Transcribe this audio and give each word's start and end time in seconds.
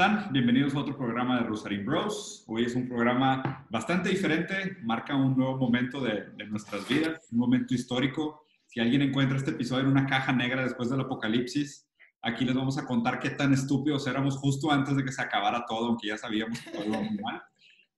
Están? 0.00 0.32
Bienvenidos 0.32 0.74
a 0.74 0.78
otro 0.78 0.96
programa 0.96 1.38
de 1.38 1.46
Rosarín 1.46 1.84
Bros. 1.84 2.42
Hoy 2.46 2.64
es 2.64 2.74
un 2.74 2.88
programa 2.88 3.66
bastante 3.68 4.08
diferente, 4.08 4.78
marca 4.82 5.14
un 5.14 5.36
nuevo 5.36 5.58
momento 5.58 6.00
de, 6.00 6.30
de 6.38 6.46
nuestras 6.46 6.88
vidas, 6.88 7.28
un 7.30 7.38
momento 7.38 7.74
histórico. 7.74 8.46
Si 8.64 8.80
alguien 8.80 9.02
encuentra 9.02 9.36
este 9.36 9.50
episodio 9.50 9.82
en 9.82 9.90
una 9.90 10.06
caja 10.06 10.32
negra 10.32 10.62
después 10.62 10.88
del 10.88 11.02
apocalipsis, 11.02 11.86
aquí 12.22 12.46
les 12.46 12.54
vamos 12.54 12.78
a 12.78 12.86
contar 12.86 13.20
qué 13.20 13.28
tan 13.28 13.52
estúpidos 13.52 14.06
éramos 14.06 14.38
justo 14.38 14.72
antes 14.72 14.96
de 14.96 15.04
que 15.04 15.12
se 15.12 15.20
acabara 15.20 15.66
todo, 15.68 15.88
aunque 15.88 16.08
ya 16.08 16.16
sabíamos 16.16 16.58
que 16.60 16.70
todo 16.70 16.86
iba 16.86 16.98
muy 16.98 17.18
mal. 17.18 17.42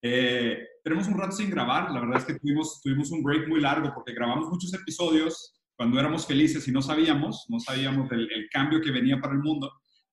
Eh, 0.03 0.59
tenemos 0.83 1.06
un 1.06 1.16
rato 1.16 1.37
sin 1.37 1.50
grabar, 1.50 1.92
la 1.92 2.00
verdad 2.00 2.19
es 2.19 2.25
que 2.25 2.34
tuvimos, 2.34 2.80
tuvimos 2.83 3.12
un 3.12 3.23
break 3.23 3.47
muy 3.47 3.61
largo 3.61 3.92
porque 3.95 4.12
grabamos 4.12 4.48
muchos 4.48 4.75
episodios 4.75 5.55
cuando 5.77 6.00
éramos 6.00 6.27
felices 6.27 6.66
y 6.66 6.73
no 6.73 6.83
sabíamos, 6.83 7.47
no 7.48 7.61
sabíamos 7.61 8.09
del 8.09 8.28
el 8.28 8.48
cambio 8.50 8.80
que 8.80 8.91
venía 8.91 9.20
para 9.20 9.34
el 9.34 9.39
mundo 9.41 9.70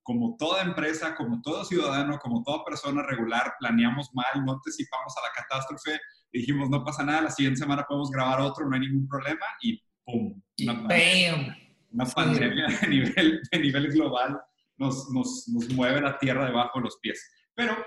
como 0.09 0.35
toda 0.39 0.63
empresa, 0.63 1.13
como 1.15 1.39
todo 1.39 1.63
ciudadano, 1.63 2.17
como 2.17 2.41
toda 2.41 2.65
persona 2.65 3.03
regular, 3.03 3.53
planeamos 3.59 4.09
mal, 4.15 4.43
no 4.43 4.53
anticipamos 4.53 5.13
a 5.15 5.21
la 5.21 5.31
catástrofe, 5.35 5.99
dijimos, 6.33 6.67
no 6.67 6.83
pasa 6.83 7.03
nada, 7.03 7.21
la 7.21 7.29
siguiente 7.29 7.59
semana 7.59 7.85
podemos 7.87 8.09
grabar 8.09 8.41
otro, 8.41 8.67
no 8.67 8.73
hay 8.73 8.81
ningún 8.81 9.07
problema, 9.07 9.45
y 9.61 9.79
¡pum! 10.03 10.41
Y 10.55 10.67
Una, 10.67 10.73
¡Bam! 10.81 11.55
una 11.91 12.05
Sí. 12.07 12.13
pandemia 12.15 12.65
de 12.81 12.87
nivel, 12.87 13.39
de 13.51 13.59
nivel 13.59 13.91
global 13.91 14.41
nos, 14.77 15.11
nos, 15.11 15.47
nos 15.49 15.69
mueve 15.75 16.01
la 16.01 16.17
tierra 16.17 16.47
debajo 16.47 16.79
de 16.79 16.85
los 16.85 16.97
pies. 16.97 17.31
Pero, 17.53 17.77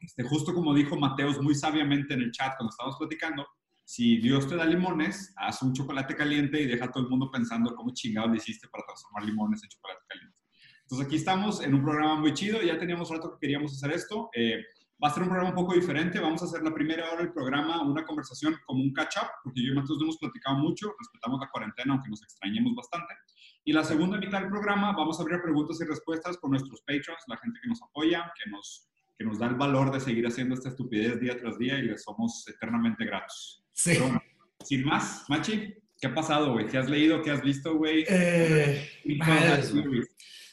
este, 0.00 0.22
justo 0.22 0.54
como 0.54 0.72
dijo 0.72 0.96
Mateos 0.96 1.42
muy 1.42 1.54
sabiamente 1.54 2.14
en 2.14 2.22
el 2.22 2.30
chat 2.32 2.56
cuando 2.56 2.70
estábamos 2.70 2.96
platicando, 2.96 3.46
si 3.84 4.16
Dios 4.16 4.48
te 4.48 4.56
da 4.56 4.64
limones, 4.64 5.34
haz 5.36 5.60
un 5.60 5.74
chocolate 5.74 6.16
caliente 6.16 6.58
y 6.58 6.64
deja 6.66 6.86
a 6.86 6.90
todo 6.90 7.02
el 7.04 7.10
mundo 7.10 7.30
pensando 7.30 7.74
cómo 7.76 7.90
chingado 7.92 8.28
le 8.28 8.38
hiciste 8.38 8.66
para 8.68 8.86
transformar 8.86 9.24
limones 9.24 9.62
en 9.62 9.68
chocolate 9.68 10.00
caliente. 10.08 10.39
Entonces 10.90 11.06
aquí 11.06 11.16
estamos 11.16 11.62
en 11.62 11.72
un 11.72 11.84
programa 11.84 12.16
muy 12.16 12.34
chido, 12.34 12.60
ya 12.62 12.76
teníamos 12.76 13.08
rato 13.10 13.30
que 13.30 13.38
queríamos 13.38 13.72
hacer 13.72 13.92
esto. 13.92 14.28
Eh, 14.34 14.60
va 15.02 15.06
a 15.06 15.14
ser 15.14 15.22
un 15.22 15.28
programa 15.28 15.50
un 15.50 15.54
poco 15.54 15.72
diferente, 15.72 16.18
vamos 16.18 16.42
a 16.42 16.46
hacer 16.46 16.62
la 16.62 16.74
primera 16.74 17.08
hora 17.12 17.22
del 17.22 17.32
programa 17.32 17.80
una 17.80 18.04
conversación 18.04 18.56
como 18.66 18.82
un 18.82 18.92
catch-up, 18.92 19.28
porque 19.44 19.62
yo 19.62 19.72
y 19.72 19.76
Mateos 19.76 19.98
no 19.98 20.06
hemos 20.06 20.18
platicado 20.18 20.58
mucho, 20.58 20.92
respetamos 20.98 21.38
la 21.38 21.48
cuarentena, 21.48 21.94
aunque 21.94 22.10
nos 22.10 22.20
extrañemos 22.24 22.74
bastante. 22.74 23.14
Y 23.64 23.72
la 23.72 23.84
segunda 23.84 24.18
mitad 24.18 24.40
del 24.40 24.50
programa 24.50 24.90
vamos 24.90 25.20
a 25.20 25.22
abrir 25.22 25.40
preguntas 25.40 25.80
y 25.80 25.84
respuestas 25.84 26.36
con 26.38 26.50
nuestros 26.50 26.80
patrons, 26.80 27.22
la 27.28 27.36
gente 27.36 27.60
que 27.62 27.68
nos 27.68 27.80
apoya, 27.84 28.32
que 28.42 28.50
nos, 28.50 28.88
que 29.16 29.24
nos 29.24 29.38
da 29.38 29.46
el 29.46 29.54
valor 29.54 29.92
de 29.92 30.00
seguir 30.00 30.26
haciendo 30.26 30.56
esta 30.56 30.70
estupidez 30.70 31.20
día 31.20 31.38
tras 31.38 31.56
día 31.56 31.78
y 31.78 31.82
les 31.82 32.02
somos 32.02 32.48
eternamente 32.48 33.04
gratos. 33.04 33.64
Sí. 33.74 33.92
Pero 33.94 34.20
sin 34.64 34.84
más, 34.84 35.24
Machi, 35.28 35.72
¿qué 36.00 36.08
ha 36.08 36.14
pasado, 36.14 36.52
güey? 36.54 36.66
¿Qué 36.66 36.78
has 36.78 36.90
leído? 36.90 37.22
¿Qué 37.22 37.30
has 37.30 37.42
visto, 37.42 37.76
güey? 37.76 38.04
Eh, 38.08 38.88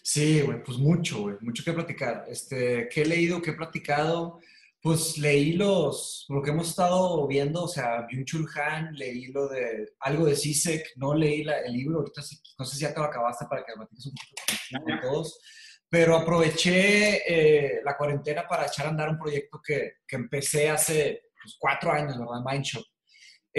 Sí, 0.10 0.40
güey, 0.42 0.64
pues 0.64 0.78
mucho, 0.78 1.20
güey, 1.24 1.36
mucho 1.42 1.64
que 1.66 1.74
platicar. 1.74 2.26
Este, 2.30 2.88
¿qué 2.90 3.02
he 3.02 3.06
leído, 3.06 3.42
qué 3.42 3.50
he 3.52 3.54
platicado? 3.54 4.40
Pues 4.82 5.18
leí 5.18 5.52
los, 5.54 6.26
lo 6.30 6.42
que 6.42 6.52
hemos 6.52 6.70
estado 6.70 7.28
viendo, 7.28 7.64
o 7.64 7.68
sea, 7.68 8.08
Byung-Chul 8.08 8.48
Han, 8.58 8.94
leí 8.96 9.26
lo 9.34 9.50
de, 9.50 9.90
algo 10.00 10.26
de 10.26 10.38
CISEC, 10.38 10.94
no 10.96 11.14
leí 11.14 11.44
la- 11.44 11.60
el 11.60 11.74
libro, 11.74 12.00
ahorita 12.00 12.22
sí- 12.22 12.38
no 12.58 12.64
sé 12.64 12.76
si 12.78 12.82
ya 12.84 12.94
te 12.94 13.00
lo 13.02 13.06
acabaste 13.08 13.46
para 13.50 13.66
que 13.66 13.74
platiques 13.76 14.06
un 14.06 14.14
poquito 14.14 14.86
con 14.86 15.02
todos, 15.02 15.40
pero 15.90 16.16
aproveché 16.16 17.24
eh, 17.28 17.82
la 17.84 17.98
cuarentena 17.98 18.48
para 18.48 18.68
echar 18.68 18.86
a 18.86 18.90
andar 18.90 19.10
un 19.10 19.20
proyecto 19.20 19.60
que, 19.62 19.96
que 20.08 20.16
empecé 20.16 20.70
hace 20.70 21.24
pues, 21.44 21.58
cuatro 21.60 21.92
años, 21.92 22.18
¿verdad? 22.18 22.42
Mindshop. 22.50 22.86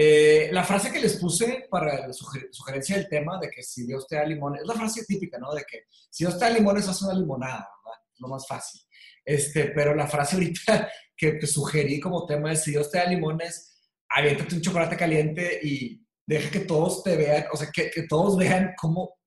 Eh, 0.00 0.48
la 0.52 0.62
frase 0.62 0.92
que 0.92 1.00
les 1.00 1.16
puse 1.16 1.66
para 1.68 2.06
la 2.06 2.12
suger- 2.14 2.48
sugerencia 2.52 2.94
del 2.96 3.08
tema 3.08 3.36
de 3.40 3.50
que 3.50 3.64
si 3.64 3.84
Dios 3.84 4.06
te 4.06 4.14
da 4.14 4.24
limones, 4.24 4.60
es 4.62 4.68
la 4.68 4.74
frase 4.74 5.04
típica, 5.04 5.38
¿no? 5.38 5.52
De 5.52 5.64
que 5.68 5.86
si 6.08 6.22
Dios 6.22 6.38
te 6.38 6.44
da 6.44 6.50
limones, 6.52 6.86
haz 6.86 7.02
una 7.02 7.14
limonada, 7.14 7.68
¿verdad? 7.84 8.00
Lo 8.18 8.28
más 8.28 8.46
fácil. 8.46 8.80
Este, 9.24 9.72
pero 9.74 9.96
la 9.96 10.06
frase 10.06 10.36
ahorita 10.36 10.88
que 11.16 11.32
te 11.32 11.48
sugerí 11.48 11.98
como 11.98 12.26
tema 12.26 12.52
es 12.52 12.62
si 12.62 12.70
Dios 12.70 12.92
te 12.92 12.98
da 12.98 13.06
limones, 13.06 13.76
aviéntate 14.08 14.54
un 14.54 14.60
chocolate 14.62 14.96
caliente 14.96 15.58
y 15.64 16.00
deja 16.24 16.48
que 16.48 16.60
todos 16.60 17.02
te 17.02 17.16
vean, 17.16 17.46
o 17.52 17.56
sea, 17.56 17.68
que, 17.72 17.90
que 17.90 18.04
todos 18.04 18.36
vean 18.36 18.74
cómo 18.76 19.18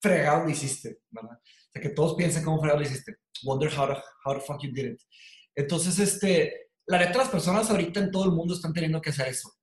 fregado 0.00 0.44
lo 0.44 0.50
hiciste, 0.50 1.00
¿verdad? 1.10 1.38
O 1.38 1.72
sea, 1.72 1.82
que 1.82 1.88
todos 1.88 2.14
piensen 2.14 2.44
cómo 2.44 2.60
fregado 2.60 2.78
lo 2.80 2.86
hiciste. 2.86 3.16
Wonder 3.42 3.68
how 3.76 3.88
the, 3.88 4.00
how 4.24 4.34
the 4.34 4.40
fuck 4.46 4.62
you 4.62 4.70
did 4.72 4.92
it. 4.92 5.00
Entonces, 5.56 5.98
este, 5.98 6.70
la 6.86 6.98
neta, 6.98 7.18
las 7.18 7.30
personas 7.30 7.68
ahorita 7.68 7.98
en 7.98 8.12
todo 8.12 8.26
el 8.26 8.30
mundo 8.30 8.54
están 8.54 8.72
teniendo 8.72 9.00
que 9.00 9.10
hacer 9.10 9.26
eso. 9.26 9.57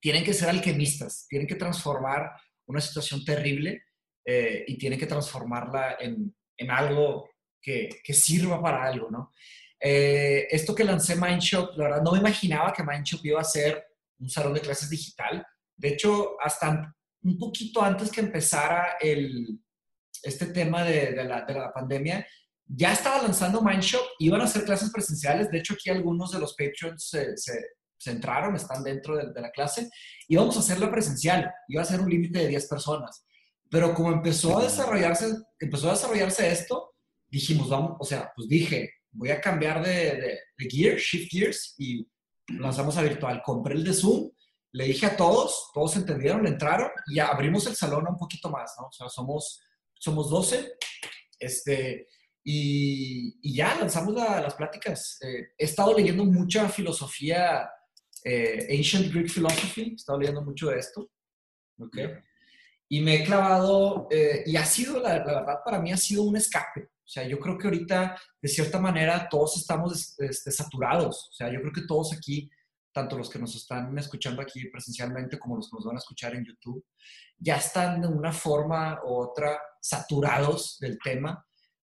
Tienen 0.00 0.24
que 0.24 0.34
ser 0.34 0.48
alquimistas, 0.48 1.26
tienen 1.28 1.46
que 1.46 1.54
transformar 1.54 2.30
una 2.66 2.80
situación 2.80 3.24
terrible 3.24 3.82
eh, 4.24 4.64
y 4.66 4.76
tienen 4.78 4.98
que 4.98 5.06
transformarla 5.06 5.96
en, 6.00 6.34
en 6.56 6.70
algo 6.70 7.30
que, 7.60 7.88
que 8.02 8.12
sirva 8.12 8.60
para 8.60 8.84
algo, 8.84 9.10
¿no? 9.10 9.32
Eh, 9.80 10.46
esto 10.50 10.74
que 10.74 10.84
lancé 10.84 11.16
Mindshop, 11.16 11.76
la 11.76 11.84
verdad, 11.84 12.02
no 12.02 12.12
me 12.12 12.18
imaginaba 12.18 12.72
que 12.72 12.82
Mindshop 12.82 13.24
iba 13.24 13.40
a 13.40 13.44
ser 13.44 13.84
un 14.18 14.30
salón 14.30 14.54
de 14.54 14.60
clases 14.60 14.88
digital. 14.88 15.46
De 15.76 15.88
hecho, 15.88 16.36
hasta 16.40 16.94
un 17.22 17.38
poquito 17.38 17.82
antes 17.82 18.10
que 18.10 18.20
empezara 18.20 18.96
el, 19.00 19.60
este 20.22 20.46
tema 20.46 20.82
de, 20.84 21.12
de 21.12 21.24
la, 21.24 21.42
de 21.42 21.54
la 21.54 21.72
pandemia, 21.72 22.26
ya 22.68 22.92
estaba 22.92 23.22
lanzando 23.22 23.62
Mindshop, 23.62 24.02
iban 24.18 24.40
a 24.40 24.44
hacer 24.44 24.64
clases 24.64 24.90
presenciales. 24.90 25.50
De 25.50 25.58
hecho, 25.58 25.74
aquí 25.74 25.90
algunos 25.90 26.32
de 26.32 26.40
los 26.40 26.54
patrons 26.54 27.08
se, 27.08 27.36
se, 27.36 27.52
se 27.98 28.10
entraron, 28.10 28.54
están 28.56 28.82
dentro 28.82 29.16
de, 29.16 29.32
de, 29.32 29.40
la 29.40 29.50
clase. 29.50 29.88
Íbamos 30.28 30.56
a 30.56 30.60
hacerla 30.60 30.90
presencial, 30.90 31.50
iba 31.68 31.82
a 31.82 31.86
ser 31.86 32.00
un 32.00 32.10
límite 32.10 32.40
de 32.40 32.48
10 32.48 32.68
personas. 32.68 33.26
Pero 33.70 33.94
como 33.94 34.12
empezó 34.12 34.58
a 34.58 34.62
desarrollarse, 34.62 35.34
empezó 35.58 35.88
a 35.88 35.92
desarrollarse 35.92 36.50
esto, 36.50 36.94
dijimos, 37.28 37.68
vamos, 37.68 37.96
o 37.98 38.04
sea, 38.04 38.32
pues 38.34 38.48
dije, 38.48 38.90
voy 39.10 39.30
a 39.30 39.40
cambiar 39.40 39.84
de, 39.84 39.92
de, 39.92 40.38
de 40.56 40.70
gear, 40.70 40.98
shift 40.98 41.30
gears, 41.30 41.74
y 41.78 42.06
lanzamos 42.48 42.96
a 42.96 43.02
virtual. 43.02 43.42
Compré 43.44 43.74
el 43.74 43.84
de 43.84 43.92
Zoom, 43.92 44.30
le 44.72 44.84
dije 44.84 45.06
a 45.06 45.16
todos, 45.16 45.70
todos 45.72 45.96
entendieron, 45.96 46.42
le 46.42 46.50
entraron, 46.50 46.90
y 47.06 47.18
abrimos 47.18 47.66
el 47.66 47.74
salón 47.74 48.06
un 48.08 48.16
poquito 48.16 48.50
más, 48.50 48.74
¿no? 48.78 48.86
O 48.86 48.92
sea, 48.92 49.08
somos, 49.08 49.60
somos 49.94 50.30
12, 50.30 50.72
este, 51.38 52.08
y, 52.44 53.38
y 53.42 53.56
ya 53.56 53.74
lanzamos 53.74 54.14
la, 54.14 54.40
las 54.40 54.54
pláticas. 54.54 55.18
Eh, 55.22 55.48
he 55.58 55.64
estado 55.64 55.94
leyendo 55.94 56.24
mucha 56.24 56.68
filosofía, 56.68 57.68
eh, 58.24 58.66
Ancient 58.76 59.12
Greek 59.12 59.30
Philosophy, 59.30 59.90
he 59.92 59.94
estado 59.94 60.18
leyendo 60.18 60.42
mucho 60.42 60.68
de 60.68 60.78
esto, 60.78 61.10
¿ok? 61.78 61.98
Y 62.88 63.00
me 63.00 63.16
he 63.16 63.24
clavado, 63.24 64.08
eh, 64.10 64.44
y 64.46 64.56
ha 64.56 64.64
sido, 64.64 65.00
la, 65.00 65.18
la 65.18 65.40
verdad, 65.40 65.58
para 65.64 65.80
mí 65.80 65.92
ha 65.92 65.96
sido 65.96 66.22
un 66.22 66.36
escape. 66.36 66.88
O 67.06 67.08
sea, 67.08 67.26
yo 67.26 67.38
creo 67.38 67.56
que 67.56 67.68
ahorita, 67.68 68.20
de 68.42 68.48
cierta 68.48 68.80
manera, 68.80 69.28
todos 69.28 69.56
estamos 69.56 70.18
este, 70.18 70.50
saturados. 70.50 71.28
O 71.30 71.32
sea, 71.32 71.52
yo 71.52 71.60
creo 71.60 71.72
que 71.72 71.86
todos 71.86 72.12
aquí, 72.12 72.50
tanto 72.92 73.16
los 73.16 73.30
que 73.30 73.38
nos 73.38 73.54
están 73.54 73.96
escuchando 73.96 74.42
aquí 74.42 74.68
presencialmente 74.70 75.38
como 75.38 75.56
los 75.56 75.70
que 75.70 75.76
nos 75.76 75.84
van 75.84 75.96
a 75.96 76.00
escuchar 76.00 76.34
en 76.34 76.44
YouTube, 76.44 76.84
ya 77.38 77.56
están 77.56 78.00
de 78.00 78.08
una 78.08 78.32
forma 78.32 79.00
u 79.04 79.14
otra 79.14 79.60
saturados 79.80 80.78
del 80.80 80.98
tema. 80.98 81.46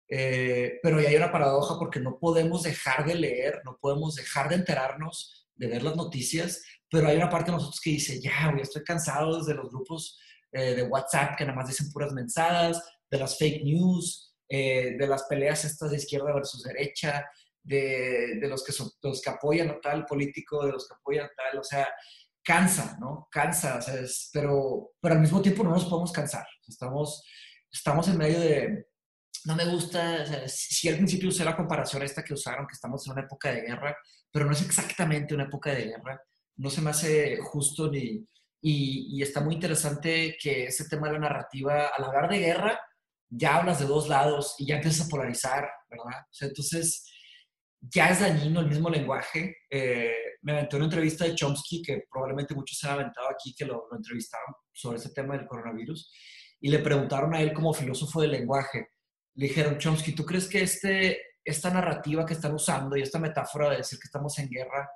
Eh, 0.09 0.78
pero 0.82 1.00
ya 1.00 1.09
hay 1.09 1.16
una 1.16 1.32
paradoja 1.32 1.78
porque 1.78 1.98
no 1.98 2.19
podemos 2.19 2.62
dejar 2.62 3.06
de 3.06 3.15
leer, 3.15 3.62
no 3.65 3.78
podemos 3.81 4.16
dejar 4.16 4.50
de 4.50 4.56
enterarnos, 4.56 5.46
de 5.56 5.67
ver 5.67 5.83
las 5.83 5.97
noticias, 5.97 6.62
pero 6.91 7.09
hay 7.09 7.17
una 7.17 7.31
parte 7.31 7.50
de 7.50 7.56
nosotros 7.56 7.81
que 7.81 7.91
dice, 7.91 8.21
ya, 8.21 8.50
güey, 8.50 8.62
estoy 8.62 8.84
cansado 8.84 9.44
de 9.44 9.55
los 9.55 9.71
grupos 9.71 10.19
eh, 10.53 10.75
de 10.75 10.83
WhatsApp 10.83 11.36
que 11.36 11.45
nada 11.45 11.57
más 11.57 11.69
dicen 11.69 11.91
puras 11.91 12.13
mensadas, 12.13 12.83
de 13.10 13.19
las 13.19 13.39
fake 13.39 13.65
news, 13.65 14.34
eh, 14.48 14.97
de 14.98 15.07
las 15.07 15.25
peleas 15.25 15.65
estas 15.65 15.91
de 15.91 15.97
izquierda 15.97 16.33
versus 16.33 16.63
derecha, 16.63 17.25
de, 17.63 18.39
de 18.41 18.48
los, 18.48 18.63
que 18.63 18.72
los 19.03 19.21
que 19.21 19.30
apoyan 19.30 19.71
a 19.71 19.80
tal 19.80 20.07
político, 20.07 20.65
de 20.65 20.72
los 20.72 20.86
que 20.86 20.95
apoyan 20.95 21.28
tal, 21.36 21.59
o 21.59 21.65
sea, 21.65 21.89
cansa, 22.42 22.97
¿no? 23.01 23.28
Cansa, 23.30 23.78
o 23.78 23.83
sea, 23.83 23.95
es, 23.95 24.30
pero, 24.33 24.92
pero 25.01 25.16
al 25.16 25.21
mismo 25.21 25.42
tiempo 25.42 25.65
no 25.65 25.71
nos 25.71 25.86
podemos 25.86 26.13
cansar. 26.13 26.47
Estamos, 26.66 27.25
estamos 27.72 28.07
en 28.07 28.19
medio 28.19 28.39
de, 28.39 28.86
no 29.44 29.54
me 29.54 29.65
gusta, 29.66 30.22
o 30.22 30.27
sea, 30.27 30.48
sí 30.48 30.88
al 30.88 30.97
principio 30.97 31.28
usé 31.28 31.44
la 31.44 31.56
comparación 31.56 32.03
esta 32.03 32.24
que 32.24 32.34
usaron, 32.34 32.66
que 32.66 32.74
estamos 32.74 33.06
en 33.06 33.12
una 33.12 33.22
época 33.22 33.53
de 33.53 33.62
guerra, 33.62 33.97
pero 34.30 34.44
no 34.47 34.53
es 34.53 34.62
exactamente 34.62 35.34
una 35.34 35.44
época 35.44 35.72
de 35.72 35.84
guerra, 35.86 36.21
no 36.56 36.71
se 36.71 36.80
me 36.80 36.91
hace 36.91 37.38
justo 37.38 37.91
ni... 37.91 38.24
Y, 38.62 39.18
y 39.18 39.22
está 39.22 39.41
muy 39.41 39.54
interesante 39.54 40.36
que 40.41 40.65
ese 40.65 40.88
tema 40.88 41.06
de 41.06 41.12
la 41.15 41.21
narrativa, 41.21 41.88
al 41.97 42.04
hablar 42.04 42.28
de 42.28 42.38
guerra, 42.38 42.80
ya 43.28 43.56
hablas 43.56 43.78
de 43.78 43.86
dos 43.86 44.09
lados 44.09 44.54
y 44.59 44.66
ya 44.66 44.77
empiezas 44.77 45.06
a 45.06 45.10
polarizar, 45.10 45.68
¿verdad? 45.89 46.21
O 46.22 46.34
sea, 46.34 46.48
entonces, 46.48 47.04
ya 47.80 48.09
es 48.09 48.21
dañino 48.21 48.60
el 48.60 48.68
mismo 48.68 48.91
lenguaje. 48.91 49.56
Eh, 49.71 50.15
me 50.42 50.53
aventé 50.53 50.77
una 50.77 50.86
entrevista 50.86 51.24
de 51.24 51.34
Chomsky, 51.34 51.82
que 51.82 52.04
probablemente 52.10 52.54
muchos 52.54 52.78
se 52.78 52.86
han 52.86 52.94
aventado 52.94 53.28
aquí, 53.28 53.54
que 53.54 53.65
lo, 53.65 53.86
lo 53.91 53.97
entrevistaron 53.97 54.54
sobre 54.72 54.98
ese 54.98 55.10
tema 55.10 55.36
del 55.36 55.47
coronavirus, 55.47 56.10
y 56.60 56.68
le 56.71 56.78
preguntaron 56.78 57.34
a 57.34 57.41
él 57.42 57.53
como 57.53 57.74
filósofo 57.74 58.21
del 58.21 58.32
lenguaje, 58.32 58.89
le 59.36 59.47
dijeron, 59.47 59.78
Chomsky, 59.78 60.12
¿tú 60.12 60.24
crees 60.24 60.48
que 60.48 60.62
este, 60.62 61.21
esta 61.44 61.71
narrativa 61.71 62.27
que 62.27 62.34
están 62.34 62.54
usando 62.54 62.97
y 62.97 63.03
esta 63.03 63.18
metáfora 63.18 63.71
de 63.71 63.78
decir 63.78 63.98
que 63.98 64.06
estamos 64.06 64.38
en 64.38 64.48
guerra 64.48 64.91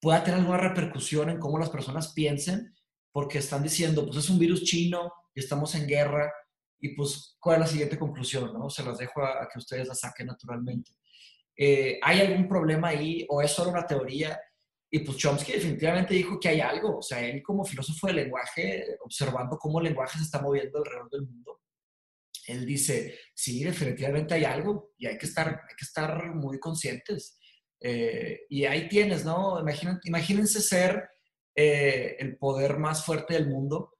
pueda 0.00 0.22
tener 0.22 0.40
alguna 0.40 0.58
repercusión 0.58 1.30
en 1.30 1.38
cómo 1.38 1.58
las 1.58 1.70
personas 1.70 2.12
piensen? 2.12 2.74
Porque 3.12 3.38
están 3.38 3.62
diciendo, 3.62 4.04
pues 4.04 4.18
es 4.18 4.30
un 4.30 4.38
virus 4.38 4.64
chino 4.64 5.12
y 5.34 5.40
estamos 5.40 5.74
en 5.74 5.86
guerra, 5.86 6.32
y 6.84 6.90
pues, 6.90 7.36
¿cuál 7.40 7.56
es 7.56 7.60
la 7.60 7.66
siguiente 7.66 7.98
conclusión? 7.98 8.52
No? 8.52 8.68
Se 8.68 8.82
las 8.82 8.98
dejo 8.98 9.22
a, 9.22 9.48
que 9.50 9.58
ustedes 9.58 9.88
la 9.88 9.94
saquen 9.94 10.26
naturalmente. 10.26 10.90
Eh, 11.56 11.98
¿Hay 12.02 12.20
algún 12.20 12.46
problema 12.46 12.88
ahí 12.88 13.24
o 13.30 13.40
es 13.40 13.50
solo 13.52 13.70
una 13.70 13.86
teoría? 13.86 14.38
Y 14.90 14.98
pues 14.98 15.16
Chomsky 15.16 15.52
definitivamente 15.52 16.12
dijo 16.12 16.38
que 16.38 16.50
hay 16.50 16.60
algo. 16.60 16.98
O 16.98 17.02
sea, 17.02 17.24
él 17.24 17.42
como 17.42 17.64
filósofo 17.64 18.08
del 18.08 18.16
lenguaje, 18.16 18.98
observando 19.02 19.56
cómo 19.56 19.78
el 19.78 19.84
lenguaje 19.84 20.18
se 20.18 20.24
está 20.24 20.42
moviendo 20.42 20.76
alrededor 20.76 21.08
del 21.08 21.22
mundo, 21.22 21.62
él 22.46 22.66
dice, 22.66 23.18
sí, 23.34 23.64
definitivamente 23.64 24.34
hay 24.34 24.44
algo 24.44 24.92
y 24.98 25.06
hay 25.06 25.18
que 25.18 25.26
estar, 25.26 25.48
hay 25.48 25.76
que 25.76 25.84
estar 25.84 26.34
muy 26.34 26.58
conscientes. 26.58 27.38
Eh, 27.80 28.42
y 28.48 28.64
ahí 28.64 28.88
tienes, 28.88 29.24
¿no? 29.24 29.62
imagínense 30.04 30.60
ser 30.60 31.08
eh, 31.56 32.16
el 32.18 32.36
poder 32.36 32.78
más 32.78 33.04
fuerte 33.04 33.34
del 33.34 33.48
mundo 33.48 33.92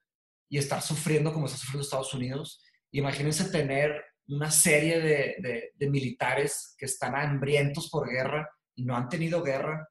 y 0.48 0.58
estar 0.58 0.82
sufriendo 0.82 1.32
como 1.32 1.46
está 1.46 1.58
sufriendo 1.58 1.82
Estados 1.82 2.14
Unidos. 2.14 2.62
Imagínense 2.90 3.44
tener 3.50 4.02
una 4.26 4.50
serie 4.50 5.00
de, 5.00 5.70
de, 5.74 5.90
militares 5.90 6.74
que 6.78 6.86
están 6.86 7.14
hambrientos 7.14 7.90
por 7.90 8.08
guerra 8.08 8.48
y 8.74 8.84
no 8.84 8.96
han 8.96 9.08
tenido 9.08 9.42
guerra 9.42 9.86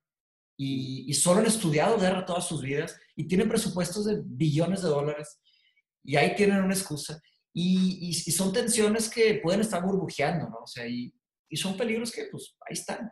y, 0.58 1.06
y, 1.08 1.14
solo 1.14 1.40
han 1.40 1.46
estudiado 1.46 2.00
guerra 2.00 2.26
todas 2.26 2.48
sus 2.48 2.62
vidas 2.62 3.00
y 3.16 3.28
tienen 3.28 3.48
presupuestos 3.48 4.06
de 4.06 4.22
billones 4.26 4.82
de 4.82 4.90
dólares 4.90 5.40
y 6.04 6.16
ahí 6.16 6.36
tienen 6.36 6.64
una 6.64 6.74
excusa. 6.74 7.22
Y, 7.54 8.10
y, 8.10 8.32
son 8.32 8.52
tensiones 8.52 9.10
que 9.10 9.36
pueden 9.36 9.62
estar 9.62 9.84
burbujeando, 9.84 10.50
¿no? 10.50 10.58
O 10.64 10.68
sea, 10.68 10.88
y, 10.88 11.14
son 11.54 11.78
peligros 11.78 12.12
que, 12.12 12.26
pues, 12.32 12.56
ahí 12.62 12.74
están. 12.74 13.12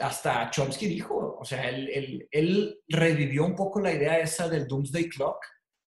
Hasta 0.00 0.50
Chomsky 0.50 0.88
dijo, 0.88 1.38
o 1.40 1.44
sea, 1.44 1.68
él, 1.68 1.88
él, 1.88 2.28
él, 2.30 2.80
revivió 2.88 3.44
un 3.44 3.54
poco 3.54 3.80
la 3.80 3.92
idea 3.92 4.18
esa 4.18 4.48
del 4.48 4.66
Doomsday 4.66 5.08
Clock, 5.08 5.38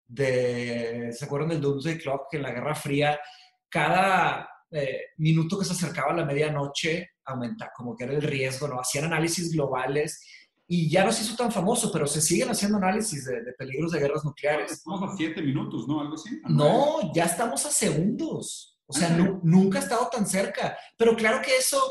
de, 0.06 1.10
¿se 1.12 1.26
acuerdan 1.26 1.50
del 1.50 1.62
Doomsday 1.62 1.98
Clock? 1.98 2.30
Que 2.30 2.38
en 2.38 2.44
la 2.44 2.52
Guerra 2.52 2.76
Fría, 2.76 3.20
cada 3.68 4.48
eh, 4.72 5.06
minuto 5.18 5.58
que 5.58 5.66
se 5.66 5.74
acercaba 5.74 6.12
a 6.12 6.16
la 6.18 6.26
medianoche, 6.26 7.12
aumenta, 7.26 7.72
como 7.76 7.96
que 7.96 8.04
era 8.04 8.14
el 8.14 8.22
riesgo, 8.22 8.68
¿no? 8.68 8.80
Hacían 8.80 9.06
análisis 9.06 9.52
globales 9.54 10.24
y 10.68 10.90
ya 10.90 11.06
no 11.06 11.14
se 11.14 11.24
hizo 11.24 11.36
tan 11.36 11.52
famoso, 11.52 11.92
pero 11.92 12.06
se 12.06 12.20
siguen 12.20 12.50
haciendo 12.50 12.78
análisis 12.78 13.26
de, 13.26 13.54
peligros 13.58 13.94
de 13.94 14.00
guerras 14.00 14.26
nucleares. 14.26 14.72
Estamos 14.72 15.14
a 15.14 15.16
siete 15.16 15.42
minutos, 15.42 15.88
¿no? 15.88 16.02
Algo 16.02 16.16
así. 16.16 16.42
No, 16.50 17.14
ya 17.14 17.24
estamos 17.24 17.66
a 17.66 17.72
segundos. 17.72 18.78
O 18.86 18.94
sea, 18.94 19.10
ah, 19.10 19.40
nunca 19.44 19.80
ha 19.80 19.82
estado 19.82 20.10
tan 20.12 20.28
cerca. 20.28 20.78
Pero 20.98 21.16
claro 21.16 21.42
que 21.42 21.56
eso, 21.56 21.82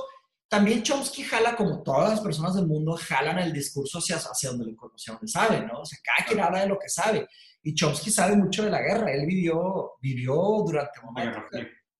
también 0.49 0.82
Chomsky 0.82 1.23
jala, 1.23 1.56
como 1.56 1.82
todas 1.82 2.11
las 2.11 2.20
personas 2.20 2.55
del 2.55 2.67
mundo, 2.67 2.96
jalan 2.96 3.38
el 3.38 3.52
discurso 3.52 3.99
hacia, 3.99 4.17
hacia, 4.17 4.50
donde, 4.50 4.75
hacia 4.94 5.14
donde 5.14 5.28
sabe, 5.28 5.61
¿no? 5.67 5.81
O 5.81 5.84
sea, 5.84 5.99
cada 6.02 6.26
quien 6.28 6.40
habla 6.40 6.61
de 6.61 6.69
lo 6.69 6.78
que 6.78 6.88
sabe. 6.90 7.26
Y 7.62 7.75
Chomsky 7.75 8.11
sabe 8.11 8.37
mucho 8.37 8.62
de 8.62 8.70
la 8.70 8.82
guerra. 8.82 9.11
Él 9.11 9.25
vivió, 9.26 9.93
vivió 10.02 10.34
durante 10.67 11.00
momentos 11.00 11.44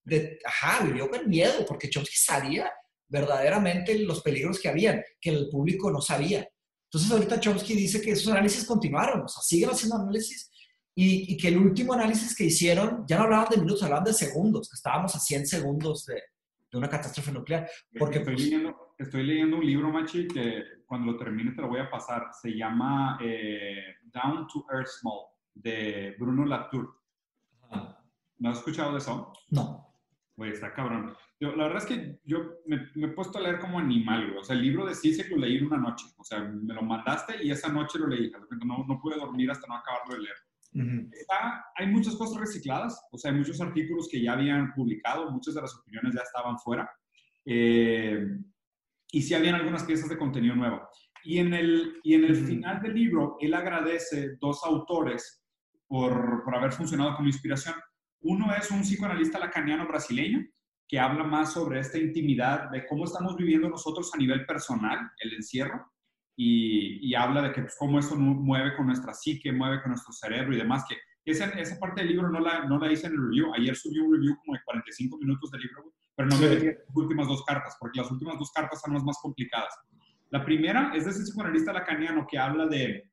de, 0.05 0.39
ajá, 0.45 0.85
vivió 0.85 1.11
con 1.11 1.29
miedo, 1.29 1.65
porque 1.67 1.89
Chomsky 1.89 2.17
sabía 2.17 2.71
verdaderamente 3.09 3.99
los 3.99 4.23
peligros 4.23 4.61
que 4.61 4.69
habían, 4.69 5.03
que 5.21 5.31
el 5.31 5.49
público 5.49 5.91
no 5.91 6.01
sabía. 6.01 6.49
Entonces 6.87 7.11
ahorita 7.11 7.41
Chomsky 7.41 7.75
dice 7.75 8.01
que 8.01 8.13
esos 8.13 8.33
análisis 8.33 8.65
continuaron, 8.65 9.23
o 9.23 9.29
sea, 9.29 9.43
siguen 9.43 9.71
haciendo 9.71 9.97
análisis 9.97 10.51
y, 10.95 11.35
y, 11.35 11.37
que 11.37 11.49
el 11.49 11.59
último 11.59 11.93
análisis 11.93 12.35
que 12.35 12.45
hicieron, 12.45 13.05
ya 13.07 13.19
no 13.19 13.25
hablaban 13.25 13.49
de 13.51 13.59
minutos, 13.59 13.83
hablaban 13.83 14.05
de 14.05 14.15
segundos, 14.15 14.71
que 14.71 14.77
estábamos 14.77 15.15
a 15.15 15.19
100 15.19 15.47
segundos 15.47 16.07
de, 16.07 16.23
de 16.71 16.79
una 16.79 16.89
catástrofe 16.89 17.33
nuclear. 17.33 17.69
Porque, 17.99 18.19
estoy, 18.19 18.37
leyendo, 18.37 18.95
estoy 18.99 19.25
leyendo 19.25 19.57
un 19.57 19.67
libro, 19.67 19.91
Machi, 19.91 20.27
que 20.27 20.63
cuando 20.87 21.13
lo 21.13 21.19
termine 21.19 21.53
te 21.53 21.63
lo 21.63 21.69
voy 21.69 21.81
a 21.81 21.91
pasar. 21.91 22.29
Se 22.41 22.51
llama 22.57 23.19
eh, 23.23 23.97
Down 24.05 24.47
to 24.47 24.67
Earth 24.73 24.89
Small, 25.01 25.27
de 25.55 26.15
Bruno 26.19 26.45
Latour. 26.45 26.95
¿No 28.39 28.51
has 28.51 28.59
escuchado 28.59 28.93
de 28.93 28.99
eso? 28.99 29.33
No. 29.51 29.96
Güey, 30.37 30.53
está 30.53 30.75
cabrón. 30.75 31.17
Yo, 31.41 31.57
la 31.57 31.65
verdad 31.65 31.83
es 31.83 31.87
que 31.87 32.21
yo 32.25 32.59
me, 32.67 32.91
he 32.95 33.09
puesto 33.09 33.39
a 33.39 33.41
leer 33.41 33.59
como 33.59 33.79
animal, 33.79 34.27
güey. 34.27 34.39
O 34.39 34.45
sea, 34.45 34.55
el 34.55 34.63
libro 34.63 34.85
de 34.85 34.95
ciencia 34.95 35.25
que 35.25 35.35
lo 35.35 35.39
leí 35.39 35.57
en 35.57 35.67
una 35.67 35.79
noche. 35.79 36.05
O 36.19 36.25
sea, 36.25 36.41
me 36.41 36.75
lo 36.75 36.83
mandaste 36.83 37.43
y 37.43 37.51
esa 37.51 37.69
noche 37.73 37.99
lo 37.99 38.07
leí. 38.07 38.31
No, 38.65 38.85
no 38.87 39.01
pude 39.01 39.17
dormir 39.17 39.51
hasta 39.51 39.67
no 39.67 39.77
acabarlo 39.77 40.15
de 40.15 40.23
leer. 40.23 41.09
está, 41.13 41.65
hay 41.75 41.87
muchas 41.87 42.17
cosas 42.17 42.39
recicladas. 42.39 43.03
O 43.11 43.19
sea, 43.19 43.31
hay 43.31 43.39
muchos 43.39 43.61
artículos 43.63 44.09
que 44.11 44.21
ya 44.21 44.35
habían 44.35 44.75
publicado. 44.75 45.31
Muchas 45.31 45.55
de 45.55 45.63
las 45.63 45.75
opiniones 45.75 46.15
ya 46.15 46.21
estaban 46.21 46.59
fuera. 46.59 46.91
Eh, 47.47 48.27
y 49.13 49.23
sí 49.23 49.33
habían 49.33 49.55
algunas 49.55 49.85
piezas 49.85 50.11
de 50.11 50.19
contenido 50.19 50.55
nuevo. 50.55 50.87
Y 51.25 51.39
en 51.39 51.55
el, 51.55 51.99
y 52.03 52.15
en 52.15 52.25
el 52.25 52.37
final 52.37 52.83
del 52.83 52.95
libro, 52.95 53.37
él 53.41 53.55
agradece 53.55 54.37
dos 54.39 54.63
autores 54.65 55.43
por, 55.87 56.45
por 56.45 56.55
haber 56.55 56.73
funcionado 56.73 57.17
como 57.17 57.29
inspiración. 57.29 57.75
Uno 58.21 58.55
es 58.55 58.71
un 58.71 58.81
psicoanalista 58.81 59.39
lacaniano 59.39 59.87
brasileño 59.87 60.45
que 60.89 60.99
habla 60.99 61.25
más 61.25 61.53
sobre 61.53 61.81
esta 61.81 61.99
intimidad 61.99 62.71
de 62.71 62.87
cómo 62.87 63.05
estamos 63.05 63.37
viviendo 63.37 63.69
nosotros 63.69 64.13
a 64.15 64.19
nivel 64.19 64.47
personal 64.47 65.11
el 65.19 65.35
encierro 65.35 65.93
y, 66.37 67.15
habla 67.15 67.43
de 67.43 67.53
que 67.53 67.63
pues, 67.63 67.77
cómo 67.79 67.99
esto 67.99 68.15
mueve 68.17 68.77
con 68.77 68.87
nuestra 68.87 69.15
psique, 69.15 69.53
mueve 69.53 69.81
con 69.81 69.93
nuestro 69.93 70.13
cerebro 70.13 70.55
y 70.55 70.59
demás, 70.59 70.85
que 70.87 70.97
esa, 71.25 71.47
esa 71.47 71.79
parte 71.81 72.03
del 72.03 72.11
libro 72.11 72.31
no 72.31 72.41
la, 72.41 72.67
no 72.67 72.79
la 72.79 72.93
hice 72.93 73.07
en 73.07 73.15
el 73.15 73.23
review. 73.23 73.53
Ayer 73.55 73.75
subí 73.75 73.99
un 73.99 74.13
review 74.13 74.37
como 74.37 74.55
de 74.55 74.63
45 74.65 75.19
minutos 75.19 75.51
del 75.51 75.63
libro, 75.63 75.95
pero 76.15 76.29
no 76.29 76.39
me 76.39 76.49
metí 76.49 76.67
las 76.67 76.97
últimas 76.97 77.27
dos 77.27 77.45
cartas, 77.45 77.77
porque 77.81 78.01
las 78.01 78.11
últimas 78.11 78.39
dos 78.39 78.53
cartas 78.53 78.81
son 78.81 78.95
las 78.95 79.03
más 79.03 79.19
complicadas. 79.21 79.75
La 80.31 80.45
primera 80.45 80.93
es 80.95 81.05
de 81.05 81.11
ese 81.13 81.23
psicoanalista 81.23 81.73
lacaniano 81.73 82.27
que 82.29 82.39
habla 82.39 82.67
de 82.67 83.11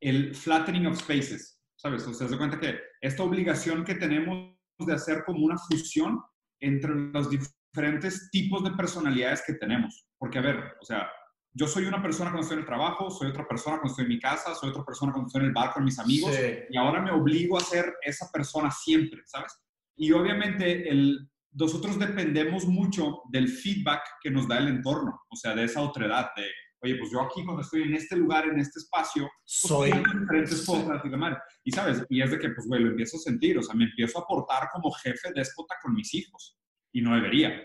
el 0.00 0.34
flattening 0.34 0.86
of 0.86 0.98
spaces, 0.98 1.55
¿sabes? 1.86 2.06
O 2.06 2.14
sea, 2.14 2.28
se 2.28 2.36
cuenta 2.36 2.58
que 2.58 2.80
esta 3.00 3.22
obligación 3.22 3.84
que 3.84 3.94
tenemos 3.94 4.56
de 4.78 4.92
hacer 4.92 5.22
como 5.24 5.44
una 5.44 5.56
fusión 5.56 6.20
entre 6.60 6.94
los 6.94 7.30
diferentes 7.30 8.28
tipos 8.30 8.64
de 8.64 8.72
personalidades 8.72 9.44
que 9.46 9.54
tenemos. 9.54 10.08
Porque, 10.18 10.38
a 10.38 10.42
ver, 10.42 10.74
o 10.80 10.84
sea, 10.84 11.08
yo 11.52 11.68
soy 11.68 11.84
una 11.84 12.02
persona 12.02 12.30
cuando 12.30 12.42
estoy 12.42 12.56
en 12.56 12.62
el 12.62 12.66
trabajo, 12.66 13.08
soy 13.08 13.28
otra 13.28 13.46
persona 13.46 13.76
cuando 13.76 13.92
estoy 13.92 14.04
en 14.04 14.10
mi 14.10 14.20
casa, 14.20 14.54
soy 14.54 14.70
otra 14.70 14.84
persona 14.84 15.12
cuando 15.12 15.28
estoy 15.28 15.42
en 15.42 15.46
el 15.46 15.52
bar 15.52 15.72
con 15.72 15.84
mis 15.84 15.98
amigos, 15.98 16.36
y 16.68 16.76
ahora 16.76 17.00
me 17.00 17.12
obligo 17.12 17.56
a 17.56 17.60
ser 17.60 17.94
esa 18.02 18.30
persona 18.32 18.70
siempre, 18.70 19.22
¿sabes? 19.26 19.52
Y 19.96 20.10
obviamente 20.12 20.88
el, 20.90 21.30
nosotros 21.52 21.98
dependemos 21.98 22.66
mucho 22.66 23.22
del 23.30 23.48
feedback 23.48 24.02
que 24.20 24.30
nos 24.30 24.48
da 24.48 24.58
el 24.58 24.68
entorno, 24.68 25.22
o 25.30 25.36
sea, 25.36 25.54
de 25.54 25.64
esa 25.64 25.82
otredad, 25.82 26.30
de 26.36 26.50
oye, 26.82 26.96
pues 26.96 27.10
yo 27.10 27.22
aquí 27.22 27.44
cuando 27.44 27.62
estoy 27.62 27.82
en 27.82 27.94
este 27.94 28.16
lugar, 28.16 28.46
en 28.46 28.58
este 28.58 28.78
espacio, 28.80 29.22
pues, 29.22 29.32
soy 29.44 29.90
diferentes 29.92 30.64
cosas 30.64 31.02
y 31.04 31.08
demás. 31.08 31.38
Y 31.64 31.72
sabes, 31.72 32.04
y 32.08 32.22
es 32.22 32.30
de 32.30 32.38
que, 32.38 32.50
pues, 32.50 32.66
güey, 32.66 32.82
lo 32.82 32.90
empiezo 32.90 33.16
a 33.16 33.20
sentir, 33.20 33.58
o 33.58 33.62
sea, 33.62 33.74
me 33.74 33.84
empiezo 33.84 34.18
a 34.18 34.26
portar 34.26 34.68
como 34.72 34.90
jefe 34.92 35.32
déspota 35.34 35.74
con 35.82 35.94
mis 35.94 36.12
hijos 36.14 36.58
y 36.92 37.00
no 37.00 37.14
debería. 37.14 37.62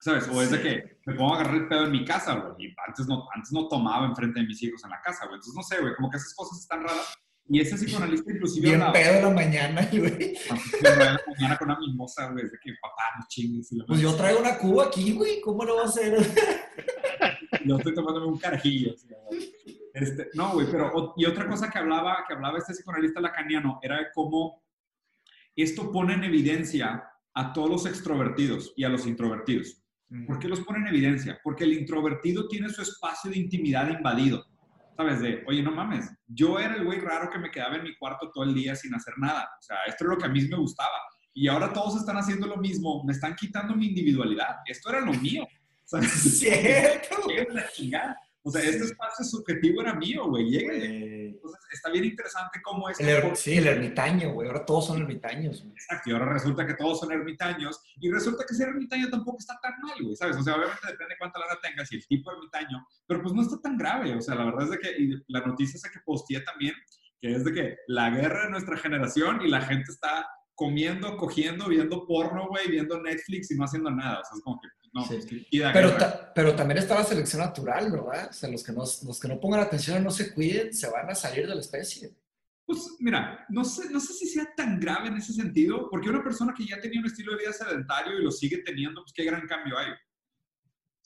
¿Sabes? 0.00 0.28
O 0.28 0.42
es 0.42 0.50
de 0.50 0.60
que 0.60 0.98
me 1.06 1.14
pongo 1.14 1.34
a 1.34 1.40
agarrar 1.40 1.62
el 1.62 1.68
pedo 1.68 1.84
en 1.84 1.92
mi 1.92 2.04
casa, 2.04 2.34
güey. 2.34 2.66
Y 2.66 2.74
antes 2.88 3.06
no, 3.06 3.28
antes 3.32 3.52
no 3.52 3.68
tomaba 3.68 4.04
enfrente 4.06 4.40
de 4.40 4.46
mis 4.46 4.60
hijos 4.62 4.82
en 4.82 4.90
la 4.90 5.00
casa, 5.00 5.26
güey. 5.26 5.36
Entonces, 5.36 5.54
no 5.54 5.62
sé, 5.62 5.80
güey, 5.80 5.94
como 5.94 6.10
que 6.10 6.16
esas 6.16 6.34
cosas 6.34 6.58
están 6.58 6.82
raras. 6.82 7.14
Y 7.48 7.60
ese 7.60 7.76
psicoanalista 7.76 8.32
inclusive 8.32 8.68
Bien 8.68 8.92
pedo 8.92 9.14
en 9.14 9.22
la 9.22 9.30
mañana, 9.30 9.88
güey. 9.92 10.36
En 10.36 10.98
la 10.98 11.20
mañana 11.26 11.56
con 11.56 11.70
una 11.70 11.78
mimosa, 11.78 12.30
güey. 12.30 12.44
De 12.44 12.58
que 12.62 12.72
papá, 12.80 13.02
no 13.18 13.26
chingues. 13.28 13.68
Pues 13.86 14.00
yo 14.00 14.14
traigo 14.16 14.40
una 14.40 14.58
cuba 14.58 14.86
aquí, 14.86 15.12
güey. 15.12 15.40
¿Cómo 15.40 15.64
lo 15.64 15.76
va 15.76 15.82
a 15.82 15.86
hacer? 15.86 16.16
yo 17.66 17.76
estoy 17.76 17.94
tomándome 17.94 18.26
un 18.26 18.38
carajillo. 18.38 18.94
Este, 19.94 20.28
no, 20.34 20.54
güey, 20.54 20.66
pero 20.70 21.14
y 21.16 21.26
otra 21.26 21.46
cosa 21.46 21.68
que 21.68 21.78
hablaba, 21.78 22.24
que 22.26 22.34
hablaba 22.34 22.58
este 22.58 22.72
psicoanalista 22.72 23.20
lacaniano 23.20 23.78
era 23.82 23.98
de 23.98 24.06
cómo 24.14 24.62
esto 25.54 25.90
pone 25.92 26.14
en 26.14 26.24
evidencia 26.24 27.04
a 27.34 27.52
todos 27.52 27.70
los 27.70 27.86
extrovertidos 27.86 28.72
y 28.76 28.84
a 28.84 28.88
los 28.88 29.06
introvertidos. 29.06 29.78
¿Por 30.26 30.38
qué 30.38 30.48
los 30.48 30.60
pone 30.60 30.80
en 30.80 30.88
evidencia? 30.88 31.40
Porque 31.42 31.64
el 31.64 31.72
introvertido 31.72 32.46
tiene 32.46 32.68
su 32.68 32.82
espacio 32.82 33.30
de 33.30 33.38
intimidad 33.38 33.88
invadido. 33.88 34.44
¿Sabes? 34.94 35.20
De, 35.20 35.42
oye, 35.48 35.62
no 35.62 35.70
mames, 35.70 36.10
yo 36.26 36.58
era 36.58 36.74
el 36.74 36.84
güey 36.84 37.00
raro 37.00 37.30
que 37.30 37.38
me 37.38 37.50
quedaba 37.50 37.76
en 37.76 37.84
mi 37.84 37.96
cuarto 37.96 38.30
todo 38.30 38.44
el 38.44 38.52
día 38.52 38.76
sin 38.76 38.94
hacer 38.94 39.14
nada. 39.16 39.48
O 39.58 39.62
sea, 39.62 39.78
esto 39.86 40.04
es 40.04 40.10
lo 40.10 40.18
que 40.18 40.26
a 40.26 40.28
mí 40.28 40.42
me 40.42 40.56
gustaba. 40.58 40.98
Y 41.32 41.48
ahora 41.48 41.72
todos 41.72 41.96
están 41.96 42.18
haciendo 42.18 42.46
lo 42.46 42.58
mismo, 42.58 43.02
me 43.04 43.12
están 43.12 43.34
quitando 43.34 43.74
mi 43.74 43.86
individualidad. 43.86 44.56
Esto 44.66 44.90
era 44.90 45.00
lo 45.00 45.14
mío. 45.14 45.46
¿Cierto? 46.06 47.16
O 48.44 48.50
sea, 48.50 48.60
este 48.60 48.84
espacio 48.84 49.24
subjetivo 49.24 49.82
era 49.82 49.94
mío, 49.94 50.26
güey. 50.26 50.56
Entonces, 50.56 51.60
está 51.72 51.90
bien 51.90 52.06
interesante 52.06 52.60
cómo 52.60 52.88
es. 52.88 52.98
El, 52.98 53.36
sí, 53.36 53.58
el 53.58 53.68
ermitaño, 53.68 54.32
güey. 54.32 54.48
Ahora 54.48 54.66
todos 54.66 54.88
son 54.88 55.00
ermitaños. 55.00 55.64
Exacto, 55.64 56.10
y 56.10 56.12
ahora 56.12 56.32
resulta 56.32 56.66
que 56.66 56.74
todos 56.74 56.98
son 56.98 57.12
ermitaños. 57.12 57.80
Y 58.00 58.10
resulta 58.10 58.44
que 58.44 58.54
ser 58.54 58.70
ermitaño 58.70 59.08
tampoco 59.10 59.38
está 59.38 59.56
tan 59.62 59.74
mal, 59.80 59.96
güey, 60.02 60.16
¿sabes? 60.16 60.36
O 60.36 60.42
sea, 60.42 60.56
obviamente 60.56 60.86
depende 60.88 61.14
de 61.14 61.18
cuánta 61.18 61.38
lana 61.38 61.60
tengas 61.62 61.92
y 61.92 61.96
el 61.96 62.06
tipo 62.08 62.30
de 62.30 62.36
ermitaño, 62.38 62.84
pero 63.06 63.22
pues 63.22 63.32
no 63.32 63.42
está 63.42 63.60
tan 63.60 63.78
grave. 63.78 64.12
O 64.16 64.20
sea, 64.20 64.34
la 64.34 64.46
verdad 64.46 64.64
es 64.64 64.70
de 64.70 64.78
que 64.78 64.90
y 64.90 65.22
la 65.28 65.40
noticia 65.46 65.76
esa 65.76 65.90
que 65.90 66.00
posteé 66.04 66.40
también, 66.40 66.74
que 67.20 67.36
es 67.36 67.44
de 67.44 67.52
que 67.52 67.76
la 67.86 68.10
guerra 68.10 68.46
de 68.46 68.50
nuestra 68.50 68.76
generación 68.76 69.40
y 69.42 69.48
la 69.48 69.60
gente 69.60 69.92
está 69.92 70.26
comiendo, 70.62 71.16
cogiendo, 71.16 71.68
viendo 71.68 72.06
porno, 72.06 72.46
güey, 72.46 72.70
viendo 72.70 73.02
Netflix 73.02 73.50
y 73.50 73.56
no 73.56 73.64
haciendo 73.64 73.90
nada. 73.90 74.20
O 74.20 74.24
sea, 74.24 74.36
es 74.36 74.44
como 74.44 74.60
que 74.60 74.68
no, 74.92 75.04
pues, 75.08 75.26
pero, 75.72 75.96
pero 76.34 76.54
también 76.54 76.78
está 76.78 76.94
la 76.94 77.04
selección 77.04 77.40
natural, 77.40 77.90
¿verdad? 77.90 78.28
O 78.30 78.32
sea, 78.32 78.48
los 78.48 78.62
que, 78.62 78.72
no, 78.72 78.80
los 78.82 79.18
que 79.18 79.26
no 79.26 79.40
pongan 79.40 79.60
atención, 79.60 80.04
no 80.04 80.10
se 80.12 80.32
cuiden, 80.32 80.72
se 80.72 80.88
van 80.88 81.10
a 81.10 81.14
salir 81.16 81.48
de 81.48 81.54
la 81.54 81.62
especie. 81.62 82.14
Pues 82.64 82.96
mira, 83.00 83.44
no 83.48 83.64
sé, 83.64 83.90
no 83.90 83.98
sé 83.98 84.12
si 84.12 84.26
sea 84.26 84.46
tan 84.54 84.78
grave 84.78 85.08
en 85.08 85.16
ese 85.16 85.32
sentido, 85.32 85.88
porque 85.90 86.10
una 86.10 86.22
persona 86.22 86.54
que 86.56 86.66
ya 86.66 86.78
tenía 86.78 87.00
un 87.00 87.06
estilo 87.06 87.32
de 87.32 87.38
vida 87.38 87.52
sedentario 87.52 88.20
y 88.20 88.22
lo 88.22 88.30
sigue 88.30 88.58
teniendo, 88.58 89.02
pues 89.02 89.12
qué 89.14 89.24
gran 89.24 89.48
cambio 89.48 89.76
hay. 89.78 89.90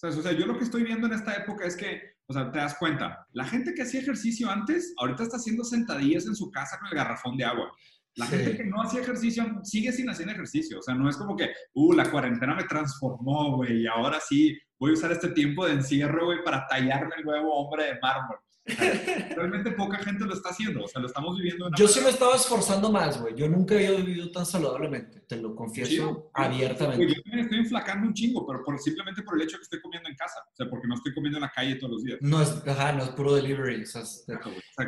O 0.02 0.22
sea, 0.22 0.32
yo 0.32 0.44
lo 0.44 0.58
que 0.58 0.64
estoy 0.64 0.82
viendo 0.82 1.06
en 1.06 1.14
esta 1.14 1.34
época 1.34 1.64
es 1.64 1.76
que, 1.76 2.16
o 2.26 2.34
sea, 2.34 2.52
te 2.52 2.58
das 2.58 2.74
cuenta, 2.74 3.26
la 3.32 3.44
gente 3.44 3.72
que 3.72 3.82
hacía 3.82 4.00
ejercicio 4.00 4.50
antes, 4.50 4.92
ahorita 4.98 5.22
está 5.22 5.38
haciendo 5.38 5.64
sentadillas 5.64 6.26
en 6.26 6.34
su 6.34 6.50
casa 6.50 6.76
con 6.78 6.88
el 6.88 6.94
garrafón 6.96 7.36
de 7.38 7.44
agua. 7.44 7.72
La 8.16 8.26
gente 8.26 8.56
que 8.56 8.64
no 8.64 8.82
hacía 8.82 9.02
ejercicio 9.02 9.44
sigue 9.62 9.92
sin 9.92 10.08
hacer 10.08 10.28
ejercicio. 10.28 10.78
O 10.78 10.82
sea, 10.82 10.94
no 10.94 11.08
es 11.08 11.16
como 11.16 11.36
que, 11.36 11.50
uh, 11.74 11.92
la 11.92 12.10
cuarentena 12.10 12.54
me 12.54 12.64
transformó, 12.64 13.56
güey, 13.56 13.82
y 13.82 13.86
ahora 13.86 14.18
sí 14.20 14.58
voy 14.78 14.90
a 14.90 14.94
usar 14.94 15.12
este 15.12 15.28
tiempo 15.28 15.66
de 15.66 15.74
encierro, 15.74 16.26
güey, 16.26 16.42
para 16.42 16.66
tallarme 16.66 17.14
el 17.18 17.24
nuevo 17.24 17.54
hombre 17.54 17.84
de 17.84 17.98
mármol. 18.00 18.38
Realmente 19.36 19.70
poca 19.72 19.98
gente 19.98 20.24
lo 20.24 20.34
está 20.34 20.48
haciendo, 20.48 20.84
o 20.84 20.88
sea, 20.88 21.00
lo 21.00 21.06
estamos 21.06 21.36
viviendo. 21.36 21.70
Yo 21.76 21.86
sí 21.86 22.00
me 22.00 22.10
estaba 22.10 22.34
esforzando 22.34 22.90
más, 22.90 23.20
güey. 23.20 23.34
Yo 23.36 23.48
nunca 23.48 23.76
había 23.76 23.92
vivido 23.92 24.30
tan 24.32 24.44
saludablemente, 24.44 25.20
te 25.20 25.36
lo 25.36 25.54
confieso 25.54 26.30
abiertamente. 26.34 27.06
yo 27.06 27.22
también 27.22 27.44
estoy 27.44 27.58
enflacando 27.58 28.08
un 28.08 28.14
chingo, 28.14 28.44
pero 28.44 28.64
por, 28.64 28.78
simplemente 28.80 29.22
por 29.22 29.36
el 29.36 29.42
hecho 29.42 29.56
de 29.56 29.58
que 29.58 29.64
estoy 29.64 29.80
comiendo 29.80 30.08
en 30.08 30.16
casa, 30.16 30.40
o 30.52 30.56
sea, 30.56 30.68
porque 30.68 30.88
no 30.88 30.96
estoy 30.96 31.14
comiendo 31.14 31.38
en 31.38 31.42
la 31.42 31.52
calle 31.52 31.76
todos 31.76 31.92
los 31.92 32.02
días. 32.02 32.18
No 32.20 32.42
es, 32.42 32.66
ajá, 32.66 32.92
no 32.92 33.04
es 33.04 33.10
puro 33.10 33.34
delivery, 33.34 33.82
o 33.82 33.86
sea, 33.86 34.02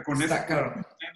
con 0.05 0.23
eso. 0.23 0.35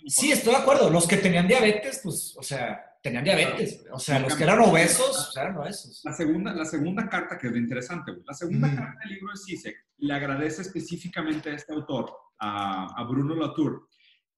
Sí, 0.06 0.30
estoy 0.30 0.52
de 0.52 0.60
acuerdo. 0.60 0.88
Los 0.88 1.08
que 1.08 1.16
tenían 1.16 1.48
diabetes, 1.48 2.00
pues, 2.02 2.36
o 2.38 2.42
sea, 2.42 2.80
tenían 3.02 3.24
diabetes. 3.24 3.84
O 3.90 3.98
sea, 3.98 4.20
los 4.20 4.34
que 4.36 4.44
eran 4.44 4.60
obesos, 4.60 5.36
eran 5.36 5.56
obesos. 5.56 6.00
La 6.04 6.12
segunda, 6.12 6.52
la 6.54 6.64
segunda 6.64 7.08
carta, 7.08 7.36
que 7.38 7.48
es 7.48 7.56
interesante, 7.56 8.12
güey. 8.12 8.24
La 8.24 8.34
segunda 8.34 8.68
mm. 8.68 8.76
carta 8.76 8.98
del 9.00 9.14
libro 9.14 9.32
de 9.32 9.36
Sisek 9.36 9.76
le 9.98 10.14
agradece 10.14 10.62
específicamente 10.62 11.50
a 11.50 11.54
este 11.54 11.72
autor 11.72 12.12
a, 12.42 13.04
Bruno 13.08 13.34
Latour. 13.34 13.88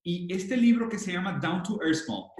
Y 0.02 0.32
este 0.32 0.56
libro 0.56 0.88
que 0.88 0.98
se 0.98 1.12
llama 1.12 1.38
Down 1.40 1.62
to 1.62 1.80
Earth 1.82 2.04
Small 2.04 2.30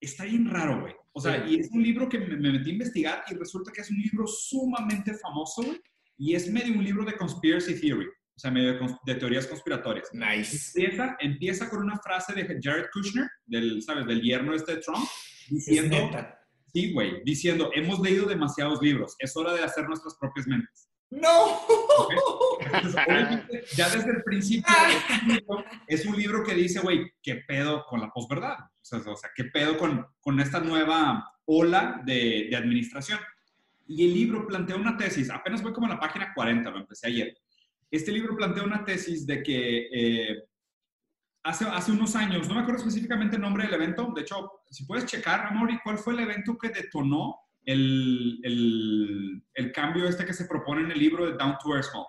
está 0.00 0.24
bien 0.24 0.48
raro, 0.48 0.80
güey. 0.80 0.94
O 1.12 1.20
sea, 1.20 1.46
y 1.46 1.56
es 1.56 1.70
un 1.72 1.82
libro 1.82 2.08
que 2.08 2.18
me, 2.18 2.36
metí 2.36 2.70
a 2.70 2.72
investigar 2.72 3.24
y 3.30 3.34
resulta 3.34 3.70
que 3.72 3.82
es 3.82 3.90
un 3.90 3.98
libro 3.98 4.26
sumamente 4.26 5.14
famoso, 5.14 5.62
güey. 5.62 5.80
Y 6.16 6.34
es 6.34 6.50
medio 6.50 6.74
un 6.74 6.84
libro 6.84 7.04
de 7.04 7.16
conspiracy 7.16 7.80
theory, 7.80 8.06
o 8.06 8.38
sea, 8.38 8.50
medio 8.50 8.78
de, 9.04 9.14
teorías 9.14 9.46
conspiratorias. 9.46 10.08
Nice. 10.12 10.78
Empieza, 10.78 11.16
empieza 11.20 11.70
con 11.70 11.82
una 11.82 11.98
frase 11.98 12.34
de 12.34 12.58
Jared 12.62 12.86
Kushner, 12.92 13.28
del, 13.46 13.82
¿sabes? 13.82 14.06
Del 14.06 14.22
yerno 14.22 14.54
este 14.54 14.76
de 14.76 14.80
Trump, 14.80 15.06
diciendo... 15.48 15.96
Sí, 16.72 16.92
güey, 16.92 17.24
diciendo, 17.24 17.70
hemos 17.74 17.98
leído 17.98 18.26
demasiados 18.26 18.80
libros, 18.80 19.16
es 19.18 19.36
hora 19.36 19.52
de 19.52 19.64
hacer 19.64 19.88
nuestras 19.88 20.16
propias 20.20 20.46
mentes. 20.46 20.89
¡No! 21.10 21.60
ya 23.76 23.88
desde 23.88 24.10
el 24.10 24.22
principio 24.22 24.72
es 25.88 26.06
un 26.06 26.16
libro 26.16 26.44
que 26.44 26.54
dice, 26.54 26.78
güey, 26.80 27.12
¿qué 27.20 27.42
pedo 27.48 27.84
con 27.86 28.00
la 28.00 28.10
posverdad? 28.10 28.58
O 28.60 28.84
sea, 28.84 28.98
o 29.00 29.16
sea, 29.16 29.30
¿qué 29.34 29.44
pedo 29.44 29.76
con, 29.76 30.06
con 30.20 30.38
esta 30.38 30.60
nueva 30.60 31.32
ola 31.46 32.00
de, 32.04 32.54
administración? 32.56 33.18
Y 33.88 34.06
el 34.06 34.14
libro 34.14 34.46
plantea 34.46 34.76
una 34.76 34.96
tesis, 34.96 35.30
apenas 35.30 35.62
voy 35.62 35.72
como 35.72 35.86
a 35.86 35.90
la 35.90 36.00
página 36.00 36.32
40, 36.32 36.70
lo 36.70 36.78
empecé 36.78 37.08
ayer. 37.08 37.36
Este 37.90 38.12
libro 38.12 38.36
plantea 38.36 38.62
una 38.62 38.84
tesis 38.84 39.26
de 39.26 39.42
que 39.42 39.88
eh, 39.92 40.44
hace, 41.42 41.64
hace 41.64 41.90
unos 41.90 42.14
años, 42.14 42.46
no 42.46 42.54
me 42.54 42.60
acuerdo 42.60 42.82
específicamente 42.82 43.34
el 43.34 43.42
nombre 43.42 43.64
del 43.64 43.74
evento, 43.74 44.12
de 44.14 44.22
hecho, 44.22 44.62
si 44.70 44.84
puedes 44.84 45.06
checar, 45.06 45.46
Amori, 45.46 45.80
¿cuál 45.82 45.98
fue 45.98 46.12
el 46.12 46.20
evento 46.20 46.56
que 46.56 46.68
detonó 46.68 47.36
el, 47.64 48.40
el, 48.42 49.42
el, 49.54 49.72
cambio 49.72 50.08
este 50.08 50.24
que 50.24 50.32
se 50.32 50.46
propone 50.46 50.82
en 50.82 50.90
el 50.90 50.98
libro 50.98 51.26
de 51.26 51.36
Down 51.36 51.56
to 51.62 51.74
Earth 51.74 51.86
Small. 51.90 52.06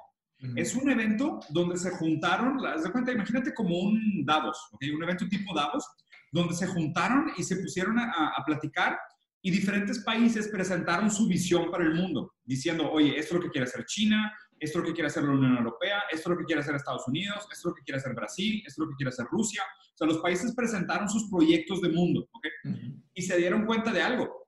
Es 0.55 0.73
un 0.75 0.89
evento 0.89 1.39
donde 1.49 1.77
se 1.77 1.91
juntaron, 1.91 2.59
las 2.59 2.83
de 2.83 2.91
cuenta, 2.91 3.11
imagínate 3.11 3.53
como 3.53 3.77
un 3.77 4.25
Davos, 4.25 4.57
un 4.71 5.03
evento 5.03 5.27
tipo 5.27 5.53
Davos, 5.53 5.85
donde 6.31 6.55
se 6.55 6.65
juntaron 6.65 7.31
y 7.37 7.43
se 7.43 7.57
pusieron 7.57 7.99
a, 7.99 8.33
a, 8.35 8.43
platicar 8.43 8.97
y 9.43 9.51
diferentes 9.51 9.99
países 9.99 10.47
presentaron 10.47 11.11
su 11.11 11.27
visión 11.27 11.69
para 11.69 11.83
el 11.83 11.93
mundo, 11.93 12.33
diciendo, 12.43 12.91
oye, 12.91 13.19
esto 13.19 13.35
es 13.35 13.39
lo 13.39 13.45
que 13.45 13.51
quiere 13.51 13.67
hacer 13.67 13.85
China, 13.85 14.33
esto 14.59 14.79
es 14.79 14.83
lo 14.83 14.87
que 14.87 14.93
quiere 14.93 15.07
hacer 15.07 15.23
la 15.23 15.31
Unión 15.31 15.57
Europea, 15.57 16.03
esto 16.11 16.29
es 16.29 16.35
lo 16.35 16.37
que 16.37 16.45
quiere 16.45 16.61
hacer 16.61 16.75
Estados 16.75 17.07
Unidos, 17.07 17.47
esto 17.51 17.53
es 17.53 17.65
lo 17.65 17.73
que 17.75 17.83
quiere 17.83 17.99
hacer 17.99 18.15
Brasil, 18.15 18.63
esto 18.65 18.81
es 18.81 18.85
lo 18.87 18.89
que 18.89 18.95
quiere 18.95 19.09
hacer 19.09 19.25
Rusia. 19.29 19.61
O 19.93 19.97
sea, 19.97 20.07
los 20.07 20.19
países 20.19 20.55
presentaron 20.55 21.07
sus 21.09 21.29
proyectos 21.29 21.81
de 21.81 21.89
mundo. 21.89 22.27
Y 23.13 23.21
se 23.23 23.37
dieron 23.37 23.65
cuenta 23.65 23.91
de 23.91 24.01
algo 24.01 24.40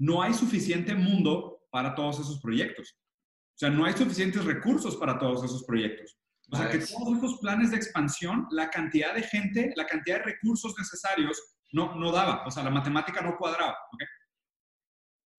no 0.00 0.22
hay 0.22 0.32
suficiente 0.32 0.94
mundo 0.94 1.60
para 1.70 1.94
todos 1.94 2.18
esos 2.18 2.40
proyectos. 2.40 2.96
O 2.96 3.58
sea, 3.60 3.70
no 3.70 3.84
hay 3.84 3.92
suficientes 3.92 4.44
recursos 4.44 4.96
para 4.96 5.18
todos 5.18 5.44
esos 5.44 5.62
proyectos. 5.64 6.16
O 6.50 6.56
sea, 6.56 6.70
que 6.70 6.78
todos 6.78 7.18
esos 7.18 7.38
planes 7.38 7.70
de 7.70 7.76
expansión, 7.76 8.48
la 8.50 8.70
cantidad 8.70 9.14
de 9.14 9.22
gente, 9.22 9.72
la 9.76 9.86
cantidad 9.86 10.16
de 10.16 10.24
recursos 10.24 10.74
necesarios 10.76 11.40
no, 11.72 11.94
no 11.94 12.10
daba. 12.10 12.44
O 12.46 12.50
sea, 12.50 12.64
la 12.64 12.70
matemática 12.70 13.20
no 13.20 13.36
cuadraba. 13.36 13.76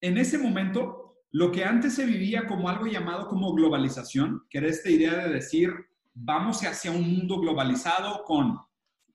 En 0.00 0.16
ese 0.16 0.38
momento, 0.38 1.24
lo 1.32 1.50
que 1.50 1.64
antes 1.64 1.94
se 1.94 2.06
vivía 2.06 2.46
como 2.46 2.68
algo 2.68 2.86
llamado 2.86 3.26
como 3.26 3.52
globalización, 3.52 4.46
que 4.48 4.58
era 4.58 4.68
esta 4.68 4.90
idea 4.90 5.26
de 5.26 5.34
decir, 5.34 5.70
vamos 6.14 6.62
hacia 6.62 6.92
un 6.92 7.16
mundo 7.16 7.40
globalizado 7.40 8.22
con 8.24 8.58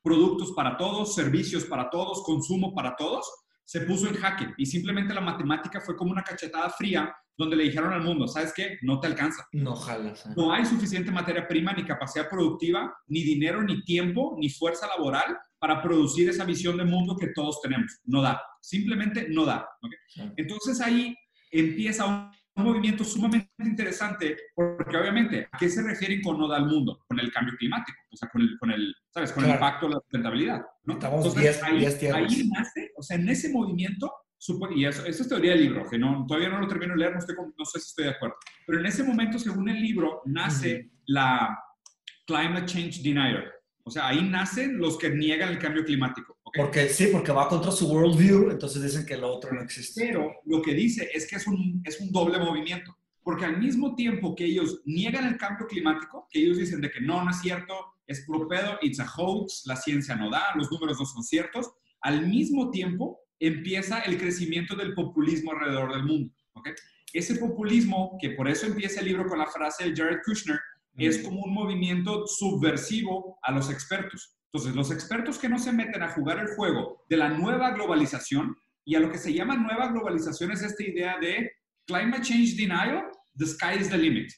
productos 0.04 0.52
para 0.52 0.76
todos, 0.76 1.16
servicios 1.16 1.64
para 1.66 1.90
todos, 1.90 2.22
consumo 2.24 2.76
para 2.76 2.96
todos, 2.98 3.26
se 3.68 3.82
puso 3.82 4.08
en 4.08 4.16
jaque 4.16 4.54
y 4.58 4.66
simplemente 4.66 5.14
la 5.14 5.20
matemática 5.20 5.82
fue 5.82 5.98
como 5.98 6.12
una 6.12 6.24
cachetada 6.24 6.70
fría 6.70 7.14
donde 7.38 7.58
le 7.58 7.66
dijeron 7.66 7.92
al 7.92 8.02
mundo, 8.02 8.26
¿sabes 8.26 8.54
qué? 8.56 8.78
No 8.82 9.02
te 9.02 9.08
alcanza. 9.08 9.46
No 9.52 9.76
jalas. 9.76 10.26
¿eh? 10.26 10.30
No 10.38 10.54
hay 10.54 10.66
suficiente 10.66 11.12
materia 11.12 11.46
prima, 11.48 11.74
ni 11.74 11.84
capacidad 11.84 12.30
productiva, 12.30 12.96
ni 13.08 13.24
dinero, 13.24 13.62
ni 13.62 13.84
tiempo, 13.84 14.38
ni 14.40 14.50
fuerza 14.50 14.88
laboral 14.88 15.38
para 15.60 15.82
producir 15.82 16.30
esa 16.30 16.46
visión 16.46 16.78
de 16.78 16.86
mundo 16.86 17.18
que 17.18 17.28
todos 17.36 17.62
tenemos. 17.62 18.00
No 18.06 18.22
da. 18.22 18.42
Simplemente 18.62 19.28
no 19.30 19.46
da. 19.46 19.68
Entonces 20.38 20.80
ahí 20.80 21.14
empieza 21.52 22.32
movimiento 22.64 23.04
sumamente 23.04 23.50
interesante 23.60 24.38
porque 24.54 24.98
obviamente, 24.98 25.48
¿a 25.52 25.58
qué 25.58 25.70
se 25.70 25.84
refieren 25.84 26.22
con 26.22 26.38
no 26.38 26.48
da 26.48 26.58
al 26.58 26.66
mundo? 26.66 27.04
Con 27.08 27.20
el 27.20 27.32
cambio 27.32 27.56
climático, 27.58 27.98
o 28.12 28.16
sea, 28.16 28.30
con 28.30 28.42
el, 28.42 28.58
con 28.60 28.72
el 28.72 28.94
¿sabes? 29.14 29.32
Con 29.32 29.46
el 29.46 29.52
impacto 29.52 29.88
de 29.88 29.94
la 29.94 30.00
sustentabilidad, 30.00 30.66
¿no? 30.84 30.94
Estamos 30.94 31.26
Entonces, 31.26 31.64
ahí, 31.64 31.86
ahí, 31.86 32.50
nace, 32.50 32.92
o 32.96 33.02
sea, 33.02 33.18
en 33.18 33.30
ese 33.30 33.52
movimiento, 33.52 34.12
y 34.76 34.86
eso, 34.86 35.06
eso, 35.06 35.24
es 35.24 35.30
teoría 35.30 35.52
del 35.52 35.62
libro, 35.62 35.90
que 35.90 35.98
no, 35.98 36.26
todavía 36.28 36.50
no 36.50 36.60
lo 36.60 36.68
termino 36.68 36.94
de 36.94 37.00
leer, 37.00 37.14
no, 37.14 37.20
estoy, 37.20 37.36
no 37.36 37.66
sé 37.66 37.80
si 37.80 37.88
estoy 37.88 38.06
de 38.06 38.12
acuerdo, 38.12 38.36
pero 38.66 38.80
en 38.80 38.86
ese 38.86 39.04
momento, 39.04 39.40
según 39.40 39.70
el 39.70 39.82
libro, 39.82 40.22
nace 40.26 40.92
la 41.06 41.58
Climate 42.26 42.66
Change 42.66 43.02
Denier, 43.02 43.52
o 43.84 43.90
sea, 43.90 44.08
ahí 44.08 44.22
nacen 44.22 44.78
los 44.78 44.98
que 44.98 45.10
niegan 45.10 45.50
el 45.50 45.60
cambio 45.60 45.86
climático. 45.86 46.37
Porque 46.56 46.90
sí, 46.90 47.08
porque 47.12 47.32
va 47.32 47.50
contra 47.50 47.72
su 47.72 47.88
worldview, 47.88 48.52
entonces 48.52 48.82
dicen 48.82 49.06
que 49.06 49.18
lo 49.18 49.34
otro 49.34 49.54
no 49.54 49.62
existe. 49.62 50.06
Pero 50.06 50.34
lo 50.46 50.62
que 50.62 50.74
dice 50.74 51.10
es 51.14 51.28
que 51.28 51.36
es 51.36 51.48
un, 51.48 51.82
es 51.86 52.00
un 52.00 52.12
doble 52.12 52.40
movimiento. 52.40 52.98
Porque 53.24 53.46
al 53.46 53.60
mismo 53.60 53.96
tiempo 53.96 54.36
que 54.36 54.46
ellos 54.46 54.82
niegan 54.86 55.28
el 55.28 55.38
cambio 55.38 55.68
climático, 55.68 56.28
que 56.32 56.40
ellos 56.40 56.58
dicen 56.58 56.80
de 56.82 56.90
que 56.90 57.02
no, 57.02 57.24
no 57.24 57.32
es 57.32 57.42
cierto, 57.42 57.74
es 58.06 58.22
puro 58.26 58.48
pedo, 58.48 58.78
it's 58.82 59.00
a 59.00 59.08
hoax, 59.18 59.64
la 59.66 59.76
ciencia 59.76 60.16
no 60.16 60.30
da, 60.30 60.56
los 60.56 60.72
números 60.72 60.98
no 61.00 61.06
son 61.06 61.24
ciertos, 61.24 61.72
al 62.02 62.26
mismo 62.28 62.72
tiempo 62.72 63.20
empieza 63.40 64.00
el 64.00 64.18
crecimiento 64.18 64.76
del 64.76 64.94
populismo 64.94 65.52
alrededor 65.52 65.94
del 65.94 66.04
mundo. 66.04 66.34
¿okay? 66.54 66.74
Ese 67.14 67.36
populismo, 67.36 68.18
que 68.20 68.32
por 68.32 68.48
eso 68.48 68.66
empieza 68.66 69.02
el 69.02 69.08
libro 69.08 69.28
con 69.28 69.40
la 69.40 69.48
frase 69.48 69.90
de 69.90 69.96
Jared 69.96 70.20
Kushner, 70.26 70.60
es 70.96 71.20
como 71.20 71.44
un 71.44 71.54
movimiento 71.54 72.26
subversivo 72.26 73.38
a 73.44 73.52
los 73.52 73.70
expertos. 73.70 74.37
Entonces, 74.52 74.76
los 74.76 74.92
expertos 74.92 75.38
que 75.38 75.50
no 75.50 75.60
se 75.60 75.74
meten 75.74 76.02
a 76.02 76.10
jugar 76.10 76.40
el 76.40 76.56
juego 76.56 77.04
de 77.10 77.18
la 77.18 77.30
nueva 77.30 77.72
globalización, 77.72 78.56
y 78.86 78.96
a 78.96 79.00
lo 79.02 79.12
que 79.12 79.18
se 79.18 79.34
llama 79.34 79.58
nueva 79.58 79.90
globalización 79.90 80.52
es 80.52 80.64
esta 80.64 80.84
idea 80.84 81.18
de 81.20 81.52
climate 81.86 82.22
change 82.22 82.56
denial, 82.56 83.04
the 83.38 83.46
sky 83.46 83.78
is 83.80 83.90
the 83.90 83.98
limit. 83.98 84.32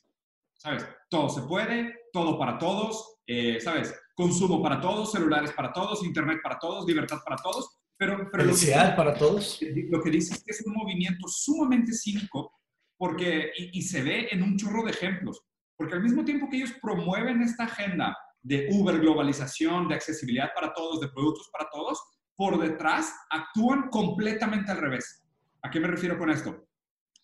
¿Sabes? 0.58 0.86
Todo 1.10 1.30
se 1.30 1.42
puede, 1.44 1.94
todo 2.12 2.38
para 2.40 2.58
todos, 2.58 3.20
eh, 3.28 3.60
¿sabes? 3.62 3.94
Consumo 4.16 4.62
para 4.62 4.82
todos, 4.82 5.12
celulares 5.12 5.52
para 5.54 5.72
todos, 5.72 6.04
internet 6.04 6.40
para 6.42 6.58
todos, 6.58 6.86
libertad 6.88 7.20
para 7.24 7.38
todos. 7.38 7.78
Pero, 7.96 8.28
pero 8.32 8.46
Felicidad 8.46 8.96
para 8.96 9.14
todos. 9.14 9.60
Lo 9.90 10.02
que 10.02 10.10
dice 10.10 10.34
es 10.34 10.44
que 10.44 10.52
es 10.52 10.66
un 10.66 10.74
movimiento 10.74 11.28
sumamente 11.28 11.94
cínico 11.94 12.52
porque, 12.98 13.52
y, 13.56 13.80
y 13.80 13.82
se 13.84 14.02
ve 14.02 14.30
en 14.32 14.42
un 14.42 14.58
chorro 14.58 14.84
de 14.84 14.92
ejemplos. 14.92 15.42
Porque 15.78 15.94
al 15.94 16.04
mismo 16.04 16.26
tiempo 16.26 16.50
que 16.50 16.58
ellos 16.58 16.74
promueven 16.82 17.42
esta 17.44 17.66
agenda 17.66 18.18
de 18.42 18.68
Uber, 18.72 19.00
globalización, 19.00 19.88
de 19.88 19.96
accesibilidad 19.96 20.50
para 20.54 20.74
todos, 20.74 21.00
de 21.00 21.10
productos 21.10 21.50
para 21.52 21.70
todos, 21.70 22.02
por 22.36 22.58
detrás 22.60 23.14
actúan 23.30 23.90
completamente 23.90 24.72
al 24.72 24.78
revés. 24.78 25.26
¿A 25.62 25.70
qué 25.70 25.80
me 25.80 25.88
refiero 25.88 26.18
con 26.18 26.30
esto? 26.30 26.68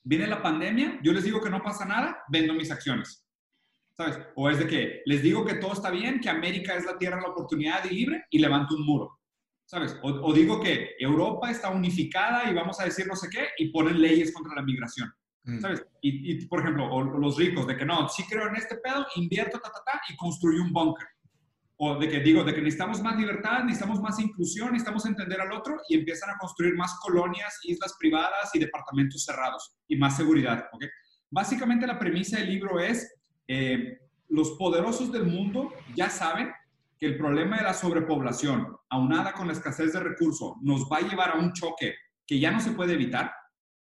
Viene 0.03 0.27
la 0.27 0.41
pandemia, 0.41 0.99
yo 1.01 1.13
les 1.13 1.23
digo 1.23 1.41
que 1.41 1.49
no 1.49 1.63
pasa 1.63 1.85
nada, 1.85 2.23
vendo 2.29 2.53
mis 2.53 2.69
acciones. 2.69 3.25
¿Sabes? 3.97 4.19
O 4.35 4.49
es 4.49 4.59
de 4.59 4.67
que 4.67 5.01
les 5.05 5.21
digo 5.21 5.45
que 5.45 5.55
todo 5.55 5.73
está 5.73 5.89
bien, 5.89 6.19
que 6.19 6.29
América 6.29 6.75
es 6.75 6.85
la 6.85 6.97
tierra 6.97 7.15
de 7.15 7.23
la 7.23 7.29
oportunidad 7.29 7.85
y 7.85 7.95
libre 7.95 8.25
y 8.29 8.39
levanto 8.39 8.75
un 8.75 8.85
muro. 8.85 9.19
¿Sabes? 9.65 9.97
O, 10.03 10.31
digo 10.33 10.61
que 10.61 10.91
Europa 10.99 11.49
está 11.49 11.69
unificada 11.69 12.49
y 12.49 12.53
vamos 12.53 12.79
a 12.79 12.85
decir 12.85 13.07
no 13.07 13.15
sé 13.15 13.29
qué 13.31 13.47
y 13.57 13.71
ponen 13.71 13.99
leyes 13.99 14.31
contra 14.31 14.53
la 14.53 14.61
migración. 14.61 15.11
Mm. 15.45 15.59
¿Sabes? 15.59 15.85
Y, 16.01 16.45
por 16.45 16.61
ejemplo, 16.61 16.91
o, 16.91 17.03
los 17.03 17.37
ricos, 17.37 17.67
de 17.67 17.77
que 17.77 17.85
no, 17.85 18.09
sí 18.09 18.23
creo 18.29 18.47
en 18.47 18.55
este 18.55 18.77
pedo, 18.77 19.05
invierto, 19.15 19.59
ta, 19.59 19.71
ta, 19.71 19.81
ta, 19.85 20.01
y 20.09 20.15
construyo 20.15 20.61
un 20.61 20.73
búnker. 20.73 21.07
O 21.77 21.99
de 21.99 22.07
que 22.07 22.19
digo, 22.21 22.43
de 22.43 22.53
que 22.53 22.61
necesitamos 22.61 23.01
más 23.01 23.17
libertad, 23.17 23.63
necesitamos 23.63 23.99
más 23.99 24.17
inclusión, 24.19 24.71
necesitamos 24.71 25.05
entender 25.05 25.41
al 25.41 25.51
otro 25.51 25.75
y 25.89 25.95
empiezan 25.95 26.29
a 26.29 26.37
construir 26.37 26.75
más 26.75 26.97
colonias, 27.01 27.59
islas 27.63 27.95
privadas 27.99 28.49
y 28.53 28.59
departamentos 28.59 29.25
cerrados 29.25 29.75
y 29.87 29.97
más 29.97 30.15
seguridad. 30.15 30.69
Básicamente 31.29 31.85
la 31.85 31.99
premisa 31.99 32.37
del 32.37 32.49
libro 32.49 32.79
es, 32.79 33.13
eh, 33.47 33.97
los 34.29 34.51
poderosos 34.51 35.11
del 35.11 35.25
mundo 35.25 35.73
ya 35.95 36.09
saben 36.09 36.51
que 36.97 37.07
el 37.07 37.17
problema 37.17 37.57
de 37.57 37.63
la 37.63 37.73
sobrepoblación, 37.73 38.77
aunada 38.89 39.33
con 39.33 39.47
la 39.47 39.53
escasez 39.53 39.91
de 39.91 39.99
recursos, 39.99 40.53
nos 40.61 40.85
va 40.89 40.97
a 40.97 41.01
llevar 41.01 41.31
a 41.31 41.39
un 41.39 41.51
choque 41.51 41.93
que 42.25 42.39
ya 42.39 42.51
no 42.51 42.61
se 42.61 42.71
puede 42.71 42.93
evitar. 42.93 43.33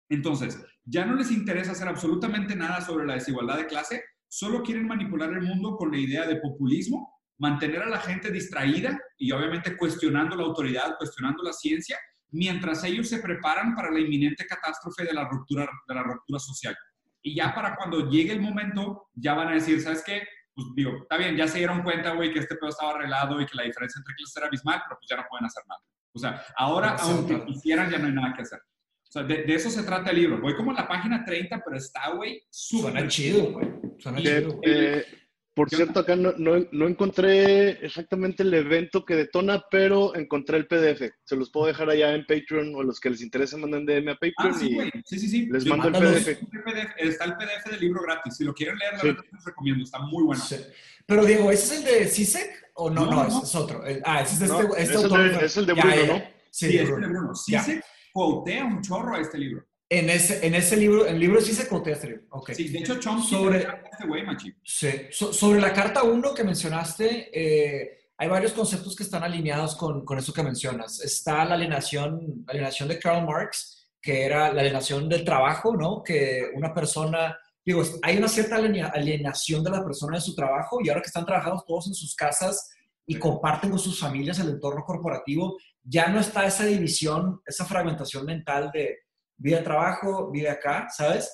Entonces, 0.09 0.59
ya 0.89 1.05
no 1.05 1.15
les 1.15 1.31
interesa 1.31 1.73
hacer 1.73 1.87
absolutamente 1.87 2.55
nada 2.55 2.81
sobre 2.81 3.05
la 3.05 3.13
desigualdad 3.13 3.57
de 3.57 3.67
clase, 3.67 4.03
solo 4.27 4.63
quieren 4.63 4.87
manipular 4.87 5.29
el 5.29 5.41
mundo 5.41 5.75
con 5.75 5.91
la 5.91 5.97
idea 5.97 6.25
de 6.25 6.37
populismo, 6.37 7.21
mantener 7.37 7.83
a 7.83 7.89
la 7.89 7.99
gente 7.99 8.31
distraída 8.31 8.99
y 9.17 9.31
obviamente 9.31 9.77
cuestionando 9.77 10.35
la 10.35 10.43
autoridad, 10.43 10.97
cuestionando 10.97 11.43
la 11.43 11.53
ciencia, 11.53 11.97
mientras 12.31 12.83
ellos 12.83 13.07
se 13.07 13.19
preparan 13.19 13.75
para 13.75 13.91
la 13.91 13.99
inminente 13.99 14.45
catástrofe 14.45 15.03
de 15.03 15.13
la 15.13 15.27
ruptura, 15.27 15.67
de 15.87 15.95
la 15.95 16.03
ruptura 16.03 16.39
social. 16.39 16.75
Y 17.21 17.35
ya 17.35 17.53
para 17.53 17.75
cuando 17.75 18.09
llegue 18.09 18.33
el 18.33 18.41
momento, 18.41 19.09
ya 19.13 19.33
van 19.35 19.49
a 19.49 19.53
decir, 19.53 19.81
¿sabes 19.81 20.03
qué? 20.03 20.23
Pues 20.53 20.67
digo, 20.75 20.97
está 21.01 21.17
bien, 21.17 21.35
ya 21.35 21.47
se 21.47 21.59
dieron 21.59 21.83
cuenta, 21.83 22.13
güey, 22.13 22.33
que 22.33 22.39
este 22.39 22.55
pedo 22.55 22.69
estaba 22.69 22.91
arreglado 22.91 23.39
y 23.39 23.45
que 23.45 23.55
la 23.55 23.63
diferencia 23.63 23.99
entre 23.99 24.15
clases 24.15 24.37
era 24.37 24.47
abismal, 24.47 24.81
pero 24.87 24.97
pues 24.99 25.07
ya 25.09 25.17
no 25.17 25.23
pueden 25.29 25.45
hacer 25.45 25.63
nada. 25.67 25.81
O 26.11 26.19
sea, 26.19 26.43
ahora, 26.57 26.95
aunque 26.99 27.45
quisieran, 27.45 27.89
ya 27.89 27.99
no 27.99 28.07
hay 28.07 28.13
nada 28.13 28.33
que 28.33 28.41
hacer. 28.41 28.59
O 29.09 29.11
sea, 29.11 29.23
de, 29.23 29.43
eso 29.47 29.71
se 29.71 29.81
trata 29.81 30.11
el 30.11 30.17
libro. 30.17 30.39
Voy 30.39 30.55
como 30.55 30.69
en 30.69 30.77
la 30.77 30.87
página 30.87 31.25
30, 31.25 31.63
pero 31.65 31.77
está, 31.77 32.11
güey, 32.11 32.43
súper 32.51 33.07
chido, 33.07 33.53
güey. 33.53 33.67
Suena 33.97 34.21
chido. 34.21 34.59
Eh, 34.61 35.03
por 35.55 35.67
cierto, 35.67 35.99
acá 35.99 36.15
no, 36.15 36.31
no, 36.37 36.87
encontré 36.87 37.83
exactamente 37.83 38.43
el 38.43 38.53
evento 38.53 39.03
que 39.03 39.15
detona, 39.15 39.65
pero 39.71 40.15
encontré 40.15 40.57
el 40.57 40.67
PDF. 40.67 41.09
Se 41.23 41.35
los 41.35 41.49
puedo 41.49 41.65
dejar 41.65 41.89
allá 41.89 42.13
en 42.13 42.23
Patreon 42.27 42.75
o 42.75 42.83
los 42.83 42.99
que 42.99 43.09
les 43.09 43.21
interese 43.21 43.57
manden 43.57 43.83
DM 43.83 44.09
a 44.09 44.13
Patreon. 44.13 44.35
Ah, 44.37 44.53
sí, 44.53 44.75
güey. 44.75 44.91
Sí, 45.03 45.17
sí, 45.17 45.27
sí. 45.27 45.47
Les 45.47 45.65
mando 45.65 45.87
el 45.87 45.93
PDF. 45.95 46.27
Está 46.97 47.25
el 47.25 47.33
PDF 47.35 47.71
del 47.71 47.79
libro 47.79 48.03
gratis. 48.03 48.37
Si 48.37 48.43
lo 48.43 48.53
quieren 48.53 48.77
leer, 48.77 48.93
la 48.93 49.03
verdad 49.03 49.25
les 49.33 49.43
recomiendo. 49.43 49.83
Está 49.83 49.99
muy 49.99 50.23
bueno. 50.23 50.43
Pero 51.07 51.25
Diego, 51.25 51.51
¿ese 51.51 51.73
es 51.73 51.79
el 51.79 51.85
de 51.85 52.07
CISEC 52.07 52.71
o 52.75 52.91
no? 52.91 53.07
No, 53.07 53.27
ese 53.27 53.39
es 53.43 53.55
otro. 53.55 53.83
Ah, 54.05 54.21
ese 54.21 54.35
es 54.35 54.51
este, 54.51 54.83
este 54.83 54.97
autor. 54.97 55.43
Es 55.43 55.57
el 55.57 55.65
de 55.65 55.73
Bruno, 55.73 56.05
¿no? 56.05 56.23
Sí, 56.51 56.77
es 56.77 56.89
el 56.89 57.01
de 57.01 57.07
Bruno. 57.07 57.35
CISEC 57.35 57.83
quotea 58.13 58.65
un 58.65 58.81
chorro 58.81 59.15
a 59.15 59.19
este 59.19 59.37
libro. 59.37 59.65
En 59.91 60.09
ese, 60.09 60.45
en 60.45 60.53
ese 60.53 60.77
libro, 60.77 61.05
el 61.07 61.19
libro 61.19 61.41
sí 61.41 61.53
se 61.53 61.67
quotea 61.67 61.93
este 61.93 62.07
libro. 62.07 62.23
Okay. 62.29 62.53
Sí, 62.53 62.67
de 62.67 62.79
hecho, 62.79 62.99
Chomsky 62.99 63.29
sobre, 63.29 63.67
este 63.91 64.07
güey. 64.07 64.23
Sí, 64.63 64.89
sobre 65.09 65.59
la 65.59 65.73
carta 65.73 66.03
1 66.03 66.33
que 66.33 66.43
mencionaste, 66.43 67.29
eh, 67.33 67.97
hay 68.15 68.27
varios 68.27 68.53
conceptos 68.53 68.95
que 68.95 69.03
están 69.03 69.23
alineados 69.23 69.75
con, 69.75 70.05
con, 70.05 70.19
eso 70.19 70.31
que 70.31 70.43
mencionas. 70.43 70.99
Está 71.03 71.43
la 71.45 71.55
alienación, 71.55 72.43
la 72.45 72.51
alienación 72.51 72.87
de 72.87 72.99
Karl 72.99 73.25
Marx, 73.25 73.79
que 74.01 74.25
era 74.25 74.53
la 74.53 74.61
alienación 74.61 75.09
del 75.09 75.25
trabajo, 75.25 75.75
¿no? 75.75 76.03
Que 76.03 76.51
una 76.53 76.73
persona, 76.73 77.37
digo, 77.65 77.81
hay 78.01 78.17
una 78.17 78.27
cierta 78.27 78.57
alienación 78.57 79.63
de 79.63 79.71
la 79.71 79.83
persona 79.83 80.17
de 80.17 80.21
su 80.21 80.35
trabajo 80.35 80.79
y 80.83 80.89
ahora 80.89 81.01
que 81.01 81.07
están 81.07 81.25
trabajando 81.25 81.63
todos 81.67 81.87
en 81.87 81.93
sus 81.93 82.15
casas 82.15 82.69
y 83.05 83.17
comparten 83.17 83.71
con 83.71 83.79
sus 83.79 83.99
familias 83.99 84.39
el 84.39 84.49
entorno 84.49 84.83
corporativo, 84.85 85.57
ya 85.89 86.07
no 86.07 86.19
está 86.19 86.45
esa 86.45 86.65
división, 86.65 87.41
esa 87.45 87.65
fragmentación 87.65 88.25
mental 88.25 88.69
de 88.71 88.99
vida 89.37 89.63
trabajo, 89.63 90.29
vida 90.29 90.51
acá, 90.51 90.87
¿sabes? 90.95 91.31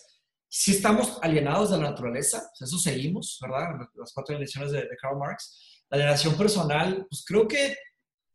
Si 0.48 0.72
estamos 0.72 1.20
alienados 1.22 1.72
de 1.72 1.78
la 1.78 1.90
naturaleza, 1.90 2.50
eso 2.58 2.78
seguimos, 2.78 3.38
¿verdad? 3.42 3.88
Las 3.96 4.14
cuatro 4.14 4.34
alienaciones 4.34 4.72
de, 4.72 4.88
Karl 5.02 5.18
Marx. 5.18 5.84
La 5.90 5.98
alienación 5.98 6.38
personal, 6.38 7.06
pues 7.10 7.26
creo 7.28 7.48
que 7.48 7.76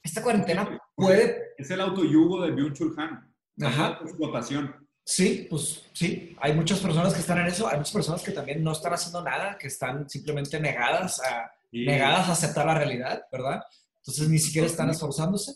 esta 0.02 0.22
cuarentena 0.22 0.78
puede... 0.94 1.54
Es 1.56 1.70
el 1.70 1.80
autoyugo 1.80 2.42
de 2.42 2.52
Byung-Chul 2.52 2.94
Han. 2.98 3.34
Ajá. 3.62 3.98
Explotación. 4.02 4.74
Sí, 5.04 5.46
pues 5.48 5.86
sí, 5.92 6.36
hay 6.40 6.52
muchas 6.52 6.80
personas 6.80 7.14
que 7.14 7.20
están 7.20 7.38
en 7.38 7.46
eso, 7.46 7.66
hay 7.66 7.78
muchas 7.78 7.94
personas 7.94 8.22
que 8.22 8.32
también 8.32 8.62
no 8.62 8.72
están 8.72 8.92
haciendo 8.92 9.22
nada, 9.24 9.56
que 9.58 9.68
están 9.68 10.08
simplemente 10.08 10.60
negadas 10.60 11.20
a, 11.20 11.50
negadas 11.72 12.28
a 12.28 12.32
aceptar 12.32 12.66
la 12.66 12.74
realidad, 12.74 13.22
¿verdad? 13.32 13.62
Entonces 13.96 14.28
ni 14.28 14.38
siquiera 14.38 14.66
están 14.66 14.90
esforzándose. 14.90 15.54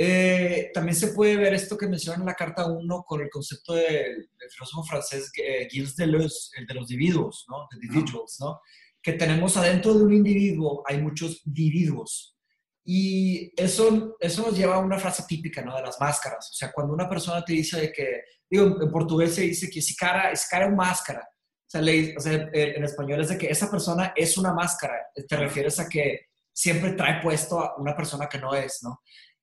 Eh, 0.00 0.70
también 0.72 0.94
se 0.94 1.08
puede 1.08 1.36
ver 1.36 1.54
esto 1.54 1.76
que 1.76 1.88
menciona 1.88 2.20
en 2.20 2.26
la 2.26 2.34
carta 2.34 2.66
1 2.66 3.02
con 3.04 3.20
el 3.20 3.28
concepto 3.28 3.74
del, 3.74 4.30
filósofo 4.48 4.84
francés 4.84 5.32
eh, 5.36 5.66
Gilles 5.68 5.96
Deleuze, 5.96 6.50
el 6.56 6.66
de 6.66 6.74
los 6.74 6.88
individuos, 6.88 7.44
¿no? 7.48 7.66
De 7.68 7.84
individuals, 7.84 8.36
¿no? 8.38 8.60
Que 9.02 9.14
tenemos 9.14 9.56
adentro 9.56 9.94
de 9.94 10.04
un 10.04 10.12
individuo, 10.12 10.84
hay 10.86 11.02
muchos 11.02 11.44
individuos. 11.44 12.36
Y 12.84 13.52
eso, 13.60 14.16
eso 14.20 14.42
nos 14.42 14.56
lleva 14.56 14.76
a 14.76 14.78
una 14.78 15.00
frase 15.00 15.24
típica, 15.26 15.62
¿no? 15.62 15.74
De 15.74 15.82
las 15.82 16.00
máscaras. 16.00 16.48
O 16.52 16.54
sea, 16.54 16.70
cuando 16.72 16.94
una 16.94 17.08
persona 17.08 17.44
te 17.44 17.52
dice 17.54 17.80
de 17.80 17.92
que, 17.92 18.22
digo, 18.48 18.80
en 18.80 18.90
portugués 18.92 19.34
se 19.34 19.42
dice 19.42 19.68
que 19.68 19.82
si 19.82 19.96
cara 19.96 20.30
es 20.30 20.46
cara 20.48 20.68
o 20.68 20.70
máscara. 20.70 21.20
O 21.20 21.70
sea, 21.70 21.82
o 21.82 22.20
sea, 22.20 22.48
en 22.52 22.84
español 22.84 23.20
es 23.20 23.30
de 23.30 23.36
que 23.36 23.50
esa 23.50 23.68
persona 23.68 24.12
es 24.16 24.38
una 24.38 24.54
máscara. 24.54 24.94
Te 25.28 25.36
refieres 25.36 25.78
a 25.80 25.88
que 25.88 26.28
siempre 26.50 26.92
trae 26.92 27.20
puesto 27.20 27.60
a 27.60 27.76
una 27.76 27.94
persona 27.94 28.28
que 28.28 28.38
no 28.38 28.54
es, 28.54 28.78
¿no? 28.82 29.00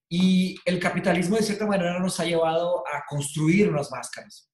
Y 0.09 0.55
el 0.65 0.79
capitalismo 0.79 1.35
de 1.35 1.43
cierta 1.43 1.65
manera 1.65 1.99
nos 1.99 2.19
ha 2.19 2.25
llevado 2.25 2.83
a 2.87 3.03
construir 3.07 3.69
unas 3.69 3.91
máscaras. 3.91 4.49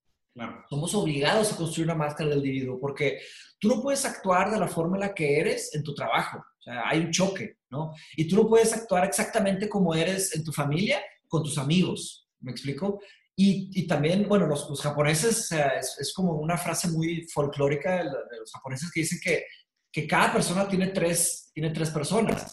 Somos 0.70 0.94
obligados 0.94 1.52
a 1.52 1.56
construir 1.56 1.88
una 1.88 1.94
máscara 1.94 2.30
del 2.30 2.38
individuo 2.38 2.80
porque 2.80 3.20
tú 3.58 3.68
no 3.68 3.82
puedes 3.82 4.04
actuar 4.06 4.50
de 4.50 4.58
la 4.58 4.66
forma 4.66 4.96
en 4.96 5.00
la 5.00 5.14
que 5.14 5.38
eres 5.38 5.74
en 5.74 5.82
tu 5.82 5.94
trabajo. 5.94 6.38
O 6.38 6.62
sea, 6.62 6.88
hay 6.88 7.00
un 7.00 7.10
choque, 7.10 7.58
¿no? 7.70 7.92
Y 8.16 8.26
tú 8.26 8.36
no 8.36 8.48
puedes 8.48 8.72
actuar 8.72 9.04
exactamente 9.04 9.68
como 9.68 9.94
eres 9.94 10.34
en 10.34 10.42
tu 10.42 10.52
familia 10.52 11.02
con 11.28 11.42
tus 11.42 11.58
amigos. 11.58 12.30
¿Me 12.40 12.50
explico? 12.50 13.00
Y, 13.36 13.70
y 13.74 13.86
también, 13.86 14.28
bueno, 14.28 14.46
los, 14.46 14.68
los 14.68 14.80
japoneses, 14.80 15.52
es, 15.52 15.96
es, 15.98 16.12
como 16.14 16.34
una 16.34 16.56
frase 16.56 16.88
muy 16.88 17.26
folclórica 17.28 17.98
de, 17.98 18.04
los 18.04 18.52
japoneses 18.52 18.90
que 18.92 19.00
dicen 19.00 19.18
que, 19.22 19.44
que 19.90 20.06
cada 20.06 20.32
persona 20.32 20.68
tiene 20.68 20.88
tres, 20.88 21.50
tiene 21.52 21.70
tres 21.70 21.90
personas. 21.90 22.52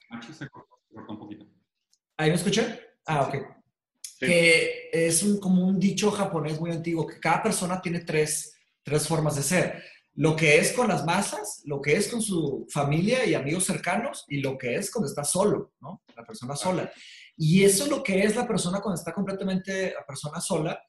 ¿Ahí 2.18 2.30
me 2.30 2.36
escuché? 2.36 2.89
Ah, 3.12 3.24
ok. 3.24 3.36
Que 4.20 4.90
es 4.94 5.24
un, 5.24 5.40
como 5.40 5.66
un 5.66 5.80
dicho 5.80 6.12
japonés 6.12 6.60
muy 6.60 6.70
antiguo, 6.70 7.08
que 7.08 7.20
cada 7.20 7.42
persona 7.42 7.82
tiene 7.82 8.02
tres, 8.02 8.54
tres 8.84 9.08
formas 9.08 9.36
de 9.36 9.42
ser. 9.42 9.84
Lo 10.14 10.36
que 10.36 10.60
es 10.60 10.74
con 10.74 10.90
las 10.90 11.04
masas, 11.06 11.64
lo 11.66 11.82
que 11.82 11.96
es 11.96 12.08
con 12.08 12.22
su 12.22 12.68
familia 12.70 13.26
y 13.26 13.34
amigos 13.34 13.64
cercanos 13.64 14.26
y 14.28 14.42
lo 14.42 14.60
que 14.60 14.76
es 14.76 14.92
cuando 14.92 15.10
está 15.10 15.24
solo, 15.24 15.74
¿no? 15.82 16.04
La 16.16 16.24
persona 16.24 16.56
sola. 16.56 16.92
Y 17.36 17.64
eso 17.64 17.86
es 17.86 17.90
lo 17.90 18.04
que 18.04 18.24
es 18.24 18.36
la 18.36 18.48
persona 18.48 18.80
cuando 18.80 19.00
está 19.00 19.12
completamente 19.12 19.92
la 19.92 20.06
persona 20.06 20.40
sola. 20.40 20.80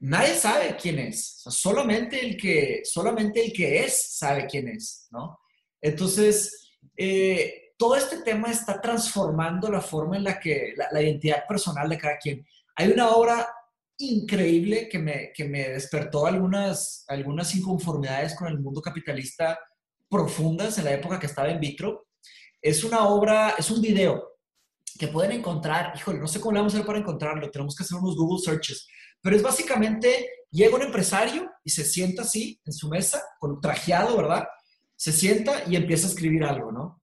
Nadie 0.00 0.34
sabe 0.34 0.76
quién 0.78 0.98
es. 0.98 1.40
solamente, 1.48 2.20
el 2.20 2.36
que, 2.36 2.82
solamente 2.84 3.42
el 3.42 3.54
que 3.54 3.84
es 3.84 4.18
sabe 4.18 4.46
quién 4.46 4.68
es, 4.68 5.08
¿no? 5.12 5.38
Entonces, 5.80 6.76
eh, 6.94 7.67
todo 7.78 7.94
este 7.94 8.18
tema 8.22 8.50
está 8.50 8.80
transformando 8.80 9.70
la 9.70 9.80
forma 9.80 10.16
en 10.16 10.24
la 10.24 10.38
que 10.38 10.74
la, 10.76 11.00
identidad 11.00 11.46
personal 11.46 11.88
de 11.88 11.96
cada 11.96 12.18
quien. 12.18 12.44
Hay 12.74 12.90
una 12.90 13.10
obra 13.10 13.48
increíble 13.96 14.88
que 14.88 14.98
me, 14.98 15.32
que 15.32 15.44
me 15.44 15.70
despertó 15.70 16.26
algunas, 16.26 17.04
algunas 17.08 17.54
inconformidades 17.54 18.34
con 18.34 18.48
el 18.48 18.58
mundo 18.58 18.82
capitalista 18.82 19.58
profundas 20.08 20.76
en 20.78 20.84
la 20.84 20.92
época 20.92 21.20
que 21.20 21.26
estaba 21.26 21.50
en 21.50 21.60
vitro. 21.60 22.08
Es 22.60 22.82
una 22.82 23.06
obra, 23.06 23.54
es 23.56 23.70
un 23.70 23.80
video 23.80 24.38
que 24.98 25.08
pueden 25.08 25.32
encontrar, 25.32 25.92
híjole, 25.96 26.18
no 26.18 26.26
sé 26.26 26.40
cómo 26.40 26.52
le 26.52 26.58
vamos 26.58 26.74
a 26.74 26.78
hacer 26.78 26.86
para 26.86 26.98
encontrarlo, 26.98 27.50
tenemos 27.50 27.76
que 27.76 27.84
hacer 27.84 27.96
unos 27.98 28.16
Google 28.16 28.42
searches, 28.42 28.88
pero 29.20 29.36
es 29.36 29.42
básicamente, 29.42 30.28
llega 30.50 30.74
un 30.74 30.82
empresario 30.82 31.48
y 31.62 31.70
se 31.70 31.84
sienta 31.84 32.22
así 32.22 32.60
en 32.64 32.72
su 32.72 32.88
mesa, 32.88 33.22
con 33.38 33.60
trajeado, 33.60 34.16
¿verdad? 34.16 34.48
Se 34.96 35.12
sienta 35.12 35.62
y 35.68 35.76
empieza 35.76 36.08
a 36.08 36.10
escribir 36.10 36.42
algo, 36.42 36.72
¿no? 36.72 36.97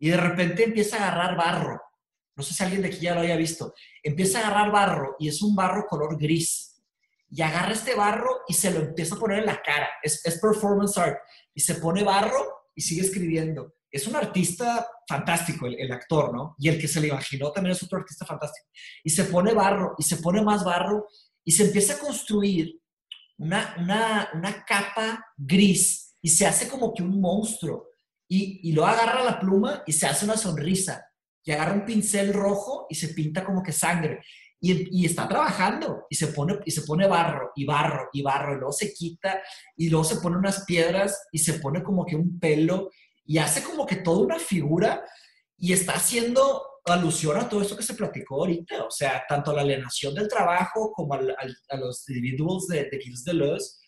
Y 0.00 0.08
de 0.08 0.16
repente 0.16 0.64
empieza 0.64 0.96
a 0.96 1.08
agarrar 1.08 1.36
barro. 1.36 1.80
No 2.34 2.42
sé 2.42 2.54
si 2.54 2.64
alguien 2.64 2.80
de 2.80 2.88
aquí 2.88 3.00
ya 3.00 3.14
lo 3.14 3.20
haya 3.20 3.36
visto. 3.36 3.74
Empieza 4.02 4.40
a 4.40 4.46
agarrar 4.46 4.72
barro 4.72 5.16
y 5.18 5.28
es 5.28 5.42
un 5.42 5.54
barro 5.54 5.86
color 5.86 6.18
gris. 6.18 6.82
Y 7.28 7.42
agarra 7.42 7.72
este 7.72 7.94
barro 7.94 8.40
y 8.48 8.54
se 8.54 8.70
lo 8.70 8.80
empieza 8.80 9.14
a 9.14 9.18
poner 9.18 9.40
en 9.40 9.46
la 9.46 9.60
cara. 9.60 9.88
Es, 10.02 10.22
performance 10.40 10.96
art. 10.96 11.18
Y 11.54 11.60
se 11.60 11.74
pone 11.74 12.02
barro 12.02 12.70
y 12.74 12.80
sigue 12.80 13.02
escribiendo. 13.02 13.74
es 13.90 14.06
un 14.06 14.16
artista 14.16 14.88
fantástico, 15.06 15.66
el, 15.66 15.92
actor, 15.92 16.32
¿no? 16.32 16.56
Y 16.58 16.70
el 16.70 16.80
que 16.80 16.88
se 16.88 17.00
le 17.00 17.08
imaginó 17.08 17.52
también 17.52 17.72
es 17.72 17.82
otro 17.82 17.98
artista 17.98 18.24
fantástico. 18.24 18.68
Y 19.04 19.10
se 19.10 19.24
pone 19.24 19.52
barro, 19.52 19.94
y 19.98 20.02
se 20.02 20.16
pone 20.16 20.40
más 20.42 20.64
barro, 20.64 21.08
y 21.44 21.52
se 21.52 21.64
empieza 21.64 21.94
a 21.94 21.98
construir 21.98 22.80
una, 23.36 23.76
una, 24.32 24.64
capa 24.64 25.24
gris, 25.36 26.16
y 26.22 26.28
se 26.28 26.46
hace 26.46 26.68
como 26.68 26.94
que 26.94 27.02
un 27.02 27.20
monstruo. 27.20 27.89
Y, 28.30 28.60
y 28.62 28.72
luego 28.72 28.88
agarra 28.88 29.24
la 29.24 29.40
pluma 29.40 29.82
y 29.86 29.92
se 29.92 30.06
hace 30.06 30.24
una 30.24 30.36
sonrisa. 30.36 31.04
Y 31.44 31.50
agarra 31.50 31.74
un 31.74 31.84
pincel 31.84 32.32
rojo 32.32 32.86
y 32.88 32.94
se 32.94 33.08
pinta 33.08 33.44
como 33.44 33.62
que 33.62 33.72
sangre. 33.72 34.20
Y, 34.62 35.06
está 35.06 35.26
trabajando 35.26 36.04
y 36.10 36.14
se, 36.14 36.28
pone, 36.28 36.58
y 36.66 36.70
se 36.70 36.82
pone 36.82 37.06
barro 37.06 37.50
y 37.56 37.64
barro 37.64 38.10
y 38.12 38.20
barro 38.20 38.52
y 38.52 38.56
luego 38.56 38.72
se 38.72 38.92
quita 38.92 39.40
y 39.74 39.88
luego 39.88 40.04
se 40.04 40.16
pone 40.16 40.36
unas 40.36 40.66
piedras 40.66 41.28
y 41.32 41.38
se 41.38 41.54
pone 41.54 41.82
como 41.82 42.04
que 42.04 42.14
un 42.14 42.38
pelo 42.38 42.90
y 43.24 43.38
hace 43.38 43.62
como 43.62 43.86
que 43.86 43.96
toda 43.96 44.18
una 44.18 44.38
figura 44.38 45.02
y 45.56 45.72
está 45.72 45.94
haciendo 45.94 46.62
alusión 46.86 47.36
a 47.36 47.48
todo 47.48 47.62
esto 47.62 47.76
que 47.76 47.82
se 47.82 47.94
platicó 47.94 48.36
ahorita, 48.36 48.84
o 48.84 48.90
sea, 48.90 49.24
tanto 49.28 49.50
a 49.50 49.54
la 49.54 49.62
alienación 49.62 50.14
del 50.14 50.28
trabajo 50.28 50.92
como 50.92 51.14
a 51.14 51.76
los 51.76 52.08
individuos 52.08 52.66
de, 52.68 52.88
de 52.90 52.98
Gilles 52.98 53.24
Deleuze, 53.24 53.80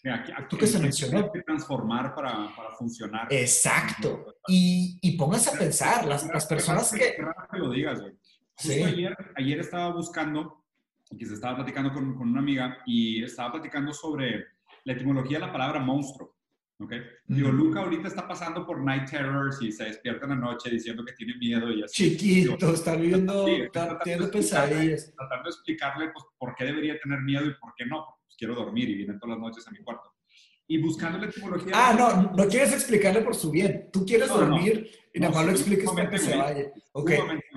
tú 0.48 0.56
que 0.56 0.66
se 0.66 0.78
mencionó. 0.78 1.30
que 1.32 1.42
transformar 1.42 2.14
para, 2.14 2.54
para, 2.54 2.74
funcionar. 2.76 3.26
Exacto. 3.30 4.36
Y, 4.48 4.98
y 5.02 5.16
pónganse 5.16 5.50
a 5.50 5.58
pensar, 5.58 6.06
las, 6.06 6.26
las 6.26 6.46
personas 6.46 6.90
que... 6.92 7.16
que 7.50 7.58
lo 7.58 7.70
digas, 7.70 8.00
güey. 8.00 8.12
Sí. 8.56 8.82
Ayer, 8.82 9.16
ayer 9.36 9.60
estaba 9.60 9.92
buscando 9.92 10.64
que 11.18 11.26
se 11.26 11.34
estaba 11.34 11.56
platicando 11.56 11.92
con, 11.92 12.16
con, 12.16 12.28
una 12.28 12.40
amiga 12.40 12.78
y 12.86 13.22
estaba 13.22 13.52
platicando 13.52 13.92
sobre 13.92 14.46
la 14.84 14.92
etimología 14.92 15.38
de 15.38 15.46
la 15.46 15.52
palabra 15.52 15.80
monstruo. 15.80 16.36
¿Ok? 16.82 16.92
Digo, 17.26 17.50
Luca 17.50 17.80
ahorita 17.80 18.08
está 18.08 18.26
pasando 18.26 18.66
por 18.66 18.82
night 18.82 19.10
terrors 19.10 19.60
y 19.62 19.72
se 19.72 19.84
despierta 19.84 20.24
en 20.24 20.30
la 20.30 20.36
noche 20.36 20.70
diciendo 20.70 21.04
que 21.04 21.12
tiene 21.12 21.36
miedo 21.36 21.70
y 21.70 21.82
así. 21.82 22.16
Chiquito, 22.16 22.72
está 22.72 22.96
viendo, 22.96 23.46
está 23.46 23.98
teniendo 23.98 24.30
pesadillas. 24.30 25.12
Tratando 25.16 25.44
de 25.44 25.50
explicarle 25.50 26.10
pues, 26.12 26.24
por 26.38 26.54
qué 26.54 26.64
debería 26.64 26.98
tener 26.98 27.20
miedo 27.20 27.46
y 27.46 27.54
por 27.54 27.74
qué 27.76 27.86
no. 27.86 28.04
Pues 28.24 28.36
quiero 28.36 28.54
dormir 28.54 28.88
y 28.88 28.94
viene 28.94 29.14
todas 29.18 29.36
las 29.36 29.38
noches 29.38 29.66
a 29.66 29.70
mi 29.70 29.78
cuarto 29.78 30.12
y 30.72 30.78
buscando 30.78 31.18
la 31.18 31.26
etimología. 31.26 31.72
Ah, 31.74 31.92
no, 31.92 32.32
no 32.32 32.48
quieres 32.48 32.72
explicarle 32.72 33.20
por 33.20 33.34
su 33.34 33.50
bien. 33.50 33.90
Tú 33.92 34.06
quieres 34.06 34.28
dormir 34.28 34.90
y 35.12 35.20
nada 35.20 35.34
más 35.34 35.44
lo 35.44 35.50
expliques 35.52 35.90
para 35.90 36.08
que 36.08 36.18
se 36.18 36.34
vaya. 36.34 36.72
Ok. 36.92 37.10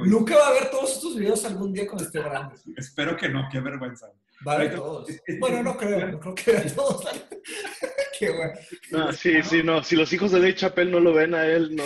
Nunca 0.05 0.35
va 0.35 0.47
a 0.47 0.51
ver 0.51 0.69
todos 0.69 0.95
estos 0.95 1.15
videos 1.15 1.45
algún 1.45 1.71
día 1.71 1.87
con 1.87 1.99
este 1.99 2.19
grande. 2.19 2.55
Espero 2.75 3.15
que 3.15 3.29
no, 3.29 3.47
qué 3.49 3.61
vergüenza. 3.61 4.07
Va 4.47 4.61
a 4.61 4.71
todos. 4.71 5.09
bueno, 5.39 5.63
no 5.63 5.77
creo, 5.77 6.07
no 6.07 6.19
creo 6.19 6.35
que 6.35 6.51
vea 6.51 6.75
todos. 6.75 7.05
qué 8.19 8.29
bueno. 8.29 8.53
No, 8.91 9.11
sí, 9.11 9.41
sí, 9.43 9.63
no. 9.63 9.83
Si 9.83 9.95
los 9.95 10.11
hijos 10.13 10.31
de 10.31 10.39
Dave 10.39 10.55
Chappelle 10.55 10.91
no 10.91 10.99
lo 10.99 11.13
ven 11.13 11.33
a 11.33 11.45
él, 11.45 11.75
no. 11.75 11.83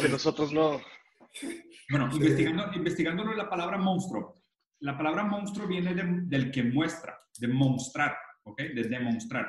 que, 0.00 0.08
nosotros 0.08 0.52
no. 0.52 0.80
Bueno, 1.90 2.08
investigando, 2.12 2.70
investigándolo 2.74 3.34
la 3.34 3.48
palabra 3.48 3.78
monstruo. 3.78 4.42
La 4.80 4.96
palabra 4.96 5.24
monstruo 5.24 5.66
viene 5.66 5.94
del 5.94 6.50
que 6.50 6.62
muestra, 6.62 7.18
de 7.38 7.48
mostrar, 7.48 8.16
¿ok? 8.44 8.60
De 8.74 8.84
demostrar 8.84 9.46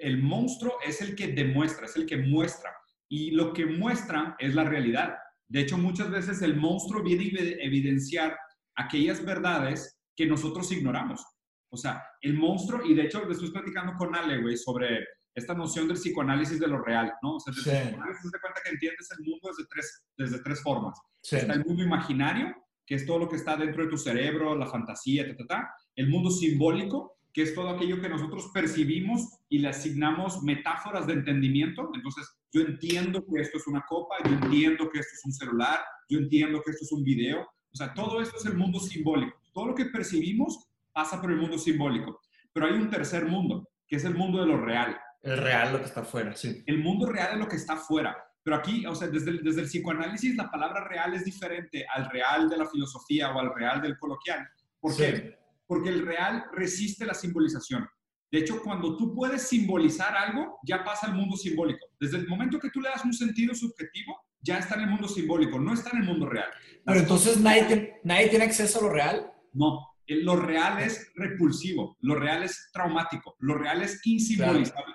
el 0.00 0.22
monstruo 0.22 0.74
es 0.86 1.00
el 1.00 1.14
que 1.14 1.28
demuestra, 1.28 1.86
es 1.86 1.96
el 1.96 2.06
que 2.06 2.16
muestra. 2.16 2.70
Y 3.08 3.30
lo 3.30 3.52
que 3.52 3.66
muestra 3.66 4.36
es 4.38 4.54
la 4.54 4.64
realidad. 4.64 5.14
De 5.48 5.60
hecho, 5.60 5.78
muchas 5.78 6.10
veces 6.10 6.42
el 6.42 6.56
monstruo 6.56 7.02
viene 7.02 7.24
a 7.38 7.64
evidenciar 7.64 8.36
aquellas 8.76 9.24
verdades 9.24 10.00
que 10.16 10.26
nosotros 10.26 10.70
ignoramos. 10.72 11.24
O 11.70 11.76
sea, 11.76 12.04
el 12.20 12.34
monstruo, 12.34 12.84
y 12.86 12.94
de 12.94 13.02
hecho, 13.02 13.28
estoy 13.28 13.50
platicando 13.50 13.94
con 13.96 14.14
Ale, 14.14 14.40
güey, 14.40 14.56
sobre 14.56 15.04
esta 15.34 15.54
noción 15.54 15.88
del 15.88 15.96
psicoanálisis 15.96 16.60
de 16.60 16.68
lo 16.68 16.80
real, 16.80 17.12
¿no? 17.22 17.36
O 17.36 17.40
sea, 17.40 17.52
el 17.52 17.56
psicoanálisis 17.56 18.30
de 18.30 18.40
cuenta 18.40 18.60
que 18.64 18.70
entiendes 18.70 19.10
el 19.18 19.24
mundo 19.24 19.48
desde 19.48 19.68
tres, 19.68 20.04
desde 20.16 20.38
tres 20.38 20.62
formas. 20.62 20.98
Está 21.22 21.54
el 21.54 21.64
mundo 21.64 21.82
imaginario, 21.82 22.54
que 22.86 22.94
es 22.94 23.06
todo 23.06 23.18
lo 23.18 23.28
que 23.28 23.36
está 23.36 23.56
dentro 23.56 23.82
de 23.82 23.90
tu 23.90 23.98
cerebro, 23.98 24.54
la 24.54 24.66
fantasía, 24.66 25.26
ta, 25.26 25.36
ta, 25.36 25.46
ta. 25.46 25.74
El 25.96 26.08
mundo 26.08 26.30
simbólico, 26.30 27.16
que 27.32 27.42
es 27.42 27.54
todo 27.54 27.70
aquello 27.70 28.00
que 28.00 28.08
nosotros 28.08 28.50
percibimos 28.54 29.40
y 29.48 29.58
le 29.58 29.68
asignamos 29.68 30.42
metáforas 30.44 31.08
de 31.08 31.14
entendimiento. 31.14 31.90
Entonces, 31.92 32.28
yo 32.52 32.60
entiendo 32.60 33.24
que 33.26 33.40
esto 33.40 33.58
es 33.58 33.66
una 33.66 33.84
copa, 33.88 34.14
yo 34.24 34.30
entiendo 34.30 34.88
que 34.88 35.00
esto 35.00 35.14
es 35.14 35.24
un 35.24 35.32
celular, 35.32 35.80
yo 36.08 36.18
entiendo 36.20 36.62
que 36.62 36.70
esto 36.70 36.84
es 36.84 36.92
un 36.92 37.02
video. 37.02 37.40
O 37.42 37.76
sea, 37.76 37.92
todo 37.92 38.20
esto 38.22 38.36
es 38.36 38.46
el 38.46 38.56
mundo 38.56 38.78
simbólico. 38.78 39.36
Todo 39.54 39.68
lo 39.68 39.74
que 39.74 39.86
percibimos 39.86 40.68
pasa 40.92 41.18
por 41.20 41.30
el 41.30 41.38
mundo 41.38 41.56
simbólico. 41.56 42.20
Pero 42.52 42.66
hay 42.66 42.74
un 42.74 42.90
tercer 42.90 43.24
mundo, 43.24 43.66
que 43.88 43.96
es 43.96 44.04
el 44.04 44.14
mundo 44.14 44.40
de 44.40 44.46
lo 44.46 44.60
real. 44.60 44.98
El 45.22 45.38
real, 45.38 45.72
lo 45.72 45.78
que 45.78 45.86
está 45.86 46.00
afuera, 46.00 46.36
sí. 46.36 46.62
El 46.66 46.82
mundo 46.82 47.06
real 47.06 47.32
es 47.32 47.38
lo 47.38 47.48
que 47.48 47.56
está 47.56 47.72
afuera. 47.72 48.14
Pero 48.42 48.56
aquí, 48.56 48.84
o 48.84 48.94
sea, 48.94 49.08
desde 49.08 49.30
el, 49.30 49.42
desde 49.42 49.62
el 49.62 49.68
psicoanálisis, 49.68 50.36
la 50.36 50.50
palabra 50.50 50.86
real 50.86 51.14
es 51.14 51.24
diferente 51.24 51.86
al 51.94 52.10
real 52.10 52.50
de 52.50 52.58
la 52.58 52.66
filosofía 52.66 53.32
o 53.32 53.40
al 53.40 53.54
real 53.54 53.80
del 53.80 53.98
coloquial. 53.98 54.46
¿Por 54.78 54.94
qué? 54.94 55.38
porque 55.66 55.88
el 55.88 56.04
real 56.04 56.44
resiste 56.52 57.06
la 57.06 57.14
simbolización. 57.14 57.88
De 58.30 58.40
hecho, 58.40 58.60
cuando 58.62 58.96
tú 58.96 59.14
puedes 59.14 59.48
simbolizar 59.48 60.16
algo, 60.16 60.58
ya 60.64 60.82
pasa 60.84 61.06
al 61.06 61.14
mundo 61.14 61.36
simbólico. 61.36 61.86
Desde 62.00 62.18
el 62.18 62.28
momento 62.28 62.58
que 62.58 62.70
tú 62.70 62.80
le 62.80 62.88
das 62.88 63.04
un 63.04 63.12
sentido 63.12 63.54
subjetivo, 63.54 64.16
ya 64.40 64.58
está 64.58 64.74
en 64.74 64.82
el 64.82 64.90
mundo 64.90 65.08
simbólico, 65.08 65.58
no 65.58 65.72
está 65.72 65.90
en 65.90 65.98
el 65.98 66.04
mundo 66.04 66.26
real. 66.26 66.48
Pero 66.84 67.00
entonces 67.00 67.38
nadie, 67.38 68.00
nadie 68.02 68.28
tiene 68.28 68.44
acceso 68.44 68.80
a 68.80 68.82
lo 68.82 68.90
real. 68.90 69.32
No, 69.54 69.88
lo 70.06 70.36
real 70.36 70.78
es 70.82 71.12
repulsivo, 71.14 71.96
lo 72.00 72.16
real 72.16 72.42
es 72.42 72.70
traumático, 72.72 73.36
lo 73.40 73.56
real 73.56 73.82
es 73.82 74.00
insimbolizable. 74.06 74.94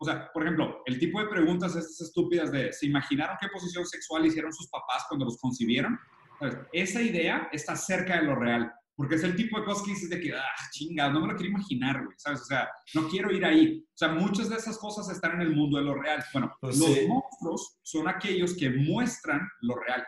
O 0.00 0.04
sea, 0.04 0.30
por 0.32 0.42
ejemplo, 0.42 0.82
el 0.86 0.98
tipo 0.98 1.20
de 1.20 1.28
preguntas 1.28 1.74
estas 1.74 2.00
estúpidas 2.00 2.52
de 2.52 2.72
¿se 2.72 2.86
imaginaron 2.86 3.36
qué 3.40 3.48
posición 3.48 3.86
sexual 3.86 4.26
hicieron 4.26 4.52
sus 4.52 4.68
papás 4.68 5.04
cuando 5.08 5.24
los 5.24 5.38
concibieron? 5.38 5.98
Esa 6.72 7.02
idea 7.02 7.48
está 7.52 7.74
cerca 7.76 8.16
de 8.20 8.26
lo 8.26 8.36
real. 8.36 8.72
Porque 8.94 9.14
es 9.14 9.22
el 9.22 9.36
tipo 9.36 9.56
de 9.56 9.64
cosas 9.64 9.84
que 9.84 9.92
dices 9.92 10.10
de 10.10 10.18
que, 10.18 10.34
ah, 10.34 10.42
chinga, 10.72 11.08
no 11.08 11.20
me 11.20 11.28
lo 11.28 11.36
quiero 11.36 11.52
imaginar, 11.52 12.04
güey, 12.04 12.16
¿sabes? 12.18 12.40
O 12.40 12.44
sea, 12.46 12.68
no 12.94 13.08
quiero 13.08 13.30
ir 13.30 13.44
ahí. 13.44 13.86
O 13.86 13.96
sea, 13.96 14.08
muchas 14.08 14.48
de 14.48 14.56
esas 14.56 14.76
cosas 14.76 15.08
están 15.08 15.34
en 15.34 15.42
el 15.42 15.54
mundo 15.54 15.78
de 15.78 15.84
lo 15.84 15.94
real. 15.94 16.24
Bueno, 16.32 16.52
pues 16.60 16.78
los 16.78 17.06
monstruos 17.06 17.78
son 17.82 18.08
aquellos 18.08 18.56
que 18.56 18.70
muestran 18.70 19.40
lo 19.60 19.76
real. 19.76 20.04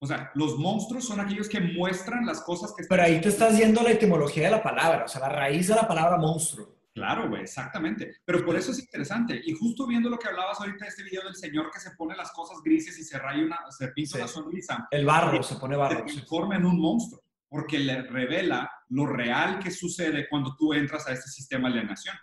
O 0.00 0.06
sea, 0.06 0.30
los 0.34 0.56
monstruos 0.58 1.06
son 1.06 1.18
aquellos 1.20 1.48
que 1.48 1.60
muestran 1.60 2.24
las 2.24 2.40
cosas 2.42 2.72
que 2.74 2.82
están... 2.82 2.96
Pero 2.96 3.08
ahí 3.08 3.20
te 3.20 3.28
estás 3.28 3.58
yendo 3.58 3.82
la 3.82 3.90
etimología 3.90 4.44
de 4.44 4.50
la 4.52 4.62
palabra, 4.62 5.04
o 5.04 5.08
sea, 5.08 5.22
la 5.22 5.28
raíz 5.28 5.68
de 5.68 5.74
la 5.74 5.88
palabra 5.88 6.16
monstruo. 6.16 6.76
Claro, 6.94 7.28
güey, 7.28 7.42
exactamente. 7.42 8.16
Pero 8.24 8.44
por 8.44 8.56
eso 8.56 8.72
es 8.72 8.78
interesante. 8.80 9.40
Y 9.44 9.52
justo 9.52 9.86
viendo 9.86 10.08
lo 10.10 10.18
que 10.18 10.28
hablabas 10.28 10.60
ahorita 10.60 10.84
de 10.84 10.88
este 10.88 11.04
video 11.04 11.22
del 11.22 11.36
señor 11.36 11.70
que 11.72 11.78
se 11.78 11.92
pone 11.92 12.16
las 12.16 12.32
cosas 12.32 12.58
grises 12.64 12.98
y 12.98 13.04
se 13.04 13.18
raya 13.18 13.44
una, 13.44 13.58
se 13.70 13.88
pinta 13.88 14.18
una 14.18 14.28
sonrisa. 14.28 14.88
El 14.90 15.06
barro, 15.06 15.42
se 15.42 15.56
pone 15.56 15.76
barro. 15.76 15.98
Se 16.08 16.14
transforma 16.14 16.56
en 16.56 16.64
un 16.64 16.80
monstruo 16.80 17.22
porque 17.48 17.78
le 17.78 18.02
revela 18.02 18.70
lo 18.88 19.06
real 19.06 19.58
que 19.58 19.70
sucede 19.70 20.28
cuando 20.28 20.54
tú 20.56 20.72
entras 20.74 21.06
a 21.06 21.12
este 21.12 21.30
sistema 21.30 21.68
de 21.68 21.78
alienación. 21.78 22.16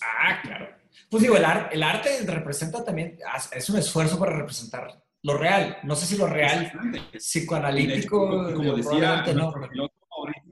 Ah, 0.00 0.40
claro. 0.42 0.68
Pues 1.10 1.22
digo, 1.22 1.36
el, 1.36 1.44
el 1.70 1.82
arte 1.82 2.24
representa 2.26 2.84
también, 2.84 3.18
es 3.52 3.70
un 3.70 3.78
esfuerzo 3.78 4.18
para 4.18 4.34
representar 4.36 5.01
lo 5.22 5.36
real. 5.36 5.78
No 5.84 5.94
sé 5.94 6.06
si 6.06 6.16
lo 6.16 6.26
real 6.26 6.72
psicoanalítico. 7.12 8.52
como 8.54 8.76
decía 8.76 9.24
no, 9.34 9.52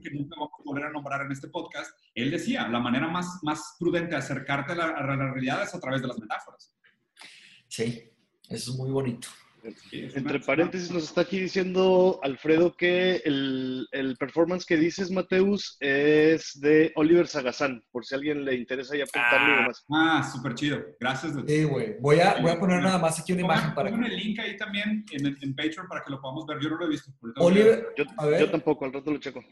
que 0.03 0.11
nunca 0.11 0.37
vamos 0.37 0.51
a 0.59 0.63
volver 0.65 0.85
a 0.85 0.91
nombrar 0.91 1.23
en 1.23 1.33
este 1.33 1.49
podcast, 1.49 1.91
él 2.15 2.31
decía, 2.31 2.67
la 2.69 2.81
manera 2.81 3.09
más, 3.09 3.41
más 3.43 3.77
prudente 3.79 4.11
de 4.11 4.17
acercarte 4.17 4.73
a 4.73 4.77
la, 4.77 4.85
a 4.85 5.03
la 5.03 5.33
realidad 5.33 5.63
es 5.63 5.75
a 5.75 5.81
través 5.81 6.01
de 6.01 6.09
las 6.09 6.19
metáforas. 6.19 6.75
Sí, 7.69 8.11
eso 8.49 8.73
es 8.73 8.77
muy 8.77 8.91
bonito. 8.91 9.29
Entre 9.93 10.41
paréntesis 10.41 10.91
nos 10.91 11.05
está 11.05 11.23
aquí 11.23 11.41
diciendo 11.41 12.21
Alfredo 12.23 12.75
que 12.75 13.17
el, 13.25 13.87
el, 13.93 14.17
performance 14.17 14.65
que 14.65 14.77
dices, 14.77 15.11
Mateus, 15.11 15.77
es 15.81 16.59
de 16.61 16.93
Oliver 16.97 17.27
Sagazán, 17.27 17.83
por 17.91 18.05
si 18.05 18.15
a 18.15 18.19
alguien 18.19 18.45
le 18.45 18.55
interesa 18.55 18.97
ya 18.97 19.05
apuntarle 19.05 19.55
ah, 19.55 19.67
más. 19.67 19.85
Ah, 19.91 20.31
súper 20.33 20.55
chido. 20.55 20.79
Gracias. 20.99 21.35
Sí, 21.47 21.65
güey. 21.65 21.97
Voy 22.01 22.21
a, 22.21 22.41
voy 22.41 22.51
a 22.51 22.59
poner 22.59 22.83
nada 22.83 22.99
más 22.99 23.21
aquí 23.21 23.33
una 23.33 23.43
imagen 23.43 23.75
para 23.75 23.91
que... 23.91 23.97
el 23.97 24.17
link 24.17 24.39
ahí 24.39 24.57
también 24.57 25.05
en, 25.11 25.27
en, 25.27 25.55
Patreon 25.55 25.89
para 25.89 26.03
que 26.03 26.11
lo 26.11 26.21
podamos 26.21 26.47
ver. 26.47 26.59
Yo 26.61 26.71
no 26.71 26.77
lo 26.77 26.87
he 26.87 26.91
visto. 26.91 27.13
Oliver, 27.37 27.89
yo, 27.97 28.05
yo, 28.39 28.51
tampoco, 28.51 28.85
al 28.85 28.93
rato 28.93 29.11
lo 29.11 29.19
checo. 29.19 29.45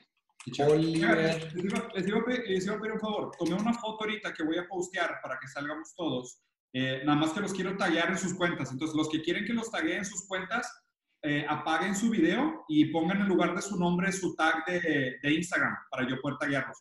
Oliver. 0.66 1.51
Les 1.55 1.64
iba, 1.64 1.88
les, 1.94 2.09
iba, 2.09 2.25
les 2.47 2.64
iba 2.66 2.77
a 2.77 2.81
pedir 2.81 2.92
un 2.92 3.01
favor. 3.01 3.31
Tomé 3.38 3.55
una 3.55 3.75
foto 3.75 4.05
ahorita 4.05 4.33
que 4.33 4.42
voy 4.42 4.59
a 4.59 4.66
postear 4.66 5.18
para 5.23 5.38
que 5.38 5.49
salgamos 5.49 5.94
todos 5.94 6.40
eh, 6.72 7.02
nada 7.04 7.18
más 7.18 7.33
que 7.33 7.40
los 7.40 7.52
quiero 7.52 7.76
taguear 7.76 8.11
en 8.11 8.18
sus 8.18 8.35
cuentas. 8.35 8.70
Entonces, 8.72 8.96
los 8.96 9.09
que 9.09 9.22
quieren 9.22 9.44
que 9.44 9.52
los 9.52 9.70
tagueen 9.70 9.98
en 9.98 10.04
sus 10.04 10.26
cuentas, 10.26 10.85
eh, 11.22 11.44
apaguen 11.48 11.96
su 11.96 12.11
video 12.11 12.64
y 12.68 12.87
pongan 12.87 13.20
en 13.20 13.28
lugar 13.28 13.54
de 13.54 13.62
su 13.62 13.78
nombre 13.78 14.12
su 14.12 14.37
tag 14.37 14.64
de, 14.66 15.18
de 15.20 15.33
Instagram 15.33 15.76
para 15.90 16.09
yo 16.09 16.20
poder 16.20 16.38
taguearlos. 16.38 16.78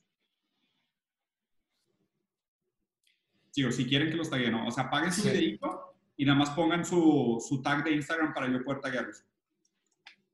Sí, 3.49 3.63
o 3.63 3.71
si 3.71 3.87
quieren 3.87 4.11
que 4.11 4.15
los 4.17 4.29
tagueen, 4.29 4.51
¿no? 4.51 4.67
O 4.67 4.71
sea, 4.71 4.83
apaguen 4.83 5.11
su 5.11 5.23
videito 5.23 5.95
y 6.15 6.25
nada 6.25 6.37
más 6.37 6.51
pongan 6.51 6.85
su, 6.85 7.43
su 7.47 7.61
tag 7.61 7.83
de 7.83 7.93
Instagram 7.93 8.33
para 8.33 8.47
yo 8.47 8.63
poder 8.63 8.81
taguearlos. 8.81 9.23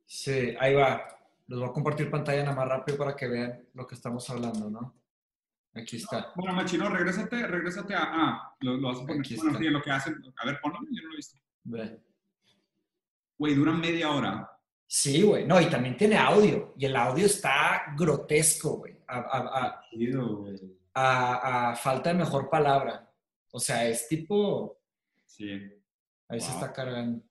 Sí, 0.05 0.55
ahí 0.59 0.73
va. 0.73 1.07
Los 1.47 1.61
voy 1.61 1.69
a 1.69 1.73
compartir 1.73 2.09
pantalla 2.09 2.43
nada 2.43 2.55
más 2.55 2.67
rápido 2.67 2.97
para 2.97 3.15
que 3.15 3.27
vean 3.27 3.65
lo 3.73 3.87
que 3.87 3.95
estamos 3.95 4.29
hablando, 4.29 4.69
¿no? 4.69 5.02
Aquí 5.75 5.97
está. 5.97 6.31
Bueno, 6.36 6.53
Machino, 6.53 6.88
regrésate, 6.89 7.47
regrésate 7.47 7.95
a. 7.95 8.01
Ah, 8.03 8.55
lo, 8.59 8.77
lo 8.77 8.88
vas 8.89 8.97
a 8.97 9.01
poner. 9.01 9.19
Aquí 9.19 9.36
bueno, 9.38 9.57
sí, 9.57 9.65
lo 9.69 9.81
que 9.81 9.91
hacen. 9.91 10.21
A 10.38 10.45
ver, 10.45 10.59
ponlo, 10.62 10.77
yo 10.91 11.01
no 11.01 11.07
lo 11.07 11.13
he 11.13 11.17
visto. 11.17 11.38
Ve. 11.63 11.99
Güey, 13.38 13.55
dura 13.55 13.71
media 13.73 14.12
hora. 14.12 14.49
Sí, 14.86 15.23
güey. 15.23 15.45
No, 15.47 15.59
y 15.59 15.65
también 15.69 15.97
tiene 15.97 16.17
audio. 16.17 16.73
Y 16.77 16.86
el 16.86 16.95
audio 16.95 17.25
está 17.25 17.86
grotesco, 17.97 18.77
güey. 18.77 18.99
A, 19.07 19.17
a- 19.17 19.65
a- 19.67 19.81
Chido, 19.89 20.38
güey. 20.38 20.55
a- 20.93 21.71
a 21.71 21.75
falta 21.75 22.09
de 22.12 22.19
mejor 22.19 22.49
palabra. 22.49 23.09
O 23.51 23.59
sea, 23.59 23.88
es 23.88 24.07
tipo. 24.07 24.79
Sí. 25.25 25.49
Ahí 26.29 26.39
se 26.39 26.51
está 26.51 26.71
cargando. 26.71 27.23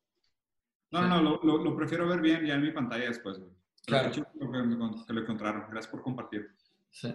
No, 0.90 1.02
no, 1.02 1.08
no, 1.08 1.22
lo, 1.22 1.40
lo- 1.42 1.64
lo 1.64 1.76
prefiero 1.76 2.08
ver 2.08 2.20
bien 2.20 2.44
ya 2.44 2.54
en 2.54 2.62
mi 2.62 2.72
pantalla 2.72 3.06
después, 3.06 3.38
güey. 3.38 3.50
Claro. 3.86 4.10
que 4.12 4.22
lo 5.12 5.20
encontraron. 5.20 5.64
Gracias 5.70 5.90
por 5.90 6.02
compartir. 6.02 6.54
Sí. 6.90 7.14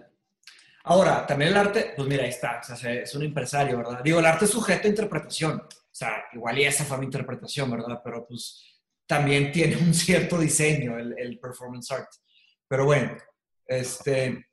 Ahora, 0.84 1.26
también 1.26 1.50
el 1.50 1.56
arte, 1.56 1.92
pues 1.96 2.08
mira, 2.08 2.22
ahí 2.24 2.30
está, 2.30 2.60
o 2.60 2.64
sea, 2.64 2.76
se- 2.76 3.02
es 3.02 3.14
un 3.14 3.22
empresario, 3.24 3.76
¿verdad? 3.78 4.00
Digo, 4.02 4.20
el 4.20 4.26
arte 4.26 4.44
es 4.46 4.50
sujeto 4.50 4.86
a 4.86 4.90
interpretación, 4.90 5.60
o 5.60 5.68
sea, 5.94 6.24
igual 6.32 6.58
y 6.58 6.64
esa 6.64 6.84
fue 6.84 6.98
mi 6.98 7.06
interpretación, 7.06 7.70
¿verdad? 7.70 8.00
Pero 8.04 8.26
pues 8.26 8.64
también 9.06 9.52
tiene 9.52 9.76
un 9.76 9.92
cierto 9.94 10.38
diseño 10.38 10.98
el, 10.98 11.14
el 11.18 11.38
performance 11.38 11.90
art. 11.92 12.08
Pero 12.68 12.84
bueno, 12.84 13.16
este... 13.66 14.44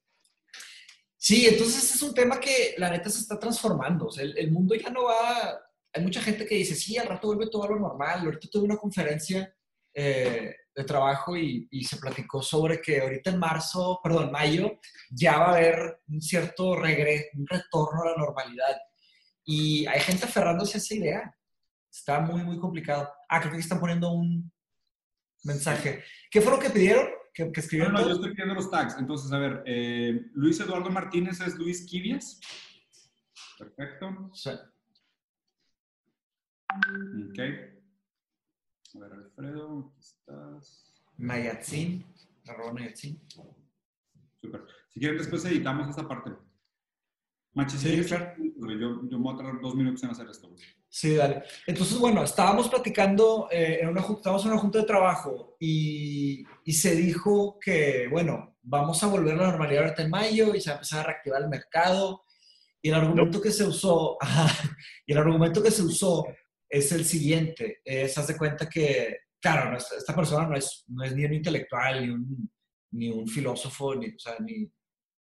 Sí, 1.18 1.48
entonces 1.48 1.96
es 1.96 2.02
un 2.04 2.14
tema 2.14 2.40
que 2.40 2.76
la 2.78 2.90
neta 2.90 3.10
se 3.10 3.20
está 3.20 3.40
transformando, 3.40 4.08
o 4.08 4.12
sea, 4.12 4.24
el, 4.24 4.38
el 4.38 4.52
mundo 4.52 4.76
ya 4.76 4.90
no 4.90 5.06
va... 5.06 5.60
Hay 5.94 6.04
mucha 6.04 6.22
gente 6.22 6.46
que 6.46 6.56
dice, 6.56 6.76
sí, 6.76 6.98
al 6.98 7.08
rato 7.08 7.28
vuelve 7.28 7.50
todo 7.50 7.64
a 7.64 7.70
lo 7.70 7.80
normal. 7.80 8.20
Ahorita 8.26 8.50
tuve 8.52 8.66
una 8.66 8.76
conferencia 8.78 9.56
eh, 9.94 10.54
de 10.76 10.84
trabajo 10.84 11.38
y, 11.38 11.68
y 11.72 11.84
se 11.86 11.98
platicó 11.98 12.42
sobre 12.42 12.82
que 12.82 13.00
ahorita 13.02 13.30
en 13.32 13.40
marzo, 13.40 14.00
perdón, 14.04 14.32
mayo, 14.32 14.80
ya 15.10 15.38
va 15.38 15.46
a 15.48 15.52
haber 15.56 16.02
un 16.08 16.22
cierto 16.22 16.76
regreso, 16.76 17.26
un 17.36 17.48
retorno 17.48 18.02
a 18.02 18.12
la 18.12 18.18
normalidad. 18.18 18.78
Y 19.46 19.86
hay 19.88 20.00
gente 20.02 20.26
aferrándose 20.26 20.78
a 20.78 20.82
esa 20.82 20.96
idea. 20.96 21.36
Está 21.92 22.20
muy, 22.20 22.44
muy 22.44 22.60
complicado. 22.60 23.10
Ah, 23.30 23.40
creo 23.40 23.54
que 23.54 23.60
están 23.60 23.80
poniendo 23.80 24.12
un 24.12 24.52
mensaje. 25.44 26.04
¿Qué 26.30 26.42
fue 26.42 26.52
lo 26.52 26.60
que 26.60 26.70
pidieron? 26.70 27.08
¿Que, 27.34 27.44
que 27.52 27.52
No, 27.52 27.62
escribieron 27.62 27.94
no, 27.94 28.00
yo 28.00 28.06
todos? 28.06 28.18
estoy 28.18 28.32
pidiendo 28.32 28.56
los 28.56 28.70
tags. 28.72 28.98
Entonces, 28.98 29.32
a 29.32 29.40
ver, 29.40 29.64
eh, 29.66 30.22
Luis 30.34 30.60
Eduardo 30.60 30.90
Martínez 30.90 31.40
es 31.42 31.56
Luis 31.56 31.86
Kivias. 31.86 32.40
Perfecto. 33.58 34.32
Sí. 34.34 34.50
Ok. 37.30 37.75
A 38.96 39.00
ver, 39.00 39.14
Alfredo, 39.14 39.92
aquí 39.92 40.00
estás. 40.00 40.94
Mayatzin, 41.18 42.06
arroba 42.48 42.74
Mayatzin. 42.74 43.20
Súper. 44.42 44.62
Si 44.90 45.00
quieren, 45.00 45.18
después 45.18 45.44
editamos 45.46 45.90
esta 45.90 46.08
parte. 46.08 46.32
Machi, 47.54 47.78
Sí, 47.78 48.04
claro. 48.04 48.34
yo, 48.38 49.10
yo 49.10 49.18
me 49.18 49.24
voy 49.24 49.34
a 49.34 49.38
tardar 49.38 49.62
dos 49.62 49.76
minutos 49.76 50.04
en 50.04 50.10
hacer 50.10 50.30
esto. 50.30 50.50
Sí, 50.90 51.16
dale. 51.16 51.44
Entonces, 51.66 51.98
bueno, 51.98 52.24
estábamos 52.24 52.68
platicando, 52.70 53.48
eh, 53.50 53.80
en 53.82 53.90
una, 53.90 54.02
estábamos 54.02 54.46
en 54.46 54.52
una 54.52 54.60
junta 54.60 54.80
de 54.80 54.86
trabajo 54.86 55.56
y, 55.60 56.46
y 56.66 56.74
se 56.74 56.96
dijo 56.96 57.58
que, 57.60 58.08
bueno, 58.12 58.58
vamos 58.62 59.02
a 59.04 59.08
volver 59.08 59.34
a 59.36 59.38
la 59.38 59.48
normalidad 59.52 59.84
ahorita 59.84 60.04
en 60.04 60.10
mayo 60.10 60.54
y 60.54 60.60
se 60.62 60.70
va 60.70 60.76
a 60.76 60.78
empezar 60.78 61.00
a 61.00 61.04
reactivar 61.04 61.42
el 61.42 61.50
mercado. 61.50 62.24
Y 62.82 62.90
el 62.90 62.96
argumento 62.96 63.42
que 63.42 63.52
se 63.52 63.64
usó, 63.64 64.18
y 65.06 65.14
el 65.14 65.18
argumento 65.18 65.64
que 65.64 65.72
se 65.72 65.82
usó 65.82 66.26
es 66.70 66.92
el 66.92 67.06
siguiente. 67.06 67.80
Eh, 67.84 68.08
se 68.08 68.20
hace 68.20 68.38
cuenta 68.38 68.70
que, 68.70 69.18
claro, 69.40 69.72
no 69.72 69.78
es- 69.78 69.92
esta 69.92 70.16
persona 70.16 70.48
no 70.48 70.56
es, 70.56 70.84
no 70.88 71.04
es 71.04 71.16
ni 71.16 71.26
un 71.26 71.34
intelectual, 71.34 72.02
ni 72.06 72.10
un, 72.12 72.52
ni 72.92 73.10
un 73.10 73.28
filósofo, 73.28 73.96
ni, 73.96 74.08
o 74.08 74.20
sea, 74.20 74.36
ni, 74.40 74.70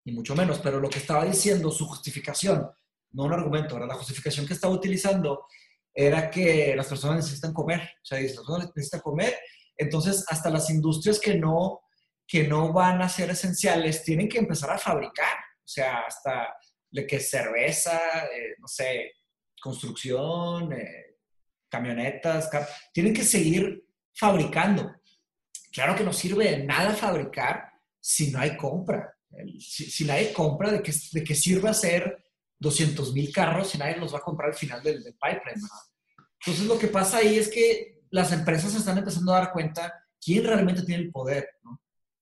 ni 0.07 0.13
mucho 0.13 0.35
menos, 0.35 0.59
pero 0.61 0.81
lo 0.81 0.89
que 0.91 0.99
estaba 0.99 1.25
diciendo, 1.25 1.71
su 1.71 1.87
justificación, 1.87 2.69
no 3.13 3.25
un 3.25 3.33
argumento, 3.33 3.75
¿verdad? 3.75 3.89
la 3.89 3.95
justificación 3.95 4.47
que 4.47 4.55
estaba 4.55 4.75
utilizando 4.75 5.47
era 5.95 6.29
que 6.31 6.75
las 6.77 6.89
personas 6.89 7.17
necesitan 7.25 7.53
comer, 7.53 7.81
o 7.81 8.05
sea, 8.05 8.21
las 8.21 8.33
personas 8.35 8.73
necesitan 8.75 9.01
comer, 9.01 9.39
entonces 9.77 10.25
hasta 10.29 10.51
las 10.51 10.69
industrias 10.71 11.21
que 11.21 11.37
no, 11.37 11.81
que 12.27 12.47
no 12.49 12.73
van 12.73 13.01
a 13.03 13.09
ser 13.09 13.31
esenciales 13.31 14.03
tienen 14.03 14.29
que 14.29 14.39
empezar 14.39 14.71
a 14.71 14.79
fabricar, 14.79 15.37
o 15.59 15.67
sea, 15.69 16.01
hasta 16.01 16.49
que 17.09 17.19
cerveza, 17.21 17.99
eh, 18.27 18.55
no 18.59 18.69
sé, 18.69 19.13
construcción, 19.61 20.73
eh, 20.73 21.14
camionetas, 21.75 22.49
ca- 22.49 22.67
tienen 22.93 23.13
que 23.15 23.25
seguir 23.25 23.85
fabricando. 24.15 24.93
Claro 25.73 25.97
que 25.97 26.05
no 26.05 26.13
sirve 26.13 26.51
de 26.51 26.65
nada 26.65 26.95
fabricar 26.95 27.65
si 28.01 28.31
no 28.31 28.39
hay 28.41 28.57
compra. 28.57 29.11
Si, 29.59 29.91
si 29.91 30.05
nadie 30.05 30.33
compra, 30.33 30.71
¿de 30.71 30.81
qué, 30.83 30.93
¿de 31.13 31.25
qué 31.25 31.35
sirve 31.35 31.69
hacer 31.69 32.01
200 32.59 33.13
mil 33.13 33.33
carros 33.33 33.71
si 33.71 33.79
nadie 33.79 33.97
los 33.97 34.15
va 34.15 34.19
a 34.19 34.23
comprar 34.23 34.51
al 34.51 34.57
final 34.57 34.81
del, 34.83 35.03
del 35.03 35.15
pipeline? 35.15 35.61
Entonces 36.41 36.67
lo 36.67 36.79
que 36.79 36.87
pasa 36.89 37.17
ahí 37.19 37.37
es 37.39 37.49
que 37.49 38.03
las 38.11 38.31
empresas 38.33 38.75
están 38.75 38.99
empezando 38.99 39.35
a 39.35 39.39
dar 39.41 39.53
cuenta 39.53 39.93
quién 40.25 40.45
realmente 40.45 40.83
tiene 40.83 41.03
el 41.03 41.11
poder. 41.11 41.49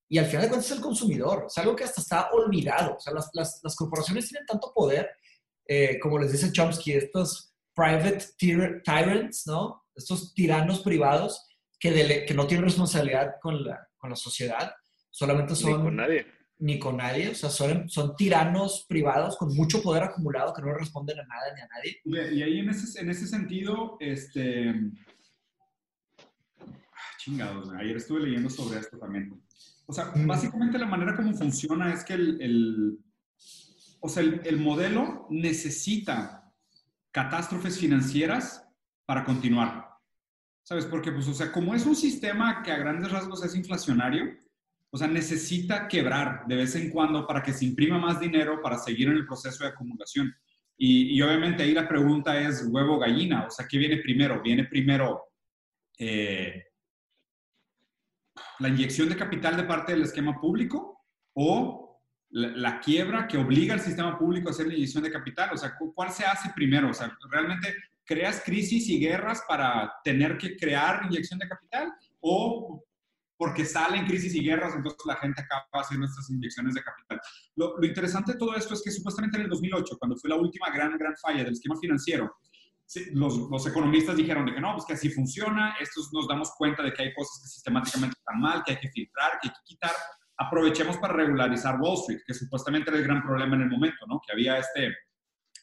Y 0.09 0.17
al 0.17 0.25
final 0.25 0.43
de 0.43 0.49
cuentas 0.49 0.69
es 0.71 0.77
el 0.77 0.81
consumidor, 0.83 1.45
es 1.47 1.57
algo 1.57 1.75
que 1.75 1.83
hasta 1.83 2.01
está 2.01 2.29
olvidado. 2.31 2.95
O 2.97 2.99
sea, 2.99 3.13
las, 3.13 3.29
las- 3.33 3.59
las 3.63 3.75
corporaciones 3.75 4.27
tienen 4.27 4.45
tanto 4.47 4.71
poder, 4.73 5.09
eh, 5.67 5.99
como 5.99 6.17
les 6.19 6.31
dice 6.31 6.51
Chomsky, 6.51 6.93
estos 6.93 7.52
private 7.75 8.19
tyr- 8.37 8.81
tyrants, 8.83 9.47
¿no? 9.47 9.83
Estos 9.95 10.33
tiranos 10.33 10.81
privados 10.81 11.47
que, 11.79 11.91
dele- 11.91 12.25
que 12.25 12.33
no 12.33 12.47
tienen 12.47 12.65
responsabilidad 12.65 13.35
con 13.41 13.63
la, 13.63 13.87
con 13.97 14.09
la 14.09 14.15
sociedad, 14.15 14.73
solamente 15.09 15.53
Ni 15.53 15.59
son 15.59 15.83
con 15.83 15.95
nadie. 15.95 16.25
ni 16.59 16.79
con 16.79 16.97
nadie, 16.97 17.29
o 17.29 17.35
sea, 17.35 17.49
son, 17.49 17.89
son 17.89 18.15
tiranos 18.15 18.85
privados 18.87 19.35
con 19.37 19.53
mucho 19.55 19.81
poder 19.83 20.03
acumulado 20.03 20.53
que 20.53 20.61
no 20.61 20.73
responden 20.73 21.19
a 21.19 21.23
nada 21.25 21.53
ni 21.55 21.61
a 21.61 21.67
nadie. 21.67 22.01
Y, 22.33 22.37
y 22.39 22.43
ahí 22.43 22.59
en 22.59 22.69
ese, 22.69 22.99
en 23.01 23.09
ese 23.09 23.27
sentido, 23.27 23.97
este... 23.99 24.69
ah, 26.59 27.17
Chingados, 27.17 27.69
ayer 27.73 27.97
estuve 27.97 28.21
leyendo 28.21 28.49
sobre 28.49 28.79
esto 28.79 28.97
también. 28.97 29.41
O 29.85 29.93
sea, 29.93 30.05
Mm. 30.15 30.27
básicamente 30.27 30.77
la 30.77 30.85
manera 30.87 31.15
como 31.15 31.33
funciona 31.33 31.93
es 31.93 32.03
que 32.03 32.13
el, 32.13 32.41
el- 32.41 32.97
o 33.99 34.09
sea, 34.09 34.23
el, 34.23 34.41
el 34.45 34.57
modelo 34.57 35.27
necesita 35.29 36.42
catástrofes 37.13 37.79
financieras 37.79 38.67
para 39.05 39.23
continuar. 39.23 39.87
¿Sabes? 40.63 40.85
Porque, 40.85 41.11
pues, 41.11 41.27
o 41.27 41.33
sea, 41.33 41.51
como 41.51 41.73
es 41.73 41.85
un 41.85 41.95
sistema 41.95 42.63
que 42.63 42.71
a 42.71 42.77
grandes 42.77 43.11
rasgos 43.11 43.43
es 43.43 43.55
inflacionario, 43.55 44.37
o 44.89 44.97
sea, 44.97 45.07
necesita 45.07 45.87
quebrar 45.87 46.45
de 46.47 46.55
vez 46.55 46.75
en 46.75 46.89
cuando 46.89 47.25
para 47.27 47.41
que 47.41 47.53
se 47.53 47.65
imprima 47.65 47.97
más 47.97 48.19
dinero 48.19 48.61
para 48.61 48.77
seguir 48.77 49.07
en 49.07 49.15
el 49.15 49.25
proceso 49.25 49.63
de 49.63 49.71
acumulación. 49.71 50.33
Y, 50.77 51.15
y 51.15 51.21
obviamente 51.21 51.63
ahí 51.63 51.73
la 51.73 51.87
pregunta 51.87 52.39
es 52.39 52.65
huevo 52.69 52.99
gallina, 52.99 53.45
o 53.45 53.49
sea, 53.49 53.67
¿qué 53.67 53.77
viene 53.77 53.97
primero? 53.97 54.41
¿Viene 54.41 54.65
primero 54.65 55.33
eh, 55.97 56.63
la 58.59 58.69
inyección 58.69 59.09
de 59.09 59.15
capital 59.15 59.57
de 59.57 59.63
parte 59.63 59.93
del 59.93 60.03
esquema 60.03 60.39
público 60.39 61.05
o 61.33 61.82
la, 62.33 62.79
quiebra 62.79 63.27
que 63.27 63.37
obliga 63.37 63.75
al 63.75 63.79
sistema 63.79 64.17
público 64.17 64.49
a 64.49 64.51
hacer 64.51 64.67
la 64.67 64.73
inyección 64.73 65.03
de 65.03 65.11
capital? 65.11 65.51
O 65.53 65.57
sea, 65.57 65.75
¿cu- 65.77 65.93
¿cuál 65.93 66.11
se 66.11 66.25
hace 66.25 66.49
primero? 66.55 66.89
O 66.89 66.93
sea, 66.93 67.15
¿realmente 67.29 67.73
creas 68.03 68.41
crisis 68.43 68.89
y 68.89 68.99
guerras 68.99 69.43
para 69.47 69.93
tener 70.03 70.37
que 70.37 70.55
crear 70.57 71.05
inyección 71.05 71.39
de 71.39 71.47
capital? 71.47 71.93
¿O 72.21 72.83
porque 73.37 73.65
salen 73.65 74.05
crisis 74.05 74.33
y 74.35 74.43
guerras, 74.43 74.73
entonces 74.75 75.01
la 75.05 75.15
gente 75.17 75.41
acaba 75.41 75.65
haciendo 75.73 76.05
estas 76.07 76.29
inyecciones 76.29 76.73
de 76.73 76.83
capital? 76.83 77.21
Lo, 77.55 77.83
interesante 77.83 78.33
de 78.33 78.39
todo 78.39 78.55
esto 78.55 78.73
es 78.73 78.81
que 78.81 78.91
supuestamente 78.91 79.37
en 79.37 79.43
el 79.43 79.49
2008, 79.49 79.97
cuando 79.99 80.17
fue 80.17 80.29
la 80.29 80.35
última 80.35 80.69
gran, 80.71 80.97
gran 80.97 81.15
falla 81.17 81.43
del 81.43 81.53
esquema 81.53 81.75
financiero, 81.79 82.35
los 83.13 83.67
economistas 83.67 84.15
dijeron 84.17 84.45
de 84.45 84.53
que 84.53 84.61
no, 84.61 84.73
pues 84.73 84.85
que 84.85 84.93
así 84.93 85.09
funciona, 85.09 85.75
estos 85.79 86.11
nos 86.13 86.27
damos 86.27 86.51
cuenta 86.57 86.83
de 86.83 86.93
que 86.93 87.03
hay 87.03 87.13
cosas 87.13 87.41
que 87.41 87.49
sistemáticamente 87.49 88.15
están 88.17 88.39
mal, 88.39 88.63
que 88.63 88.73
hay 88.73 88.79
que 88.79 88.89
filtrar, 88.89 89.39
que 89.41 89.49
hay 89.49 89.53
que 89.53 89.61
quitar, 89.65 89.91
aprovechemos 90.47 90.97
para 90.97 91.13
regularizar 91.13 91.79
Wall 91.79 91.99
Street, 91.99 92.21
que 92.25 92.33
supuestamente 92.33 92.89
era 92.89 92.99
el 92.99 93.05
gran 93.05 93.21
problema 93.21 93.55
en 93.55 93.63
el 93.63 93.69
momento, 93.69 94.05
¿no? 94.07 94.21
Que 94.25 94.33
había 94.33 94.57
este 94.57 94.93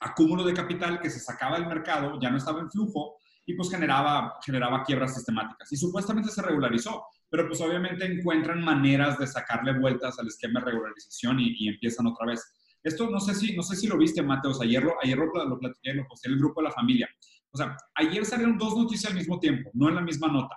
acúmulo 0.01 0.45
de 0.45 0.55
capital 0.55 1.01
que 1.01 1.11
se 1.11 1.21
sacaba 1.21 1.59
del 1.59 1.69
mercado, 1.69 2.19
ya 2.21 2.31
no 2.31 2.39
estaba 2.39 2.61
en 2.61 2.71
flujo 2.71 3.17
y 3.45 3.55
pues 3.55 3.71
generaba, 3.71 4.35
generaba 4.45 4.83
quiebras 4.85 5.15
sistemáticas. 5.15 5.71
Y 5.73 5.77
supuestamente 5.77 6.31
se 6.31 6.43
regularizó, 6.43 7.05
pero 7.29 7.47
pues 7.47 7.61
obviamente 7.61 8.05
encuentran 8.05 8.63
maneras 8.63 9.19
de 9.19 9.27
sacarle 9.27 9.79
vueltas 9.79 10.19
al 10.19 10.29
esquema 10.29 10.61
de 10.61 10.67
regularización 10.67 11.41
y, 11.41 11.55
y 11.59 11.69
empiezan 11.69 12.07
otra 12.07 12.27
vez. 12.27 12.55
Esto 12.83 13.11
no 13.11 13.21
sé 13.21 13.35
si, 13.35 13.55
no 13.55 13.63
sé 13.63 13.77
si 13.77 13.87
lo 13.87 13.99
viste, 13.99 14.23
Mateos, 14.23 14.61
ayer 14.63 14.83
lo, 14.83 14.95
ayer 15.03 15.19
lo, 15.19 15.27
lo 15.45 15.59
platiqué, 15.59 15.93
lo 15.93 16.07
posté 16.07 16.29
en 16.29 16.35
el 16.35 16.41
grupo 16.41 16.61
de 16.61 16.69
la 16.69 16.75
familia. 16.75 17.09
O 17.51 17.59
sea, 17.59 17.77
ayer 17.95 18.25
salieron 18.25 18.57
dos 18.57 18.77
noticias 18.77 19.11
al 19.11 19.19
mismo 19.19 19.39
tiempo, 19.39 19.71
no 19.75 19.89
en 19.89 19.97
la 19.97 20.01
misma 20.01 20.29
nota. 20.29 20.57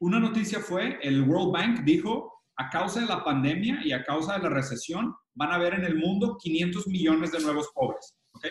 Una 0.00 0.20
noticia 0.20 0.60
fue, 0.60 0.98
el 1.02 1.22
World 1.22 1.52
Bank 1.52 1.80
dijo, 1.84 2.37
a 2.58 2.68
causa 2.70 3.00
de 3.00 3.06
la 3.06 3.22
pandemia 3.24 3.80
y 3.84 3.92
a 3.92 4.04
causa 4.04 4.34
de 4.34 4.42
la 4.42 4.48
recesión, 4.48 5.14
van 5.34 5.52
a 5.52 5.54
haber 5.54 5.74
en 5.74 5.84
el 5.84 5.96
mundo 5.96 6.36
500 6.42 6.88
millones 6.88 7.30
de 7.30 7.40
nuevos 7.40 7.68
pobres. 7.72 8.16
¿ok? 8.32 8.46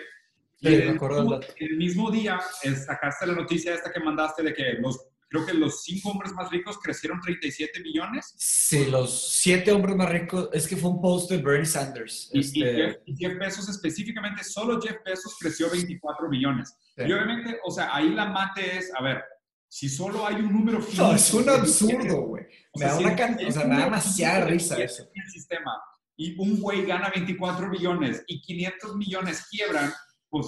Sí, 0.56 0.70
Y 0.70 0.74
en 0.76 0.82
el, 0.82 1.46
el 1.58 1.78
mismo 1.78 2.10
día 2.10 2.39
sacaste 2.86 3.28
la 3.28 3.34
noticia 3.34 3.74
esta 3.74 3.91
que 3.91 4.00
mandaste 4.00 4.43
de 4.43 4.54
que 4.54 4.74
los, 4.80 4.98
creo 5.28 5.46
que 5.46 5.54
los 5.54 5.84
cinco 5.84 6.12
hombres 6.12 6.32
más 6.32 6.50
ricos 6.50 6.80
crecieron 6.80 7.20
37 7.20 7.82
millones 7.82 8.34
Sí, 8.38 8.86
los 8.89 9.34
siete 9.34 9.74
hombres 9.74 9.98
más 9.98 10.10
ricos, 10.10 10.50
es 10.54 10.67
que 10.70 10.78
fue 10.78 10.89
un 10.89 11.02
post 11.02 11.30
de 11.30 11.38
Bernie 11.39 11.65
Sanders. 11.65 12.30
y, 12.32 12.38
y 12.38 12.39
este, 12.39 12.60
Jeff, 12.76 12.96
y 13.06 13.15
Jeff 13.17 13.38
Bezos 13.38 13.67
específicamente, 13.67 14.41
solo 14.46 14.82
Jeff 14.82 14.98
Bezos 15.06 15.36
creció 15.38 15.70
24 15.70 16.30
millones. 16.30 16.76
Sí. 16.96 17.04
Y 17.06 17.12
obviamente, 17.12 17.60
o 17.65 17.72
sea, 17.72 17.93
ahí 17.93 18.10
la 18.10 18.28
mate 18.28 18.78
es, 18.78 18.89
a 18.98 19.04
ver, 19.04 19.22
si 19.67 19.89
solo 19.89 20.25
hay 20.25 20.36
un 20.36 20.51
número 20.51 20.80
No, 20.97 21.13
es 21.13 21.34
un 21.34 21.49
absurdo, 21.49 22.21
güey. 22.27 22.45
Me 22.75 22.86
da 22.86 22.97
una 22.97 23.15
can... 23.15 23.38
o 23.45 23.51
sea, 23.51 23.65
me 23.65 23.75
da 23.75 23.86
demasiada 23.86 24.45
risa 24.45 24.77
eso. 24.77 25.10
El 25.13 25.32
sistema 25.32 25.71
y 26.17 26.36
un 26.39 26.60
güey 26.60 26.84
gana 26.86 27.12
24 27.13 27.69
millones 27.69 28.23
y 28.27 28.41
500 28.41 28.95
millones 28.95 29.47
quiebran, 29.49 29.93
pues... 30.30 30.47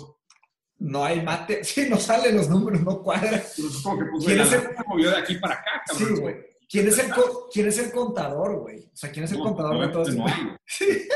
No 0.79 1.03
hay 1.03 1.21
mate. 1.21 1.63
Sí, 1.63 1.88
no 1.89 1.97
salen 1.97 2.38
los 2.38 2.49
números, 2.49 2.82
no 2.82 3.03
cuadran. 3.03 3.41
Pues, 3.55 3.82
como 3.84 3.99
que, 3.99 4.05
pues, 4.12 4.25
¿Quién 4.25 4.39
es 4.39 4.53
el... 4.53 4.62
se 4.62 4.84
movió 4.88 5.10
de 5.12 5.17
aquí 5.17 5.36
para 5.36 5.55
acá, 5.55 5.84
cabrón. 5.86 6.15
Sí, 6.15 6.21
güey. 6.21 6.36
¿Quién 6.69 6.88
es, 6.88 6.99
el 6.99 7.12
¿Quién 7.51 7.67
es 7.67 7.79
el 7.79 7.91
contador, 7.91 8.60
güey? 8.60 8.86
O 8.86 8.95
sea, 8.95 9.12
¿quién 9.12 9.25
es 9.25 9.32
el 9.32 9.39
contador 9.39 9.88
de 9.88 9.91
todo 9.91 10.03
eso? 10.03 10.23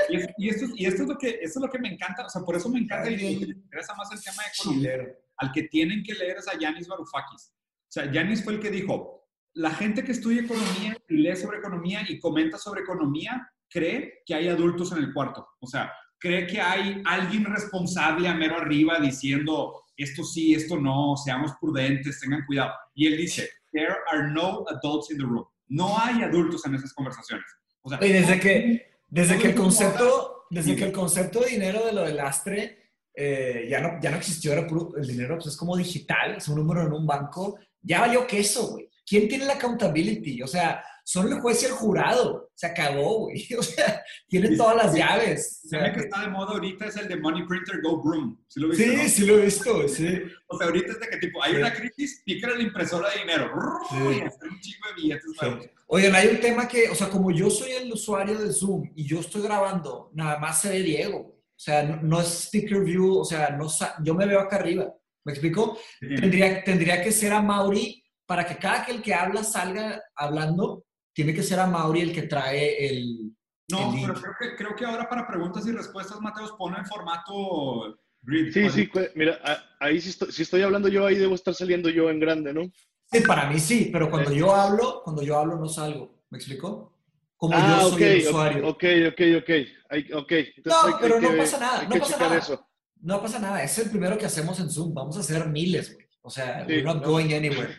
y, 0.09 0.49
esto, 0.49 0.65
y 0.75 0.85
esto, 0.87 1.03
es 1.03 1.07
lo 1.07 1.15
que, 1.15 1.29
esto 1.29 1.59
es 1.59 1.65
lo 1.65 1.69
que 1.69 1.77
me 1.77 1.89
encanta, 1.93 2.25
o 2.25 2.29
sea, 2.29 2.41
por 2.41 2.55
eso 2.55 2.69
me 2.69 2.79
encanta 2.79 3.11
y 3.11 3.17
me 3.17 3.31
interesa 3.33 3.93
más 3.93 4.11
el 4.11 4.23
tema 4.23 4.41
de 4.41 4.49
economía. 4.49 5.15
Al 5.37 5.51
que 5.51 5.63
tienen 5.63 6.01
que 6.03 6.15
leer 6.15 6.37
es 6.37 6.47
a 6.47 6.57
Yanis 6.57 6.87
Varoufakis. 6.87 7.52
O 7.93 8.01
sea, 8.01 8.11
Yanis 8.11 8.43
fue 8.43 8.53
el 8.53 8.59
que 8.59 8.71
dijo, 8.71 9.27
la 9.53 9.69
gente 9.69 10.03
que 10.03 10.13
estudia 10.13 10.41
economía 10.41 10.97
y 11.07 11.17
lee 11.17 11.35
sobre 11.35 11.59
economía 11.59 12.01
y 12.09 12.19
comenta 12.19 12.57
sobre 12.57 12.81
economía 12.81 13.47
cree 13.69 14.23
que 14.25 14.33
hay 14.33 14.47
adultos 14.47 14.91
en 14.93 14.97
el 14.97 15.13
cuarto. 15.13 15.47
O 15.59 15.67
sea, 15.67 15.93
cree 16.17 16.47
que 16.47 16.59
hay 16.59 17.03
alguien 17.05 17.45
responsable 17.45 18.27
a 18.27 18.33
mero 18.33 18.57
arriba 18.57 18.97
diciendo 18.99 19.79
esto 19.95 20.23
sí, 20.23 20.55
esto 20.55 20.79
no, 20.79 21.15
seamos 21.23 21.51
prudentes, 21.61 22.19
tengan 22.19 22.43
cuidado. 22.47 22.71
Y 22.95 23.05
él 23.05 23.15
dice, 23.15 23.47
there 23.71 23.93
are 24.11 24.31
no 24.31 24.65
adults 24.69 25.11
in 25.11 25.19
the 25.19 25.23
room. 25.23 25.45
No 25.67 25.95
hay 25.99 26.23
adultos 26.23 26.65
en 26.65 26.73
esas 26.73 26.93
conversaciones. 26.93 27.45
O 27.83 27.89
sea, 27.89 28.03
y 28.03 28.11
desde 28.11 28.39
que, 28.39 28.87
desde 29.07 29.37
que 29.37 29.49
el 29.49 29.55
concepto, 29.55 30.45
desde 30.49 30.75
que 30.75 30.85
el 30.85 30.91
concepto 30.91 31.41
de 31.41 31.51
dinero 31.51 31.85
de 31.85 31.93
lo 31.93 32.05
del 32.05 32.17
lastre 32.17 32.79
eh, 33.15 33.67
ya, 33.69 33.79
no, 33.81 34.01
ya 34.01 34.09
no 34.09 34.17
existió, 34.17 34.51
era 34.51 34.65
el 34.97 35.07
dinero 35.07 35.35
pues, 35.35 35.53
es 35.53 35.57
como 35.57 35.77
digital, 35.77 36.37
es 36.37 36.47
un 36.47 36.55
número 36.55 36.81
en 36.81 36.91
un 36.91 37.05
banco, 37.05 37.59
ya 37.83 38.01
valió 38.01 38.25
queso, 38.25 38.69
güey. 38.71 38.89
¿Quién 39.05 39.27
tiene 39.27 39.45
la 39.45 39.53
accountability? 39.53 40.41
O 40.41 40.47
sea, 40.47 40.83
son 41.03 41.27
el 41.31 41.41
juez 41.41 41.61
y 41.61 41.65
el 41.65 41.73
jurado. 41.73 42.51
Se 42.55 42.67
acabó, 42.67 43.25
güey. 43.25 43.45
O 43.57 43.63
sea, 43.63 44.01
tiene 44.27 44.55
todas 44.55 44.77
las 44.77 44.95
llaves. 44.95 45.61
O 45.65 45.67
sea, 45.67 45.91
que 45.91 46.01
está 46.01 46.21
de 46.21 46.29
moda 46.29 46.53
ahorita 46.53 46.85
es 46.87 46.95
el 46.97 47.07
de 47.07 47.17
Money 47.17 47.45
Printer 47.45 47.81
Go 47.81 48.01
Broom. 48.01 48.39
¿Sí 48.47 48.59
lo 48.59 48.69
viste? 48.69 48.97
Sí, 48.97 49.09
sí 49.09 49.25
lo 49.25 49.37
he 49.37 49.45
visto, 49.45 49.87
sí. 49.87 50.21
O 50.47 50.57
sea, 50.57 50.67
ahorita 50.67 50.93
es 50.93 50.99
de 50.99 51.09
que 51.09 51.17
tipo, 51.17 51.43
hay 51.43 51.55
una 51.55 51.73
crisis, 51.73 52.21
pica 52.25 52.49
la 52.49 52.61
impresora 52.61 53.09
de 53.09 53.19
dinero. 53.19 53.51
Sí. 53.89 53.95
Y 53.97 53.99
un 53.99 54.59
chingo 54.59 54.87
de 54.87 54.93
billetes 54.95 55.31
sí. 55.39 55.69
Oigan, 55.87 56.15
hay 56.15 56.27
un 56.29 56.39
tema 56.39 56.67
que, 56.67 56.89
o 56.89 56.95
sea, 56.95 57.09
como 57.09 57.29
yo 57.31 57.49
soy 57.49 57.71
el 57.71 57.91
usuario 57.91 58.39
de 58.39 58.51
Zoom 58.51 58.89
y 58.95 59.05
yo 59.05 59.19
estoy 59.19 59.43
grabando, 59.43 60.09
nada 60.13 60.39
más 60.39 60.61
se 60.61 60.69
ve 60.69 60.79
Diego. 60.79 61.19
O 61.19 61.59
sea, 61.59 61.83
no, 61.83 62.19
es 62.19 62.45
speaker 62.45 62.83
view, 62.83 63.19
o 63.19 63.25
sea, 63.25 63.51
no, 63.51 63.67
yo 64.03 64.15
me 64.15 64.25
veo 64.25 64.39
acá 64.39 64.55
arriba. 64.55 64.93
¿Me 65.25 65.31
explico? 65.31 65.77
Tendría, 65.99 66.63
tendría 66.63 67.03
que 67.03 67.11
ser 67.11 67.33
a 67.33 67.41
Mauri 67.41 68.03
para 68.25 68.45
que 68.45 68.57
cada 68.57 68.85
que 68.85 68.91
el 68.91 69.01
que 69.01 69.13
habla 69.13 69.43
salga 69.43 70.01
hablando 70.15 70.85
tiene 71.13 71.33
que 71.33 71.43
ser 71.43 71.59
a 71.59 71.67
Mauri 71.67 72.01
el 72.01 72.13
que 72.13 72.23
trae 72.23 72.87
el. 72.87 73.31
No, 73.69 73.93
pero 73.93 74.13
creo 74.13 74.33
que, 74.39 74.55
creo 74.57 74.75
que 74.75 74.85
ahora 74.85 75.07
para 75.07 75.27
preguntas 75.27 75.65
y 75.67 75.71
respuestas, 75.71 76.19
Mateos, 76.19 76.53
pone 76.57 76.77
en 76.77 76.85
formato 76.85 77.97
grid. 78.21 78.51
Sí, 78.51 78.69
sí, 78.69 78.91
mira, 79.15 79.39
ahí 79.79 80.01
sí 80.01 80.09
estoy, 80.09 80.31
si 80.31 80.41
estoy 80.41 80.61
hablando 80.61 80.89
yo, 80.89 81.05
ahí 81.05 81.15
debo 81.15 81.35
estar 81.35 81.53
saliendo 81.53 81.89
yo 81.89 82.09
en 82.09 82.19
grande, 82.19 82.53
¿no? 82.53 82.63
Sí, 83.11 83.21
para 83.21 83.49
mí 83.49 83.59
sí, 83.59 83.89
pero 83.91 84.09
cuando 84.09 84.33
yo 84.33 84.53
hablo, 84.53 85.01
cuando 85.03 85.21
yo 85.21 85.37
hablo 85.37 85.57
no 85.57 85.67
salgo. 85.67 86.23
¿Me 86.29 86.37
explico? 86.37 86.97
Como 87.37 87.55
ah, 87.55 87.79
yo 87.81 87.89
soy 87.91 88.03
el 88.03 88.27
usuario. 88.27 88.67
Ok, 88.69 88.83
ok, 89.09 89.21
ok. 89.37 90.21
okay. 90.23 90.53
no, 90.65 90.97
pero 90.99 91.21
no 91.21 91.37
pasa 91.37 91.59
nada. 91.59 91.83
No 91.83 91.95
pasa 91.99 92.17
nada. 92.17 92.37
Eso. 92.37 92.67
No 93.03 93.21
pasa 93.21 93.37
nada. 93.37 93.61
Es 93.61 93.77
el 93.79 93.89
primero 93.89 94.17
que 94.17 94.25
hacemos 94.25 94.59
en 94.61 94.69
Zoom. 94.69 94.93
Vamos 94.93 95.17
a 95.17 95.19
hacer 95.19 95.45
miles, 95.47 95.93
güey. 95.93 96.07
O 96.21 96.29
sea, 96.29 96.65
we're 96.65 96.83
not 96.83 97.03
going 97.03 97.33
anywhere. 97.33 97.75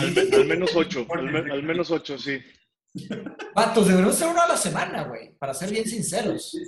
Al, 0.00 0.46
menos 0.46 0.74
ocho. 0.74 1.06
al 1.08 1.62
menos 1.62 1.92
ocho, 1.92 2.18
sí. 2.18 2.40
Patos, 3.54 3.86
deberíamos 3.86 4.16
hacer 4.16 4.28
uno 4.28 4.42
a 4.42 4.48
la 4.48 4.56
semana, 4.56 5.04
güey, 5.04 5.32
para 5.38 5.54
ser 5.54 5.70
bien 5.70 5.86
sinceros. 5.86 6.58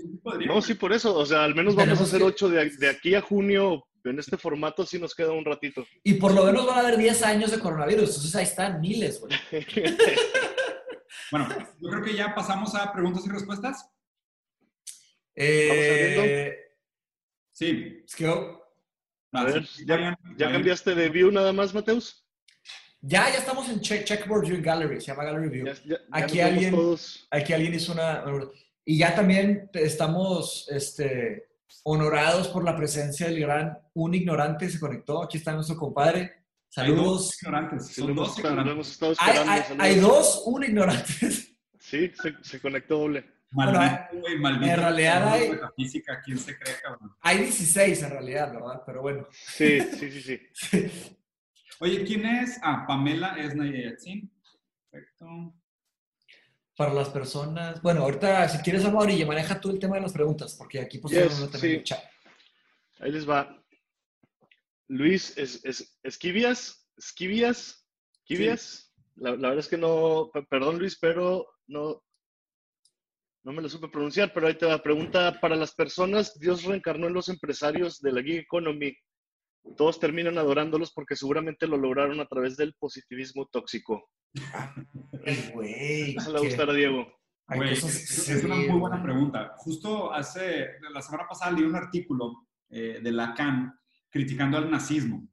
No, 0.46 0.62
sí, 0.62 0.74
por 0.74 0.92
eso. 0.92 1.16
O 1.16 1.26
sea, 1.26 1.42
al 1.42 1.56
menos 1.56 1.74
vamos 1.74 2.00
a 2.00 2.04
hacer 2.04 2.22
ocho 2.22 2.48
de, 2.48 2.88
aquí 2.88 3.16
a 3.16 3.22
junio. 3.22 3.84
En 4.04 4.20
este 4.20 4.38
formato 4.38 4.86
sí 4.86 5.00
nos 5.00 5.14
queda 5.14 5.32
un 5.32 5.44
ratito. 5.44 5.84
Y 6.04 6.14
por 6.14 6.32
lo 6.32 6.44
menos 6.44 6.66
van 6.66 6.78
a 6.78 6.80
haber 6.80 6.96
10 6.96 7.22
años 7.24 7.50
de 7.50 7.58
coronavirus. 7.58 8.08
Entonces 8.08 8.36
ahí 8.36 8.44
están 8.44 8.80
miles, 8.80 9.20
güey. 9.20 9.36
bueno, 11.32 11.48
yo 11.80 11.90
creo 11.90 12.02
que 12.04 12.14
ya 12.14 12.34
pasamos 12.34 12.74
a 12.76 12.92
preguntas 12.92 13.26
y 13.26 13.30
respuestas. 13.30 13.90
Eh, 15.34 16.69
sí. 17.60 18.02
Es 18.06 18.14
que, 18.16 18.26
a 19.32 19.44
ver, 19.44 19.66
¿ya, 19.86 20.18
¿ya 20.36 20.52
cambiaste 20.52 20.94
de 20.94 21.08
view 21.08 21.30
nada 21.30 21.52
más, 21.52 21.72
Mateus? 21.72 22.26
Ya, 23.02 23.30
ya 23.30 23.38
estamos 23.38 23.68
en 23.68 23.80
check, 23.80 24.04
Checkboard 24.04 24.46
View 24.46 24.62
Gallery, 24.62 25.00
se 25.00 25.08
llama 25.08 25.24
Gallery 25.24 25.48
View. 25.48 25.66
aquí, 26.10 26.40
alguien, 26.40 26.74
aquí 27.30 27.52
alguien 27.52 27.74
hizo 27.74 27.92
una... 27.92 28.24
Y 28.84 28.98
ya 28.98 29.14
también 29.14 29.70
estamos 29.74 30.66
este, 30.70 31.48
honorados 31.84 32.48
por 32.48 32.64
la 32.64 32.76
presencia 32.76 33.26
del 33.26 33.40
gran 33.40 33.78
Un 33.94 34.14
Ignorante, 34.14 34.68
se 34.68 34.80
conectó. 34.80 35.22
Aquí 35.22 35.38
está 35.38 35.52
nuestro 35.52 35.76
compadre. 35.76 36.40
Saludos. 36.68 36.98
Hay 36.98 37.04
dos 37.04 37.42
ignorantes. 37.42 37.94
Son 37.94 38.14
dos 38.14 38.38
ignorantes. 38.38 39.78
Hay, 39.78 39.98
dos 39.98 40.42
Un 40.46 40.64
Ignorantes. 40.64 41.56
Sí, 41.78 42.12
se, 42.42 42.60
conectó 42.60 42.98
doble. 42.98 43.24
En 43.52 44.76
realidad 44.76 45.32
hay... 45.32 45.52
Física, 45.76 46.20
¿quién 46.24 46.38
se 46.38 46.58
cree, 46.58 46.76
cabrón? 46.82 47.14
Hay 47.20 47.38
16 47.38 48.02
en 48.02 48.10
realidad, 48.10 48.52
¿verdad? 48.52 48.82
Pero 48.86 49.02
bueno. 49.02 49.26
Sí, 49.30 49.80
sí, 49.80 50.10
sí, 50.10 50.22
sí. 50.22 51.16
Oye, 51.80 52.04
¿quién 52.04 52.26
es? 52.26 52.60
Ah, 52.62 52.84
Pamela 52.86 53.36
es 53.38 53.54
Nayatzin. 53.54 54.30
Perfecto. 54.90 55.54
Para 56.76 56.94
las 56.94 57.08
personas. 57.08 57.80
Bueno, 57.82 58.02
ahorita, 58.02 58.48
si 58.48 58.58
quieres, 58.58 58.84
Amaury, 58.84 59.24
maneja 59.24 59.60
tú 59.60 59.70
el 59.70 59.78
tema 59.78 59.96
de 59.96 60.02
las 60.02 60.12
preguntas, 60.12 60.54
porque 60.56 60.80
aquí 60.80 60.98
posiblemente 60.98 61.40
yes, 61.40 61.50
también 61.52 61.84
chat. 61.84 62.04
Ahí 63.00 63.10
les 63.10 63.28
va. 63.28 63.56
Luis 64.88 65.36
es, 65.36 65.64
es, 65.64 65.98
Esquivias, 66.02 66.86
Esquivias, 66.96 67.86
Esquivias. 68.22 68.92
La, 69.16 69.30
la, 69.30 69.48
verdad 69.48 69.58
es 69.58 69.68
que 69.68 69.76
no, 69.76 70.30
perdón 70.48 70.78
Luis, 70.78 70.98
pero 70.98 71.46
no, 71.66 72.02
no 73.42 73.52
me 73.52 73.62
lo 73.62 73.68
supe 73.68 73.88
pronunciar, 73.88 74.32
pero 74.32 74.46
ahí 74.46 74.54
te 74.54 74.66
va. 74.66 74.82
Pregunta 74.82 75.38
para 75.40 75.56
las 75.56 75.74
personas, 75.74 76.38
Dios 76.38 76.64
reencarnó 76.64 77.06
en 77.06 77.14
los 77.14 77.28
empresarios 77.28 78.00
de 78.00 78.12
la 78.12 78.22
gig 78.22 78.38
economy 78.38 78.94
todos 79.76 80.00
terminan 80.00 80.38
adorándolos 80.38 80.92
porque 80.92 81.16
seguramente 81.16 81.66
lo 81.66 81.76
lograron 81.76 82.20
a 82.20 82.26
través 82.26 82.56
del 82.56 82.74
positivismo 82.74 83.46
tóxico. 83.46 84.08
güey. 85.54 86.16
Eso 86.16 86.32
le 86.32 86.34
va 86.34 86.40
a 86.40 86.48
gustar 86.48 86.70
a 86.70 86.74
Diego. 86.74 87.06
es, 87.64 88.44
una 88.44 88.56
muy 88.56 88.78
buena 88.78 89.02
pregunta. 89.02 89.54
Justo 89.56 90.12
hace, 90.12 90.68
la 90.92 91.02
semana 91.02 91.26
pasada 91.28 91.52
leí 91.52 91.64
un 91.64 91.76
artículo 91.76 92.48
eh, 92.68 93.00
de 93.02 93.12
Lacan 93.12 93.72
criticando 94.08 94.58
al 94.58 94.70
nazismo. 94.70 95.28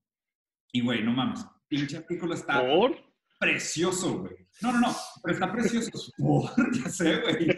Y, 0.72 0.82
güey, 0.82 1.04
no 1.04 1.12
mames, 1.13 1.46
pinche 1.67 1.98
artículo 1.98 2.34
está 2.34 2.62
precioso, 3.39 4.20
güey. 4.20 4.36
No, 4.62 4.74
no, 4.74 4.80
no, 4.80 4.96
pero 5.24 5.34
está 5.34 5.52
precioso. 5.52 5.91
ya 6.74 6.89
sé, 6.89 7.22
güey. 7.22 7.57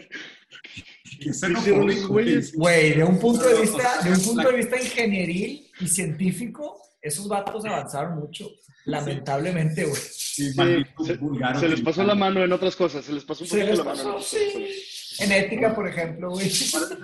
Güey, 2.54 2.94
de 2.94 3.04
un 3.04 3.18
punto 3.18 3.46
de 3.46 3.60
vista, 3.60 4.02
de 4.02 4.12
un 4.12 4.22
punto 4.22 4.48
de 4.48 4.56
vista 4.56 4.80
ingenieril 4.80 5.70
y 5.80 5.88
científico, 5.88 6.80
esos 7.00 7.28
vatos 7.28 7.64
avanzaron 7.64 8.18
mucho. 8.18 8.48
Lamentablemente, 8.86 9.84
güey. 9.84 10.00
Sí, 10.00 10.52
se, 10.52 11.68
les 11.68 11.80
pasó 11.82 12.02
la 12.02 12.14
mano 12.14 12.42
en 12.42 12.52
otras 12.52 12.74
cosas, 12.74 13.04
se 13.04 13.12
les 13.12 13.24
pasó 13.24 13.44
un 13.44 13.50
poquito 13.50 13.74
la 13.74 13.84
mano. 13.84 14.18
En 15.18 15.32
ética, 15.32 15.74
por 15.74 15.86
ejemplo, 15.86 16.30
güey. 16.30 16.50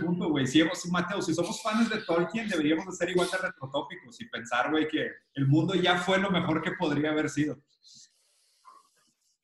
punto, 0.00 0.30
güey. 0.30 0.46
Si, 0.46 0.62
Mateo, 0.90 1.20
si 1.20 1.34
somos 1.34 1.62
fans 1.62 1.90
de 1.90 1.98
Tolkien, 1.98 2.48
deberíamos 2.48 2.86
de 2.86 2.92
ser 2.92 3.10
igual 3.10 3.28
de 3.30 3.36
retrotópicos 3.38 4.18
y 4.20 4.28
pensar, 4.28 4.70
güey, 4.70 4.88
que 4.88 5.06
el 5.34 5.46
mundo 5.46 5.74
ya 5.74 5.98
fue 5.98 6.18
lo 6.18 6.30
mejor 6.30 6.62
que 6.62 6.72
podría 6.72 7.10
haber 7.10 7.28
sido. 7.28 7.58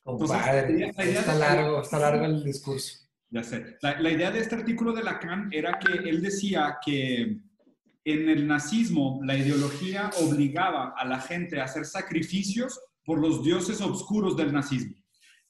Compadre, 0.02 0.90
está 0.96 1.34
largo, 1.34 1.82
está 1.82 1.98
largo 1.98 2.24
el 2.24 2.42
discurso. 2.42 2.98
Ya 3.32 3.42
sé. 3.42 3.78
La, 3.80 4.10
idea 4.10 4.30
de 4.30 4.40
este 4.40 4.56
artículo 4.56 4.92
de 4.92 5.02
Lacan 5.02 5.48
era 5.52 5.78
que 5.78 6.06
él 6.06 6.20
decía 6.20 6.76
que 6.84 7.38
en 8.04 8.28
el 8.28 8.46
nazismo 8.46 9.20
la 9.24 9.34
ideología 9.34 10.10
obligaba 10.20 10.92
a 10.94 11.06
la 11.06 11.18
gente 11.18 11.58
a 11.58 11.64
hacer 11.64 11.86
sacrificios 11.86 12.78
por 13.02 13.18
los 13.18 13.42
dioses 13.42 13.80
oscuros 13.80 14.36
del 14.36 14.52
nazismo. 14.52 14.94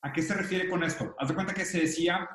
¿A 0.01 0.13
qué 0.13 0.23
se 0.23 0.33
refiere 0.33 0.69
con 0.69 0.85
esto? 0.85 1.13
Haz 1.19 1.29
de 1.29 1.35
cuenta 1.35 1.55
que 1.55 1.65
se 1.65 1.81
decía, 1.81 2.29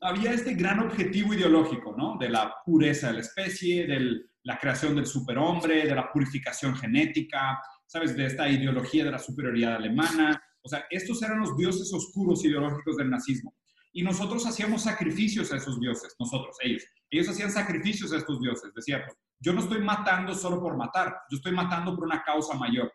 había 0.00 0.32
este 0.32 0.54
gran 0.54 0.80
objetivo 0.80 1.32
ideológico, 1.32 1.94
¿no? 1.96 2.18
De 2.18 2.28
la 2.28 2.52
pureza 2.64 3.08
de 3.08 3.14
la 3.14 3.20
especie, 3.20 3.86
de 3.86 4.22
la 4.42 4.58
creación 4.58 4.96
del 4.96 5.06
superhombre, 5.06 5.86
de 5.86 5.94
la 5.94 6.10
purificación 6.10 6.74
genética, 6.74 7.60
¿sabes? 7.86 8.16
De 8.16 8.26
esta 8.26 8.48
ideología 8.48 9.04
de 9.04 9.12
la 9.12 9.20
superioridad 9.20 9.76
alemana. 9.76 10.42
O 10.62 10.68
sea, 10.68 10.84
estos 10.90 11.22
eran 11.22 11.38
los 11.38 11.56
dioses 11.56 11.92
oscuros 11.94 12.44
ideológicos 12.44 12.96
del 12.96 13.10
nazismo. 13.10 13.54
Y 13.96 14.02
nosotros 14.02 14.44
hacíamos 14.44 14.82
sacrificios 14.82 15.50
a 15.50 15.56
esos 15.56 15.80
dioses, 15.80 16.14
nosotros, 16.20 16.54
ellos. 16.60 16.84
Ellos 17.08 17.30
hacían 17.30 17.50
sacrificios 17.50 18.12
a 18.12 18.18
estos 18.18 18.38
dioses. 18.42 18.70
Decía, 18.74 19.02
yo 19.40 19.54
no 19.54 19.60
estoy 19.60 19.78
matando 19.78 20.34
solo 20.34 20.60
por 20.60 20.76
matar, 20.76 21.16
yo 21.30 21.38
estoy 21.38 21.52
matando 21.52 21.96
por 21.96 22.04
una 22.04 22.22
causa 22.22 22.54
mayor. 22.58 22.92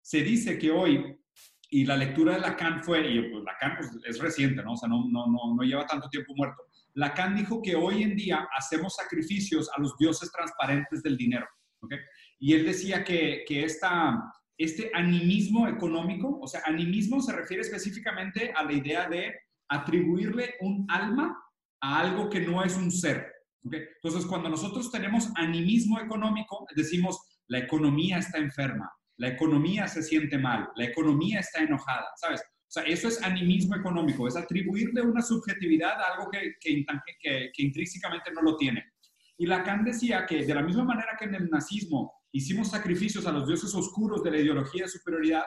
se 0.00 0.22
dice 0.22 0.58
que 0.58 0.70
hoy, 0.70 1.14
y 1.68 1.84
la 1.84 1.94
lectura 1.94 2.32
de 2.32 2.40
Lacan 2.40 2.82
fue, 2.82 3.06
y 3.06 3.30
pues 3.30 3.44
Lacan 3.44 3.76
pues, 3.76 3.90
es 4.06 4.18
reciente, 4.18 4.62
¿no? 4.62 4.72
O 4.72 4.76
sea, 4.78 4.88
no, 4.88 5.04
no, 5.10 5.26
no, 5.26 5.54
no 5.54 5.62
lleva 5.62 5.84
tanto 5.84 6.08
tiempo 6.08 6.32
muerto. 6.34 6.62
Lacan 6.94 7.36
dijo 7.36 7.60
que 7.60 7.74
hoy 7.76 8.02
en 8.02 8.16
día 8.16 8.48
hacemos 8.56 8.94
sacrificios 8.94 9.68
a 9.76 9.78
los 9.78 9.94
dioses 9.98 10.32
transparentes 10.32 11.02
del 11.02 11.18
dinero. 11.18 11.46
Y 12.38 12.54
él 12.54 12.64
decía 12.64 13.04
que, 13.04 13.44
que 13.46 13.64
esta, 13.64 14.18
este 14.56 14.90
animismo 14.94 15.68
económico, 15.68 16.38
o 16.40 16.48
sea, 16.48 16.62
animismo 16.64 17.20
se 17.20 17.36
refiere 17.36 17.60
específicamente 17.60 18.54
a 18.56 18.64
la 18.64 18.72
idea 18.72 19.06
de 19.06 19.34
atribuirle 19.70 20.56
un 20.60 20.84
alma 20.88 21.36
a 21.80 22.00
algo 22.00 22.28
que 22.28 22.40
no 22.40 22.62
es 22.62 22.76
un 22.76 22.90
ser. 22.90 23.26
¿okay? 23.64 23.84
Entonces, 24.02 24.26
cuando 24.26 24.50
nosotros 24.50 24.90
tenemos 24.90 25.30
animismo 25.36 25.98
económico, 26.00 26.66
decimos, 26.76 27.18
la 27.46 27.58
economía 27.58 28.18
está 28.18 28.38
enferma, 28.38 28.90
la 29.16 29.28
economía 29.28 29.88
se 29.88 30.02
siente 30.02 30.38
mal, 30.38 30.68
la 30.76 30.84
economía 30.84 31.40
está 31.40 31.60
enojada, 31.62 32.06
¿sabes? 32.16 32.40
O 32.40 32.72
sea, 32.72 32.84
eso 32.84 33.08
es 33.08 33.20
animismo 33.22 33.74
económico, 33.74 34.28
es 34.28 34.36
atribuirle 34.36 35.02
una 35.02 35.22
subjetividad 35.22 36.00
a 36.00 36.14
algo 36.14 36.30
que, 36.30 36.54
que, 36.60 36.84
que, 37.20 37.62
intrínsecamente 37.62 38.30
no 38.32 38.42
lo 38.42 38.56
tiene. 38.56 38.84
Y 39.36 39.46
Lacan 39.46 39.84
decía 39.84 40.24
que 40.24 40.44
de 40.44 40.54
la 40.54 40.62
misma 40.62 40.84
manera 40.84 41.16
que 41.18 41.24
en 41.24 41.34
el 41.34 41.50
nazismo 41.50 42.12
hicimos 42.30 42.70
sacrificios 42.70 43.26
a 43.26 43.32
los 43.32 43.48
dioses 43.48 43.74
oscuros 43.74 44.22
de 44.22 44.30
la 44.30 44.38
ideología 44.38 44.84
de 44.84 44.90
superioridad, 44.90 45.42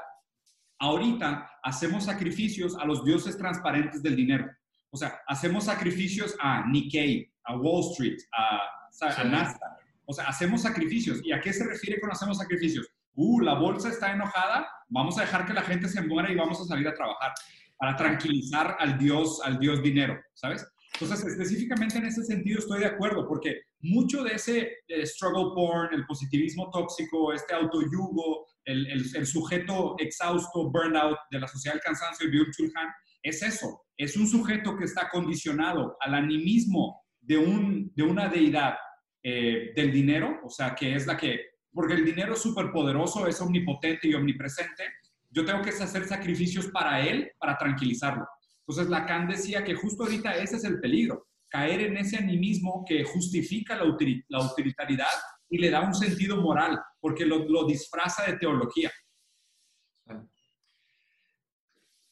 ahorita 0.83 1.49
hacemos 1.63 2.03
sacrificios 2.03 2.75
a 2.77 2.85
los 2.85 3.05
dioses 3.05 3.37
transparentes 3.37 4.03
del 4.03 4.15
dinero. 4.17 4.51
O 4.89 4.97
sea, 4.97 5.21
hacemos 5.27 5.63
sacrificios 5.65 6.35
a 6.39 6.67
Nikkei, 6.67 7.31
a 7.45 7.55
Wall 7.55 7.89
Street, 7.91 8.17
a, 8.37 9.23
Nasdaq. 9.23 9.59
O 10.05 10.13
sea, 10.13 10.25
hacemos 10.25 10.61
sacrificios. 10.61 11.21
¿Y 11.23 11.31
a 11.31 11.39
qué 11.39 11.53
se 11.53 11.65
refiere 11.65 12.01
con 12.01 12.11
hacemos 12.11 12.37
sacrificios? 12.37 12.85
Uh, 13.15 13.39
la 13.39 13.53
bolsa 13.53 13.89
está 13.89 14.11
enojada, 14.11 14.67
vamos 14.89 15.17
a 15.17 15.21
dejar 15.21 15.45
que 15.45 15.53
la 15.53 15.61
gente 15.61 15.87
se 15.87 16.01
muera 16.01 16.29
y 16.31 16.35
vamos 16.35 16.59
a 16.59 16.65
salir 16.65 16.87
a 16.87 16.93
trabajar 16.93 17.31
para 17.77 17.95
tranquilizar 17.95 18.75
al 18.79 18.97
dios, 18.97 19.39
al 19.43 19.59
dios 19.59 19.81
dinero, 19.81 20.19
¿sabes? 20.33 20.65
Entonces, 20.99 21.25
específicamente 21.25 21.97
en 21.97 22.05
ese 22.05 22.23
sentido 22.23 22.59
estoy 22.59 22.81
de 22.81 22.87
acuerdo, 22.87 23.27
porque 23.27 23.61
mucho 23.81 24.23
de 24.23 24.33
ese 24.33 24.77
eh, 24.87 25.05
struggle 25.05 25.53
porn, 25.55 25.93
el 25.93 26.05
positivismo 26.05 26.69
tóxico, 26.71 27.33
este 27.33 27.53
autoyugo, 27.55 28.47
el, 28.65 28.87
el, 28.87 29.25
sujeto 29.25 29.95
exhausto, 29.99 30.71
burnout 30.71 31.17
de 31.31 31.39
la 31.39 31.47
sociedad 31.47 31.75
del 31.75 31.83
cansancio 31.83 32.27
de 32.27 32.33
Byung-Chul 32.33 32.71
Han, 32.75 32.89
es 33.21 33.41
eso, 33.41 33.85
es 33.97 34.17
un 34.17 34.27
sujeto 34.27 34.75
que 34.77 34.85
está 34.85 35.09
condicionado 35.09 35.95
al 35.99 36.13
animismo 36.13 37.03
de, 37.21 37.37
un, 37.37 37.91
de 37.95 38.03
una 38.03 38.27
deidad 38.27 38.75
eh, 39.23 39.71
del 39.75 39.91
dinero, 39.91 40.39
o 40.43 40.49
sea, 40.49 40.75
que 40.75 40.95
es 40.95 41.07
la 41.07 41.15
que, 41.15 41.39
porque 41.71 41.93
el 41.93 42.05
dinero 42.05 42.33
es 42.33 42.41
súper 42.41 42.71
poderoso, 42.71 43.27
es 43.27 43.39
omnipotente 43.39 44.07
y 44.07 44.13
omnipresente, 44.13 44.83
yo 45.29 45.45
tengo 45.45 45.61
que 45.61 45.69
hacer 45.69 46.05
sacrificios 46.05 46.67
para 46.67 47.01
él, 47.01 47.31
para 47.39 47.57
tranquilizarlo. 47.57 48.27
Entonces 48.59 48.89
Lacan 48.89 49.27
decía 49.27 49.63
que 49.63 49.75
justo 49.75 50.03
ahorita 50.03 50.35
ese 50.35 50.57
es 50.57 50.63
el 50.63 50.79
peligro, 50.79 51.27
caer 51.49 51.81
en 51.81 51.97
ese 51.97 52.17
animismo 52.17 52.83
que 52.87 53.03
justifica 53.03 53.75
la, 53.75 53.85
utilitariedad 53.85 55.07
y 55.53 55.59
le 55.59 55.69
da 55.69 55.81
un 55.81 55.93
sentido 55.93 56.41
moral, 56.41 56.81
porque 56.99 57.25
lo, 57.25 57.47
lo 57.47 57.65
disfraza 57.65 58.25
de 58.25 58.37
teología. 58.37 58.91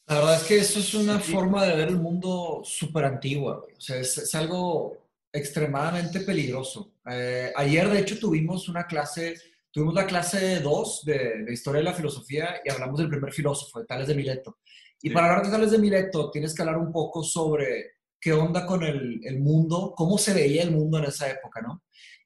La 0.06 0.18
verdad 0.18 0.36
es 0.36 0.42
que 0.44 0.58
eso 0.58 0.78
es 0.78 0.94
una 0.94 1.18
forma 1.18 1.66
de 1.66 1.74
ver 1.74 1.88
el 1.88 1.96
mundo 1.96 2.60
súper 2.64 3.04
antigua, 3.04 3.64
o 3.76 3.80
sea, 3.80 3.96
es, 3.96 4.32
algo 4.36 5.08
extremadamente 5.32 6.20
peligroso. 6.20 6.92
Eh, 7.10 7.52
ayer, 7.56 7.88
de 7.88 7.98
hecho, 7.98 8.18
tuvimos 8.20 8.68
una 8.68 8.86
clase, 8.86 9.34
tuvimos 9.72 9.94
la 9.94 10.06
clase 10.06 10.60
2 10.60 11.04
de, 11.04 11.44
de, 11.44 11.52
Historia 11.52 11.80
de 11.80 11.86
la 11.86 11.94
Filosofía 11.94 12.60
y 12.64 12.70
hablamos 12.70 13.00
del 13.00 13.08
primer 13.08 13.32
filósofo, 13.32 13.80
de 13.80 13.86
Tales 13.86 14.06
de 14.06 14.14
Mileto. 14.14 14.58
Y 15.00 15.10
para 15.10 15.30
hablar 15.30 15.46
de 15.46 15.50
Tales 15.50 15.72
de 15.72 15.78
Mileto, 15.78 16.30
tienes 16.30 16.54
que 16.54 16.62
hablar 16.62 16.78
un 16.78 16.92
poco 16.92 17.24
sobre 17.24 17.94
qué 18.20 18.32
onda 18.32 18.64
con 18.64 18.84
el, 18.84 19.20
el, 19.24 19.40
mundo, 19.40 19.94
cómo 19.96 20.16
se 20.16 20.32
veía 20.32 20.62
el 20.62 20.70
mundo 20.70 20.98
en 20.98 21.06
esa 21.06 21.28
época, 21.28 21.60
¿no? 21.60 21.82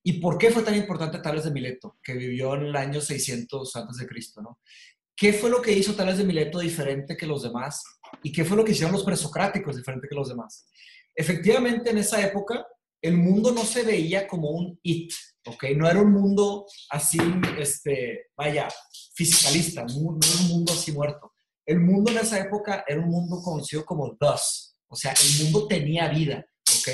Y 0.07 0.21
por 0.21 0.39
qué 0.39 0.51
fue 0.51 0.63
tan 0.63 0.77
importante 0.77 1.19
Tales 1.19 1.45
de 1.45 1.51
Mileto, 1.51 1.99
que 2.03 2.15
vivió 2.15 2.55
en 2.55 2.67
el 2.67 2.77
año 2.77 3.01
600 3.01 3.75
antes 3.77 3.97
de 3.97 4.07
Cristo, 4.07 4.41
¿no? 4.41 4.61
¿Qué 5.17 5.33
fue 5.33 5.51
lo 5.51 5.61
que 5.61 5.73
hizo 5.73 5.95
Tales 5.95 6.19
de 6.19 6.25
Mileto 6.25 6.61
diferente 6.61 7.17
que 7.17 7.27
los 7.27 7.43
demás? 7.43 7.83
¿Y 8.23 8.31
qué 8.31 8.45
fue 8.45 8.57
lo 8.57 8.65
que 8.65 8.73
hicieron 8.73 8.93
los 8.93 9.05
presocráticos 9.05 9.77
diferente 9.77 10.07
que 10.09 10.15
los 10.15 10.29
demás? 10.29 10.69
Efectivamente, 11.15 11.91
en 11.91 11.99
esa 11.99 12.25
época, 12.25 12.67
el 13.03 13.17
mundo 13.17 13.53
no 13.53 13.65
se 13.65 13.83
veía 13.83 14.29
como 14.29 14.51
un 14.51 14.79
it, 14.83 15.13
¿ok? 15.47 15.65
No 15.77 15.89
era 15.89 16.01
un 16.01 16.13
mundo 16.13 16.67
así, 16.91 17.19
este, 17.59 18.27
vaya, 18.37 18.69
fiscalista, 19.15 19.83
no 19.83 20.19
era 20.23 20.41
un 20.43 20.49
mundo 20.49 20.73
así 20.73 20.93
muerto 20.93 21.33
el 21.67 21.81
mundo 21.81 22.13
en 22.13 22.19
esa 22.19 22.39
época 22.39 22.85
era 22.87 23.01
un 23.01 23.09
mundo 23.09 23.43
conocido 23.43 23.85
como 23.85 24.17
thus, 24.17 24.77
o 24.89 24.95
sea, 24.95 25.13
el 25.13 25.45
mundo 25.45 25.67
tenía 25.67 26.09
vida, 26.09 26.47
¿ok? 26.79 26.89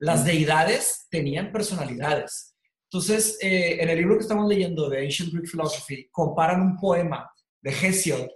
Las 0.00 0.24
deidades 0.24 1.06
tenían 1.10 1.50
personalidades. 1.50 2.54
Entonces, 2.90 3.38
eh, 3.40 3.78
en 3.80 3.88
el 3.88 3.98
libro 3.98 4.16
que 4.16 4.22
estamos 4.22 4.48
leyendo 4.48 4.88
de 4.88 5.04
Ancient 5.04 5.32
Greek 5.32 5.50
Philosophy, 5.50 6.08
comparan 6.10 6.62
un 6.62 6.76
poema 6.76 7.30
de 7.60 7.70
Hesiod, 7.70 8.28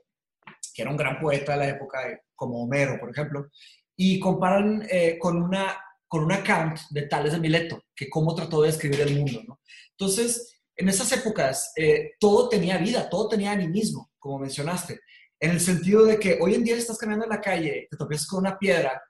que 0.74 0.82
era 0.82 0.90
un 0.90 0.96
gran 0.96 1.18
poeta 1.18 1.52
de 1.52 1.58
la 1.58 1.68
época, 1.68 1.98
como 2.34 2.62
Homero, 2.62 2.98
por 2.98 3.10
ejemplo, 3.10 3.48
y 3.96 4.18
comparan 4.18 4.86
eh, 4.90 5.18
con, 5.18 5.42
una, 5.42 5.78
con 6.06 6.24
un 6.24 6.32
account 6.32 6.78
de 6.90 7.02
Tales 7.02 7.32
de 7.32 7.40
Mileto, 7.40 7.82
que 7.94 8.10
cómo 8.10 8.34
trató 8.34 8.62
de 8.62 8.68
describir 8.68 9.00
el 9.00 9.16
mundo, 9.18 9.42
¿no? 9.46 9.60
Entonces, 9.90 10.60
en 10.76 10.88
esas 10.88 11.12
épocas, 11.12 11.72
eh, 11.76 12.12
todo 12.18 12.48
tenía 12.48 12.78
vida, 12.78 13.08
todo 13.08 13.28
tenía 13.28 13.52
animismo, 13.52 14.10
como 14.18 14.38
mencionaste 14.38 15.00
en 15.42 15.50
el 15.50 15.60
sentido 15.60 16.04
de 16.04 16.20
que 16.20 16.38
hoy 16.40 16.54
en 16.54 16.62
día 16.62 16.76
estás 16.76 16.96
caminando 16.96 17.24
en 17.24 17.32
la 17.32 17.40
calle, 17.40 17.88
te 17.90 17.96
topias 17.96 18.24
con 18.28 18.38
una 18.38 18.56
piedra, 18.56 19.02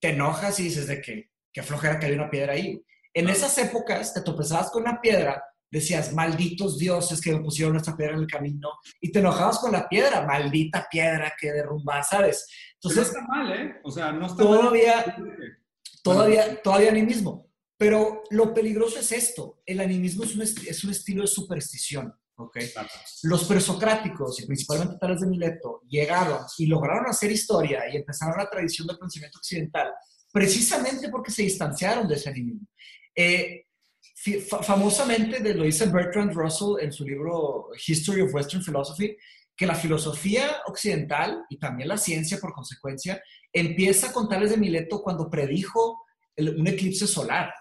te 0.00 0.08
enojas 0.08 0.58
y 0.58 0.64
dices 0.64 0.88
de 0.88 1.00
que, 1.00 1.30
qué 1.52 1.62
flojera 1.62 2.00
que 2.00 2.06
hay 2.06 2.12
una 2.12 2.28
piedra 2.28 2.54
ahí. 2.54 2.82
En 3.16 3.30
esas 3.30 3.56
épocas 3.56 4.12
te 4.12 4.20
topezabas 4.20 4.70
con 4.70 4.82
una 4.82 5.00
piedra, 5.00 5.42
decías, 5.70 6.12
malditos 6.12 6.78
dioses 6.78 7.18
que 7.18 7.32
me 7.32 7.40
pusieron 7.40 7.74
esta 7.74 7.96
piedra 7.96 8.12
en 8.12 8.20
el 8.20 8.26
camino, 8.26 8.68
y 9.00 9.10
te 9.10 9.20
enojabas 9.20 9.58
con 9.58 9.72
la 9.72 9.88
piedra, 9.88 10.26
maldita 10.26 10.86
piedra 10.90 11.32
que 11.40 11.50
derrumbas, 11.50 12.10
¿sabes? 12.10 12.46
Entonces, 12.74 13.14
no 13.14 13.20
está 13.20 13.22
mal, 13.22 13.52
¿eh? 13.52 13.76
O 13.84 13.90
sea, 13.90 14.12
no 14.12 14.26
está 14.26 14.42
todavía, 14.42 15.14
mal. 15.16 15.58
Todavía, 16.04 16.62
todavía 16.62 16.90
animismo. 16.90 17.48
Pero 17.78 18.22
lo 18.28 18.52
peligroso 18.52 18.98
es 18.98 19.10
esto, 19.12 19.62
el 19.64 19.80
animismo 19.80 20.24
es 20.24 20.36
un, 20.36 20.42
es 20.42 20.84
un 20.84 20.90
estilo 20.90 21.22
de 21.22 21.28
superstición. 21.28 22.14
Okay. 22.38 22.70
Los 23.22 23.44
presocráticos, 23.44 24.42
y 24.42 24.46
principalmente 24.46 24.98
Tales 25.00 25.22
de 25.22 25.26
Mileto, 25.26 25.80
llegaron 25.88 26.40
y 26.58 26.66
lograron 26.66 27.06
hacer 27.06 27.32
historia 27.32 27.84
y 27.90 27.96
empezaron 27.96 28.36
la 28.36 28.50
tradición 28.50 28.86
del 28.86 28.98
pensamiento 28.98 29.38
occidental 29.38 29.90
precisamente 30.30 31.08
porque 31.08 31.30
se 31.30 31.40
distanciaron 31.40 32.06
de 32.06 32.16
ese 32.16 32.28
animismo. 32.28 32.68
Eh, 33.16 33.64
famosamente 34.62 35.54
lo 35.54 35.64
dice 35.64 35.86
Bertrand 35.86 36.32
Russell 36.34 36.76
en 36.80 36.92
su 36.92 37.04
libro 37.04 37.68
History 37.86 38.20
of 38.20 38.34
Western 38.34 38.62
Philosophy, 38.62 39.16
que 39.56 39.66
la 39.66 39.74
filosofía 39.74 40.62
occidental 40.66 41.44
y 41.48 41.58
también 41.58 41.88
la 41.88 41.96
ciencia 41.96 42.38
por 42.38 42.52
consecuencia 42.52 43.22
empieza 43.52 44.12
con 44.12 44.28
Tales 44.28 44.50
de 44.50 44.58
Mileto 44.58 45.02
cuando 45.02 45.30
predijo 45.30 46.02
un 46.36 46.66
eclipse 46.66 47.06
solar. 47.06 47.52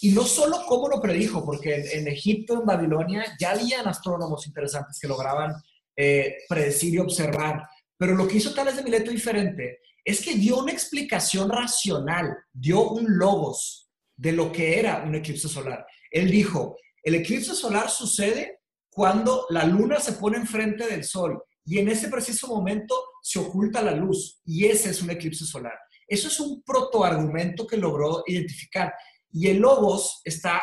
Y 0.00 0.12
no 0.12 0.24
solo 0.24 0.64
cómo 0.66 0.88
lo 0.88 1.00
predijo, 1.00 1.44
porque 1.44 1.74
en, 1.92 2.08
Egipto, 2.08 2.54
en 2.54 2.66
Babilonia, 2.66 3.24
ya 3.38 3.50
habían 3.50 3.86
astrónomos 3.86 4.46
interesantes 4.46 4.98
que 4.98 5.06
lograban 5.06 5.54
eh, 5.94 6.38
predecir 6.48 6.94
y 6.94 6.98
observar, 6.98 7.68
pero 7.96 8.14
lo 8.14 8.26
que 8.26 8.38
hizo 8.38 8.54
Tales 8.54 8.76
de 8.76 8.82
Mileto 8.82 9.10
diferente 9.10 9.80
es 10.04 10.22
que 10.22 10.34
dio 10.34 10.58
una 10.58 10.72
explicación 10.72 11.50
racional, 11.50 12.36
dio 12.52 12.88
un 12.90 13.18
logos 13.18 13.85
de 14.16 14.32
lo 14.32 14.50
que 14.50 14.78
era 14.78 15.02
un 15.02 15.14
eclipse 15.14 15.48
solar. 15.48 15.86
Él 16.10 16.30
dijo, 16.30 16.76
el 17.02 17.16
eclipse 17.16 17.54
solar 17.54 17.90
sucede 17.90 18.60
cuando 18.90 19.46
la 19.50 19.64
luna 19.64 20.00
se 20.00 20.12
pone 20.12 20.38
enfrente 20.38 20.86
del 20.86 21.04
sol 21.04 21.42
y 21.64 21.78
en 21.78 21.88
ese 21.88 22.08
preciso 22.08 22.46
momento 22.48 22.94
se 23.22 23.38
oculta 23.38 23.82
la 23.82 23.92
luz 23.92 24.40
y 24.44 24.66
ese 24.66 24.90
es 24.90 25.02
un 25.02 25.10
eclipse 25.10 25.44
solar. 25.44 25.78
Eso 26.06 26.28
es 26.28 26.38
un 26.40 26.62
protoargumento 26.62 27.66
que 27.66 27.76
logró 27.76 28.22
identificar. 28.26 28.94
Y 29.32 29.48
el 29.48 29.58
logos 29.58 30.20
está 30.24 30.62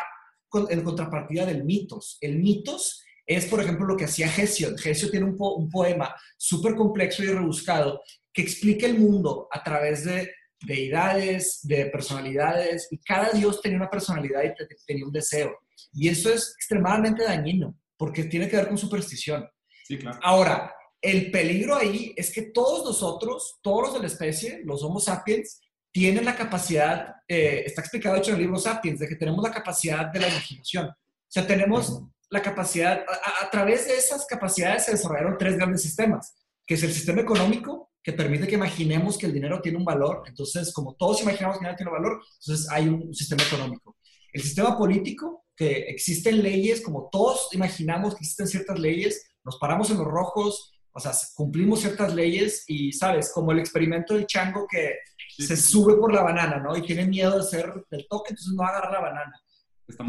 en 0.70 0.82
contrapartida 0.82 1.44
del 1.44 1.64
mitos. 1.64 2.16
El 2.20 2.38
mitos 2.38 3.02
es, 3.26 3.46
por 3.46 3.60
ejemplo, 3.60 3.86
lo 3.86 3.96
que 3.96 4.04
hacía 4.04 4.26
Hesiod. 4.26 4.78
Hesiod 4.82 5.10
tiene 5.10 5.26
un, 5.26 5.70
poema 5.70 6.14
súper 6.36 6.74
complejo 6.74 7.22
y 7.22 7.26
rebuscado 7.26 8.02
que 8.32 8.42
explica 8.42 8.86
el 8.86 8.98
mundo 8.98 9.48
a 9.50 9.62
través 9.62 10.04
de 10.04 10.30
deidades, 10.66 11.60
de 11.62 11.86
personalidades, 11.86 12.88
y 12.90 12.98
cada 12.98 13.30
dios 13.30 13.60
tenía 13.60 13.78
una 13.78 13.90
personalidad 13.90 14.42
y 14.44 14.52
tenía 14.86 15.04
un 15.04 15.12
deseo. 15.12 15.58
Y 15.92 16.08
eso 16.08 16.32
es 16.32 16.54
extremadamente 16.56 17.24
dañino, 17.24 17.78
porque 17.96 18.24
tiene 18.24 18.48
que 18.48 18.56
ver 18.56 18.68
con 18.68 18.78
superstición. 18.78 19.48
Sí, 19.86 19.98
claro. 19.98 20.18
Ahora, 20.22 20.74
el 21.00 21.30
peligro 21.30 21.76
ahí 21.76 22.14
es 22.16 22.32
que 22.32 22.42
todos 22.42 22.84
nosotros, 22.84 23.58
todos 23.62 23.82
los 23.82 23.94
de 23.94 24.00
la 24.00 24.06
especie, 24.06 24.62
los 24.64 24.82
Homo 24.82 25.00
sapiens, 25.00 25.60
tienen 25.94 26.24
la 26.24 26.34
capacidad, 26.34 27.14
eh, 27.28 27.62
está 27.66 27.80
explicado 27.80 28.16
hecho 28.16 28.30
en 28.30 28.36
el 28.36 28.42
libro 28.42 28.58
Sapiens, 28.58 28.98
de 28.98 29.06
que 29.06 29.14
tenemos 29.14 29.44
la 29.44 29.52
capacidad 29.52 30.06
de 30.06 30.18
la 30.18 30.28
imaginación. 30.28 30.86
O 30.88 30.96
sea, 31.28 31.46
tenemos 31.46 32.02
la 32.30 32.42
capacidad, 32.42 33.04
a, 33.42 33.48
través 33.48 33.86
de 33.86 33.94
esas 33.96 34.26
capacidades 34.26 34.86
se 34.86 34.90
desarrollaron 34.90 35.38
tres 35.38 35.56
grandes 35.56 35.82
sistemas, 35.82 36.34
que 36.66 36.74
es 36.74 36.82
el 36.82 36.92
sistema 36.92 37.20
económico, 37.20 37.92
que 38.04 38.12
permite 38.12 38.46
que 38.46 38.56
imaginemos 38.56 39.16
que 39.16 39.24
el 39.24 39.32
dinero 39.32 39.62
tiene 39.62 39.78
un 39.78 39.84
valor. 39.84 40.24
Entonces, 40.26 40.72
como 40.74 40.94
todos 40.94 41.22
imaginamos 41.22 41.56
que 41.56 41.64
el 41.64 41.70
dinero 41.70 41.76
tiene 41.76 41.90
un 41.90 41.96
valor, 41.96 42.22
entonces 42.38 42.70
hay 42.70 42.88
un 42.88 43.14
sistema 43.14 43.42
económico. 43.42 43.96
El 44.30 44.42
sistema 44.42 44.76
político, 44.76 45.46
que 45.56 45.86
existen 45.88 46.42
leyes, 46.42 46.82
como 46.82 47.08
todos 47.10 47.48
imaginamos 47.52 48.14
que 48.14 48.18
existen 48.18 48.46
ciertas 48.46 48.78
leyes, 48.78 49.30
nos 49.42 49.58
paramos 49.58 49.90
en 49.90 49.98
los 49.98 50.06
rojos, 50.06 50.72
o 50.92 51.00
sea, 51.00 51.12
cumplimos 51.34 51.80
ciertas 51.80 52.14
leyes 52.14 52.64
y, 52.66 52.92
¿sabes? 52.92 53.32
Como 53.32 53.52
el 53.52 53.60
experimento 53.60 54.14
del 54.14 54.26
chango 54.26 54.66
que 54.68 54.98
se 55.38 55.56
sube 55.56 55.96
por 55.96 56.12
la 56.12 56.22
banana, 56.22 56.58
¿no? 56.58 56.76
Y 56.76 56.82
tiene 56.82 57.06
miedo 57.06 57.32
de 57.32 57.40
hacer 57.40 57.72
del 57.90 58.06
toque, 58.06 58.30
entonces 58.30 58.52
no 58.52 58.64
agarra 58.64 58.92
la 58.92 59.00
banana. 59.00 59.40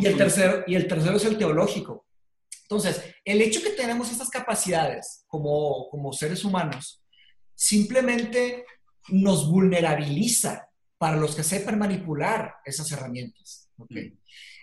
y 0.02 0.06
el, 0.06 0.18
tercero, 0.18 0.64
y 0.68 0.76
el 0.76 0.88
tercero 0.88 1.16
es 1.16 1.26
el 1.26 1.38
teológico. 1.38 2.06
Entonces, 2.64 3.02
el 3.24 3.42
hecho 3.42 3.62
que 3.62 3.70
tenemos 3.70 4.12
estas 4.12 4.30
capacidades 4.30 5.24
como, 5.28 5.88
como 5.90 6.12
seres 6.12 6.44
humanos 6.44 7.05
simplemente 7.56 8.66
nos 9.10 9.50
vulnerabiliza 9.50 10.70
para 10.98 11.18
los 11.18 11.36
que 11.36 11.44
sepan 11.44 11.80
manipular 11.80 12.56
esas 12.66 12.92
herramientas. 12.92 13.70
¿okay? 13.78 14.18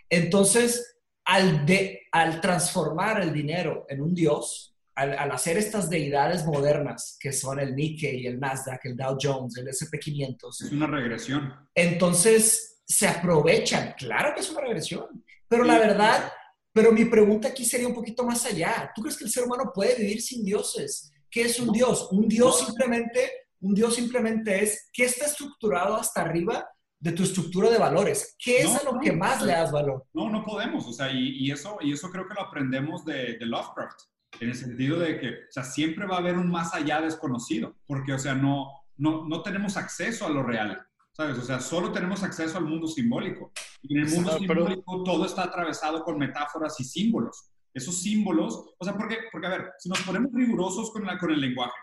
Entonces, 0.08 0.98
al, 1.24 1.64
de, 1.66 2.02
al 2.12 2.40
transformar 2.40 3.22
el 3.22 3.32
dinero 3.32 3.86
en 3.88 4.02
un 4.02 4.14
dios, 4.14 4.76
al, 4.94 5.16
al, 5.16 5.30
hacer 5.30 5.56
estas 5.56 5.88
deidades 5.88 6.44
modernas, 6.44 7.16
que 7.18 7.32
son 7.32 7.60
el 7.60 7.74
Nikkei, 7.74 8.26
el 8.26 8.38
Nasdaq, 8.38 8.84
el 8.86 8.96
Dow 8.96 9.16
Jones, 9.20 9.56
el 9.56 9.68
SP500. 9.68 10.64
Es 10.66 10.72
una 10.72 10.86
regresión. 10.86 11.52
Entonces, 11.74 12.82
se 12.84 13.08
aprovechan. 13.08 13.94
Claro 13.96 14.34
que 14.34 14.40
es 14.40 14.50
una 14.50 14.60
regresión. 14.60 15.24
Pero 15.48 15.64
la 15.64 15.78
verdad, 15.78 16.32
pero 16.72 16.92
mi 16.92 17.04
pregunta 17.04 17.48
aquí 17.48 17.64
sería 17.64 17.88
un 17.88 17.94
poquito 17.94 18.24
más 18.24 18.44
allá. 18.46 18.90
¿Tú 18.94 19.02
crees 19.02 19.16
que 19.16 19.24
el 19.24 19.30
ser 19.30 19.44
humano 19.44 19.70
puede 19.74 19.96
vivir 19.96 20.20
sin 20.20 20.44
dioses? 20.44 21.11
¿Qué 21.32 21.42
es 21.42 21.58
un 21.58 21.72
dios? 21.72 22.08
Un 22.10 22.28
dios 22.28 22.60
simplemente, 22.60 23.46
un 23.60 23.74
dios 23.74 23.94
simplemente 23.94 24.62
es 24.62 24.90
que 24.92 25.04
está 25.04 25.24
estructurado 25.24 25.96
hasta 25.96 26.20
arriba 26.20 26.68
de 27.00 27.12
tu 27.12 27.22
estructura 27.22 27.70
de 27.70 27.78
valores. 27.78 28.36
¿Qué 28.38 28.58
es 28.58 28.76
a 28.76 28.84
lo 28.84 29.00
que 29.00 29.12
más 29.12 29.40
le 29.40 29.52
das 29.52 29.72
valor? 29.72 30.04
No, 30.12 30.28
no 30.28 30.44
podemos. 30.44 30.86
O 30.86 30.92
sea, 30.92 31.10
y, 31.10 31.50
eso, 31.50 31.78
y 31.80 31.92
eso 31.92 32.10
creo 32.10 32.28
que 32.28 32.34
lo 32.34 32.42
aprendemos 32.42 33.06
de, 33.06 33.38
de, 33.38 33.46
Lovecraft, 33.46 33.98
en 34.40 34.50
el 34.50 34.54
sentido 34.54 34.98
de 34.98 35.18
que, 35.18 35.28
o 35.30 35.50
sea, 35.50 35.64
siempre 35.64 36.06
va 36.06 36.16
a 36.16 36.18
haber 36.18 36.36
un 36.36 36.50
más 36.50 36.74
allá 36.74 37.00
desconocido, 37.00 37.76
porque, 37.86 38.12
o 38.12 38.18
sea, 38.18 38.34
no, 38.34 38.70
no, 38.98 39.26
no 39.26 39.42
tenemos 39.42 39.78
acceso 39.78 40.26
a 40.26 40.30
lo 40.30 40.42
real. 40.42 40.86
¿Sabes? 41.14 41.38
O 41.38 41.42
sea, 41.42 41.60
solo 41.60 41.92
tenemos 41.92 42.22
acceso 42.22 42.58
al 42.58 42.64
mundo 42.64 42.86
simbólico. 42.86 43.52
Y 43.82 43.96
en 43.96 44.04
el 44.04 44.10
mundo 44.10 44.38
simbólico 44.38 45.02
todo 45.02 45.24
está 45.24 45.44
atravesado 45.44 46.04
con 46.04 46.18
metáforas 46.18 46.78
y 46.78 46.84
símbolos 46.84 47.51
esos 47.74 48.02
símbolos, 48.02 48.74
o 48.78 48.84
sea, 48.84 48.96
porque, 48.96 49.18
porque 49.30 49.46
a 49.46 49.50
ver, 49.50 49.72
si 49.78 49.88
nos 49.88 50.00
ponemos 50.02 50.30
rigurosos 50.32 50.90
con, 50.90 51.06
la, 51.06 51.18
con 51.18 51.30
el 51.30 51.40
lenguaje, 51.40 51.78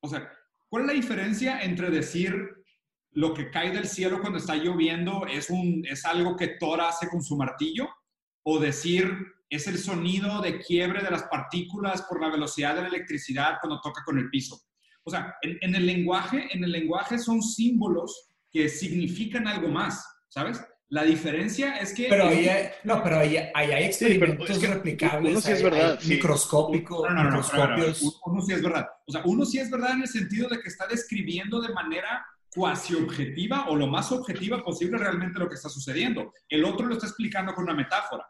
o 0.00 0.08
sea, 0.08 0.30
¿cuál 0.68 0.82
es 0.82 0.86
la 0.88 0.92
diferencia 0.94 1.60
entre 1.62 1.90
decir 1.90 2.34
lo 3.12 3.34
que 3.34 3.50
cae 3.50 3.72
del 3.72 3.88
cielo 3.88 4.20
cuando 4.20 4.38
está 4.38 4.54
lloviendo 4.54 5.26
es, 5.26 5.50
un, 5.50 5.84
es 5.86 6.04
algo 6.04 6.36
que 6.36 6.56
Thor 6.58 6.80
hace 6.80 7.08
con 7.08 7.22
su 7.22 7.36
martillo? 7.36 7.88
O 8.44 8.58
decir 8.60 9.12
es 9.50 9.66
el 9.66 9.78
sonido 9.78 10.40
de 10.40 10.60
quiebre 10.60 11.02
de 11.02 11.10
las 11.10 11.24
partículas 11.24 12.02
por 12.02 12.20
la 12.20 12.28
velocidad 12.28 12.74
de 12.74 12.82
la 12.82 12.88
electricidad 12.88 13.56
cuando 13.60 13.80
toca 13.80 14.04
con 14.04 14.18
el 14.18 14.28
piso. 14.30 14.60
O 15.04 15.10
sea, 15.10 15.34
en, 15.42 15.58
en 15.62 15.74
el 15.74 15.86
lenguaje, 15.86 16.48
en 16.52 16.62
el 16.62 16.70
lenguaje 16.70 17.18
son 17.18 17.42
símbolos 17.42 18.28
que 18.50 18.68
significan 18.68 19.48
algo 19.48 19.68
más, 19.68 20.06
¿sabes? 20.28 20.62
La 20.90 21.04
diferencia 21.04 21.76
es 21.76 21.92
que... 21.92 22.06
Pero 22.08 22.28
ahí 22.28 22.48
hay, 22.48 22.68
no, 22.84 23.02
pero 23.02 23.18
ahí, 23.18 23.36
hay 23.54 23.84
experimentos 23.84 24.62
replicables, 24.62 25.32
uno 25.32 25.40
sí 25.40 25.52
es 25.52 25.62
verdad, 25.62 26.00
microscópicos, 26.02 27.10
no, 27.10 27.24
no, 27.24 27.42
uno 28.24 28.42
sí 28.42 28.52
es 28.52 28.62
verdad. 28.62 28.88
O 29.06 29.12
sea, 29.12 29.22
uno 29.26 29.44
sí 29.44 29.58
es 29.58 29.70
verdad 29.70 29.92
en 29.92 30.02
el 30.02 30.08
sentido 30.08 30.48
de 30.48 30.60
que 30.60 30.68
está 30.68 30.86
describiendo 30.86 31.60
de 31.60 31.74
manera 31.74 32.24
cuasi 32.54 32.94
objetiva 32.94 33.66
o 33.68 33.76
lo 33.76 33.86
más 33.86 34.10
objetiva 34.12 34.64
posible 34.64 34.98
realmente 34.98 35.38
lo 35.38 35.48
que 35.48 35.56
está 35.56 35.68
sucediendo. 35.68 36.32
El 36.48 36.64
otro 36.64 36.86
lo 36.86 36.94
está 36.94 37.06
explicando 37.06 37.54
con 37.54 37.64
una 37.64 37.74
metáfora. 37.74 38.26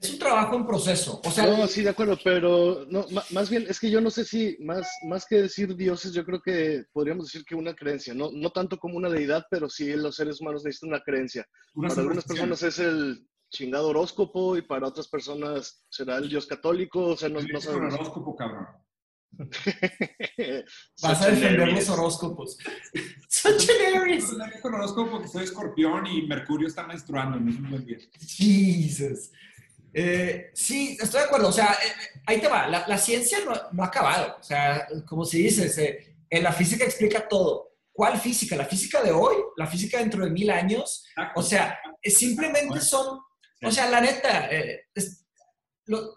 Es 0.00 0.12
un 0.12 0.18
trabajo 0.18 0.56
en 0.56 0.66
proceso. 0.66 1.20
O 1.24 1.30
sea, 1.30 1.46
no, 1.46 1.66
sí, 1.66 1.82
de 1.82 1.90
acuerdo, 1.90 2.18
pero 2.22 2.84
no, 2.88 3.06
más 3.30 3.48
bien 3.48 3.64
es 3.68 3.80
que 3.80 3.90
yo 3.90 4.00
no 4.00 4.10
sé 4.10 4.24
si 4.24 4.56
más, 4.60 4.86
más 5.08 5.24
que 5.24 5.42
decir 5.42 5.74
dioses, 5.74 6.12
yo 6.12 6.24
creo 6.24 6.40
que 6.42 6.84
podríamos 6.92 7.26
decir 7.26 7.44
que 7.44 7.54
una 7.54 7.74
creencia, 7.74 8.12
no, 8.12 8.30
no 8.30 8.50
tanto 8.50 8.78
como 8.78 8.96
una 8.96 9.08
deidad, 9.08 9.46
pero 9.50 9.70
sí 9.70 9.90
los 9.94 10.16
seres 10.16 10.40
humanos 10.40 10.64
necesitan 10.64 10.90
una 10.90 11.00
creencia. 11.00 11.46
para 11.74 11.94
algunas 11.94 12.24
personas 12.24 12.62
es 12.62 12.78
el 12.78 13.26
chingado 13.50 13.88
horóscopo 13.88 14.56
y 14.56 14.62
para 14.62 14.88
otras 14.88 15.08
personas 15.08 15.86
será 15.88 16.18
el 16.18 16.28
dios 16.28 16.46
católico, 16.46 17.06
o 17.06 17.16
sea, 17.16 17.30
no, 17.30 17.40
no 17.40 17.60
sabemos. 17.60 17.94
horóscopo, 17.94 18.36
cabrón. 18.36 18.66
Vas 21.02 21.22
a 21.22 21.30
defender 21.30 21.72
los 21.72 21.88
horóscopos. 21.88 22.58
Such 23.28 23.64
hilarious. 23.64 24.34
Con 24.62 24.74
horóscopo 24.74 25.20
que 25.20 25.28
soy 25.28 25.44
escorpión 25.44 26.06
y 26.06 26.26
Mercurio 26.26 26.68
está 26.68 26.86
menstruando, 26.86 27.38
no 27.38 27.50
es 27.50 27.56
un 27.56 27.70
buen 27.70 27.84
día. 27.84 27.98
Jesus. 28.20 29.30
Eh, 29.98 30.50
sí, 30.52 30.98
estoy 31.00 31.20
de 31.20 31.26
acuerdo. 31.26 31.48
O 31.48 31.52
sea, 31.52 31.72
eh, 31.72 32.20
ahí 32.26 32.38
te 32.38 32.48
va. 32.48 32.66
La, 32.68 32.98
ciencia 32.98 33.38
no, 33.72 33.82
ha 33.82 33.86
acabado. 33.86 34.36
O 34.38 34.42
sea, 34.42 34.86
como 35.06 35.24
si 35.24 35.42
dices, 35.44 35.78
eh, 35.78 36.18
en 36.28 36.42
la 36.42 36.52
física 36.52 36.84
explica 36.84 37.26
todo. 37.26 37.72
¿Cuál 37.92 38.20
física? 38.20 38.56
¿La 38.56 38.66
física 38.66 39.02
de 39.02 39.10
hoy? 39.10 39.36
¿La 39.56 39.66
física 39.66 39.98
dentro 39.98 40.22
de 40.22 40.30
mil 40.30 40.50
años? 40.50 41.06
O 41.34 41.42
sea, 41.42 41.78
simplemente 42.04 42.78
son... 42.82 43.20
O 43.62 43.70
sea, 43.70 43.88
la 43.88 44.02
neta, 44.02 44.50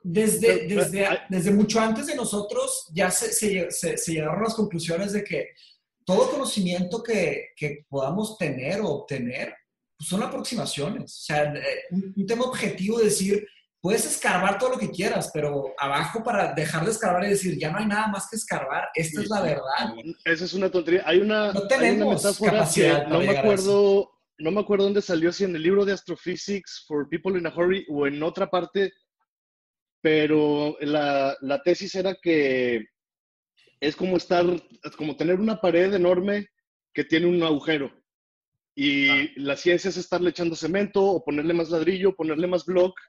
desde, 0.03 0.67
desde, 0.67 1.07
desde 1.29 1.51
mucho 1.51 1.79
antes 1.79 2.07
de 2.07 2.15
nosotros 2.15 2.85
ya 2.93 3.09
se, 3.09 3.31
se, 3.31 3.71
se, 3.71 4.11
llegaron 4.11 4.41
a 4.41 4.43
las 4.43 4.55
conclusiones 4.55 5.13
de 5.13 5.23
que 5.23 5.51
todo 6.03 6.31
conocimiento 6.31 7.01
que, 7.01 7.51
que 7.55 7.85
podamos 7.87 8.37
tener 8.37 8.81
o 8.81 8.89
obtener 8.89 9.55
pues 9.97 10.09
son 10.09 10.21
aproximaciones. 10.21 11.13
O 11.13 11.23
sea, 11.23 11.53
un, 11.91 12.13
un 12.17 12.27
tema 12.27 12.43
objetivo 12.43 12.97
de 12.97 13.05
decir 13.05 13.47
puedes 13.81 14.05
escarbar 14.05 14.57
todo 14.57 14.71
lo 14.71 14.77
que 14.77 14.89
quieras, 14.89 15.31
pero 15.33 15.73
abajo 15.77 16.23
para 16.23 16.53
dejar 16.53 16.83
de 16.83 16.91
escarbar 16.91 17.23
y 17.25 17.29
decir, 17.29 17.57
ya 17.57 17.71
no 17.71 17.79
hay 17.79 17.85
nada 17.85 18.07
más 18.07 18.27
que 18.29 18.35
escarbar, 18.35 18.89
esta 18.93 19.21
es 19.21 19.29
la 19.29 19.41
verdad. 19.41 19.95
Esa 20.25 20.45
es 20.45 20.53
una 20.53 20.69
tontería. 20.69 21.03
Hay 21.05 21.19
una, 21.19 21.53
no 21.53 21.67
tenemos 21.67 22.39
capacidad 22.39 23.07
no 23.07 23.19
me 23.19 23.37
acuerdo, 23.37 24.11
no 24.37 24.51
me 24.51 24.59
acuerdo 24.59 24.85
dónde 24.85 25.01
salió, 25.01 25.31
si 25.31 25.45
en 25.45 25.55
el 25.55 25.63
libro 25.63 25.85
de 25.85 25.93
Astrophysics 25.93 26.85
for 26.87 27.07
People 27.09 27.37
in 27.39 27.47
a 27.47 27.53
Hurry 27.55 27.85
o 27.89 28.05
en 28.05 28.21
otra 28.21 28.49
parte, 28.49 28.91
pero 30.01 30.77
la, 30.81 31.37
la 31.41 31.61
tesis 31.61 31.95
era 31.95 32.15
que 32.21 32.85
es 33.79 33.95
como 33.95 34.17
estar, 34.17 34.45
como 34.97 35.15
tener 35.15 35.39
una 35.39 35.59
pared 35.59 35.93
enorme 35.93 36.47
que 36.93 37.05
tiene 37.05 37.27
un 37.27 37.41
agujero. 37.43 37.91
Y 38.75 39.09
ah. 39.09 39.29
la 39.37 39.55
ciencia 39.57 39.89
es 39.89 39.97
estarle 39.97 40.29
echando 40.29 40.55
cemento 40.55 41.03
o 41.03 41.23
ponerle 41.23 41.53
más 41.53 41.69
ladrillo, 41.69 42.15
ponerle 42.15 42.47
más 42.47 42.65
block 42.65 42.99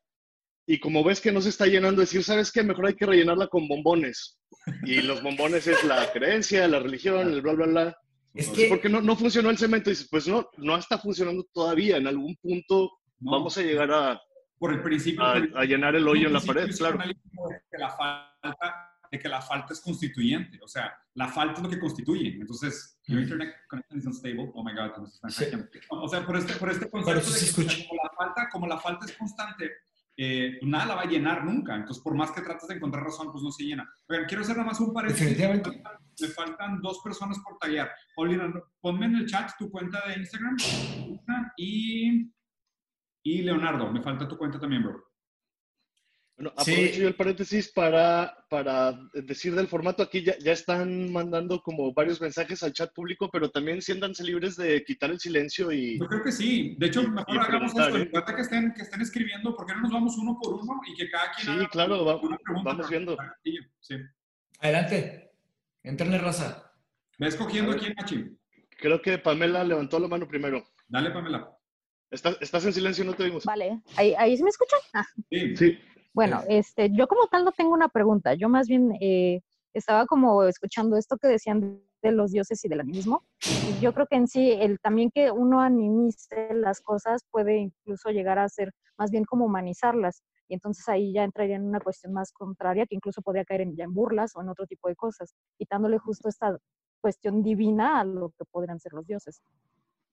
y 0.73 0.79
como 0.79 1.03
ves 1.03 1.21
que 1.21 1.33
no 1.33 1.41
se 1.41 1.49
está 1.49 1.67
llenando, 1.67 2.01
decir, 2.01 2.23
¿sabes 2.23 2.53
qué? 2.53 2.63
Mejor 2.63 2.87
hay 2.87 2.95
que 2.95 3.05
rellenarla 3.05 3.49
con 3.49 3.67
bombones. 3.67 4.39
Y 4.85 5.01
los 5.03 5.21
bombones 5.21 5.67
es 5.67 5.83
la 5.83 6.13
creencia, 6.13 6.69
la 6.69 6.79
religión, 6.79 7.33
el 7.33 7.43
bla, 7.43 7.55
bla, 7.55 7.67
bla. 7.67 7.97
Es 8.35 8.51
que... 8.51 8.69
Porque 8.69 8.89
no, 8.89 9.01
no 9.01 9.17
funcionó 9.17 9.51
el 9.51 9.59
cemento. 9.59 9.91
Y 9.91 9.95
dices, 9.95 10.07
pues 10.09 10.29
no, 10.29 10.49
no 10.59 10.77
está 10.77 10.97
funcionando 10.97 11.45
todavía. 11.53 11.97
En 11.97 12.07
algún 12.07 12.37
punto 12.37 12.89
vamos 13.19 13.59
a 13.59 13.63
llegar 13.63 13.91
a, 13.91 14.23
por 14.61 14.73
el 14.73 14.81
principio, 14.81 15.25
a, 15.25 15.65
llenar 15.65 15.97
el 15.97 16.07
hoyo 16.07 16.29
en 16.29 16.35
la 16.35 16.41
pared, 16.41 16.71
claro. 16.79 16.99
De 16.99 17.17
que 17.69 17.77
la, 17.77 17.91
falta, 17.91 18.97
de 19.11 19.19
que 19.19 19.29
la 19.29 19.43
falta 19.43 19.73
es 19.73 19.81
constituyente. 19.81 20.57
O 20.63 20.69
sea, 20.69 20.97
la 21.15 21.27
falta 21.27 21.55
es 21.55 21.63
lo 21.65 21.69
que 21.69 21.81
constituye. 21.81 22.37
Entonces, 22.41 22.97
your 23.09 23.21
internet 23.21 23.57
connection 23.69 23.99
is 23.99 24.07
unstable. 24.07 24.53
Oh 24.55 24.63
my 24.63 24.73
God, 24.73 24.93
O 25.91 26.09
sea, 26.09 26.25
por 26.25 26.37
este, 26.37 26.53
por 26.53 26.71
este 26.71 26.89
concepto 26.89 27.29
de 27.29 27.41
que, 27.41 27.89
como, 27.89 28.03
la 28.05 28.11
falta, 28.17 28.49
como 28.53 28.67
la 28.69 28.79
falta 28.79 29.07
es 29.07 29.17
constante, 29.17 29.69
eh, 30.23 30.59
pues 30.61 30.71
nada 30.71 30.85
la 30.85 30.95
va 30.97 31.03
a 31.03 31.09
llenar 31.09 31.47
nunca. 31.47 31.75
Entonces, 31.75 32.03
por 32.03 32.15
más 32.15 32.31
que 32.31 32.43
trates 32.43 32.69
de 32.69 32.75
encontrar 32.75 33.05
razón, 33.05 33.33
pues 33.33 33.43
no 33.43 33.51
se 33.51 33.65
llena. 33.65 33.91
Oigan, 34.07 34.27
quiero 34.27 34.43
hacer 34.43 34.55
nada 34.55 34.69
más 34.69 34.79
un 34.79 34.93
paréntesis. 34.93 35.31
Definitivamente. 35.31 35.83
Me 36.21 36.29
faltan 36.29 36.83
dos 36.83 37.01
personas 37.03 37.39
por 37.39 37.57
tallar. 37.57 37.91
Paulina, 38.15 38.53
ponme 38.83 39.07
en 39.07 39.17
el 39.17 39.27
chat 39.27 39.51
tu 39.59 39.71
cuenta 39.71 40.07
de 40.07 40.19
Instagram 40.19 40.57
y, 41.57 42.31
y 43.25 43.41
Leonardo, 43.41 43.91
me 43.91 44.03
falta 44.03 44.29
tu 44.29 44.37
cuenta 44.37 44.61
también, 44.61 44.83
bro. 44.83 45.10
Bueno, 46.41 46.55
aprovecho 46.57 47.01
yo 47.01 47.09
el 47.09 47.17
paréntesis 47.17 47.71
para, 47.71 48.35
para 48.49 48.99
decir 49.13 49.55
del 49.55 49.69
formato. 49.69 50.03
Aquí 50.03 50.23
ya, 50.23 50.39
ya, 50.39 50.53
están 50.53 51.13
mandando 51.13 51.61
como 51.61 51.93
varios 51.93 52.19
mensajes 52.19 52.63
al 52.63 52.73
chat 52.73 52.95
público, 52.95 53.29
pero 53.31 53.51
también 53.51 53.83
siéntanse 53.83 54.25
libres 54.25 54.57
de 54.57 54.83
quitar 54.83 55.11
el 55.11 55.21
silencio 55.21 55.71
y... 55.71 55.99
Yo 55.99 56.07
creo 56.07 56.23
que 56.23 56.33
sí. 56.33 56.77
De 56.79 56.87
hecho, 56.87 57.03
mejor 57.03 57.41
hagamos 57.41 57.73
esto. 57.77 57.99
¿eh? 57.99 58.11
que 58.35 58.41
estén, 58.41 58.73
que 58.73 58.81
estén 58.81 59.03
escribiendo, 59.03 59.55
¿por 59.55 59.67
qué 59.67 59.75
no 59.75 59.83
nos 59.83 59.93
vamos 59.93 60.17
uno 60.17 60.39
por 60.43 60.55
uno 60.55 60.81
y 60.91 60.95
que 60.97 61.11
cada 61.11 61.31
quien... 61.33 61.61
Sí, 61.61 61.67
claro, 61.67 62.07
vamos 62.07 62.89
viendo. 62.89 63.19
Sí. 63.81 63.97
Adelante. 64.61 65.33
Entrenle 65.83 66.17
raza. 66.17 66.73
Ve 67.19 67.29
escogiendo 67.29 67.77
quién, 67.77 67.93
Machi. 67.99 68.35
Creo 68.79 69.03
que 69.03 69.19
Pamela 69.19 69.63
levantó 69.63 70.01
la 70.01 70.09
mano 70.09 70.27
primero. 70.27 70.65
Dale, 70.89 71.11
Pamela. 71.11 71.55
Estás, 72.11 72.39
estás 72.41 72.65
en 72.65 72.73
silencio, 72.73 73.05
no 73.05 73.13
te 73.13 73.25
vimos. 73.25 73.45
Vale. 73.45 73.83
¿Ahí, 73.97 74.15
ahí 74.17 74.39
se 74.39 74.43
me 74.43 74.49
escucha? 74.49 74.77
Ah. 74.95 75.05
Sí. 75.31 75.55
sí. 75.55 75.79
Bueno, 76.13 76.43
este, 76.49 76.91
yo 76.91 77.07
como 77.07 77.27
tal 77.29 77.45
no 77.45 77.53
tengo 77.53 77.73
una 77.73 77.89
pregunta, 77.89 78.35
yo 78.35 78.49
más 78.49 78.67
bien 78.67 78.97
eh, 79.01 79.43
estaba 79.73 80.07
como 80.07 80.43
escuchando 80.45 80.97
esto 80.97 81.17
que 81.17 81.29
decían 81.29 81.81
de 82.03 82.13
los 82.13 82.33
dioses 82.33 82.65
y 82.65 82.69
del 82.69 82.81
animismo. 82.81 83.25
Y 83.43 83.81
yo 83.81 83.93
creo 83.93 84.07
que 84.07 84.17
en 84.17 84.27
sí, 84.27 84.53
el 84.53 84.81
también 84.81 85.11
que 85.11 85.31
uno 85.31 85.61
animice 85.61 86.55
las 86.55 86.81
cosas 86.81 87.25
puede 87.31 87.59
incluso 87.59 88.11
llegar 88.11 88.39
a 88.39 88.49
ser 88.49 88.73
más 88.99 89.11
bien 89.11 89.25
como 89.25 89.45
humanizarlas. 89.45 90.23
Y 90.49 90.55
entonces 90.55 90.89
ahí 90.89 91.13
ya 91.13 91.23
entraría 91.23 91.57
en 91.57 91.65
una 91.65 91.81
cuestión 91.81 92.13
más 92.13 92.33
contraria, 92.33 92.87
que 92.87 92.97
incluso 92.97 93.23
podría 93.23 93.45
caer 93.45 93.61
en, 93.61 93.77
ya 93.77 93.85
en 93.85 93.95
burlas 93.95 94.35
o 94.35 94.41
en 94.41 94.49
otro 94.49 94.67
tipo 94.67 94.89
de 94.89 94.97
cosas, 94.97 95.35
quitándole 95.57 95.99
justo 95.99 96.29
esta 96.29 96.59
cuestión 97.01 97.43
divina 97.43 98.01
a 98.01 98.05
lo 98.05 98.31
que 98.31 98.45
podrían 98.51 98.81
ser 98.81 98.93
los 98.93 99.07
dioses. 99.07 99.43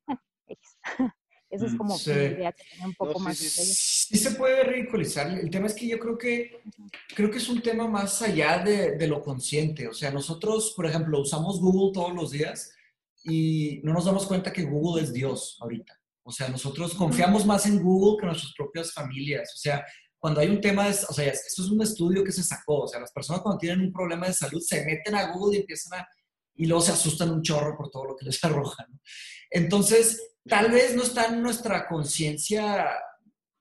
Bueno, 0.06 0.22
Esa 1.50 1.66
es 1.66 1.74
mm, 1.74 1.78
como 1.78 1.98
sí. 1.98 2.12
idea 2.12 2.52
que 2.52 2.64
un 2.84 2.94
poco 2.94 3.20
más. 3.20 3.38
Sí, 3.38 3.50
sí, 3.50 4.18
se 4.18 4.32
puede 4.32 4.64
ridiculizar. 4.64 5.28
El 5.40 5.50
tema 5.50 5.68
es 5.68 5.74
que 5.74 5.88
yo 5.88 5.98
creo 5.98 6.18
que, 6.18 6.62
creo 7.16 7.32
que 7.32 7.38
es 7.38 7.48
un 7.48 7.62
tema 7.62 7.88
más 7.88 8.22
allá 8.22 8.60
de, 8.60 8.98
de, 8.98 9.08
lo 9.08 9.22
consciente. 9.22 9.88
O 9.88 9.94
sea, 9.94 10.12
nosotros, 10.12 10.74
por 10.76 10.86
ejemplo, 10.86 11.22
usamos 11.22 11.60
Google 11.60 11.94
todos 11.94 12.14
los 12.14 12.32
días 12.32 12.72
y 13.24 13.80
no 13.84 13.94
nos 13.94 14.06
damos 14.06 14.26
cuenta 14.26 14.52
que 14.52 14.64
Google 14.64 15.04
es 15.04 15.14
Dios 15.14 15.58
ahorita. 15.62 15.98
O 16.24 16.32
sea, 16.32 16.50
nosotros 16.50 16.94
confiamos 16.94 17.46
más 17.46 17.66
en 17.66 17.82
Google 17.82 18.18
que 18.18 18.26
en 18.26 18.28
nuestras 18.28 18.54
propias 18.54 18.92
familias. 18.92 19.50
O 19.56 19.58
sea, 19.58 19.86
cuando 20.20 20.42
hay 20.42 20.50
un 20.50 20.60
tema, 20.60 20.86
de, 20.86 20.92
o 20.92 21.14
sea, 21.14 21.26
esto 21.32 21.64
es 21.64 21.70
un 21.70 21.82
estudio 21.82 22.24
que 22.24 22.34
se 22.34 22.44
sacó. 22.44 22.82
O 22.82 22.88
sea, 22.88 23.00
las 23.00 23.14
personas 23.14 23.42
cuando 23.42 23.60
tienen 23.60 23.80
un 23.80 23.94
problema 23.94 24.28
de 24.28 24.34
salud 24.34 24.60
se 24.60 24.84
meten 24.84 25.16
a 25.16 25.32
Google 25.32 25.58
y 25.58 25.62
empiezan 25.62 26.02
a... 26.02 26.08
Y 26.56 26.66
luego 26.66 26.82
se 26.82 26.92
asustan 26.92 27.32
un 27.32 27.42
chorro 27.42 27.78
por 27.78 27.90
todo 27.90 28.06
lo 28.06 28.16
que 28.16 28.26
les 28.26 28.44
arroja. 28.44 28.86
¿no? 28.90 29.00
Entonces, 29.52 30.36
tal 30.48 30.72
vez 30.72 30.96
no 30.96 31.04
está 31.04 31.26
en 31.26 31.42
nuestra 31.42 31.88
conciencia 31.88 32.90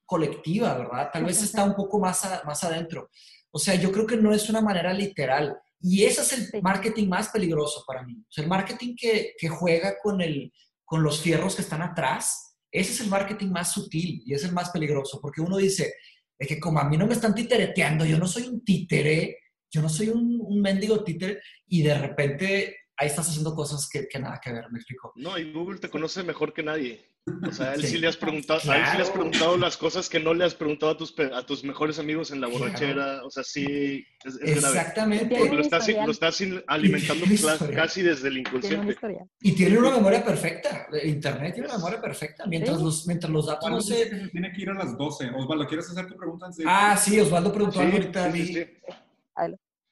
colectiva, 0.05 0.75
¿verdad? 0.75 1.11
Tal 1.13 1.25
vez 1.25 1.43
está 1.43 1.65
un 1.65 1.75
poco 1.75 1.99
más, 1.99 2.23
más 2.45 2.65
adentro. 2.65 3.11
O 3.51 3.59
sea, 3.59 3.75
yo 3.75 3.91
creo 3.91 4.07
que 4.07 4.17
no 4.17 4.33
es 4.33 4.49
una 4.49 4.61
manera 4.61 4.93
literal. 4.93 5.57
Y 5.81 6.05
ese 6.05 6.23
es 6.23 6.33
el 6.55 6.63
marketing 6.63 7.09
más 7.09 7.29
peligroso 7.29 7.85
para 7.87 8.03
mí. 8.03 8.15
O 8.15 8.31
sea, 8.31 8.45
el 8.45 8.51
marketing 8.51 8.95
que, 8.97 9.35
que 9.39 9.49
juega 9.49 9.97
con, 10.03 10.21
el, 10.21 10.53
con 10.85 11.03
los 11.03 11.21
fierros 11.21 11.55
que 11.57 11.63
están 11.63 11.83
atrás, 11.83 12.57
ese 12.71 12.93
es 12.93 13.01
el 13.01 13.09
marketing 13.09 13.49
más 13.49 13.73
sutil 13.73 14.23
y 14.25 14.35
es 14.35 14.45
el 14.45 14.53
más 14.53 14.71
peligroso, 14.71 15.21
porque 15.21 15.41
uno 15.41 15.57
dice, 15.57 15.95
es 16.39 16.49
que 16.49 16.61
como 16.61 16.79
a 16.79 16.89
mí 16.89 16.97
no 16.97 17.07
me 17.07 17.15
están 17.15 17.35
titereteando, 17.35 18.05
yo 18.05 18.19
no 18.19 18.27
soy 18.27 18.45
un 18.45 18.65
títere, 18.65 19.39
yo 19.71 19.83
no 19.83 19.89
soy 19.89 20.09
un, 20.09 20.39
un 20.41 20.61
mendigo 20.61 21.03
títere, 21.03 21.41
y 21.67 21.83
de 21.83 21.99
repente 21.99 22.77
ahí 22.97 23.09
estás 23.09 23.29
haciendo 23.29 23.55
cosas 23.55 23.89
que, 23.89 24.09
que, 24.09 24.19
nada 24.19 24.41
que 24.43 24.53
ver, 24.53 24.71
me 24.71 24.79
explico. 24.79 25.13
No, 25.17 25.39
y 25.39 25.53
Google 25.53 25.79
te 25.79 25.91
conoce 25.91 26.23
mejor 26.23 26.53
que 26.53 26.63
nadie. 26.63 27.17
O 27.45 27.53
sea, 27.53 27.71
a 27.71 27.75
él 27.75 27.85
sí, 27.85 27.99
le 27.99 28.07
has 28.07 28.17
preguntado, 28.17 28.61
a 28.71 28.79
él 28.79 28.85
sí 28.89 28.97
le 28.97 29.03
has 29.03 29.11
preguntado 29.11 29.57
las 29.57 29.77
cosas 29.77 30.09
que 30.09 30.21
no 30.21 30.33
le 30.33 30.45
has 30.45 30.55
preguntado 30.55 30.93
a 30.93 30.97
tus, 30.97 31.13
a 31.19 31.45
tus 31.45 31.65
mejores 31.65 31.99
amigos 31.99 32.31
en 32.31 32.41
la 32.41 32.47
borrachera. 32.47 32.95
Claro. 32.95 33.27
O 33.27 33.31
sea, 33.31 33.43
sí, 33.43 34.07
es, 34.25 34.37
es 34.37 34.65
Exactamente. 34.65 35.35
Grave. 35.35 35.41
Porque 35.41 35.57
lo 35.57 35.63
estás, 35.63 35.89
lo 35.89 36.13
estás 36.13 36.41
alimentando 36.69 37.27
casi 37.75 38.03
desde 38.03 38.29
el 38.29 38.39
inconsciente. 38.39 38.97
Y 39.41 39.53
tiene 39.57 39.77
una 39.77 39.91
memoria 39.91 40.25
perfecta. 40.25 40.87
Internet 41.03 41.55
tiene 41.55 41.69
una 41.69 41.79
memoria 41.79 42.01
perfecta. 42.01 42.47
Mientras, 42.47 42.79
¿Sí? 42.79 42.85
los, 42.85 43.07
mientras 43.09 43.33
los 43.33 43.47
datos 43.47 43.71
no 43.71 43.81
se... 43.81 44.29
Tiene 44.29 44.53
que 44.53 44.63
ir 44.63 44.71
a 44.71 44.75
las 44.75 44.97
12. 44.97 45.31
Osvaldo, 45.31 45.67
¿quieres 45.67 45.91
hacer 45.91 46.07
tu 46.07 46.17
pregunta 46.17 46.47
antes 46.47 46.59
de... 46.59 46.65
Ah, 46.69 46.97
sí, 46.97 47.19
Osvaldo 47.19 47.53
preguntó 47.53 47.81
algo 47.81 47.97
ahorita 47.97 48.25
a 48.25 48.29
mí. 48.29 48.55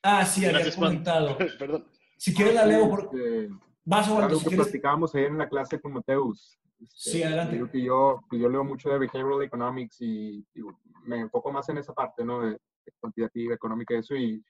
Ah, 0.04 0.24
sí, 0.24 0.44
había 0.44 0.72
comentado. 0.72 1.36
Perdón. 1.58 1.84
Si 2.16 2.34
quieres 2.34 2.54
la 2.54 2.66
leo. 2.66 2.88
Por... 2.88 3.00
Este, 3.04 3.50
Vas 3.84 4.08
o 4.08 4.18
algo 4.18 4.36
si 4.38 4.44
que 4.44 4.48
quieres... 4.50 4.66
platicábamos 4.66 5.14
ayer 5.14 5.28
en 5.28 5.38
la 5.38 5.48
clase 5.48 5.80
con 5.80 5.92
Mateus. 5.92 6.58
Este, 6.80 7.10
sí, 7.10 7.22
adelante. 7.22 7.54
Digo 7.54 7.70
que 7.70 7.82
yo, 7.82 8.20
que 8.30 8.38
yo 8.38 8.48
leo 8.48 8.64
mucho 8.64 8.90
de 8.90 8.98
behavioral 8.98 9.42
economics 9.42 10.00
y, 10.00 10.46
y, 10.54 10.62
me 11.04 11.20
enfoco 11.20 11.52
más 11.52 11.68
en 11.68 11.78
esa 11.78 11.92
parte, 11.92 12.24
¿no? 12.24 12.40
De, 12.40 12.52
de 12.52 12.92
cuantitativa, 12.98 13.54
económica, 13.54 13.94
eso. 13.94 14.14
Y 14.16 14.42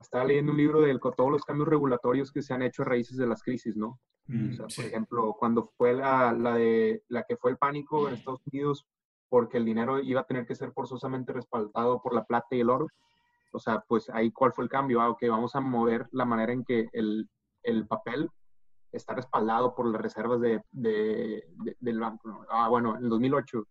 estaba 0.00 0.24
leyendo 0.24 0.52
un 0.52 0.58
libro 0.58 0.82
de 0.82 0.98
todos 0.98 1.30
los 1.30 1.44
cambios 1.44 1.68
regulatorios 1.68 2.30
que 2.30 2.42
se 2.42 2.52
han 2.52 2.62
hecho 2.62 2.82
a 2.82 2.86
raíces 2.86 3.16
de 3.16 3.26
las 3.26 3.42
crisis, 3.42 3.76
¿no? 3.76 3.98
Mm, 4.26 4.50
o 4.50 4.56
sea, 4.56 4.68
sí. 4.68 4.82
por 4.82 4.90
ejemplo, 4.90 5.36
cuando 5.38 5.64
fue 5.76 5.94
la, 5.94 6.32
la, 6.32 6.54
de, 6.54 7.02
la 7.08 7.22
que 7.24 7.36
fue 7.36 7.50
el 7.52 7.56
pánico 7.56 8.08
en 8.08 8.14
Estados 8.14 8.40
Unidos 8.52 8.86
porque 9.28 9.58
el 9.58 9.64
dinero 9.64 10.00
iba 10.00 10.20
a 10.20 10.26
tener 10.26 10.46
que 10.46 10.54
ser 10.54 10.72
forzosamente 10.72 11.32
respaldado 11.32 12.00
por 12.00 12.14
la 12.14 12.24
plata 12.24 12.48
y 12.52 12.60
el 12.60 12.70
oro, 12.70 12.88
o 13.52 13.58
sea, 13.58 13.84
pues 13.86 14.10
ahí 14.10 14.30
cuál 14.30 14.52
fue 14.52 14.64
el 14.64 14.70
cambio. 14.70 15.00
Ah, 15.00 15.10
ok, 15.10 15.22
vamos 15.28 15.54
a 15.54 15.60
mover 15.60 16.06
la 16.12 16.24
manera 16.24 16.52
en 16.52 16.64
que 16.64 16.88
el, 16.92 17.28
el 17.62 17.86
papel 17.86 18.30
está 18.92 19.14
respaldado 19.14 19.74
por 19.74 19.86
las 19.86 20.00
reservas 20.00 20.40
de, 20.40 20.62
de, 20.72 21.44
de, 21.64 21.76
del 21.80 22.00
banco. 22.00 22.44
Ah, 22.50 22.68
bueno, 22.68 22.96
en 22.96 23.08
2008, 23.08 23.66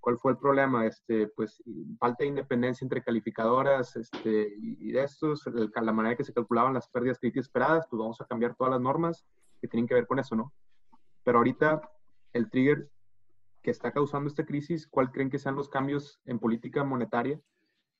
¿cuál 0.00 0.18
fue 0.18 0.32
el 0.32 0.38
problema? 0.38 0.86
Este, 0.86 1.28
pues 1.28 1.62
falta 1.98 2.24
de 2.24 2.28
independencia 2.28 2.84
entre 2.84 3.02
calificadoras 3.02 3.96
este, 3.96 4.54
y 4.56 4.92
de 4.92 5.04
estos, 5.04 5.46
el, 5.46 5.70
la 5.74 5.92
manera 5.92 6.12
en 6.12 6.18
que 6.18 6.24
se 6.24 6.34
calculaban 6.34 6.74
las 6.74 6.88
pérdidas 6.88 7.18
críticas 7.18 7.46
esperadas, 7.46 7.86
pues 7.88 7.98
vamos 7.98 8.20
a 8.20 8.26
cambiar 8.26 8.54
todas 8.54 8.72
las 8.72 8.80
normas 8.80 9.24
que 9.60 9.68
tienen 9.68 9.86
que 9.86 9.94
ver 9.94 10.06
con 10.06 10.18
eso, 10.18 10.34
¿no? 10.34 10.52
Pero 11.22 11.38
ahorita 11.38 11.82
el 12.32 12.48
trigger 12.50 12.88
que 13.62 13.70
está 13.70 13.92
causando 13.92 14.28
esta 14.28 14.46
crisis, 14.46 14.86
¿cuál 14.88 15.10
creen 15.10 15.30
que 15.30 15.38
sean 15.38 15.54
los 15.54 15.68
cambios 15.68 16.20
en 16.24 16.38
política 16.38 16.82
monetaria? 16.82 17.38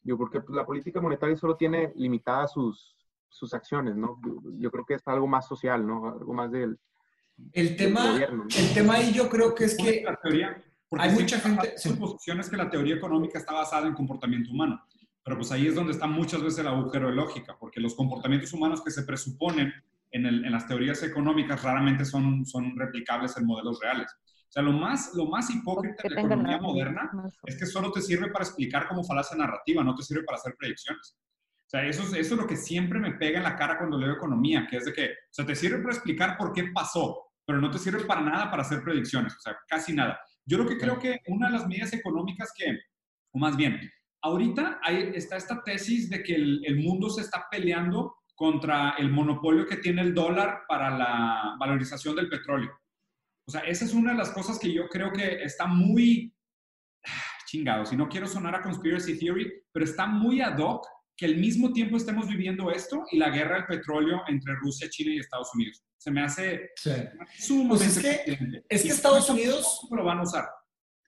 Yo, 0.03 0.17
porque 0.17 0.41
pues, 0.41 0.57
la 0.57 0.67
política 0.67 1.01
monetaria 1.01 1.37
solo 1.37 1.57
tiene 1.57 1.93
limitadas 1.97 2.53
sus, 2.53 2.97
sus 3.29 3.53
acciones, 3.55 3.97
¿no? 3.97 4.21
Yo 4.59 4.71
creo 4.71 4.85
que 4.85 4.95
es 4.95 5.07
algo 5.07 5.27
más 5.27 5.47
social, 5.47 5.87
¿no? 5.87 6.09
Algo 6.09 6.33
más 6.33 6.51
del, 6.51 6.79
el 7.53 7.77
tema, 7.77 8.03
del 8.03 8.13
gobierno. 8.13 8.45
¿no? 8.45 8.57
El 8.57 8.75
tema 8.75 8.95
ahí 8.95 9.13
yo 9.13 9.29
creo 9.29 9.55
que 9.55 9.65
es 9.65 9.77
que 9.77 10.03
la 10.05 10.17
teoría, 10.17 10.63
hay 10.93 11.13
mucha 11.13 11.39
gente... 11.39 11.79
Su 11.79 11.99
posición 11.99 12.41
es 12.41 12.49
que 12.49 12.57
la 12.57 12.71
teoría 12.71 12.97
económica 12.97 13.39
está 13.39 13.55
basada 13.55 13.87
en 13.87 13.95
comportamiento 13.95 14.51
humano, 14.51 14.83
pero 15.23 15.37
pues 15.37 15.53
ahí 15.53 15.67
es 15.67 15.75
donde 15.75 15.93
está 15.93 16.07
muchas 16.07 16.43
veces 16.43 16.61
el 16.61 16.69
agujero 16.69 17.09
de 17.09 17.15
lógica, 17.15 17.57
porque 17.59 17.81
los 17.81 17.95
comportamientos 17.95 18.53
humanos 18.53 18.83
que 18.83 18.91
se 18.91 19.03
presuponen 19.03 19.73
en, 20.11 20.27
el, 20.27 20.45
en 20.45 20.53
las 20.53 20.67
teorías 20.67 21.03
económicas 21.03 21.63
raramente 21.63 22.05
son, 22.05 22.45
son 22.45 22.77
replicables 22.77 23.37
en 23.37 23.47
modelos 23.47 23.81
reales. 23.81 24.11
O 24.51 24.53
sea, 24.53 24.65
lo 24.65 24.73
más, 24.73 25.15
lo 25.15 25.27
más 25.27 25.49
hipócrita 25.49 26.03
de 26.03 26.11
la 26.11 26.23
economía 26.23 26.59
moderna 26.59 27.09
es 27.47 27.57
que 27.57 27.67
solo 27.67 27.93
te 27.93 28.03
sirve 28.03 28.33
para 28.33 28.45
explicar 28.45 28.89
como 28.89 29.05
falacia 29.05 29.37
narrativa, 29.37 29.85
no 29.85 29.95
te 29.95 30.03
sirve 30.03 30.25
para 30.25 30.39
hacer 30.39 30.57
predicciones. 30.59 31.17
O 31.17 31.71
sea, 31.71 31.87
eso 31.87 32.03
es, 32.03 32.13
eso 32.15 32.35
es 32.35 32.41
lo 32.41 32.49
que 32.49 32.57
siempre 32.57 32.99
me 32.99 33.13
pega 33.13 33.39
en 33.39 33.45
la 33.45 33.55
cara 33.55 33.79
cuando 33.79 33.97
leo 33.97 34.13
economía, 34.13 34.67
que 34.69 34.79
es 34.79 34.87
de 34.87 34.93
que, 34.93 35.05
o 35.05 35.31
sea, 35.31 35.47
te 35.47 35.55
sirve 35.55 35.79
para 35.79 35.95
explicar 35.95 36.37
por 36.37 36.53
qué 36.53 36.65
pasó, 36.75 37.29
pero 37.47 37.61
no 37.61 37.71
te 37.71 37.79
sirve 37.79 38.03
para 38.07 38.23
nada 38.23 38.51
para 38.51 38.63
hacer 38.63 38.83
predicciones, 38.83 39.37
o 39.37 39.41
sea, 39.41 39.57
casi 39.69 39.93
nada. 39.93 40.19
Yo 40.45 40.59
lo 40.59 40.67
que 40.67 40.79
creo 40.79 40.99
que 40.99 41.21
una 41.29 41.47
de 41.47 41.53
las 41.53 41.69
medidas 41.69 41.93
económicas 41.93 42.53
que, 42.57 42.77
o 43.33 43.39
más 43.39 43.57
bien, 43.57 43.79
ahorita 44.21 44.81
hay, 44.83 45.13
está 45.15 45.37
esta 45.37 45.63
tesis 45.63 46.11
de 46.11 46.25
que 46.25 46.35
el, 46.35 46.61
el 46.65 46.81
mundo 46.81 47.09
se 47.09 47.21
está 47.21 47.47
peleando 47.49 48.17
contra 48.35 48.97
el 48.99 49.13
monopolio 49.13 49.65
que 49.65 49.77
tiene 49.77 50.03
el 50.03 50.13
dólar 50.13 50.63
para 50.67 50.91
la 50.91 51.55
valorización 51.57 52.17
del 52.17 52.29
petróleo. 52.29 52.80
O 53.51 53.53
sea, 53.53 53.63
esa 53.63 53.85
es 53.85 53.95
una 53.95 54.13
de 54.13 54.19
las 54.19 54.31
cosas 54.31 54.61
que 54.61 54.73
yo 54.73 54.89
creo 54.89 55.11
que 55.13 55.43
está 55.43 55.67
muy 55.67 56.33
chingado. 57.49 57.85
Si 57.85 57.97
no 57.97 58.09
quiero 58.09 58.29
sonar 58.29 58.55
a 58.55 58.63
conspiracy 58.63 59.19
theory, 59.19 59.51
pero 59.73 59.85
está 59.85 60.07
muy 60.07 60.41
ad 60.41 60.57
hoc 60.59 60.87
que 61.17 61.27
al 61.27 61.35
mismo 61.37 61.73
tiempo 61.73 61.97
estemos 61.97 62.29
viviendo 62.29 62.71
esto 62.71 63.03
y 63.11 63.19
la 63.19 63.31
guerra 63.31 63.57
del 63.57 63.67
petróleo 63.67 64.23
entre 64.29 64.55
Rusia, 64.55 64.89
China 64.89 65.13
y 65.13 65.19
Estados 65.19 65.51
Unidos. 65.53 65.83
Se 65.99 66.13
me 66.13 66.23
hace 66.23 66.71
sí. 66.77 66.93
sumamente 67.41 67.85
pues 67.85 67.97
es 67.97 67.99
que, 67.99 68.63
es 68.69 68.83
que 68.85 68.89
Estados 68.89 69.29
Unidos 69.29 69.89
lo 69.91 70.05
van 70.05 70.21
a 70.21 70.23
usar. 70.23 70.49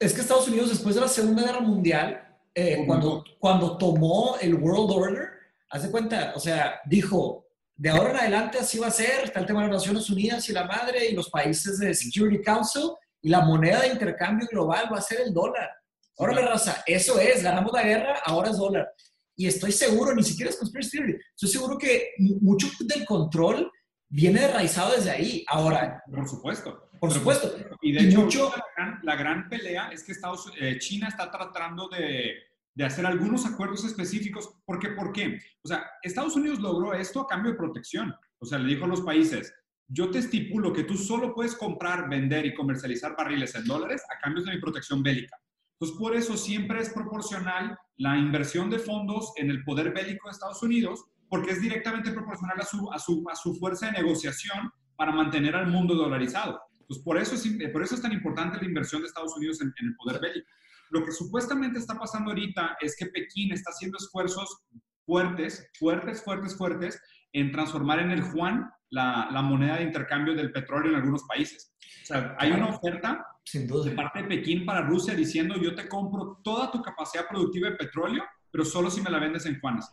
Es 0.00 0.12
que 0.12 0.20
Estados 0.20 0.48
Unidos 0.48 0.70
después 0.70 0.96
de 0.96 1.00
la 1.00 1.06
Segunda 1.06 1.44
Guerra 1.44 1.60
Mundial, 1.60 2.40
eh, 2.56 2.82
cuando, 2.88 3.22
cuando 3.38 3.78
tomó 3.78 4.36
el 4.40 4.56
World 4.56 4.90
Order, 4.90 5.28
hace 5.70 5.92
cuenta, 5.92 6.32
o 6.34 6.40
sea, 6.40 6.80
dijo, 6.86 7.51
de 7.82 7.90
ahora 7.90 8.10
en 8.10 8.16
adelante 8.16 8.58
así 8.60 8.78
va 8.78 8.86
a 8.86 8.92
ser, 8.92 9.24
está 9.24 9.40
el 9.40 9.46
tema 9.46 9.62
de 9.62 9.66
las 9.66 9.78
Naciones 9.78 10.08
Unidas 10.08 10.48
y 10.48 10.52
la 10.52 10.66
madre 10.66 11.08
y 11.08 11.16
los 11.16 11.28
países 11.28 11.80
de 11.80 11.92
Security 11.92 12.40
Council 12.40 12.92
y 13.20 13.28
la 13.28 13.40
moneda 13.40 13.80
de 13.80 13.88
intercambio 13.88 14.46
global 14.46 14.88
va 14.92 14.98
a 14.98 15.02
ser 15.02 15.22
el 15.22 15.34
dólar. 15.34 15.68
Ahora 16.16 16.32
la 16.34 16.46
raza, 16.46 16.84
eso 16.86 17.18
es, 17.18 17.42
ganamos 17.42 17.72
la 17.72 17.82
guerra, 17.82 18.20
ahora 18.24 18.50
es 18.50 18.56
dólar. 18.56 18.88
Y 19.34 19.48
estoy 19.48 19.72
seguro, 19.72 20.14
ni 20.14 20.22
siquiera 20.22 20.52
es 20.52 20.58
conspiracy 20.58 20.90
theory, 20.96 21.18
estoy 21.34 21.48
seguro 21.48 21.76
que 21.76 22.10
mucho 22.40 22.68
del 22.86 23.04
control 23.04 23.68
viene 24.08 24.44
enraizado 24.44 24.94
desde 24.94 25.10
ahí. 25.10 25.44
Ahora, 25.48 26.04
por 26.08 26.28
supuesto. 26.28 26.88
Por 27.00 27.10
supuesto. 27.10 27.52
Y 27.80 27.94
de 27.94 28.02
y 28.02 28.08
hecho, 28.10 28.20
mucho... 28.20 28.52
la, 28.56 28.64
gran, 28.76 29.00
la, 29.02 29.16
gran, 29.16 29.48
pelea 29.48 29.90
es 29.90 30.04
que 30.04 30.12
Estados, 30.12 30.52
eh, 30.60 30.78
China 30.78 31.08
está 31.08 31.28
tratando 31.32 31.88
de, 31.88 32.32
de 32.74 32.84
hacer 32.84 33.06
algunos 33.06 33.46
acuerdos 33.46 33.84
específicos. 33.84 34.50
¿Por 34.64 34.78
qué? 34.78 34.90
¿Por 34.90 35.12
qué? 35.12 35.38
O 35.62 35.68
sea, 35.68 35.84
Estados 36.02 36.36
Unidos 36.36 36.60
logró 36.60 36.94
esto 36.94 37.20
a 37.20 37.26
cambio 37.26 37.52
de 37.52 37.58
protección. 37.58 38.14
O 38.38 38.46
sea, 38.46 38.58
le 38.58 38.74
dijo 38.74 38.84
a 38.84 38.88
los 38.88 39.02
países, 39.02 39.54
yo 39.88 40.10
te 40.10 40.18
estipulo 40.18 40.72
que 40.72 40.84
tú 40.84 40.96
solo 40.96 41.34
puedes 41.34 41.54
comprar, 41.54 42.08
vender 42.08 42.46
y 42.46 42.54
comercializar 42.54 43.14
barriles 43.16 43.54
en 43.54 43.64
dólares 43.64 44.02
a 44.10 44.18
cambio 44.20 44.42
de 44.42 44.52
mi 44.52 44.60
protección 44.60 45.02
bélica. 45.02 45.36
Entonces, 45.74 45.98
por 45.98 46.16
eso 46.16 46.36
siempre 46.36 46.80
es 46.80 46.90
proporcional 46.90 47.76
la 47.96 48.16
inversión 48.16 48.70
de 48.70 48.78
fondos 48.78 49.32
en 49.36 49.50
el 49.50 49.64
poder 49.64 49.92
bélico 49.92 50.28
de 50.28 50.32
Estados 50.32 50.62
Unidos, 50.62 51.04
porque 51.28 51.50
es 51.50 51.60
directamente 51.60 52.12
proporcional 52.12 52.58
a 52.60 52.64
su, 52.64 52.92
a 52.92 52.98
su, 52.98 53.24
a 53.30 53.34
su 53.34 53.54
fuerza 53.56 53.86
de 53.86 53.92
negociación 53.92 54.70
para 54.96 55.12
mantener 55.12 55.56
al 55.56 55.66
mundo 55.66 55.94
dolarizado. 55.94 56.60
Entonces, 56.80 57.04
por 57.04 57.18
eso 57.18 57.34
es, 57.34 57.72
por 57.72 57.82
eso 57.82 57.94
es 57.94 58.02
tan 58.02 58.12
importante 58.12 58.58
la 58.58 58.64
inversión 58.64 59.02
de 59.02 59.08
Estados 59.08 59.36
Unidos 59.36 59.60
en 59.60 59.72
el 59.76 59.96
poder 59.96 60.20
bélico. 60.20 60.48
Lo 60.92 61.02
que 61.04 61.10
supuestamente 61.10 61.78
está 61.78 61.98
pasando 61.98 62.30
ahorita 62.30 62.76
es 62.78 62.94
que 62.96 63.06
Pekín 63.06 63.50
está 63.50 63.70
haciendo 63.70 63.96
esfuerzos 63.96 64.62
fuertes, 65.06 65.66
fuertes, 65.78 66.22
fuertes, 66.22 66.54
fuertes 66.54 67.00
en 67.32 67.50
transformar 67.50 68.00
en 68.00 68.10
el 68.10 68.20
Juan 68.20 68.70
la, 68.90 69.30
la, 69.32 69.40
moneda 69.40 69.76
de 69.76 69.84
intercambio 69.84 70.34
del 70.34 70.52
petróleo 70.52 70.90
en 70.90 70.96
algunos 70.96 71.22
países. 71.22 71.74
O 72.02 72.06
sea, 72.06 72.36
hay 72.38 72.50
una 72.50 72.68
oferta 72.68 73.26
Sin 73.42 73.66
duda. 73.66 73.88
de 73.88 73.96
parte 73.96 74.22
de 74.22 74.28
Pekín 74.28 74.66
para 74.66 74.82
Rusia 74.82 75.14
diciendo 75.14 75.56
yo 75.56 75.74
te 75.74 75.88
compro 75.88 76.40
toda 76.44 76.70
tu 76.70 76.82
capacidad 76.82 77.26
productiva 77.26 77.70
de 77.70 77.76
petróleo, 77.76 78.22
pero 78.50 78.62
solo 78.62 78.90
si 78.90 79.00
me 79.00 79.10
la 79.10 79.18
vendes 79.18 79.46
en 79.46 79.58
Juanes. 79.60 79.88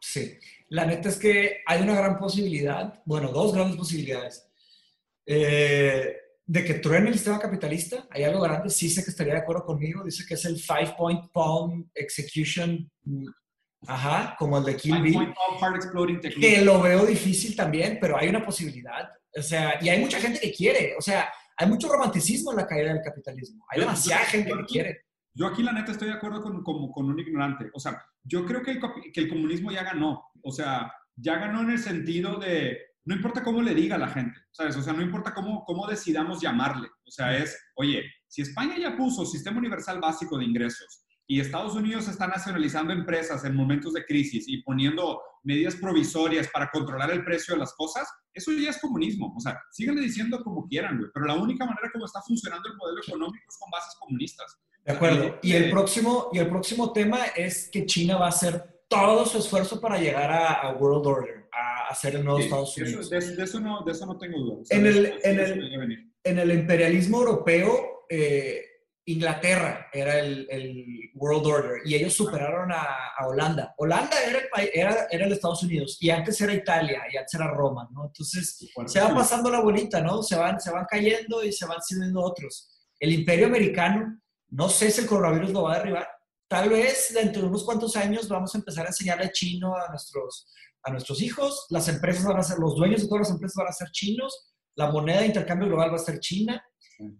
Sí, 0.00 0.38
la 0.70 0.86
neta 0.86 1.10
es 1.10 1.18
que 1.18 1.62
hay 1.66 1.82
una 1.82 1.94
gran 1.94 2.18
posibilidad, 2.18 3.02
bueno, 3.04 3.28
dos 3.28 3.52
grandes 3.52 3.76
posibilidades, 3.76 4.48
eh, 5.26 6.16
de 6.46 6.64
que 6.64 6.74
truene 6.74 7.08
el 7.08 7.14
sistema 7.14 7.38
capitalista. 7.38 8.06
Hay 8.10 8.24
algo 8.24 8.40
grande, 8.40 8.70
sí 8.70 8.90
sé 8.90 9.04
que 9.04 9.10
estaría 9.10 9.34
de 9.34 9.40
acuerdo 9.40 9.64
conmigo, 9.64 10.04
dice 10.04 10.24
que 10.26 10.34
es 10.34 10.44
el 10.44 10.56
Five 10.56 10.94
Point 10.96 11.30
Palm 11.32 11.88
Execution 11.94 12.90
Ajá, 13.86 14.36
como 14.38 14.58
el 14.58 14.64
de 14.64 14.76
Kill 14.76 15.02
Bill. 15.02 15.34
Que 16.40 16.62
lo 16.62 16.80
veo 16.80 17.04
difícil 17.04 17.56
también, 17.56 17.98
pero 18.00 18.16
hay 18.16 18.28
una 18.28 18.44
posibilidad. 18.44 19.10
O 19.36 19.42
sea, 19.42 19.78
y 19.80 19.88
hay 19.88 20.00
mucha 20.00 20.20
gente 20.20 20.40
que 20.40 20.52
quiere. 20.52 20.94
O 20.96 21.00
sea, 21.00 21.28
hay 21.56 21.66
mucho 21.66 21.88
romanticismo 21.88 22.52
en 22.52 22.58
la 22.58 22.66
caída 22.66 22.92
del 22.92 23.02
capitalismo. 23.02 23.64
Hay 23.70 23.80
demasiada 23.80 24.24
gente 24.24 24.52
que 24.52 24.64
quiere. 24.64 25.00
Yo 25.34 25.46
aquí, 25.46 25.62
la 25.62 25.72
neta, 25.72 25.92
estoy 25.92 26.08
de 26.08 26.14
acuerdo 26.14 26.42
con, 26.42 26.62
con, 26.62 26.92
con 26.92 27.06
un 27.06 27.18
ignorante. 27.18 27.70
O 27.74 27.80
sea, 27.80 28.00
yo 28.22 28.44
creo 28.44 28.62
que 28.62 28.72
el, 28.72 28.80
que 29.12 29.20
el, 29.20 29.28
comunismo 29.28 29.72
ya 29.72 29.82
ganó. 29.82 30.30
O 30.42 30.52
sea, 30.52 30.92
ya 31.16 31.36
ganó 31.36 31.62
en 31.62 31.70
el 31.70 31.78
sentido 31.78 32.36
de, 32.38 32.78
no 33.04 33.14
importa 33.14 33.42
cómo 33.42 33.62
le 33.62 33.74
diga 33.74 33.96
a 33.96 33.98
la 33.98 34.08
gente, 34.08 34.38
¿sabes? 34.52 34.76
O 34.76 34.82
sea, 34.82 34.92
no 34.92 35.02
importa 35.02 35.34
cómo, 35.34 35.64
cómo 35.64 35.86
decidamos 35.86 36.40
llamarle. 36.40 36.88
O 37.06 37.10
sea, 37.10 37.36
es, 37.36 37.58
oye, 37.76 38.04
si 38.28 38.42
España 38.42 38.76
ya 38.78 38.96
puso 38.96 39.26
sistema 39.26 39.58
universal 39.58 40.00
básico 40.00 40.38
de 40.38 40.44
ingresos, 40.44 41.02
y 41.26 41.40
Estados 41.40 41.74
Unidos 41.74 42.08
está 42.08 42.26
nacionalizando 42.26 42.92
empresas 42.92 43.44
en 43.44 43.54
momentos 43.56 43.94
de 43.94 44.04
crisis 44.04 44.44
y 44.48 44.62
poniendo 44.62 45.20
medidas 45.44 45.76
provisorias 45.76 46.48
para 46.48 46.68
controlar 46.70 47.10
el 47.10 47.24
precio 47.24 47.54
de 47.54 47.60
las 47.60 47.72
cosas, 47.74 48.06
eso 48.34 48.52
ya 48.52 48.70
es 48.70 48.78
comunismo. 48.78 49.32
O 49.34 49.40
sea, 49.40 49.58
síganle 49.70 50.02
diciendo 50.02 50.42
como 50.42 50.66
quieran, 50.66 50.98
güey, 50.98 51.10
pero 51.14 51.26
la 51.26 51.34
única 51.34 51.64
manera 51.64 51.90
como 51.92 52.04
está 52.04 52.20
funcionando 52.20 52.68
el 52.68 52.76
modelo 52.76 53.00
económico 53.06 53.44
es 53.48 53.56
con 53.58 53.70
bases 53.70 53.94
comunistas. 53.98 54.58
De 54.84 54.92
acuerdo. 54.92 55.38
Y 55.42 55.52
el 55.52 55.70
próximo, 55.70 56.28
y 56.32 56.38
el 56.38 56.48
próximo 56.48 56.92
tema 56.92 57.24
es 57.36 57.70
que 57.72 57.86
China 57.86 58.18
va 58.18 58.26
a 58.26 58.30
hacer 58.30 58.84
todo 58.88 59.24
su 59.24 59.38
esfuerzo 59.38 59.80
para 59.80 59.98
llegar 59.98 60.30
a, 60.30 60.52
a 60.52 60.72
World 60.72 61.06
Order, 61.06 61.41
a 61.52 61.88
hacer 61.88 62.16
el 62.16 62.24
nuevo 62.24 62.38
sí, 62.38 62.44
Estados 62.44 62.76
Unidos. 62.76 63.12
Eso, 63.12 63.30
de, 63.30 63.36
de, 63.36 63.44
eso 63.44 63.60
no, 63.60 63.84
de, 63.84 63.92
eso 63.92 64.06
no, 64.06 64.18
tengo 64.18 64.38
duda. 64.38 64.60
O 64.60 64.64
sea, 64.64 64.78
en, 64.78 64.86
el, 64.86 65.06
eso, 65.06 65.18
en, 65.24 65.40
el, 65.40 66.12
en, 66.24 66.38
el, 66.38 66.52
imperialismo 66.52 67.18
europeo, 67.18 68.06
eh, 68.08 68.64
Inglaterra 69.04 69.88
era 69.92 70.20
el, 70.20 70.46
el, 70.48 71.10
World 71.14 71.46
Order 71.46 71.82
y 71.84 71.94
ellos 71.94 72.14
superaron 72.14 72.70
a, 72.72 73.10
a 73.18 73.26
Holanda. 73.26 73.74
Holanda 73.76 74.16
era 74.24 74.38
el, 74.38 74.70
era, 74.72 75.06
era 75.10 75.26
el, 75.26 75.32
Estados 75.32 75.62
Unidos 75.62 75.98
y 76.00 76.10
antes 76.10 76.40
era 76.40 76.54
Italia 76.54 77.02
y 77.12 77.16
antes 77.16 77.34
era 77.34 77.48
Roma, 77.48 77.88
¿no? 77.92 78.06
Entonces 78.06 78.70
se 78.86 79.00
va 79.00 79.14
pasando 79.14 79.50
la 79.50 79.60
bolita, 79.60 80.00
¿no? 80.00 80.22
Se 80.22 80.36
van, 80.36 80.60
se 80.60 80.70
van 80.70 80.86
cayendo 80.88 81.42
y 81.44 81.52
se 81.52 81.66
van 81.66 81.82
sirviendo 81.82 82.22
otros. 82.22 82.70
El 82.98 83.12
imperio 83.12 83.46
americano, 83.46 84.20
no 84.50 84.68
sé 84.68 84.90
si 84.90 85.00
el 85.00 85.06
coronavirus 85.06 85.50
lo 85.50 85.62
va 85.64 85.74
a 85.74 85.78
derribar. 85.78 86.08
Tal 86.48 86.68
vez 86.68 87.12
dentro 87.14 87.42
de 87.42 87.48
unos 87.48 87.64
cuantos 87.64 87.96
años 87.96 88.28
vamos 88.28 88.54
a 88.54 88.58
empezar 88.58 88.84
a 88.84 88.90
enseñarle 88.90 89.32
chino 89.32 89.74
a 89.74 89.88
nuestros, 89.88 90.52
a 90.84 90.90
nuestros 90.90 91.22
hijos. 91.22 91.66
Las 91.70 91.88
empresas 91.88 92.24
van 92.24 92.38
a 92.38 92.42
ser, 92.42 92.58
los 92.58 92.76
dueños 92.76 93.02
de 93.02 93.08
todas 93.08 93.28
las 93.28 93.30
empresas 93.30 93.56
van 93.56 93.68
a 93.68 93.72
ser 93.72 93.88
chinos. 93.90 94.52
La 94.74 94.90
moneda 94.90 95.20
de 95.20 95.26
intercambio 95.26 95.68
global 95.68 95.90
va 95.90 95.96
a 95.96 95.98
ser 95.98 96.18
China. 96.20 96.62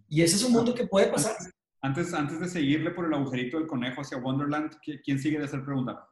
Y 0.09 0.23
ese 0.23 0.37
es 0.37 0.45
un 0.45 0.53
mundo 0.53 0.75
que 0.75 0.87
puede 0.87 1.09
pasar. 1.09 1.37
Antes, 1.81 2.15
antes 2.15 2.41
de 2.41 2.49
seguirle 2.49 2.93
por 2.93 3.07
el 3.07 3.15
agujerito 3.15 3.59
del 3.59 3.67
conejo 3.67 4.01
hacia 4.01 4.19
Wonderland, 4.19 4.77
¿quién 5.05 5.19
sigue 5.19 5.39
de 5.39 5.45
hacer 5.45 5.65
pregunta? 5.65 6.09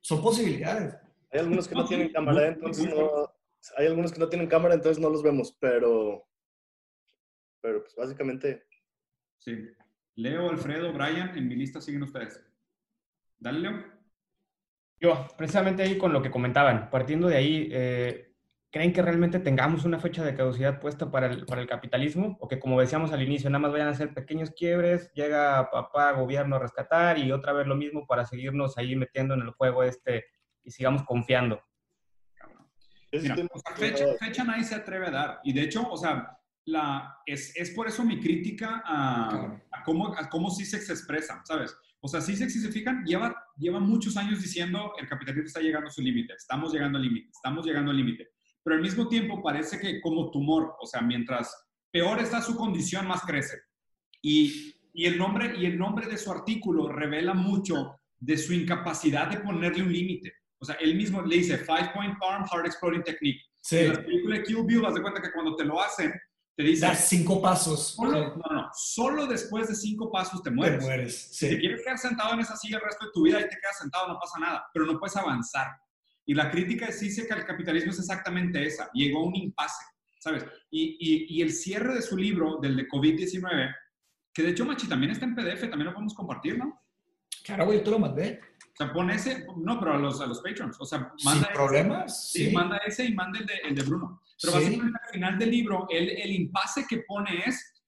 Son 0.00 0.20
posibilidades. 0.20 0.96
Hay 1.32 1.40
algunos 1.40 1.68
que 1.68 1.74
no 1.74 1.84
tienen 1.84 2.12
cámara, 2.12 2.48
entonces 2.48 2.88
no, 2.88 3.32
hay 3.76 3.86
algunos 3.86 4.12
que 4.12 4.20
no 4.20 4.28
tienen 4.28 4.48
cámara, 4.48 4.74
entonces 4.74 5.02
no 5.02 5.10
los 5.10 5.22
vemos, 5.22 5.56
pero, 5.60 6.26
pero 7.60 7.82
pues 7.82 7.94
básicamente. 7.94 8.66
Sí. 9.38 9.68
Leo, 10.14 10.48
Alfredo, 10.50 10.92
Brian, 10.92 11.36
en 11.36 11.48
mi 11.48 11.56
lista 11.56 11.80
siguen 11.80 12.02
ustedes. 12.02 12.42
Dale, 13.38 13.60
Leo. 13.60 13.95
Yo, 15.00 15.26
precisamente 15.36 15.82
ahí 15.82 15.98
con 15.98 16.12
lo 16.12 16.22
que 16.22 16.30
comentaban, 16.30 16.88
partiendo 16.90 17.28
de 17.28 17.36
ahí, 17.36 17.68
eh, 17.70 18.32
¿creen 18.70 18.92
que 18.92 19.02
realmente 19.02 19.38
tengamos 19.40 19.84
una 19.84 19.98
fecha 19.98 20.24
de 20.24 20.34
caducidad 20.34 20.80
puesta 20.80 21.10
para 21.10 21.26
el, 21.26 21.44
para 21.44 21.60
el 21.60 21.66
capitalismo? 21.66 22.38
O 22.40 22.48
que, 22.48 22.58
como 22.58 22.80
decíamos 22.80 23.12
al 23.12 23.22
inicio, 23.22 23.50
nada 23.50 23.60
más 23.60 23.72
vayan 23.72 23.88
a 23.88 23.92
hacer 23.92 24.14
pequeños 24.14 24.50
quiebres, 24.50 25.12
llega 25.12 25.70
papá, 25.70 26.12
gobierno 26.12 26.56
a 26.56 26.60
rescatar 26.60 27.18
y 27.18 27.30
otra 27.30 27.52
vez 27.52 27.66
lo 27.66 27.76
mismo 27.76 28.06
para 28.06 28.24
seguirnos 28.24 28.78
ahí 28.78 28.96
metiendo 28.96 29.34
en 29.34 29.42
el 29.42 29.50
juego 29.50 29.82
este 29.82 30.24
y 30.64 30.70
sigamos 30.70 31.04
confiando. 31.04 31.62
Mira, 33.12 33.36
o 33.52 33.58
sea, 33.58 33.76
fecha, 33.76 34.04
fecha, 34.18 34.44
nadie 34.44 34.64
se 34.64 34.74
atreve 34.74 35.06
a 35.06 35.10
dar. 35.10 35.40
Y 35.44 35.52
de 35.52 35.62
hecho, 35.62 35.88
o 35.88 35.96
sea, 35.96 36.38
la, 36.66 37.18
es, 37.24 37.56
es 37.56 37.70
por 37.70 37.86
eso 37.86 38.04
mi 38.04 38.20
crítica 38.20 38.82
a, 38.84 39.62
cómo, 39.84 40.14
a 40.16 40.28
cómo 40.28 40.50
CISEX 40.50 40.86
se 40.86 40.92
expresa, 40.92 41.40
¿sabes? 41.44 41.76
O 42.06 42.08
sea, 42.08 42.20
CISEX, 42.20 42.52
si 42.52 42.60
se 42.60 42.72
fijan, 42.72 43.04
lleva, 43.04 43.34
lleva 43.58 43.80
muchos 43.80 44.16
años 44.16 44.40
diciendo 44.40 44.92
el 44.98 45.08
capitalismo 45.08 45.46
está 45.46 45.60
llegando 45.60 45.88
a 45.88 45.90
su 45.90 46.00
límite, 46.00 46.34
estamos 46.34 46.72
llegando 46.72 46.98
al 46.98 47.04
límite, 47.04 47.28
estamos 47.30 47.66
llegando 47.66 47.90
al 47.90 47.96
límite 47.96 48.28
pero 48.66 48.74
al 48.74 48.82
mismo 48.82 49.06
tiempo 49.06 49.40
parece 49.40 49.78
que 49.78 50.00
como 50.00 50.28
tumor, 50.32 50.74
o 50.80 50.86
sea, 50.86 51.00
mientras 51.00 51.68
peor 51.92 52.18
está 52.18 52.42
su 52.42 52.56
condición, 52.56 53.06
más 53.06 53.22
crece. 53.22 53.58
Y, 54.20 54.74
y, 54.92 55.04
el, 55.04 55.16
nombre, 55.16 55.54
y 55.56 55.66
el 55.66 55.78
nombre 55.78 56.08
de 56.08 56.18
su 56.18 56.32
artículo 56.32 56.88
revela 56.88 57.32
mucho 57.32 57.94
de 58.18 58.36
su 58.36 58.52
incapacidad 58.52 59.30
de 59.30 59.38
ponerle 59.38 59.84
un 59.84 59.92
límite. 59.92 60.32
O 60.58 60.64
sea, 60.64 60.74
él 60.80 60.96
mismo 60.96 61.22
le 61.22 61.36
dice 61.36 61.58
Five 61.58 61.92
Point 61.94 62.18
Farm 62.18 62.44
Hard 62.50 62.66
Exploding 62.66 63.04
Technique. 63.04 63.40
Sí. 63.62 63.76
En 63.76 63.92
la 63.92 64.04
película 64.04 64.34
de 64.34 64.42
Kill 64.42 64.64
Bill, 64.66 64.82
das 64.82 64.94
de 64.94 65.02
cuenta 65.02 65.22
que 65.22 65.30
cuando 65.30 65.54
te 65.54 65.64
lo 65.64 65.80
hacen, 65.80 66.12
te 66.56 66.62
dice... 66.62 66.86
Das 66.86 67.08
cinco 67.08 67.40
pasos. 67.40 67.94
Solo, 67.94 68.36
no, 68.36 68.54
no, 68.54 68.70
solo 68.74 69.26
después 69.26 69.68
de 69.68 69.74
cinco 69.74 70.10
pasos 70.10 70.42
te 70.42 70.50
mueres. 70.50 70.78
Te 70.78 70.84
mueres, 70.84 71.28
sí. 71.30 71.46
Si 71.46 71.54
te 71.54 71.60
quieres 71.60 71.82
quedar 71.82 71.98
sentado 71.98 72.34
en 72.34 72.40
esa 72.40 72.56
silla 72.56 72.78
el 72.78 72.84
resto 72.84 73.06
de 73.06 73.12
tu 73.12 73.22
vida 73.22 73.40
y 73.40 73.44
te 73.44 73.58
quedas 73.60 73.78
sentado, 73.78 74.08
no 74.08 74.18
pasa 74.18 74.38
nada, 74.38 74.66
pero 74.72 74.86
no 74.86 74.98
puedes 74.98 75.16
avanzar. 75.16 75.68
Y 76.24 76.34
la 76.34 76.50
crítica 76.50 76.90
sí 76.90 77.06
dice 77.06 77.26
que 77.26 77.34
el 77.34 77.44
capitalismo 77.44 77.92
es 77.92 77.98
exactamente 77.98 78.66
esa. 78.66 78.90
Llegó 78.94 79.20
a 79.20 79.26
un 79.26 79.36
impasse, 79.36 79.84
¿sabes? 80.18 80.44
Y, 80.70 80.96
y, 80.98 81.36
y 81.36 81.42
el 81.42 81.52
cierre 81.52 81.94
de 81.94 82.02
su 82.02 82.16
libro, 82.16 82.58
del 82.60 82.76
de 82.76 82.88
COVID-19, 82.88 83.74
que 84.36 84.42
de 84.42 84.50
hecho, 84.50 84.66
Machi, 84.66 84.86
también 84.86 85.12
está 85.12 85.24
en 85.24 85.34
PDF, 85.34 85.62
también 85.62 85.86
lo 85.86 85.92
podemos 85.94 86.14
compartir, 86.14 86.58
¿no? 86.58 86.82
Claro, 87.44 87.66
güey, 87.66 87.82
tú 87.82 87.90
lo 87.90 87.98
mandé. 87.98 88.40
O 88.60 88.76
sea, 88.76 88.92
pone 88.92 89.14
ese, 89.14 89.46
no, 89.56 89.78
pero 89.78 89.94
a 89.94 89.98
los, 89.98 90.20
a 90.20 90.26
los 90.26 90.40
patrons. 90.40 90.76
O 90.78 90.84
sea, 90.84 91.10
manda 91.24 91.46
Sin 91.46 91.54
problemas. 91.54 92.30
Sí, 92.30 92.46
sí, 92.46 92.52
manda 92.52 92.76
ese 92.78 93.06
y 93.06 93.14
manda 93.14 93.38
el 93.38 93.46
de, 93.46 93.54
el 93.64 93.74
de 93.74 93.82
Bruno. 93.82 94.20
Pero 94.40 94.52
sí. 94.52 94.58
básicamente 94.58 94.98
al 95.02 95.12
final 95.12 95.38
del 95.38 95.50
libro, 95.50 95.86
el, 95.90 96.08
el 96.10 96.32
impasse 96.32 96.86
que 96.88 97.04
pone 97.06 97.42
es, 97.46 97.82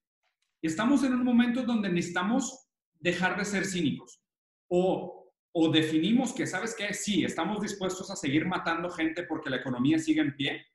estamos 0.61 1.03
en 1.03 1.13
un 1.13 1.23
momento 1.23 1.63
donde 1.63 1.89
necesitamos 1.89 2.67
dejar 2.99 3.37
de 3.37 3.45
ser 3.45 3.65
cínicos. 3.65 4.21
O 4.67 5.19
o 5.51 5.69
definimos 5.69 6.33
que, 6.33 6.45
¿sabes 6.45 6.75
qué? 6.77 6.93
Sí, 6.93 7.23
estamos 7.23 7.61
dispuestos 7.61 8.09
a 8.11 8.15
seguir 8.15 8.45
matando 8.45 8.89
gente 8.89 9.23
porque 9.23 9.49
la 9.49 9.57
economía 9.57 9.97
sigue 9.97 10.21
en 10.21 10.35
pie, 10.35 10.65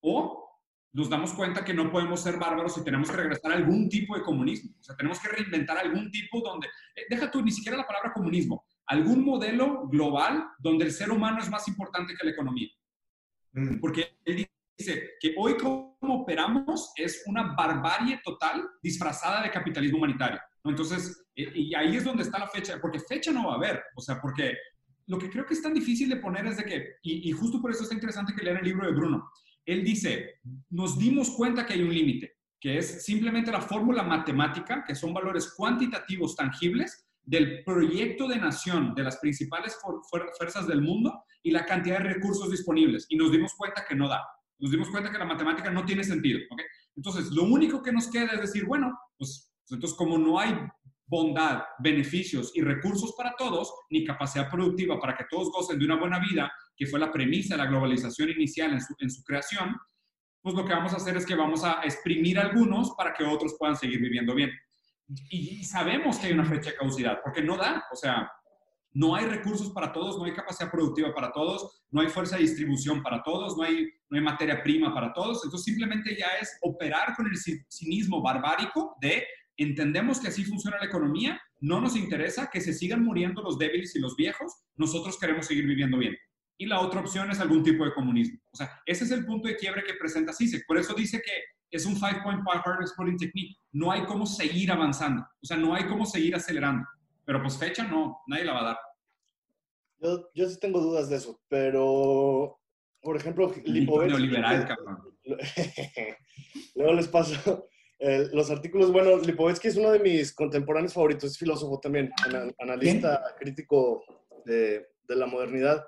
o 0.00 0.46
nos 0.92 1.08
damos 1.08 1.32
cuenta 1.32 1.64
que 1.64 1.74
no 1.74 1.90
podemos 1.90 2.22
ser 2.22 2.38
bárbaros 2.38 2.76
y 2.78 2.84
tenemos 2.84 3.10
que 3.10 3.16
regresar 3.16 3.52
a 3.52 3.56
algún 3.56 3.88
tipo 3.88 4.16
de 4.16 4.22
comunismo. 4.22 4.74
O 4.78 4.82
sea, 4.82 4.96
tenemos 4.96 5.20
que 5.20 5.28
reinventar 5.28 5.78
algún 5.78 6.10
tipo 6.10 6.40
donde, 6.40 6.66
eh, 6.66 7.02
deja 7.08 7.30
tú 7.30 7.42
ni 7.42 7.50
siquiera 7.50 7.76
la 7.76 7.86
palabra 7.86 8.12
comunismo, 8.12 8.64
algún 8.86 9.24
modelo 9.24 9.86
global 9.88 10.48
donde 10.58 10.84
el 10.86 10.92
ser 10.92 11.10
humano 11.10 11.38
es 11.40 11.50
más 11.50 11.66
importante 11.68 12.14
que 12.14 12.24
la 12.24 12.32
economía. 12.32 12.68
Mm. 13.52 13.80
Porque 13.80 14.18
él 14.24 14.46
dice 14.78 15.10
que 15.20 15.34
hoy 15.36 15.56
como 15.56 15.96
operamos 16.00 16.92
es 16.96 17.22
una 17.26 17.54
barbarie 17.54 18.20
total 18.24 18.64
disfrazada 18.82 19.42
de 19.42 19.50
capitalismo 19.50 19.98
humanitario. 19.98 20.38
Entonces, 20.64 21.26
y 21.34 21.74
ahí 21.74 21.96
es 21.96 22.04
donde 22.04 22.22
está 22.22 22.38
la 22.38 22.48
fecha, 22.48 22.78
porque 22.80 23.00
fecha 23.00 23.32
no 23.32 23.48
va 23.48 23.54
a 23.54 23.56
haber, 23.56 23.82
o 23.96 24.00
sea, 24.00 24.20
porque 24.20 24.56
lo 25.06 25.18
que 25.18 25.30
creo 25.30 25.46
que 25.46 25.54
es 25.54 25.62
tan 25.62 25.74
difícil 25.74 26.08
de 26.08 26.16
poner 26.16 26.46
es 26.46 26.58
de 26.58 26.64
que, 26.64 26.86
y, 27.02 27.28
y 27.28 27.32
justo 27.32 27.60
por 27.60 27.70
eso 27.70 27.82
está 27.82 27.94
interesante 27.94 28.34
que 28.34 28.44
lean 28.44 28.58
el 28.58 28.64
libro 28.64 28.86
de 28.86 28.92
Bruno, 28.92 29.30
él 29.64 29.84
dice, 29.84 30.40
nos 30.70 30.98
dimos 30.98 31.30
cuenta 31.30 31.66
que 31.66 31.74
hay 31.74 31.82
un 31.82 31.92
límite, 31.92 32.38
que 32.60 32.78
es 32.78 33.04
simplemente 33.04 33.50
la 33.50 33.60
fórmula 33.60 34.02
matemática, 34.02 34.84
que 34.86 34.94
son 34.94 35.12
valores 35.12 35.52
cuantitativos 35.54 36.36
tangibles 36.36 37.06
del 37.22 37.62
proyecto 37.64 38.26
de 38.26 38.36
nación 38.36 38.94
de 38.94 39.02
las 39.02 39.18
principales 39.18 39.76
fuerzas 40.38 40.66
del 40.66 40.80
mundo 40.80 41.24
y 41.42 41.50
la 41.50 41.66
cantidad 41.66 41.98
de 41.98 42.14
recursos 42.14 42.50
disponibles. 42.50 43.06
Y 43.10 43.16
nos 43.16 43.30
dimos 43.30 43.52
cuenta 43.54 43.84
que 43.86 43.94
no 43.94 44.08
da. 44.08 44.22
Nos 44.58 44.70
dimos 44.70 44.88
cuenta 44.90 45.10
que 45.10 45.18
la 45.18 45.24
matemática 45.24 45.70
no 45.70 45.84
tiene 45.84 46.04
sentido. 46.04 46.40
¿okay? 46.50 46.66
Entonces, 46.96 47.30
lo 47.30 47.44
único 47.44 47.82
que 47.82 47.92
nos 47.92 48.10
queda 48.10 48.32
es 48.32 48.40
decir, 48.40 48.64
bueno, 48.64 48.92
pues 49.16 49.52
entonces, 49.70 49.96
como 49.96 50.18
no 50.18 50.38
hay 50.38 50.56
bondad, 51.06 51.62
beneficios 51.78 52.52
y 52.54 52.60
recursos 52.60 53.14
para 53.16 53.34
todos, 53.36 53.72
ni 53.90 54.04
capacidad 54.04 54.50
productiva 54.50 55.00
para 55.00 55.16
que 55.16 55.24
todos 55.30 55.50
gocen 55.50 55.78
de 55.78 55.84
una 55.84 55.96
buena 55.96 56.18
vida, 56.18 56.50
que 56.76 56.86
fue 56.86 57.00
la 57.00 57.10
premisa 57.10 57.54
de 57.54 57.62
la 57.62 57.68
globalización 57.68 58.30
inicial 58.30 58.72
en 58.72 58.80
su, 58.80 58.94
en 58.98 59.10
su 59.10 59.22
creación, 59.22 59.74
pues 60.42 60.54
lo 60.54 60.64
que 60.64 60.74
vamos 60.74 60.92
a 60.92 60.96
hacer 60.96 61.16
es 61.16 61.26
que 61.26 61.34
vamos 61.34 61.64
a 61.64 61.80
exprimir 61.82 62.38
algunos 62.38 62.92
para 62.96 63.12
que 63.12 63.24
otros 63.24 63.56
puedan 63.58 63.76
seguir 63.76 64.00
viviendo 64.00 64.34
bien. 64.34 64.50
Y 65.30 65.64
sabemos 65.64 66.18
que 66.18 66.26
hay 66.26 66.32
una 66.34 66.44
fecha 66.44 66.70
de 66.70 66.76
caducidad, 66.76 67.18
porque 67.24 67.42
no 67.42 67.56
da, 67.56 67.84
o 67.90 67.96
sea, 67.96 68.30
no 68.98 69.14
hay 69.14 69.26
recursos 69.26 69.70
para 69.70 69.92
todos, 69.92 70.18
no 70.18 70.24
hay 70.24 70.32
capacidad 70.32 70.72
productiva 70.72 71.14
para 71.14 71.30
todos, 71.30 71.84
no 71.92 72.00
hay 72.00 72.08
fuerza 72.08 72.34
de 72.34 72.42
distribución 72.42 73.00
para 73.00 73.22
todos, 73.22 73.56
no 73.56 73.62
hay, 73.62 73.86
materia 74.10 74.60
prima 74.60 74.92
para 74.92 75.12
todos. 75.12 75.44
Entonces 75.44 75.66
simplemente 75.66 76.16
ya 76.18 76.26
es 76.42 76.58
operar 76.62 77.14
con 77.14 77.28
el 77.28 77.36
cinismo 77.68 78.20
barbárico 78.20 78.96
de 79.00 79.24
entendemos 79.56 80.18
que 80.18 80.26
así 80.26 80.42
funciona 80.42 80.78
la 80.78 80.86
economía, 80.86 81.40
no 81.60 81.80
nos 81.80 81.94
interesa 81.94 82.50
que 82.52 82.60
se 82.60 82.72
sigan 82.72 83.04
muriendo 83.04 83.40
los 83.40 83.56
débiles 83.56 83.94
y 83.94 84.00
los 84.00 84.16
viejos, 84.16 84.52
nosotros 84.74 85.16
queremos 85.16 85.46
seguir 85.46 85.68
viviendo 85.68 85.96
bien. 85.96 86.16
Y 86.56 86.66
la 86.66 86.80
otra 86.80 86.98
opción 86.98 87.30
es 87.30 87.38
algún 87.38 87.62
tipo 87.62 87.84
de 87.84 87.94
comunismo. 87.94 88.40
O 88.50 88.56
sea, 88.56 88.82
ese 88.84 89.04
es 89.04 89.12
el 89.12 89.24
punto 89.24 89.46
de 89.46 89.54
quiebre 89.54 89.84
que 89.84 89.94
presenta 89.94 90.32
CISEC. 90.32 90.66
Por 90.66 90.76
eso 90.76 90.92
dice 90.92 91.22
que 91.24 91.32
es 91.70 91.86
un 91.86 91.94
five-point 91.94 92.42
hard 92.64 92.80
exporting 92.80 93.16
technique. 93.16 93.60
No 93.70 93.92
hay 93.92 94.02
cómo 94.06 94.26
seguir 94.26 94.72
avanzando. 94.72 95.22
O 95.40 95.46
sea, 95.46 95.56
no 95.56 95.72
hay 95.76 95.84
cómo 95.84 96.04
seguir 96.04 96.34
acelerando. 96.34 96.84
Pero 97.24 97.40
pues 97.42 97.56
fecha 97.58 97.84
no, 97.84 98.22
nadie 98.26 98.44
la 98.44 98.54
va 98.54 98.60
a 98.60 98.64
dar. 98.64 98.87
Yo, 100.00 100.30
yo 100.34 100.48
sí 100.48 100.58
tengo 100.60 100.80
dudas 100.80 101.08
de 101.08 101.16
eso, 101.16 101.40
pero, 101.48 102.58
por 103.02 103.16
ejemplo, 103.16 103.52
Lipovetsky... 103.64 104.12
Neoliberal, 104.12 104.66
cabrón. 104.66 105.18
Luego 106.74 106.92
les 106.94 107.08
paso 107.08 107.68
los 108.32 108.50
artículos. 108.50 108.92
Bueno, 108.92 109.16
Lipovetsky 109.18 109.68
es 109.68 109.76
uno 109.76 109.90
de 109.90 109.98
mis 109.98 110.32
contemporáneos 110.34 110.94
favoritos, 110.94 111.32
es 111.32 111.38
filósofo 111.38 111.80
también, 111.80 112.12
analista 112.58 113.22
crítico 113.38 114.04
de, 114.44 114.86
de 115.08 115.16
la 115.16 115.26
modernidad. 115.26 115.84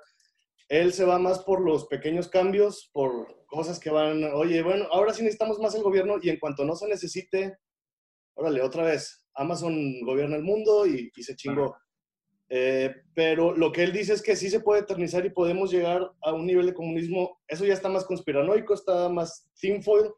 Él 0.67 0.93
se 0.93 1.05
va 1.05 1.19
más 1.19 1.39
por 1.39 1.61
los 1.61 1.87
pequeños 1.87 2.29
cambios, 2.29 2.89
por 2.93 3.45
cosas 3.45 3.79
que 3.79 3.89
van, 3.89 4.23
oye, 4.23 4.61
bueno, 4.61 4.87
ahora 4.91 5.13
sí 5.13 5.21
necesitamos 5.21 5.59
más 5.59 5.75
el 5.75 5.83
gobierno 5.83 6.15
y 6.21 6.29
en 6.29 6.39
cuanto 6.39 6.63
no 6.63 6.75
se 6.75 6.87
necesite, 6.87 7.57
órale, 8.35 8.61
otra 8.61 8.83
vez, 8.83 9.27
Amazon 9.35 10.01
gobierna 10.05 10.37
el 10.37 10.43
mundo 10.43 10.85
y, 10.85 11.11
se 11.21 11.35
chingó. 11.35 11.75
Eh, 12.53 12.93
pero 13.13 13.55
lo 13.55 13.71
que 13.71 13.81
él 13.81 13.93
dice 13.93 14.11
es 14.11 14.21
que 14.21 14.35
sí 14.35 14.49
se 14.49 14.59
puede 14.59 14.81
eternizar 14.81 15.25
y 15.25 15.29
podemos 15.29 15.71
llegar 15.71 16.11
a 16.21 16.33
un 16.33 16.45
nivel 16.45 16.65
de 16.65 16.73
comunismo. 16.73 17.39
Eso 17.47 17.65
ya 17.65 17.73
está 17.73 17.87
más 17.87 18.03
conspiranoico, 18.03 18.73
está 18.73 19.07
más 19.07 19.49
tinfoil, 19.57 20.11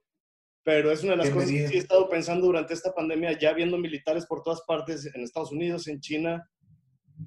pero 0.64 0.92
es 0.92 1.04
una 1.04 1.12
de 1.12 1.18
las 1.18 1.30
cosas 1.30 1.52
que 1.52 1.68
sí 1.68 1.76
he 1.76 1.78
estado 1.78 2.10
pensando 2.10 2.48
durante 2.48 2.74
esta 2.74 2.92
pandemia, 2.92 3.38
ya 3.38 3.54
viendo 3.54 3.78
militares 3.78 4.26
por 4.26 4.42
todas 4.42 4.62
partes, 4.68 5.06
en 5.14 5.22
Estados 5.22 5.52
Unidos, 5.52 5.88
en 5.88 6.00
China, 6.00 6.50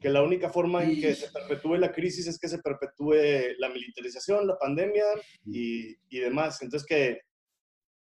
que 0.01 0.11
la 0.11 0.23
única 0.25 0.51
forma 0.51 0.83
en 0.83 1.01
que 1.01 1.15
se 1.15 1.31
perpetúe 1.31 1.77
la 1.77 1.93
crisis 1.93 2.27
es 2.27 2.37
que 2.37 2.49
se 2.49 2.59
perpetúe 2.59 3.15
la 3.59 3.69
militarización, 3.69 4.49
la 4.49 4.59
pandemia 4.59 5.05
y, 5.45 5.95
y 6.09 6.19
demás. 6.19 6.61
Entonces 6.63 6.85
que 6.85 7.21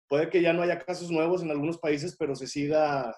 puede 0.09 0.28
que 0.28 0.43
ya 0.43 0.53
no 0.53 0.62
haya 0.62 0.80
casos 0.80 1.12
nuevos 1.12 1.45
en 1.45 1.53
algunos 1.53 1.78
países, 1.78 2.16
pero 2.18 2.34
se 2.34 2.49
siga 2.49 3.14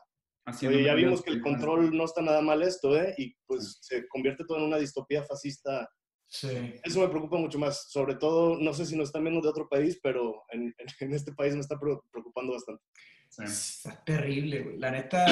Oye, 0.46 0.84
ya 0.84 0.94
vimos 0.94 1.22
que 1.22 1.30
el 1.30 1.40
control 1.40 1.96
no 1.96 2.04
está 2.04 2.20
nada 2.20 2.40
mal 2.40 2.62
esto, 2.62 2.96
¿eh? 3.00 3.14
Y 3.16 3.34
pues 3.46 3.78
se 3.80 4.08
convierte 4.08 4.44
todo 4.44 4.58
en 4.58 4.64
una 4.64 4.78
distopía 4.78 5.22
fascista. 5.22 5.88
Sí. 6.26 6.74
Eso 6.82 7.00
me 7.00 7.08
preocupa 7.08 7.36
mucho 7.36 7.58
más. 7.58 7.90
Sobre 7.90 8.16
todo, 8.16 8.58
no 8.58 8.72
sé 8.72 8.86
si 8.86 8.96
nos 8.96 9.08
están 9.08 9.22
viendo 9.22 9.40
de 9.40 9.48
otro 9.48 9.68
país, 9.68 10.00
pero 10.02 10.42
en, 10.50 10.74
en 11.00 11.12
este 11.14 11.32
país 11.32 11.54
me 11.54 11.60
está 11.60 11.78
preocupando 11.78 12.54
bastante. 12.54 12.82
Sí. 13.28 13.44
Está 13.44 14.04
terrible, 14.04 14.62
güey. 14.62 14.78
La 14.78 14.90
neta, 14.90 15.24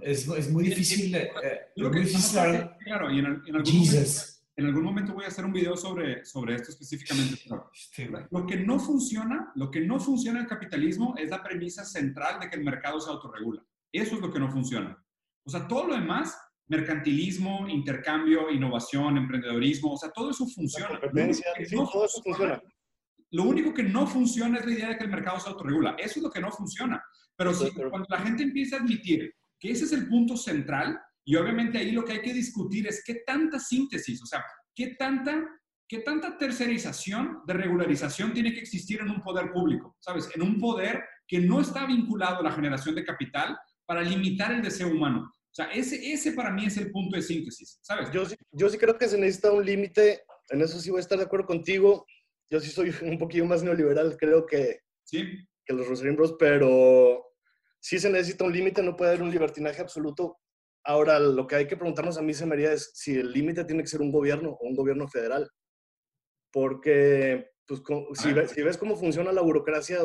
es, 0.00 0.26
es 0.26 0.50
muy 0.50 0.64
difícil. 0.64 1.14
Eh, 1.14 1.30
lo 1.76 1.90
que 1.90 2.00
difícil 2.00 2.40
claro, 2.84 3.12
y 3.12 3.20
en, 3.20 3.26
algún 3.26 3.78
momento, 3.78 4.10
en, 4.56 4.66
algún 4.66 4.82
momento, 4.82 5.14
voy 5.14 5.24
a 5.26 5.28
hacer 5.28 5.44
un 5.44 5.52
video 5.52 5.76
sobre, 5.76 6.24
sobre 6.24 6.56
esto 6.56 6.70
específicamente. 6.70 7.42
lo 8.30 8.46
que 8.46 8.56
no 8.56 8.80
funciona, 8.80 9.52
lo 9.54 9.70
que 9.70 9.80
no 9.80 10.00
funciona 10.00 10.40
en 10.40 10.46
el 10.46 10.48
capitalismo 10.48 11.14
es 11.18 11.30
la 11.30 11.42
premisa 11.42 11.84
central 11.84 12.40
de 12.40 12.50
que 12.50 12.56
el 12.56 12.64
mercado 12.64 12.98
se 13.00 13.10
autorregula. 13.10 13.62
Eso 13.92 14.16
es 14.16 14.20
lo 14.20 14.32
que 14.32 14.40
no 14.40 14.50
funciona. 14.50 14.96
O 15.44 15.50
sea, 15.50 15.66
todo 15.68 15.88
lo 15.88 15.94
demás, 15.94 16.36
mercantilismo, 16.68 17.68
intercambio, 17.68 18.50
innovación, 18.50 19.16
emprendedorismo, 19.16 19.92
o 19.92 19.96
sea, 19.96 20.10
todo 20.10 20.30
eso 20.30 20.46
funciona. 20.46 21.00
todo 21.00 22.04
eso 22.04 22.22
funciona. 22.22 22.60
Lo 23.30 23.44
único 23.44 23.74
que 23.74 23.82
no 23.82 24.06
funciona 24.06 24.58
es 24.58 24.66
la 24.66 24.72
idea 24.72 24.88
de 24.90 24.98
que 24.98 25.04
el 25.04 25.10
mercado 25.10 25.40
se 25.40 25.48
autorregula. 25.48 25.96
Eso 25.98 26.18
es 26.18 26.22
lo 26.22 26.30
que 26.30 26.40
no 26.40 26.50
funciona. 26.50 27.02
Pero 27.36 27.52
cuando 27.90 28.06
la 28.08 28.18
gente 28.18 28.42
empieza 28.42 28.76
a 28.76 28.80
admitir 28.80 29.32
que 29.58 29.70
ese 29.70 29.84
es 29.84 29.92
el 29.92 30.08
punto 30.08 30.36
central, 30.36 30.98
y 31.24 31.34
obviamente 31.36 31.78
ahí 31.78 31.90
lo 31.90 32.04
que 32.04 32.12
hay 32.12 32.22
que 32.22 32.32
discutir 32.32 32.86
es 32.86 33.02
qué 33.04 33.22
tanta 33.26 33.58
síntesis, 33.58 34.22
o 34.22 34.26
sea, 34.26 34.44
qué 34.74 34.94
tanta, 34.98 35.44
qué 35.88 35.98
tanta 35.98 36.38
tercerización 36.38 37.40
de 37.46 37.54
regularización 37.54 38.32
tiene 38.32 38.52
que 38.52 38.60
existir 38.60 39.00
en 39.00 39.10
un 39.10 39.22
poder 39.22 39.50
público, 39.52 39.96
¿sabes? 40.00 40.30
En 40.34 40.42
un 40.42 40.60
poder 40.60 41.02
que 41.26 41.40
no 41.40 41.60
está 41.60 41.84
vinculado 41.84 42.40
a 42.40 42.42
la 42.44 42.52
generación 42.52 42.94
de 42.94 43.04
capital, 43.04 43.56
para 43.86 44.02
limitar 44.02 44.52
el 44.52 44.62
deseo 44.62 44.88
humano. 44.88 45.32
O 45.32 45.54
sea, 45.56 45.66
ese, 45.66 46.12
ese 46.12 46.32
para 46.32 46.50
mí 46.50 46.66
es 46.66 46.76
el 46.76 46.90
punto 46.90 47.16
de 47.16 47.22
síntesis, 47.22 47.78
¿sabes? 47.80 48.10
Yo, 48.12 48.24
yo 48.52 48.68
sí 48.68 48.76
creo 48.76 48.98
que 48.98 49.08
se 49.08 49.16
necesita 49.16 49.52
un 49.52 49.64
límite, 49.64 50.24
en 50.50 50.60
eso 50.60 50.78
sí 50.78 50.90
voy 50.90 50.98
a 50.98 51.00
estar 51.00 51.18
de 51.18 51.24
acuerdo 51.24 51.46
contigo. 51.46 52.04
Yo 52.50 52.60
sí 52.60 52.70
soy 52.70 52.94
un 53.02 53.18
poquillo 53.18 53.46
más 53.46 53.62
neoliberal, 53.62 54.16
creo 54.18 54.44
que, 54.44 54.80
¿Sí? 55.04 55.24
que 55.64 55.72
los 55.72 55.88
Rosarian 55.88 56.16
Bros, 56.16 56.36
pero 56.38 57.24
sí 57.80 57.98
se 57.98 58.10
necesita 58.10 58.44
un 58.44 58.52
límite, 58.52 58.82
no 58.82 58.96
puede 58.96 59.12
haber 59.12 59.22
un 59.22 59.30
libertinaje 59.30 59.80
absoluto. 59.80 60.38
Ahora, 60.84 61.18
lo 61.18 61.46
que 61.46 61.56
hay 61.56 61.66
que 61.66 61.76
preguntarnos 61.76 62.18
a 62.18 62.22
mí, 62.22 62.34
se 62.34 62.46
me 62.46 62.54
haría, 62.54 62.72
es 62.72 62.90
si 62.94 63.14
el 63.14 63.32
límite 63.32 63.64
tiene 63.64 63.82
que 63.82 63.88
ser 63.88 64.02
un 64.02 64.12
gobierno 64.12 64.50
o 64.50 64.68
un 64.68 64.76
gobierno 64.76 65.08
federal. 65.08 65.50
Porque 66.52 67.50
pues 67.66 67.82
si, 68.14 68.32
ves, 68.32 68.52
si, 68.52 68.62
ves, 68.62 68.78
cómo 68.78 68.96
funciona 68.96 69.32
la 69.32 69.42
burocracia, 69.42 69.98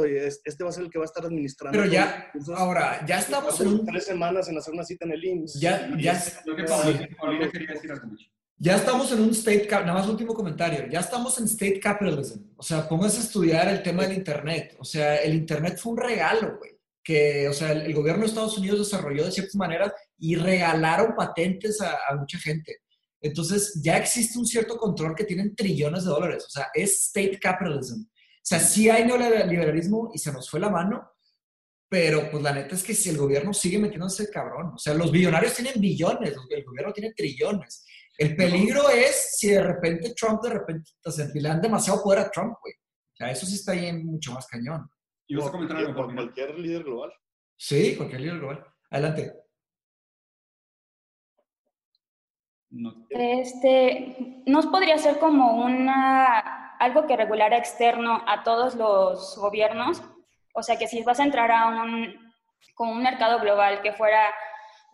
este 0.45 0.64
va 0.64 0.72
a 0.72 0.74
ser 0.74 0.86
el 0.86 0.89
que 0.89 0.97
va 0.97 1.05
a 1.05 1.07
estar 1.07 1.24
administrando. 1.26 1.78
Pero 1.78 1.91
ya, 1.91 2.32
ahora, 2.55 3.05
ya 3.05 3.20
estamos 3.20 3.59
en 3.62 3.86
Tres 3.86 4.05
semanas 4.05 4.49
en 4.49 4.57
hacer 4.57 4.74
una 4.74 4.84
cita 4.84 5.05
en 5.05 5.12
el 5.12 5.24
IMSS. 5.24 5.59
Ya, 5.59 5.89
ya, 5.97 6.20
ya 8.57 8.76
estamos 8.76 9.12
en 9.12 9.22
un 9.22 9.32
state, 9.32 9.68
nada 9.70 9.93
más 9.93 10.07
último 10.07 10.36
comentario, 10.36 10.88
ya 10.88 10.99
estamos 10.99 11.38
en 11.39 11.45
state 11.45 11.80
capitalism. 11.80 12.41
O 12.57 12.64
sea, 12.64 12.88
póngase 12.88 13.18
a 13.18 13.24
estudiar 13.24 13.68
el 13.68 13.82
tema 13.82 14.03
del 14.03 14.18
Internet. 14.18 14.76
O 14.80 14.86
sea, 14.86 15.16
el 15.18 15.34
Internet 15.34 15.80
fue 15.80 15.93
un 15.93 15.97
regalo, 15.97 16.57
güey. 16.57 16.72
Que, 17.03 17.47
o 17.49 17.53
sea, 17.53 17.72
el, 17.72 17.91
gobierno 17.93 18.22
de 18.22 18.28
Estados 18.28 18.57
Unidos 18.59 18.78
desarrolló 18.78 19.26
de 19.26 19.32
ciertas 19.32 19.55
maneras 19.55 19.91
y 20.20 20.36
regalaron 20.36 21.16
patentes 21.16 21.82
a, 21.82 21.97
a 22.07 22.16
mucha 22.16 22.38
gente. 22.38 22.82
Entonces, 23.22 23.80
ya 23.84 23.97
existe 23.97 24.39
un 24.39 24.45
cierto 24.45 24.78
control 24.78 25.15
que 25.15 25.26
tienen 25.26 25.55
trillones 25.55 26.03
de 26.03 26.09
dólares. 26.09 26.45
O 26.47 26.49
sea, 26.49 26.67
es 26.74 27.05
state 27.07 27.39
capitalism. 27.39 28.01
O 28.01 28.43
sea, 28.43 28.59
sí 28.59 28.89
hay 28.89 29.05
neoliberalismo 29.05 30.09
y 30.13 30.17
se 30.17 30.32
nos 30.32 30.49
fue 30.49 30.59
la 30.59 30.69
mano, 30.69 31.11
pero 31.88 32.32
pues 32.32 32.41
la 32.41 32.53
neta 32.53 32.74
es 32.74 32.84
que 32.84 32.95
si 32.95 33.09
el 33.09 33.17
gobierno 33.17 33.53
sigue 33.53 33.78
metiéndose 33.78 34.30
cabrón, 34.32 34.72
o 34.76 34.78
sea, 34.78 34.93
los 34.95 35.11
billonarios 35.11 35.53
tienen 35.53 35.80
billones, 35.80 36.34
el 36.49 36.63
gobierno 36.63 36.91
tiene 36.91 37.13
trillones. 37.13 37.86
El 38.17 38.36
peligro 38.36 38.89
es 38.89 39.38
si 39.38 39.49
de 39.49 39.61
repente 39.61 40.13
Trump, 40.15 40.41
de 40.41 40.49
repente, 40.49 40.91
o 41.05 41.11
sea, 41.11 41.28
le 41.34 41.41
dan 41.41 41.61
demasiado 41.61 42.01
poder 42.01 42.19
a 42.19 42.32
Trump, 42.32 42.55
güey. 42.61 42.74
O 42.74 43.15
sea, 43.15 43.32
eso 43.32 43.45
sí 43.45 43.55
está 43.55 43.74
ahí 43.74 43.93
mucho 43.93 44.32
más 44.32 44.47
cañón. 44.47 44.89
¿Y 45.28 45.36
vas 45.36 45.47
a 45.47 45.51
comentar 45.51 45.78
algo? 45.78 45.93
Por 45.95 46.13
cualquier 46.13 46.57
líder 46.57 46.84
global. 46.84 47.11
Sí, 47.57 47.95
cualquier 47.95 48.22
líder 48.22 48.39
global. 48.39 48.65
Adelante. 48.89 49.40
No. 52.72 52.93
Este, 53.09 54.43
¿Nos 54.45 54.65
podría 54.67 54.97
ser 54.97 55.19
como 55.19 55.63
una, 55.63 56.76
algo 56.80 57.05
que 57.05 57.17
regulara 57.17 57.57
externo 57.57 58.24
a 58.26 58.43
todos 58.43 58.76
los 58.76 59.38
gobiernos? 59.38 60.01
O 60.53 60.63
sea, 60.63 60.78
que 60.78 60.88
si 60.88 61.03
vas 61.03 61.19
a 61.19 61.26
entrar 61.26 61.51
a 61.51 61.67
un, 61.67 62.34
como 62.76 62.93
un 62.93 63.03
mercado 63.03 63.39
global 63.39 63.82
que 63.82 63.93
fuera, 63.93 64.34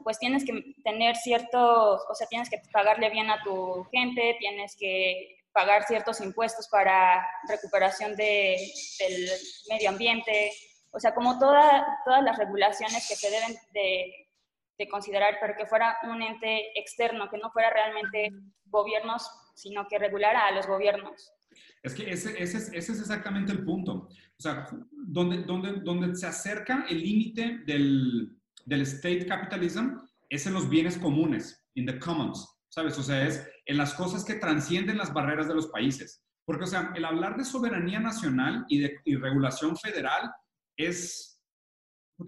pues 0.04 0.18
tienes 0.20 0.44
que 0.44 0.74
tener 0.84 1.16
ciertos, 1.16 2.02
o 2.10 2.16
sea, 2.16 2.28
tienes 2.28 2.50
que 2.50 2.62
pagarle 2.72 3.10
bien 3.10 3.30
a 3.30 3.42
tu 3.44 3.86
gente, 3.92 4.36
tienes 4.40 4.76
que 4.76 5.38
pagar 5.52 5.84
ciertos 5.84 6.22
impuestos 6.22 6.68
para 6.70 7.28
recuperación 7.48 8.16
de, 8.16 8.58
del 9.00 9.30
medio 9.70 9.90
ambiente, 9.90 10.52
o 10.92 11.00
sea, 11.00 11.14
como 11.14 11.40
toda, 11.40 11.86
todas 12.06 12.24
las 12.24 12.38
regulaciones 12.38 13.08
que 13.08 13.16
se 13.16 13.30
deben 13.30 13.56
de 13.74 14.27
de 14.78 14.88
considerar, 14.88 15.38
pero 15.42 15.56
que 15.58 15.66
fuera 15.66 15.98
un 16.04 16.22
ente 16.22 16.78
externo, 16.80 17.30
que 17.30 17.38
no 17.38 17.52
fuera 17.52 17.70
realmente 17.72 18.32
gobiernos, 18.66 19.30
sino 19.56 19.88
que 19.88 19.98
regulara 19.98 20.48
a 20.48 20.52
los 20.52 20.68
gobiernos. 20.68 21.32
Es 21.82 21.94
que 21.94 22.10
ese, 22.10 22.42
ese, 22.42 22.58
es, 22.58 22.68
ese 22.74 22.92
es 22.92 23.00
exactamente 23.00 23.52
el 23.52 23.64
punto. 23.64 24.10
O 24.38 24.42
sea, 24.42 24.68
donde, 24.92 25.44
donde, 25.44 25.82
donde 25.82 26.16
se 26.16 26.28
acerca 26.28 26.86
el 26.90 27.02
límite 27.02 27.60
del, 27.66 28.38
del 28.66 28.82
state 28.82 29.26
capitalism 29.26 29.98
es 30.30 30.46
en 30.46 30.54
los 30.54 30.70
bienes 30.70 30.98
comunes, 30.98 31.66
in 31.76 31.86
the 31.86 31.98
commons, 32.00 32.48
¿sabes? 32.70 32.98
O 33.00 33.04
sea, 33.04 33.26
es 33.26 33.50
en 33.66 33.78
las 33.78 33.94
cosas 33.94 34.26
que 34.26 34.36
transcienden 34.36 34.98
las 34.98 35.14
barreras 35.14 35.48
de 35.48 35.56
los 35.56 35.68
países. 35.68 36.24
Porque, 36.46 36.66
o 36.66 36.68
sea, 36.68 36.92
el 36.96 37.04
hablar 37.06 37.36
de 37.36 37.46
soberanía 37.46 38.00
nacional 38.00 38.66
y 38.70 38.80
de 38.80 38.98
y 39.06 39.16
regulación 39.16 39.76
federal 39.76 40.32
es, 40.78 41.37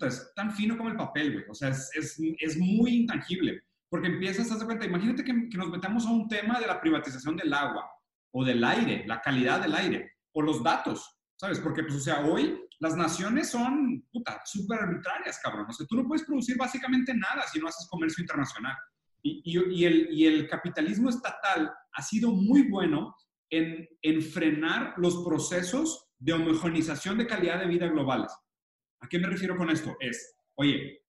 es 0.01 0.31
tan 0.35 0.51
fino 0.51 0.77
como 0.77 0.89
el 0.89 0.97
papel, 0.97 1.33
güey. 1.33 1.45
O 1.49 1.53
sea, 1.53 1.69
es, 1.69 1.89
es, 1.95 2.19
es 2.39 2.57
muy 2.57 2.91
intangible. 2.91 3.63
Porque 3.89 4.07
empiezas 4.07 4.51
a 4.51 4.55
hacer 4.55 4.65
cuenta, 4.65 4.85
imagínate 4.85 5.23
que, 5.23 5.49
que, 5.49 5.57
nos 5.57 5.69
metamos 5.69 6.05
a 6.05 6.11
un 6.11 6.27
tema 6.27 6.59
de 6.59 6.67
la 6.67 6.79
privatización 6.79 7.35
del 7.35 7.51
agua 7.53 7.89
o 8.31 8.45
del 8.45 8.63
aire, 8.63 9.03
la 9.07 9.19
calidad 9.19 9.61
del 9.61 9.73
aire 9.73 10.11
o 10.31 10.41
los 10.41 10.61
datos. 10.63 11.19
¿sabes? 11.39 11.59
Porque, 11.59 11.83
pues, 11.83 11.95
o 11.95 11.99
sea, 11.99 12.25
hoy 12.25 12.67
las 12.79 12.95
naciones 12.95 13.49
son, 13.49 14.05
puta, 14.11 14.41
súper 14.45 14.79
arbitrarias, 14.79 15.39
cabrón. 15.41 15.67
O 15.69 15.73
sea, 15.73 15.87
tú 15.87 15.95
no 15.95 16.05
puedes 16.05 16.25
producir 16.25 16.57
básicamente 16.57 17.13
nada 17.13 17.43
si 17.51 17.59
no 17.59 17.67
haces 17.67 17.87
comercio 17.89 18.21
internacional. 18.21 18.75
Y, 19.21 19.41
y, 19.45 19.85
el, 19.85 20.09
y 20.11 20.25
el, 20.25 20.47
capitalismo 20.47 21.09
estatal 21.09 21.71
ha 21.93 22.01
sido 22.01 22.31
muy 22.31 22.69
bueno 22.69 23.15
en, 23.49 23.87
en, 24.01 24.21
frenar 24.21 24.93
los 24.97 25.23
procesos 25.25 26.09
de 26.19 26.33
homogenización 26.33 27.17
de 27.17 27.27
calidad 27.27 27.59
de 27.59 27.67
vida 27.67 27.87
globales. 27.87 28.31
¿A 29.01 29.07
qué 29.07 29.19
me 29.19 29.27
refiero 29.27 29.57
con 29.57 29.69
esto? 29.69 29.95
Es, 29.99 30.35
oye, 30.55 31.03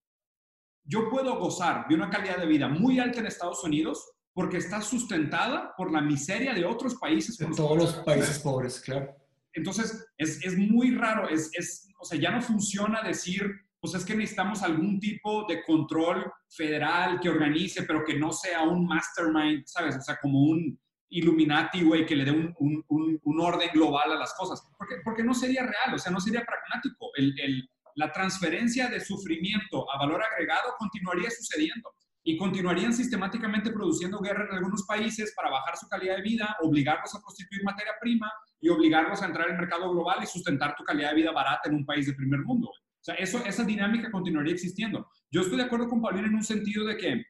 yo 0.85 1.09
puedo 1.09 1.39
gozar 1.39 1.87
de 1.89 1.95
una 1.95 2.11
calidad 2.11 2.39
de 2.39 2.47
vida 2.47 2.69
muy 2.69 2.99
alta 2.99 3.21
en 3.21 3.27
Estados 3.27 3.63
Unidos 3.65 4.13
porque 4.33 4.59
está 4.59 4.81
sustentada 4.81 5.75
por 5.77 5.93
la 5.93 6.01
miseria 6.01 6.55
de 6.55 6.65
otros 6.65 6.95
países. 6.97 7.37
De 7.37 7.47
todos 7.47 7.77
los 7.77 7.95
países 8.05 8.39
pobres, 8.39 8.81
claro. 8.81 9.15
Entonces, 9.53 10.07
es, 10.17 10.45
es 10.45 10.57
muy 10.57 10.95
raro, 10.95 11.29
es, 11.29 11.51
es, 11.55 11.89
o 11.99 12.05
sea, 12.05 12.19
ya 12.19 12.31
no 12.31 12.41
funciona 12.41 13.03
decir, 13.03 13.51
pues 13.81 13.95
es 13.95 14.05
que 14.05 14.15
necesitamos 14.15 14.63
algún 14.63 15.01
tipo 15.01 15.47
de 15.49 15.63
control 15.65 16.31
federal 16.49 17.19
que 17.21 17.29
organice, 17.29 17.83
pero 17.83 18.05
que 18.05 18.19
no 18.19 18.31
sea 18.33 18.63
un 18.63 18.87
mastermind, 18.87 19.65
¿sabes? 19.67 19.97
O 19.97 20.03
sea, 20.03 20.19
como 20.21 20.41
un 20.41 20.79
Illuminati, 21.13 21.83
güey, 21.83 22.07
que 22.07 22.15
le 22.15 22.25
dé 22.25 22.31
un, 22.31 22.55
un, 22.59 23.21
un, 23.25 23.41
orden 23.41 23.69
global 23.73 24.13
a 24.13 24.17
las 24.17 24.33
cosas. 24.35 24.63
Porque, 24.79 24.97
porque 25.05 25.25
no 25.25 25.35
sería 25.35 25.63
real, 25.63 25.95
o 25.95 25.99
sea, 25.99 26.13
no 26.13 26.21
sería 26.21 26.45
pragmático. 26.45 27.11
El, 27.17 27.35
el, 27.41 27.69
la 27.97 28.13
transferencia 28.13 28.89
de 28.89 29.01
sufrimiento 29.01 29.91
a 29.93 29.99
valor 29.99 30.23
agregado 30.23 30.75
continuaría 30.79 31.31
sucediendo 31.31 31.91
y 32.23 32.37
continuarían 32.37 32.93
sistemáticamente 32.93 33.71
produciendo 33.71 34.19
guerra 34.21 34.47
en 34.51 34.57
algunos 34.57 34.85
países 34.87 35.33
para 35.35 35.51
bajar 35.51 35.77
su 35.77 35.89
calidad 35.89 36.17
de 36.17 36.23
vida, 36.23 36.57
obligarlos 36.61 37.15
a 37.15 37.21
prostituir 37.21 37.65
materia 37.65 37.93
prima 38.01 38.31
y 38.61 38.69
obligarlos 38.69 39.23
a 39.23 39.27
entrar 39.27 39.51
al 39.51 39.57
mercado 39.57 39.91
global 39.91 40.19
y 40.23 40.27
sustentar 40.27 40.75
tu 40.77 40.85
calidad 40.85 41.11
de 41.11 41.17
vida 41.17 41.33
barata 41.33 41.69
en 41.69 41.77
un 41.77 41.87
país 41.87 42.07
de 42.07 42.15
primer 42.15 42.41
mundo. 42.41 42.69
O 42.69 43.03
sea, 43.03 43.15
esa 43.15 43.65
dinámica 43.65 44.11
continuaría 44.11 44.53
existiendo. 44.53 45.09
Yo 45.31 45.41
estoy 45.41 45.57
de 45.57 45.65
acuerdo 45.65 45.89
con 45.89 46.03
Paulina 46.03 46.29
en 46.29 46.35
un 46.35 46.45
sentido 46.45 46.85
de 46.85 46.99
que 46.99 47.25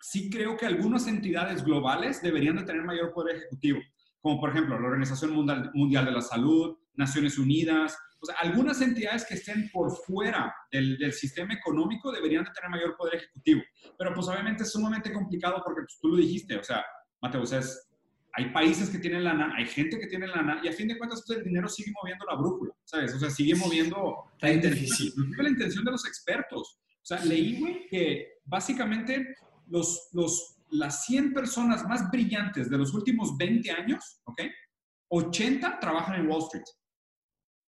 sí 0.00 0.28
creo 0.28 0.56
que 0.56 0.66
algunas 0.66 1.06
entidades 1.06 1.64
globales 1.64 2.20
deberían 2.20 2.56
de 2.56 2.64
tener 2.64 2.82
mayor 2.82 3.12
poder 3.12 3.36
ejecutivo, 3.36 3.78
como 4.20 4.40
por 4.40 4.50
ejemplo 4.50 4.78
la 4.78 4.88
Organización 4.88 5.32
Mundial 5.32 6.04
de 6.04 6.10
la 6.10 6.20
Salud, 6.20 6.76
Naciones 6.94 7.38
Unidas, 7.38 7.96
o 8.24 8.26
sea, 8.26 8.36
algunas 8.36 8.80
entidades 8.80 9.26
que 9.26 9.34
estén 9.34 9.70
por 9.70 9.94
fuera 9.94 10.54
del, 10.72 10.96
del, 10.96 11.12
sistema 11.12 11.52
económico 11.52 12.10
deberían 12.10 12.42
de 12.42 12.50
tener 12.52 12.70
mayor 12.70 12.96
poder 12.96 13.16
ejecutivo. 13.16 13.60
Pero 13.98 14.14
pues 14.14 14.26
obviamente 14.28 14.62
es 14.62 14.72
sumamente 14.72 15.12
complicado 15.12 15.60
porque 15.62 15.82
pues, 15.82 15.98
tú 16.00 16.08
lo 16.08 16.16
dijiste, 16.16 16.56
o 16.56 16.64
sea, 16.64 16.82
Mateo, 17.20 17.42
o 17.42 17.46
sea, 17.46 17.60
hay 18.32 18.50
países 18.50 18.88
que 18.88 18.98
tienen 18.98 19.24
lana, 19.24 19.54
hay 19.56 19.66
gente 19.66 19.98
que 19.98 20.06
tiene 20.06 20.26
lana 20.26 20.60
y 20.64 20.68
a 20.68 20.72
fin 20.72 20.88
de 20.88 20.96
cuentas 20.96 21.22
pues, 21.26 21.38
el 21.38 21.44
dinero 21.44 21.68
sigue 21.68 21.92
moviendo 22.02 22.24
la 22.24 22.36
brújula, 22.36 22.72
¿sabes? 22.84 23.14
O 23.14 23.18
sea, 23.18 23.28
sigue 23.28 23.54
moviendo 23.56 24.24
la 24.40 24.52
intención, 24.52 25.12
la 25.38 25.48
intención 25.50 25.84
de 25.84 25.90
los 25.90 26.06
expertos. 26.06 26.78
O 26.80 27.06
sea, 27.06 27.22
leí, 27.26 27.60
güey, 27.60 27.86
que 27.88 28.38
básicamente 28.46 29.36
los, 29.66 30.08
los, 30.12 30.56
las 30.70 31.04
100 31.04 31.34
personas 31.34 31.86
más 31.86 32.10
brillantes 32.10 32.70
de 32.70 32.78
los 32.78 32.94
últimos 32.94 33.36
20 33.36 33.70
años, 33.70 34.22
¿ok? 34.24 34.40
80 35.08 35.78
trabajan 35.78 36.20
en 36.20 36.26
Wall 36.26 36.42
Street. 36.44 36.64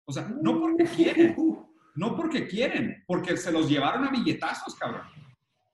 O 0.07 0.13
sea, 0.13 0.31
no 0.41 0.61
porque 0.61 0.85
quieren, 0.85 1.37
no 1.95 2.17
porque 2.17 2.47
quieren, 2.47 3.05
porque 3.07 3.37
se 3.37 3.53
los 3.53 3.69
llevaron 3.69 4.05
a 4.05 4.11
billetazos, 4.11 4.75
cabrón. 4.75 5.03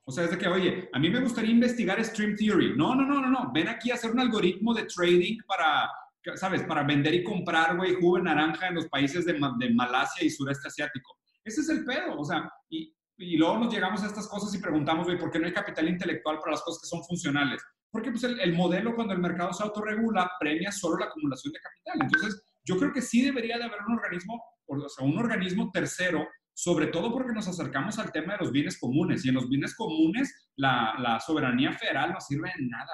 O 0.03 0.11
sea, 0.11 0.25
es 0.25 0.31
de 0.31 0.37
que, 0.37 0.47
oye, 0.47 0.89
a 0.91 0.99
mí 0.99 1.09
me 1.09 1.21
gustaría 1.21 1.51
investigar 1.51 2.03
Stream 2.03 2.35
Theory. 2.35 2.75
No, 2.75 2.95
no, 2.95 3.05
no, 3.05 3.21
no, 3.21 3.29
no. 3.29 3.51
Ven 3.53 3.69
aquí 3.69 3.91
a 3.91 3.95
hacer 3.95 4.11
un 4.11 4.19
algoritmo 4.19 4.73
de 4.73 4.83
trading 4.83 5.37
para, 5.47 5.89
¿sabes? 6.35 6.63
Para 6.63 6.83
vender 6.83 7.13
y 7.13 7.23
comprar, 7.23 7.77
güey, 7.77 7.95
jugo 7.95 8.17
de 8.17 8.23
naranja 8.23 8.67
en 8.67 8.75
los 8.75 8.87
países 8.87 9.25
de, 9.25 9.33
de, 9.33 9.73
Malasia 9.73 10.25
y 10.25 10.29
sureste 10.29 10.67
asiático. 10.67 11.17
Ese 11.43 11.61
es 11.61 11.69
el 11.69 11.85
pedo. 11.85 12.19
O 12.19 12.25
sea, 12.25 12.51
y, 12.69 12.93
y 13.17 13.37
luego 13.37 13.59
nos 13.59 13.73
llegamos 13.73 14.01
a 14.03 14.07
estas 14.07 14.27
cosas 14.27 14.53
y 14.55 14.57
preguntamos, 14.57 15.05
güey, 15.05 15.19
¿por 15.19 15.31
qué 15.31 15.39
no 15.39 15.45
hay 15.45 15.53
capital 15.53 15.87
intelectual 15.87 16.39
para 16.39 16.51
las 16.51 16.63
cosas 16.63 16.81
que 16.81 16.87
son 16.87 17.03
funcionales? 17.03 17.61
Porque 17.91 18.09
pues 18.09 18.23
el, 18.23 18.39
el 18.39 18.53
modelo 18.53 18.95
cuando 18.95 19.13
el 19.13 19.19
mercado 19.19 19.53
se 19.53 19.63
autorregula 19.63 20.31
premia 20.39 20.71
solo 20.71 20.97
la 20.97 21.05
acumulación 21.05 21.53
de 21.53 21.59
capital. 21.59 21.99
Entonces, 22.01 22.43
yo 22.63 22.77
creo 22.77 22.93
que 22.93 23.01
sí 23.01 23.21
debería 23.21 23.57
de 23.57 23.65
haber 23.65 23.79
un 23.87 23.95
organismo, 23.95 24.43
o 24.65 24.89
sea, 24.89 25.05
un 25.05 25.17
organismo 25.17 25.71
tercero, 25.71 26.27
sobre 26.53 26.87
todo 26.87 27.11
porque 27.11 27.33
nos 27.33 27.47
acercamos 27.47 27.97
al 27.99 28.11
tema 28.11 28.33
de 28.33 28.39
los 28.39 28.51
bienes 28.51 28.79
comunes. 28.79 29.25
Y 29.25 29.29
en 29.29 29.35
los 29.35 29.49
bienes 29.49 29.75
comunes, 29.75 30.49
la, 30.55 31.19
soberanía 31.25 31.73
federal 31.73 32.13
no 32.13 32.21
sirve 32.21 32.51
de 32.57 32.65
nada. 32.65 32.91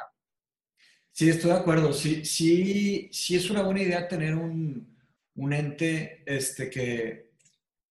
Sí, 1.11 1.30
estoy 1.30 1.51
de 1.51 1.57
acuerdo. 1.57 1.93
Sí, 1.93 2.24
sí, 2.26 3.09
sí 3.11 3.36
es 3.36 3.49
una 3.49 3.63
buena 3.63 3.82
idea 3.82 4.07
tener 4.07 4.36
un, 4.36 4.97
un 5.36 5.53
ente 5.53 6.24
este, 6.26 6.70
que, 6.70 7.32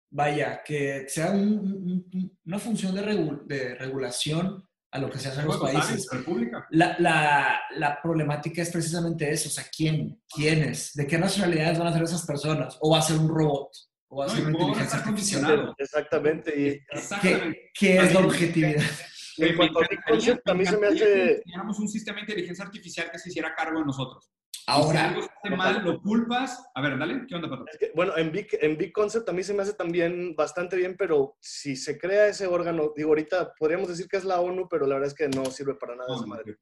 vaya, 0.09 0.61
que 0.63 1.05
sea 1.07 1.31
un, 1.31 2.09
un, 2.11 2.37
una 2.45 2.59
función 2.59 2.93
de, 2.93 3.01
regul 3.01 3.47
de 3.47 3.75
regulación 3.75 4.67
a 4.93 4.99
lo 4.99 5.09
que 5.09 5.17
se 5.17 5.29
hace 5.29 5.41
en 5.41 5.47
los 5.47 5.57
países. 5.57 6.07
La, 6.69 6.95
la, 6.99 7.61
la, 7.77 7.99
problemática 7.99 8.61
es 8.61 8.69
precisamente 8.69 9.27
eso, 9.31 9.49
o 9.49 9.51
sea, 9.51 9.65
¿quién? 9.75 10.21
¿Quiénes? 10.29 10.93
¿De 10.93 11.07
qué 11.07 11.17
nacionalidades 11.17 11.79
van 11.79 11.87
a 11.87 11.93
ser 11.93 12.03
esas 12.03 12.23
personas? 12.27 12.77
¿O 12.79 12.91
va 12.91 12.99
a 12.99 13.01
ser 13.01 13.17
un 13.17 13.27
robot? 13.27 13.69
¿O 14.09 14.17
va 14.17 14.25
a 14.27 14.29
ser 14.29 14.45
una 14.45 14.51
inteligencia 14.51 14.99
artificial? 14.99 15.73
Exactamente. 15.79 16.51
Y, 16.55 16.79
¿Qué, 17.19 17.71
¿Qué, 17.73 17.97
es 17.97 18.13
la 18.13 18.19
objetividad? 18.19 18.83
En 19.37 19.55
cuanto 19.57 19.79
a 19.79 20.53
mí 20.53 20.63
se 20.63 20.77
me 20.77 20.87
hace... 20.87 21.41
Si 21.43 21.81
un 21.81 21.89
sistema 21.89 22.17
de 22.17 22.21
inteligencia 22.21 22.63
artificial 22.63 23.09
que 23.11 23.17
se 23.17 23.29
hiciera 23.29 23.55
cargo 23.55 23.79
de 23.79 23.85
nosotros. 23.85 24.29
Ahora, 24.67 24.91
si 24.91 25.15
algo 25.15 25.21
hace 25.21 25.55
mal, 25.55 25.83
lo 25.83 26.01
culpas. 26.01 26.63
A 26.73 26.81
ver, 26.81 26.97
dale, 26.97 27.25
¿qué 27.27 27.35
onda, 27.35 27.49
Pato? 27.49 27.65
Es 27.71 27.77
que, 27.77 27.91
bueno, 27.95 28.17
en 28.17 28.31
Big, 28.31 28.47
en 28.61 28.77
Big 28.77 28.93
Concept 28.93 29.27
a 29.27 29.33
mí 29.33 29.43
se 29.43 29.53
me 29.53 29.63
hace 29.63 29.73
también 29.73 30.35
bastante 30.35 30.77
bien, 30.77 30.95
pero 30.97 31.35
si 31.41 31.75
se 31.75 31.97
crea 31.97 32.27
ese 32.27 32.47
órgano, 32.47 32.93
digo, 32.95 33.09
ahorita 33.09 33.53
podríamos 33.57 33.89
decir 33.89 34.07
que 34.07 34.17
es 34.17 34.23
la 34.23 34.39
ONU, 34.39 34.67
pero 34.69 34.85
la 34.85 34.95
verdad 34.95 35.09
es 35.09 35.13
que 35.13 35.27
no 35.27 35.45
sirve 35.45 35.75
para 35.75 35.95
nada 35.95 36.15
esa 36.15 36.25
madre. 36.25 36.57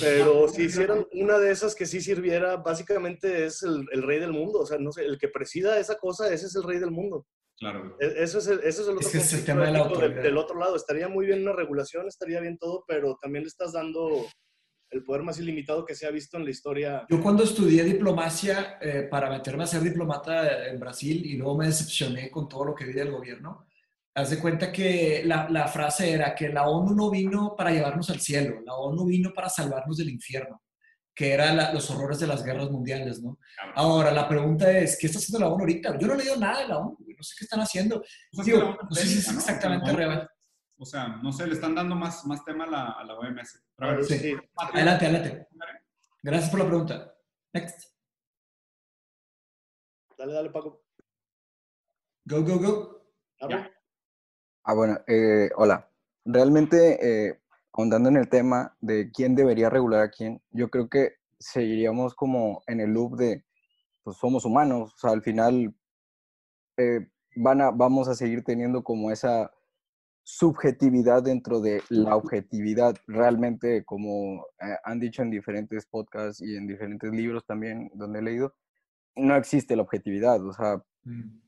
Pero 0.00 0.48
si 0.48 0.64
hicieran 0.64 1.06
una 1.12 1.38
de 1.38 1.52
esas 1.52 1.74
que 1.74 1.86
sí 1.86 2.00
sirviera, 2.00 2.56
básicamente 2.56 3.46
es 3.46 3.62
el, 3.62 3.86
el, 3.92 4.02
rey 4.02 4.18
del 4.18 4.32
mundo. 4.32 4.60
O 4.60 4.66
sea, 4.66 4.78
no 4.78 4.90
sé, 4.90 5.04
el 5.04 5.18
que 5.18 5.28
presida 5.28 5.78
esa 5.78 5.96
cosa, 5.98 6.32
ese 6.32 6.46
es 6.46 6.56
el 6.56 6.64
rey 6.64 6.78
del 6.78 6.90
mundo. 6.90 7.26
Claro. 7.58 7.96
E, 8.00 8.22
eso 8.22 8.38
es 8.38 8.48
el, 8.48 8.58
eso 8.60 8.82
es 8.82 8.88
el 8.88 8.96
otro 8.96 9.08
es 9.08 9.14
es 9.14 9.32
el 9.34 9.44
tema 9.44 9.66
de 9.66 9.72
la 9.72 9.86
del, 9.86 10.22
del 10.22 10.36
otro 10.36 10.58
lado. 10.58 10.74
Estaría 10.74 11.08
muy 11.08 11.26
bien 11.26 11.42
una 11.42 11.52
regulación, 11.52 12.08
estaría 12.08 12.40
bien 12.40 12.58
todo, 12.58 12.84
pero 12.88 13.16
también 13.20 13.44
le 13.44 13.48
estás 13.48 13.72
dando 13.72 14.26
el 14.92 15.02
poder 15.02 15.22
más 15.22 15.38
ilimitado 15.38 15.84
que 15.84 15.94
se 15.94 16.06
ha 16.06 16.10
visto 16.10 16.36
en 16.36 16.44
la 16.44 16.50
historia. 16.50 17.06
Yo 17.08 17.22
cuando 17.22 17.42
estudié 17.42 17.82
diplomacia 17.82 18.78
eh, 18.80 19.08
para 19.10 19.30
meterme 19.30 19.64
a 19.64 19.66
ser 19.66 19.80
diplomata 19.80 20.68
en 20.68 20.78
Brasil 20.78 21.24
y 21.24 21.36
luego 21.36 21.56
me 21.56 21.66
decepcioné 21.66 22.30
con 22.30 22.48
todo 22.48 22.66
lo 22.66 22.74
que 22.74 22.84
vi 22.84 22.92
del 22.92 23.10
gobierno, 23.10 23.66
haz 24.14 24.30
de 24.30 24.38
cuenta 24.38 24.70
que 24.70 25.22
la, 25.24 25.48
la, 25.48 25.66
frase 25.66 26.12
era 26.12 26.34
que 26.34 26.50
la 26.50 26.68
ONU 26.68 26.94
no 26.94 27.10
vino 27.10 27.54
para 27.56 27.70
llevarnos 27.70 28.10
al 28.10 28.20
cielo, 28.20 28.60
la 28.64 28.74
ONU 28.74 29.06
vino 29.06 29.32
para 29.32 29.48
salvarnos 29.48 29.96
del 29.96 30.10
infierno, 30.10 30.62
que 31.14 31.32
eran 31.32 31.56
los 31.72 31.90
horrores 31.90 32.18
de 32.20 32.26
las 32.26 32.44
guerras 32.44 32.70
mundiales, 32.70 33.22
¿no? 33.22 33.38
Ahora, 33.74 34.10
la 34.10 34.28
pregunta 34.28 34.70
es, 34.70 34.98
¿qué 34.98 35.06
está 35.06 35.18
haciendo 35.18 35.46
la 35.46 35.52
ONU 35.52 35.60
ahorita? 35.60 35.98
Yo 35.98 36.06
no 36.06 36.14
he 36.14 36.18
leído 36.18 36.36
nada 36.36 36.60
de 36.60 36.68
la 36.68 36.78
ONU, 36.78 36.98
no 37.22 37.22
sé 37.22 37.34
qué 37.38 37.44
están 37.44 37.60
haciendo. 37.60 38.02
Pues 38.32 38.46
Digo, 38.46 38.76
no 38.82 38.96
sé 38.96 39.06
si 39.06 39.18
es 39.18 39.32
exactamente 39.32 39.90
¿no? 39.90 39.96
real. 39.96 40.28
O 40.82 40.84
sea, 40.84 41.06
no 41.22 41.32
sé, 41.32 41.46
le 41.46 41.54
están 41.54 41.76
dando 41.76 41.94
más, 41.94 42.26
más 42.26 42.44
tema 42.44 42.64
a 42.64 42.66
la, 42.66 42.90
a 42.90 43.04
la 43.04 43.14
OMS. 43.14 43.62
Pero 43.76 43.92
ver, 43.92 44.04
sí. 44.04 44.18
Sí. 44.18 44.36
Adelante, 44.56 45.06
adelante. 45.06 45.46
Gracias 46.24 46.50
por 46.50 46.58
la 46.58 46.66
pregunta. 46.66 47.14
Next. 47.52 47.94
Dale, 50.18 50.32
dale, 50.32 50.50
Paco. 50.50 50.82
Go, 52.24 52.42
go, 52.42 52.58
go. 52.58 53.06
Ah, 54.64 54.74
bueno, 54.74 54.98
eh, 55.06 55.50
hola. 55.54 55.88
Realmente, 56.24 57.28
eh, 57.28 57.40
ahondando 57.74 58.08
en 58.08 58.16
el 58.16 58.28
tema 58.28 58.76
de 58.80 59.12
quién 59.12 59.36
debería 59.36 59.70
regular 59.70 60.02
a 60.02 60.10
quién, 60.10 60.42
yo 60.50 60.68
creo 60.68 60.88
que 60.88 61.14
seguiríamos 61.38 62.16
como 62.16 62.64
en 62.66 62.80
el 62.80 62.90
loop 62.90 63.18
de, 63.18 63.44
pues 64.02 64.16
somos 64.16 64.44
humanos, 64.44 64.94
o 64.94 64.98
sea, 64.98 65.10
al 65.10 65.22
final 65.22 65.72
eh, 66.76 67.08
van 67.36 67.60
a, 67.60 67.70
vamos 67.70 68.08
a 68.08 68.16
seguir 68.16 68.42
teniendo 68.42 68.82
como 68.82 69.12
esa 69.12 69.52
subjetividad 70.22 71.22
dentro 71.22 71.60
de 71.60 71.82
la 71.88 72.16
objetividad. 72.16 72.96
Realmente, 73.06 73.84
como 73.84 74.46
eh, 74.60 74.76
han 74.84 75.00
dicho 75.00 75.22
en 75.22 75.30
diferentes 75.30 75.86
podcasts 75.86 76.40
y 76.40 76.56
en 76.56 76.66
diferentes 76.66 77.12
libros 77.12 77.44
también 77.44 77.90
donde 77.94 78.20
he 78.20 78.22
leído, 78.22 78.54
no 79.16 79.36
existe 79.36 79.76
la 79.76 79.82
objetividad. 79.82 80.44
O 80.46 80.52
sea, 80.52 80.82
mm. 81.04 81.40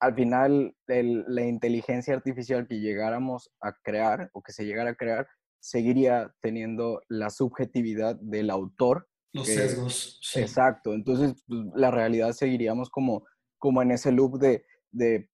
al 0.00 0.14
final 0.14 0.74
el, 0.88 1.24
la 1.28 1.44
inteligencia 1.44 2.14
artificial 2.14 2.66
que 2.66 2.80
llegáramos 2.80 3.50
a 3.60 3.72
crear 3.72 4.30
o 4.32 4.42
que 4.42 4.52
se 4.52 4.64
llegara 4.64 4.90
a 4.90 4.96
crear, 4.96 5.28
seguiría 5.60 6.34
teniendo 6.40 7.02
la 7.08 7.30
subjetividad 7.30 8.16
del 8.16 8.50
autor. 8.50 9.08
Los 9.32 9.46
que, 9.46 9.54
sesgos. 9.54 10.18
Sí. 10.22 10.40
Exacto. 10.40 10.94
Entonces, 10.94 11.34
pues, 11.46 11.66
la 11.74 11.90
realidad 11.90 12.32
seguiríamos 12.32 12.88
como, 12.88 13.26
como 13.58 13.82
en 13.82 13.90
ese 13.90 14.10
loop 14.10 14.38
de, 14.38 14.64
de 14.90 15.28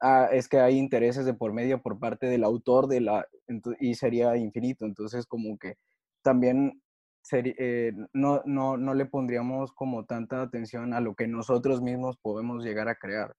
ah, 0.00 0.28
es 0.32 0.48
que 0.48 0.60
hay 0.60 0.78
intereses 0.78 1.24
de 1.24 1.34
por 1.34 1.52
medio 1.52 1.82
por 1.82 1.98
parte 1.98 2.26
del 2.26 2.44
autor 2.44 2.88
de 2.88 3.00
la, 3.00 3.26
y 3.80 3.94
sería 3.94 4.36
infinito. 4.36 4.84
Entonces, 4.84 5.26
como 5.26 5.58
que 5.58 5.76
también 6.22 6.82
eh, 7.32 7.92
no, 8.12 8.42
no, 8.46 8.76
no 8.76 8.94
le 8.94 9.06
pondríamos 9.06 9.72
como 9.72 10.06
tanta 10.06 10.42
atención 10.42 10.94
a 10.94 11.00
lo 11.00 11.14
que 11.14 11.26
nosotros 11.26 11.82
mismos 11.82 12.16
podemos 12.18 12.64
llegar 12.64 12.88
a 12.88 12.96
crear. 12.96 13.34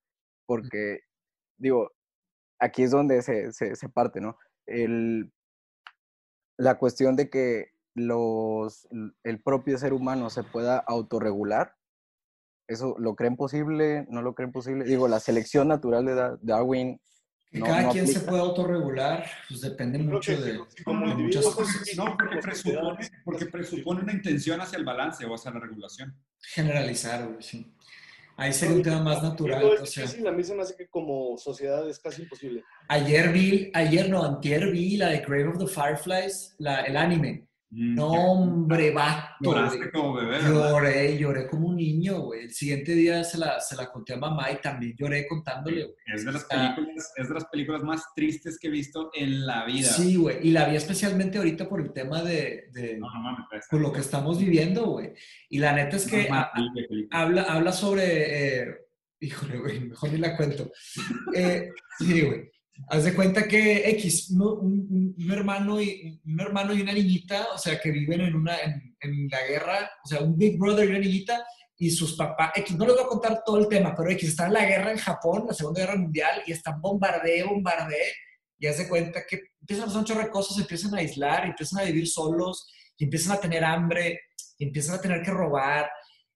Porque, 0.45 0.99
digo, 1.57 1.91
aquí 2.59 2.83
es 2.83 2.91
donde 2.91 3.21
se, 3.21 3.51
se, 3.51 3.89
parte, 3.89 4.21
¿no? 4.21 4.37
El, 4.65 5.31
la 6.57 6.77
cuestión 6.77 7.15
de 7.15 7.29
que 7.29 7.71
los, 7.95 8.87
el 9.23 9.41
propio 9.41 9.77
ser 9.77 9.93
humano 9.93 10.29
se 10.29 10.43
pueda 10.43 10.77
autorregular, 10.79 11.75
¿eso 12.69 12.95
lo 12.97 13.15
creen 13.15 13.35
posible? 13.35 14.05
¿No 14.09 14.21
lo 14.21 14.33
creen 14.33 14.51
posible? 14.51 14.85
Digo, 14.85 15.07
la 15.07 15.19
selección 15.19 15.67
natural 15.67 16.05
de 16.05 16.37
Darwin 16.41 16.99
que 17.51 17.61
cada 17.61 17.89
quien 17.89 18.07
se 18.07 18.19
puede 18.19 18.41
autorregular, 18.41 19.25
pues 19.47 19.61
depende 19.61 19.97
mucho 19.97 20.39
de, 20.39 20.59
muchas 20.85 21.45
cosas. 21.47 21.81
No, 21.97 22.15
porque 22.15 22.37
presupone, 22.37 23.09
porque 23.25 23.45
presupone 23.47 24.01
una 24.01 24.13
intención 24.13 24.61
hacia 24.61 24.77
el 24.77 24.85
balance 24.85 25.25
o 25.25 25.33
hacia 25.33 25.49
la 25.51 25.59
regulación. 25.59 26.15
Generalizar, 26.41 27.27
güey, 27.27 27.41
sí. 27.41 27.73
Ahí 28.37 28.53
sería 28.53 28.75
un 28.75 28.83
tema 28.83 29.01
más 29.01 29.23
natural. 29.23 29.61
No, 29.61 29.73
es 29.73 29.95
difícil, 29.95 30.27
a 30.27 30.31
mí 30.31 30.43
se 30.43 30.53
me 30.53 30.61
hace 30.61 30.75
que 30.75 30.87
como 30.87 31.37
sociedad 31.37 31.89
es 31.89 31.97
casi 31.99 32.21
imposible. 32.21 32.63
Ayer 32.87 33.33
vi, 33.33 33.71
ayer 33.73 34.09
no, 34.09 34.23
antier 34.23 34.71
vi 34.71 34.95
la 34.95 35.09
de 35.09 35.19
Grave 35.19 35.47
of 35.47 35.57
the 35.57 35.67
Fireflies, 35.67 36.55
la, 36.59 36.81
el 36.81 36.95
anime. 36.95 37.48
Mm, 37.71 37.95
no, 37.95 38.07
hombre, 38.09 38.91
va. 38.91 39.35
Lloraste 39.39 39.91
como 39.91 40.15
bebé. 40.15 40.39
Lloré, 40.41 41.17
lloré 41.17 41.47
como 41.47 41.67
un 41.67 41.75
niño, 41.75 42.21
güey. 42.21 42.45
El 42.45 42.51
siguiente 42.51 42.93
día 42.93 43.23
se 43.23 43.37
la, 43.37 43.59
se 43.59 43.75
la 43.75 43.91
conté 43.91 44.13
a 44.13 44.17
mamá 44.17 44.51
y 44.51 44.57
también 44.57 44.95
lloré 44.97 45.27
contándole, 45.27 45.83
güey. 45.83 45.95
Es 46.07 46.25
de, 46.25 46.31
las 46.31 46.45
películas, 46.45 47.13
es 47.15 47.27
de 47.27 47.33
las 47.33 47.45
películas 47.45 47.83
más 47.83 48.03
tristes 48.15 48.57
que 48.59 48.69
he 48.69 48.71
visto 48.71 49.11
en 49.13 49.45
la 49.45 49.65
vida. 49.65 49.87
Sí, 49.89 50.15
güey. 50.15 50.47
Y 50.47 50.51
la 50.51 50.67
vi 50.67 50.77
especialmente 50.77 51.37
ahorita 51.37 51.69
por 51.69 51.81
el 51.81 51.93
tema 51.93 52.23
de, 52.23 52.69
de 52.71 52.97
no, 52.97 53.07
no 53.13 53.21
mames, 53.21 53.67
por 53.69 53.81
lo 53.81 53.91
que 53.91 53.99
estamos 53.99 54.39
viviendo, 54.39 54.87
güey. 54.87 55.13
Y 55.49 55.59
la 55.59 55.73
neta 55.73 55.97
es 55.97 56.07
que 56.07 56.27
habla, 57.11 57.43
habla 57.43 57.71
sobre. 57.71 58.61
Eh, 58.61 58.75
híjole, 59.19 59.59
güey, 59.59 59.79
mejor 59.81 60.11
ni 60.11 60.17
la 60.17 60.35
cuento. 60.35 60.71
Eh, 61.35 61.69
sí, 61.99 62.21
güey 62.21 62.49
Haz 62.87 63.03
de 63.03 63.13
cuenta 63.13 63.47
que 63.47 63.89
X, 63.91 64.31
un, 64.31 65.15
hermano 65.31 65.81
y, 65.81 66.19
un 66.25 66.39
hermano 66.39 66.73
y 66.73 66.81
una 66.81 66.93
niñita, 66.93 67.47
o 67.53 67.57
sea, 67.57 67.79
que 67.79 67.91
viven 67.91 68.21
en, 68.21 68.35
una, 68.35 68.55
en, 68.59 69.29
la 69.29 69.45
guerra, 69.45 69.91
o 70.03 70.07
sea, 70.07 70.21
un 70.21 70.37
Big 70.37 70.57
Brother 70.57 70.85
y 70.85 70.89
una 70.91 70.99
niñita, 70.99 71.45
y 71.77 71.91
sus 71.91 72.15
papás, 72.15 72.51
X, 72.55 72.75
no 72.75 72.85
les 72.85 72.95
voy 72.95 73.03
a 73.03 73.07
contar 73.07 73.41
todo 73.45 73.57
el 73.57 73.67
tema, 73.67 73.93
pero 73.95 74.09
X, 74.11 74.29
están 74.29 74.47
en 74.47 74.53
la 74.53 74.65
guerra 74.65 74.91
en 74.91 74.97
Japón, 74.97 75.45
la 75.47 75.53
Segunda 75.53 75.81
Guerra 75.81 75.97
Mundial, 75.97 76.41
y 76.45 76.51
están 76.51 76.81
bombardeo, 76.81 77.49
bombardeo, 77.49 77.97
y 78.57 78.67
haz 78.67 78.77
de 78.77 78.89
cuenta 78.89 79.21
que 79.27 79.39
empiezan 79.61 79.83
a 79.83 79.87
pasar 79.87 79.99
un 79.99 80.05
chorro 80.05 80.23
de 80.23 80.29
cosas, 80.29 80.57
empiezan 80.57 80.93
a 80.95 80.97
aislar, 80.97 81.45
empiezan 81.45 81.79
a 81.79 81.85
vivir 81.85 82.07
solos, 82.07 82.69
y 82.97 83.05
empiezan 83.05 83.33
a 83.33 83.39
tener 83.39 83.63
hambre, 83.63 84.19
y 84.57 84.65
empiezan 84.65 84.95
a 84.95 85.01
tener 85.01 85.21
que 85.21 85.31
robar, 85.31 85.89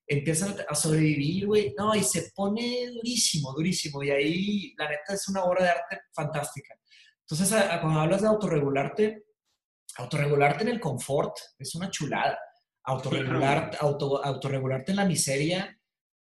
empiezan 0.06 0.56
a 0.68 0.74
sobrevivir, 0.74 1.46
güey. 1.46 1.74
No, 1.76 1.94
y 1.94 2.02
se 2.02 2.30
pone 2.34 2.90
durísimo, 2.92 3.52
durísimo. 3.52 4.02
Y 4.02 4.10
ahí, 4.10 4.74
la 4.76 4.88
neta, 4.88 5.14
es 5.14 5.28
una 5.28 5.44
obra 5.44 5.64
de 5.64 5.70
arte 5.70 6.00
fantástica. 6.12 6.74
Entonces, 7.20 7.56
cuando 7.80 8.00
hablas 8.00 8.22
de 8.22 8.28
autorregularte, 8.28 9.24
autorregularte 9.96 10.62
en 10.62 10.68
el 10.68 10.80
confort 10.80 11.36
es 11.58 11.74
una 11.74 11.90
chulada. 11.90 12.38
Autorregular, 12.86 13.70
auto, 13.80 14.22
autorregularte 14.22 14.92
en 14.92 14.96
la 14.96 15.06
miseria, 15.06 15.78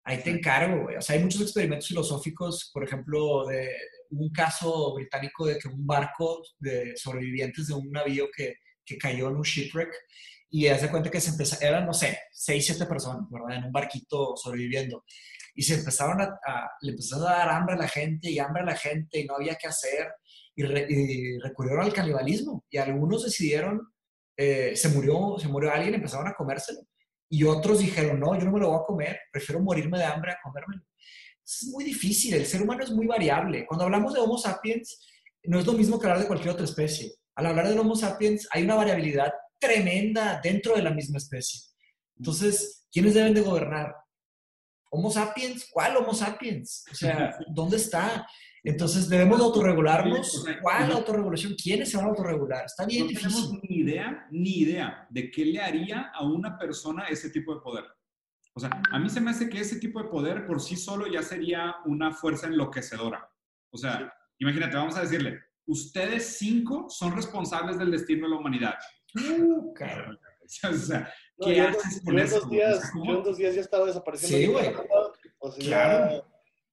ahí 0.03 0.23
te 0.23 0.31
encargo, 0.31 0.83
güey. 0.85 0.97
O 0.97 1.01
sea, 1.01 1.15
hay 1.15 1.23
muchos 1.23 1.43
experimentos 1.43 1.87
filosóficos, 1.87 2.71
por 2.75 2.83
ejemplo, 2.83 3.47
de 3.47 3.71
un 4.11 4.31
caso 4.31 4.95
británico 4.95 5.47
de 5.47 5.59
que 5.59 5.69
un 5.69 5.87
barco 5.87 6.43
de 6.59 6.97
sobrevivientes 6.97 7.69
de 7.69 7.75
un 7.75 7.93
navío 7.93 8.27
que, 8.35 8.57
que 8.85 8.99
cayó 8.99 9.29
en 9.29 9.37
un 9.37 9.43
shipwreck 9.43 9.95
y 10.51 10.67
hace 10.69 10.91
cuenta 10.91 11.11
que 11.11 11.21
se 11.21 11.31
empezaron, 11.31 11.67
eran, 11.67 11.87
no 11.87 11.93
sé, 11.93 12.19
seis, 12.33 12.65
siete 12.67 12.87
personas, 12.87 13.29
¿verdad? 13.31 13.59
En 13.59 13.65
un 13.65 13.73
barquito 13.73 14.35
sobreviviendo. 14.37 15.05
Y 15.55 15.63
se 15.63 15.75
empezaron 15.75 16.21
a, 16.21 16.39
le 16.81 16.93
empezaron 16.93 17.27
a 17.27 17.37
dar 17.37 17.49
hambre 17.51 17.75
a 17.75 17.79
la 17.79 17.89
gente 17.89 18.31
y 18.31 18.39
hambre 18.39 18.63
a 18.63 18.67
la 18.67 18.77
gente 18.77 19.21
y 19.21 19.27
no 19.27 19.35
había 19.35 19.57
qué 19.57 19.69
hacer. 19.69 20.09
Y, 20.55 21.39
recurrieron 21.39 21.85
al 21.85 21.93
canibalismo. 21.93 22.65
Y 22.71 22.79
algunos 22.79 23.25
decidieron, 23.25 23.93
eh, 24.37 24.75
se, 24.75 24.89
murió, 24.89 25.37
se 25.39 25.49
murió 25.49 25.73
alguien, 25.73 25.95
empezaron 25.95 26.29
a 26.29 26.35
comérselo. 26.35 26.81
Y 27.29 27.45
otros 27.45 27.81
dijeron, 27.81 28.19
no, 28.19 28.39
yo 28.39 28.45
no 28.45 28.53
me 28.53 28.61
lo 28.61 28.71
voy 28.71 28.81
a 28.81 28.87
comer, 28.87 29.21
prefiero 29.31 29.61
morirme 29.61 29.99
de 29.99 30.05
hambre 30.05 30.33
a 30.33 30.39
comérmelo. 30.43 30.83
Es 31.45 31.69
muy 31.71 31.85
difícil, 31.85 32.35
el 32.35 32.47
ser 32.47 32.63
humano 32.63 32.85
es 32.85 32.91
muy 32.91 33.07
variable. 33.07 33.67
Cuando 33.67 33.85
hablamos 33.85 34.15
de 34.15 34.21
Homo 34.21 34.39
sapiens, 34.39 35.07
no 35.45 35.59
es 35.59 35.67
lo 35.67 35.73
mismo 35.75 35.99
que 35.99 36.07
hablar 36.07 36.21
de 36.21 36.27
cualquier 36.27 36.55
otra 36.55 36.65
especie. 36.65 37.13
Al 37.35 37.47
hablar 37.47 37.69
de 37.69 37.79
Homo 37.79 37.97
sapiens 37.97 38.49
hay 38.51 38.65
una 38.65 38.77
variabilidad 38.77 39.33
tremenda 39.59 40.41
dentro 40.43 40.75
de 40.75 40.83
la 40.83 40.91
misma 40.91 41.19
especie. 41.19 41.61
Entonces, 42.17 42.87
¿quiénes 42.91 43.15
deben 43.15 43.35
de 43.35 43.41
gobernar? 43.41 43.95
¿Homo 44.91 45.11
sapiens? 45.11 45.69
¿Cuál 45.71 45.97
Homo 45.97 46.15
sapiens? 46.15 46.85
O 46.91 46.95
sea, 46.95 47.37
¿dónde 47.55 47.77
está? 47.77 48.27
Entonces, 48.65 49.09
debemos 49.09 49.41
autorregularnos. 49.41 50.45
¿Cuál 50.61 50.93
autorregulación? 50.93 51.55
¿Quiénes 51.55 51.91
se 51.91 51.97
van 51.97 52.07
a 52.07 52.09
autorregular? 52.11 52.65
Está 52.65 52.85
bien 52.87 53.07
no 53.07 53.13
tenemos 53.13 53.53
ni 53.63 53.77
idea, 53.77 54.27
ni 54.31 54.59
idea 54.59 55.07
de 55.11 55.31
qué 55.31 55.45
le 55.45 55.61
haría 55.61 56.11
a 56.15 56.25
una 56.25 56.59
persona 56.59 57.05
ese 57.05 57.31
tipo 57.31 57.55
de 57.55 57.61
poder. 57.61 57.85
O 58.55 58.61
sea, 58.61 58.71
a 58.91 58.99
mí 58.99 59.09
se 59.09 59.21
me 59.21 59.31
hace 59.31 59.49
que 59.49 59.61
ese 59.61 59.79
tipo 59.79 60.03
de 60.03 60.09
poder 60.09 60.45
por 60.45 60.61
sí 60.61 60.77
solo 60.77 61.07
ya 61.07 61.23
sería 61.23 61.77
una 61.85 62.13
fuerza 62.13 62.49
enloquecedora. 62.49 63.31
O 63.71 63.79
sea, 63.79 64.13
imagínate, 64.39 64.77
vamos 64.77 64.97
a 64.97 65.03
decirle, 65.03 65.39
ustedes 65.67 66.39
cinco 66.39 66.87
son 66.89 67.15
responsables 67.15 67.79
del 67.79 67.93
destino 67.93 68.27
de 68.27 68.31
la 68.31 68.41
humanidad. 68.41 68.75
Uh, 69.15 69.75
o 70.71 70.73
sea, 70.75 71.13
¿qué 71.41 71.61
haces 71.61 72.03
con 72.05 72.19
eso? 72.19 72.47
Días, 72.49 72.91
yo 72.95 73.17
en 73.17 73.23
dos 73.23 73.37
días 73.37 73.55
ya 73.55 73.61
estaba 73.61 73.87
desapareciendo. 73.87 74.37
Sí, 74.37 74.53
güey. 74.53 74.75
O 75.39 75.53
sea, 75.53 75.65
claro. 75.65 76.27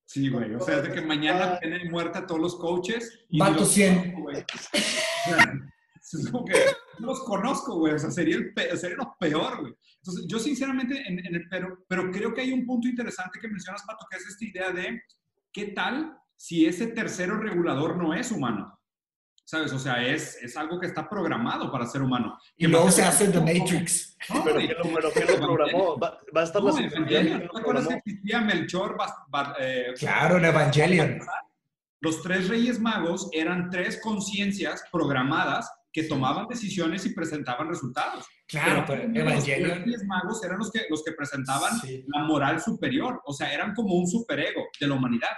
Sí, 0.04 0.28
güey. 0.28 0.54
O 0.54 0.60
sea, 0.60 0.80
de 0.80 0.92
que 0.92 1.02
mañana 1.02 1.58
tienen 1.58 1.90
muerta 1.90 2.20
a 2.20 2.26
todos 2.26 2.40
los 2.40 2.56
coaches. 2.56 3.26
Y 3.28 3.38
Vato 3.38 3.64
100. 3.64 4.14
es 6.12 6.30
como 6.30 6.44
que 6.44 6.54
no 7.00 7.08
los 7.08 7.20
conozco, 7.24 7.76
güey. 7.78 7.94
O 7.94 7.98
sea, 7.98 8.10
sería, 8.10 8.36
el 8.36 8.78
sería 8.78 8.96
lo 8.96 9.16
peor, 9.18 9.60
güey. 9.60 9.74
Entonces, 9.96 10.24
yo 10.28 10.38
sinceramente, 10.38 11.02
en, 11.06 11.24
en 11.24 11.34
el, 11.34 11.48
pero, 11.48 11.84
pero 11.88 12.10
creo 12.12 12.32
que 12.32 12.42
hay 12.42 12.52
un 12.52 12.64
punto 12.64 12.86
interesante 12.86 13.40
que 13.40 13.48
mencionas, 13.48 13.82
Pato, 13.84 14.06
que 14.08 14.16
es 14.16 14.26
esta 14.26 14.44
idea 14.44 14.70
de 14.70 15.02
qué 15.52 15.66
tal 15.66 16.16
si 16.36 16.66
ese 16.66 16.88
tercero 16.88 17.38
regulador 17.38 17.96
no 17.96 18.14
es 18.14 18.30
humano. 18.30 18.75
¿Sabes? 19.46 19.72
O 19.72 19.78
sea, 19.78 20.04
es, 20.04 20.36
es 20.42 20.56
algo 20.56 20.78
que 20.78 20.88
está 20.88 21.08
programado 21.08 21.70
para 21.70 21.86
ser 21.86 22.02
humano. 22.02 22.36
Y 22.56 22.66
luego 22.66 22.90
se 22.90 23.02
hace 23.02 23.28
The 23.28 23.40
Matrix. 23.40 24.18
pero, 24.44 24.56
¿quién 24.56 25.40
lo, 25.40 25.46
programó? 25.46 25.98
¿Va, 25.98 26.18
a 26.34 26.42
estar 26.42 26.62
no, 26.62 26.76
Evangelion. 26.76 27.48
¿No 27.52 27.60
acuerdas 27.60 27.86
que 27.86 27.94
existía 27.94 28.40
Melchor? 28.40 28.96
Eh, 29.60 29.94
claro, 29.98 30.38
en 30.38 30.44
Evangelion. 30.46 31.20
Los 32.00 32.22
tres 32.22 32.48
reyes 32.48 32.80
magos 32.80 33.28
eran 33.32 33.70
tres 33.70 34.00
conciencias 34.02 34.84
programadas 34.92 35.70
que 35.92 36.02
tomaban 36.02 36.46
decisiones 36.48 37.06
y 37.06 37.14
presentaban 37.14 37.68
resultados. 37.68 38.26
Claro, 38.48 38.84
pero, 38.86 39.02
Evangelion... 39.04 39.68
Los 39.68 39.78
reyes 39.78 40.04
magos 40.04 40.44
eran 40.44 40.58
los 40.58 40.72
que, 40.72 40.82
los 40.90 41.04
que 41.04 41.12
presentaban 41.12 41.72
la 42.08 42.24
moral 42.24 42.60
superior, 42.60 43.22
o 43.24 43.32
sea, 43.32 43.52
eran 43.54 43.74
como 43.74 43.94
un 43.94 44.08
superego 44.08 44.66
de 44.78 44.88
la 44.88 44.94
humanidad. 44.94 45.30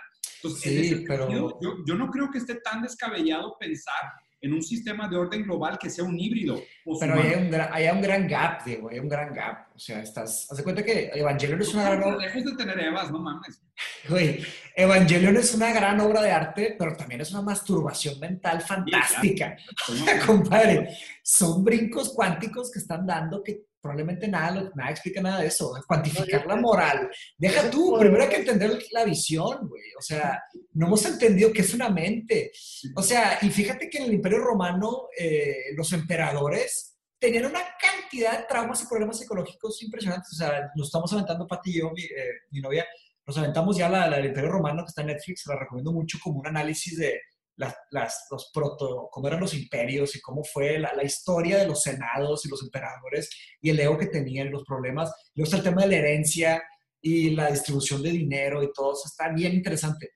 Entonces, 0.42 0.88
sí, 0.88 1.04
pero... 1.06 1.30
yo, 1.30 1.58
yo, 1.86 1.94
no 1.94 2.10
creo 2.10 2.30
que 2.30 2.38
esté 2.38 2.56
tan 2.56 2.82
descabellado 2.82 3.56
pensar 3.58 3.94
en 4.40 4.52
un 4.52 4.62
sistema 4.62 5.08
de 5.08 5.16
orden 5.16 5.42
global 5.42 5.78
que 5.78 5.90
sea 5.90 6.04
un 6.04 6.18
híbrido. 6.18 6.60
Pero 7.00 7.14
hay 7.14 7.34
un, 7.34 7.50
gran, 7.50 7.68
hay 7.72 7.88
un 7.88 8.00
gran 8.00 8.28
gap, 8.28 8.64
Diego, 8.64 8.88
hay 8.88 9.00
un 9.00 9.08
gran 9.08 9.34
gap. 9.34 9.68
O 9.74 9.78
sea, 9.78 10.00
estás, 10.00 10.46
haz 10.50 10.56
de 10.56 10.62
cuenta 10.62 10.84
que 10.84 11.10
Evangelion 11.12 11.60
es 11.60 11.74
una 11.74 11.90
gran 11.90 12.02
obra. 12.02 12.32
De 12.32 12.56
tener 12.56 12.80
Evas, 12.80 13.10
no 13.10 13.18
mames. 13.18 13.60
Güey, 14.08 14.44
Evangelion 14.76 15.36
es 15.36 15.54
una 15.54 15.72
gran 15.72 15.98
obra 16.00 16.22
de 16.22 16.30
arte, 16.30 16.76
pero 16.78 16.96
también 16.96 17.20
es 17.20 17.32
una 17.32 17.42
masturbación 17.42 18.18
mental 18.20 18.60
fantástica. 18.60 19.56
Compadre, 20.26 20.96
son 21.22 21.64
brincos 21.64 22.12
cuánticos 22.14 22.70
que 22.70 22.78
están 22.78 23.06
dando 23.06 23.42
que 23.42 23.64
probablemente 23.80 24.28
nada, 24.28 24.70
nada 24.74 24.90
explica 24.90 25.20
nada 25.20 25.40
de 25.40 25.48
eso. 25.48 25.72
Cuantificar 25.86 26.46
la 26.46 26.56
moral. 26.56 27.10
Deja 27.36 27.70
tú, 27.70 27.96
primero 27.98 28.22
hay 28.22 28.28
que 28.28 28.36
entender 28.36 28.78
la 28.92 29.04
visión, 29.04 29.68
güey. 29.68 29.94
O 29.98 30.02
sea, 30.02 30.42
no 30.74 30.86
hemos 30.86 31.04
entendido 31.06 31.52
qué 31.52 31.62
es 31.62 31.74
una 31.74 31.88
mente. 31.88 32.52
O 32.96 33.02
sea, 33.02 33.38
y 33.42 33.50
fíjate 33.50 33.88
que 33.88 33.98
en 33.98 34.04
el 34.04 34.14
Imperio 34.14 34.38
Romano 34.38 35.08
eh, 35.18 35.72
los 35.76 35.92
emperadores 35.92 36.96
tenían 37.18 37.46
una 37.46 37.62
cantidad 37.80 38.38
de 38.38 38.44
traumas 38.44 38.82
y 38.82 38.86
problemas 38.86 39.18
psicológicos 39.18 39.82
impresionantes. 39.82 40.32
O 40.32 40.36
sea, 40.36 40.70
nos 40.74 40.88
estamos 40.88 41.12
aventando, 41.12 41.46
Pati 41.46 41.70
y 41.70 41.78
yo, 41.80 41.90
mi, 41.90 42.02
eh, 42.02 42.60
novia, 42.62 42.86
nos 43.26 43.36
aventamos 43.38 43.76
ya 43.76 43.88
la, 43.88 44.08
del 44.08 44.26
Imperio 44.26 44.50
Romano 44.50 44.84
que 44.84 44.88
está 44.88 45.02
en 45.02 45.08
Netflix, 45.08 45.46
la 45.46 45.58
recomiendo 45.58 45.92
mucho 45.92 46.18
como 46.22 46.40
un 46.40 46.46
análisis 46.46 46.96
de 46.96 47.20
las, 47.58 48.26
los 48.30 48.50
proto, 48.54 49.08
cómo 49.10 49.26
eran 49.26 49.40
los 49.40 49.54
imperios 49.54 50.14
y 50.14 50.20
cómo 50.20 50.44
fue 50.44 50.78
la, 50.78 51.02
historia 51.02 51.58
de 51.58 51.66
los 51.66 51.82
senados 51.82 52.46
y 52.46 52.48
los 52.48 52.62
emperadores 52.62 53.28
y 53.60 53.70
el 53.70 53.80
ego 53.80 53.98
que 53.98 54.06
tenían, 54.06 54.50
los 54.50 54.64
problemas. 54.64 55.12
Luego 55.34 55.46
está 55.46 55.56
el 55.58 55.64
tema 55.64 55.82
de 55.82 55.88
la 55.88 55.96
herencia 55.96 56.62
y 57.00 57.30
la 57.30 57.50
distribución 57.50 58.02
de 58.02 58.10
dinero 58.10 58.62
y 58.62 58.72
todo. 58.72 58.94
Está 59.04 59.28
bien 59.30 59.54
interesante. 59.54 60.12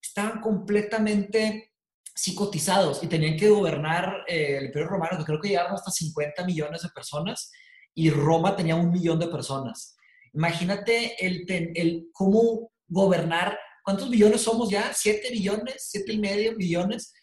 Estaban 0.00 0.40
completamente 0.40 1.74
psicotizados 2.14 3.02
y 3.02 3.08
tenían 3.08 3.36
que 3.36 3.50
gobernar 3.50 4.24
eh, 4.26 4.56
el 4.58 4.66
imperio 4.66 4.88
romano, 4.88 5.18
que 5.18 5.24
creo 5.24 5.40
que 5.40 5.48
llegaron 5.48 5.74
hasta 5.74 5.90
50 5.90 6.44
millones 6.46 6.82
de 6.82 6.88
personas 6.88 7.52
y 7.94 8.10
Roma 8.10 8.56
tenía 8.56 8.74
un 8.74 8.90
millón 8.90 9.18
de 9.18 9.28
personas. 9.28 9.96
Imagínate 10.32 11.26
el, 11.26 11.44
el 11.48 12.08
cómo 12.12 12.70
gobernar. 12.88 13.58
¿Cuántos 13.86 14.10
billones 14.10 14.40
somos 14.40 14.68
ya? 14.68 14.92
¿Siete 14.92 15.30
billones? 15.30 15.76
¿Siete 15.78 16.12
y 16.12 16.18
medio 16.18 16.56
billones? 16.56 17.14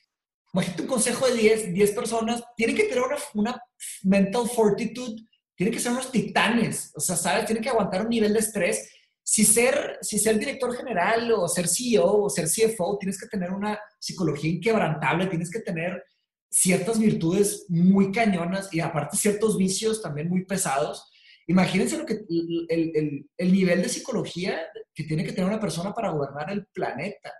Imagínate 0.53 0.83
un 0.83 0.87
consejo 0.87 1.27
de 1.27 1.33
10, 1.33 1.73
10 1.73 1.91
personas. 1.91 2.41
Tienen 2.55 2.77
que 2.77 2.85
tener 2.85 3.03
una, 3.03 3.17
una 3.33 3.61
mental 4.03 4.47
fortitude. 4.47 5.21
Tienen 5.57 5.73
que 5.73 5.81
ser 5.81 5.91
unos 5.91 6.09
titanes. 6.09 6.93
O 6.95 7.01
sea, 7.01 7.17
¿sabes? 7.17 7.47
Tienen 7.47 7.61
que 7.61 7.69
aguantar 7.69 8.03
un 8.03 8.09
nivel 8.09 8.31
de 8.31 8.39
estrés 8.39 8.87
si 9.21 9.43
ser, 9.43 9.97
si 10.01 10.17
ser 10.17 10.39
director 10.39 10.73
general 10.73 11.33
o 11.33 11.49
ser 11.49 11.67
CEO 11.67 12.23
o 12.23 12.29
ser 12.29 12.47
CFO, 12.47 12.97
tienes 12.97 13.19
que 13.19 13.27
tener 13.27 13.51
una 13.51 13.77
psicología 13.99 14.49
inquebrantable, 14.49 15.27
tienes 15.27 15.51
que 15.51 15.59
tener 15.59 16.01
ciertas 16.49 16.97
virtudes 16.97 17.65
muy 17.67 18.09
cañonas 18.13 18.73
y 18.73 18.79
aparte 18.79 19.17
ciertos 19.17 19.57
vicios 19.57 20.01
también 20.01 20.29
muy 20.29 20.45
pesados. 20.45 21.11
Imagínense 21.47 21.97
lo 21.97 22.05
que, 22.05 22.25
el, 22.69 23.25
el, 23.37 23.51
nivel 23.51 23.81
de 23.81 23.89
psicología 23.89 24.61
que 24.93 25.03
tiene 25.03 25.25
que 25.25 25.33
tener 25.33 25.49
una 25.49 25.59
persona 25.59 25.93
para 25.93 26.11
gobernar 26.11 26.49
el 26.51 26.65
planeta. 26.67 27.33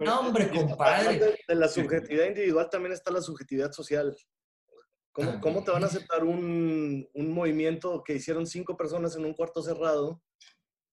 No, 0.00 0.20
hombre, 0.20 0.50
compadre. 0.50 1.18
De, 1.48 1.54
la 1.54 1.68
subjetividad 1.68 2.26
individual 2.26 2.68
también 2.70 2.92
está 2.92 3.10
la 3.10 3.22
subjetividad 3.22 3.72
social. 3.72 4.14
¿Cómo, 5.12 5.40
¿Cómo, 5.40 5.64
te 5.64 5.70
van 5.70 5.82
a 5.82 5.86
aceptar 5.86 6.22
un, 6.22 7.08
un, 7.14 7.32
movimiento 7.32 8.04
que 8.04 8.14
hicieron 8.14 8.46
cinco 8.46 8.76
personas 8.76 9.16
en 9.16 9.24
un 9.24 9.34
cuarto 9.34 9.62
cerrado 9.62 10.22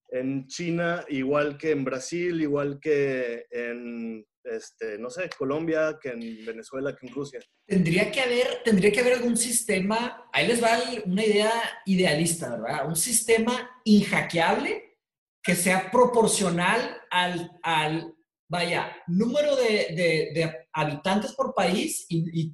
en 0.09 0.47
China, 0.47 1.03
igual 1.09 1.57
que 1.57 1.71
en 1.71 1.83
Brasil, 1.83 2.41
igual 2.41 2.79
que 2.79 3.45
en, 3.51 4.25
este, 4.51 4.97
no 4.97 5.09
sé, 5.09 5.29
Colombia, 5.37 5.97
que 6.01 6.09
en 6.09 6.45
Venezuela, 6.45 6.95
que 6.95 7.07
en 7.07 7.13
Rusia. 7.13 7.39
Tendría 7.65 8.11
que 8.11 8.21
haber, 8.21 8.63
tendría 8.63 8.91
que 8.91 8.99
haber 8.99 9.13
algún 9.13 9.37
sistema, 9.37 10.29
ahí 10.33 10.47
les 10.47 10.63
va 10.63 10.79
una 11.05 11.25
idea 11.25 11.51
idealista, 11.85 12.57
¿verdad? 12.57 12.87
Un 12.87 12.95
sistema 12.95 13.69
inhackeable 13.83 14.97
que 15.43 15.55
sea 15.55 15.89
proporcional 15.91 16.97
al, 17.09 17.51
al 17.63 18.13
vaya, 18.49 18.95
número 19.07 19.55
de, 19.55 20.31
de, 20.33 20.67
habitantes 20.73 21.33
por 21.33 21.53
país 21.53 22.05
y 22.09 22.53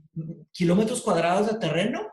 kilómetros 0.51 1.01
cuadrados 1.01 1.51
de 1.51 1.59
terreno 1.59 2.09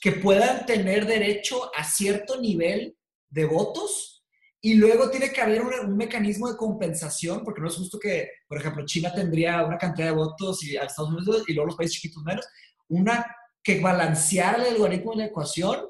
que 0.00 0.12
puedan 0.12 0.66
tener 0.66 1.06
derecho 1.06 1.70
a 1.76 1.84
cierto 1.84 2.40
nivel 2.40 2.96
de 3.30 3.44
votos 3.44 4.11
y 4.64 4.74
luego 4.74 5.10
tiene 5.10 5.32
que 5.32 5.40
haber 5.40 5.60
un, 5.60 5.96
mecanismo 5.96 6.48
de 6.48 6.56
compensación, 6.56 7.42
porque 7.42 7.60
no 7.60 7.66
es 7.66 7.74
justo 7.74 7.98
que, 7.98 8.30
por 8.46 8.58
ejemplo, 8.58 8.86
China 8.86 9.12
tendría 9.12 9.64
una 9.64 9.76
cantidad 9.76 10.06
de 10.06 10.14
votos 10.14 10.62
y 10.62 10.76
Estados 10.76 11.10
Unidos 11.10 11.42
y 11.48 11.52
luego 11.52 11.66
los 11.66 11.76
países 11.76 11.96
chiquitos 11.96 12.22
menos. 12.22 12.46
Una 12.88 13.26
que 13.60 13.80
balanceara 13.80 14.62
el 14.62 14.74
algoritmo 14.74 15.12
de 15.12 15.18
la 15.18 15.24
ecuación 15.26 15.80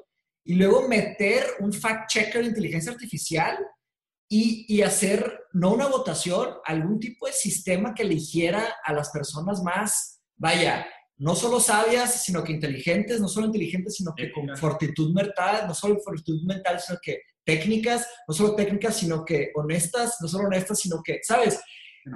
y 0.43 0.55
luego 0.55 0.87
meter 0.87 1.45
un 1.59 1.71
fact-checker 1.71 2.41
de 2.41 2.47
inteligencia 2.47 2.91
artificial 2.91 3.59
y, 4.27 4.65
y, 4.67 4.81
hacer, 4.81 5.45
no 5.53 5.71
una 5.71 5.87
votación, 5.87 6.55
algún 6.65 6.99
tipo 6.99 7.27
de 7.27 7.33
sistema 7.33 7.93
que 7.93 8.01
eligiera 8.01 8.77
a 8.83 8.91
las 8.91 9.11
personas 9.11 9.61
más, 9.61 10.19
vaya, 10.35 10.87
no 11.17 11.35
solo 11.35 11.59
sabias, 11.59 12.23
sino 12.23 12.43
que 12.43 12.53
inteligentes, 12.53 13.21
no 13.21 13.27
solo 13.27 13.47
inteligentes, 13.47 13.95
sino 13.95 14.13
que 14.15 14.31
con 14.31 14.55
fortitud 14.57 15.13
mental, 15.13 15.65
no 15.67 15.73
solo 15.73 15.99
fortitud 15.99 16.41
mental, 16.43 16.79
sino 16.79 16.99
que 17.01 17.21
técnicas, 17.43 18.07
no 18.27 18.33
solo 18.33 18.55
técnicas, 18.55 18.97
sino 18.97 19.23
que 19.23 19.51
honestas, 19.55 20.17
no 20.21 20.27
solo 20.27 20.47
honestas, 20.47 20.79
sino 20.79 21.01
que, 21.03 21.19
¿sabes? 21.23 21.59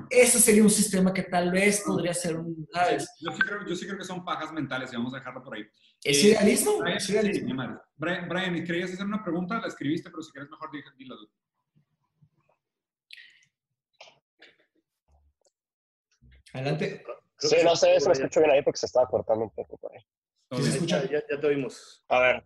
Ese 0.10 0.40
sería 0.40 0.64
un 0.64 0.69
sistema 0.69 1.14
que 1.14 1.24
tal 1.24 1.49
vez 1.49 1.82
podría 1.86 2.14
ser 2.14 2.38
un, 2.38 2.68
¿sabes? 2.74 3.07
Yo 3.22 3.32
sí 3.32 3.40
creo, 3.40 3.65
yo 3.65 3.76
sí 3.76 3.86
creo 3.86 3.98
que 3.98 4.03
son 4.03 4.26
pajas 4.26 4.52
mentales 4.52 4.91
y 4.91 4.98
vamos 4.98 5.14
a 5.14 5.18
dejarlo 5.18 5.44
por 5.44 5.56
ahí. 5.56 5.64
¿Es 6.03 6.24
eh, 6.24 6.30
idealismo? 6.30 6.80
Brian, 6.80 6.98
¿Es 6.98 7.10
idealismo? 7.10 7.80
Brian, 7.95 8.28
Brian, 8.28 8.65
¿querías 8.65 8.91
hacer 8.91 9.06
una 9.06 9.24
pregunta? 9.24 9.60
La 9.61 9.68
escribiste, 9.68 10.10
pero 10.10 10.22
si 10.22 10.32
quieres 10.32 10.49
mejor 10.49 10.69
dila 10.98 11.15
tú. 11.15 11.30
Adelante. 17.39 17.59
Sí, 17.59 17.64
no 17.64 17.76
sé, 17.76 17.99
se 17.99 18.07
me 18.09 18.14
escucho 18.14 18.39
bien 18.39 18.51
ahí 18.51 18.61
porque 18.61 18.80
se 18.80 18.85
estaba 18.88 19.07
cortando 19.07 19.45
un 19.45 19.51
poco 19.51 19.77
por 19.77 19.93
ahí. 19.93 20.03
¿Sí 20.51 20.64
se 20.64 20.69
escucha? 20.69 21.03
Ya, 21.05 21.23
ya 21.30 21.39
te 21.39 21.47
oímos. 21.47 22.03
A 22.09 22.19
ver, 22.19 22.43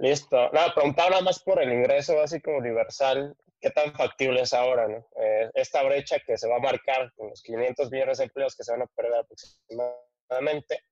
Listo. 0.00 0.50
Nada, 0.52 0.72
preguntaba 0.74 1.10
nada 1.10 1.22
más 1.22 1.42
por 1.42 1.62
el 1.62 1.70
ingreso 1.70 2.16
básico 2.16 2.50
universal. 2.52 3.36
¿Qué 3.60 3.70
tan 3.70 3.92
factible 3.92 4.40
es 4.40 4.54
ahora? 4.54 4.88
¿no? 4.88 5.06
Eh, 5.22 5.50
esta 5.52 5.82
brecha 5.82 6.18
que 6.20 6.38
se 6.38 6.48
va 6.48 6.56
a 6.56 6.60
marcar 6.60 7.12
con 7.14 7.28
los 7.28 7.42
500 7.42 7.90
millones 7.90 8.16
de 8.16 8.24
empleos 8.24 8.56
que 8.56 8.64
se 8.64 8.72
van 8.72 8.80
a 8.80 8.86
perder 8.86 9.16
aproximadamente. 9.16 10.84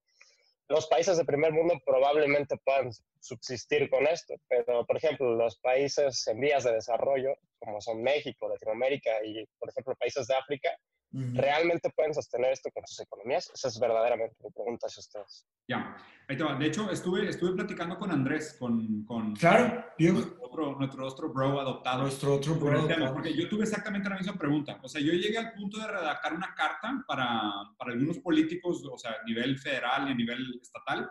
Los 0.68 0.86
países 0.88 1.16
de 1.16 1.24
primer 1.24 1.52
mundo 1.52 1.74
probablemente 1.86 2.58
puedan 2.62 2.90
subsistir 3.20 3.88
con 3.88 4.06
esto, 4.06 4.34
pero 4.46 4.84
por 4.84 4.98
ejemplo 4.98 5.34
los 5.34 5.58
países 5.60 6.26
en 6.26 6.40
vías 6.40 6.64
de 6.64 6.74
desarrollo, 6.74 7.34
como 7.58 7.80
son 7.80 8.02
México, 8.02 8.46
Latinoamérica 8.50 9.24
y 9.24 9.46
por 9.58 9.70
ejemplo 9.70 9.96
países 9.96 10.26
de 10.26 10.34
África, 10.34 10.70
¿Realmente 11.10 11.90
pueden 11.96 12.12
sostener 12.12 12.52
esto 12.52 12.70
con 12.70 12.86
sus 12.86 13.00
economías? 13.00 13.50
Esa 13.54 13.68
es 13.68 13.80
verdaderamente 13.80 14.36
mi 14.44 14.50
pregunta 14.50 14.88
hacia 14.88 15.00
ustedes. 15.00 15.46
Ya, 15.66 15.96
ahí 16.28 16.36
te 16.36 16.44
va. 16.44 16.54
De 16.54 16.66
hecho, 16.66 16.90
estuve, 16.90 17.26
estuve 17.26 17.52
platicando 17.52 17.98
con 17.98 18.10
Andrés, 18.10 18.56
con, 18.58 19.04
con 19.04 19.34
claro, 19.34 19.86
nuestro, 19.98 20.42
otro, 20.42 20.74
nuestro 20.78 21.06
otro 21.06 21.32
bro 21.32 21.60
adoptado. 21.60 22.02
Nuestro 22.02 22.34
otro 22.34 22.56
bro 22.56 22.86
Porque 23.14 23.34
yo 23.34 23.48
tuve 23.48 23.62
exactamente 23.62 24.08
la 24.10 24.16
misma 24.16 24.34
pregunta. 24.34 24.78
O 24.82 24.88
sea, 24.88 25.00
yo 25.00 25.12
llegué 25.14 25.38
al 25.38 25.54
punto 25.54 25.78
de 25.78 25.86
redactar 25.86 26.34
una 26.34 26.54
carta 26.54 27.02
para, 27.06 27.52
para 27.78 27.92
algunos 27.92 28.18
políticos, 28.18 28.84
o 28.90 28.98
sea, 28.98 29.12
a 29.12 29.24
nivel 29.24 29.58
federal 29.58 30.08
y 30.08 30.12
a 30.12 30.14
nivel 30.14 30.60
estatal, 30.60 31.10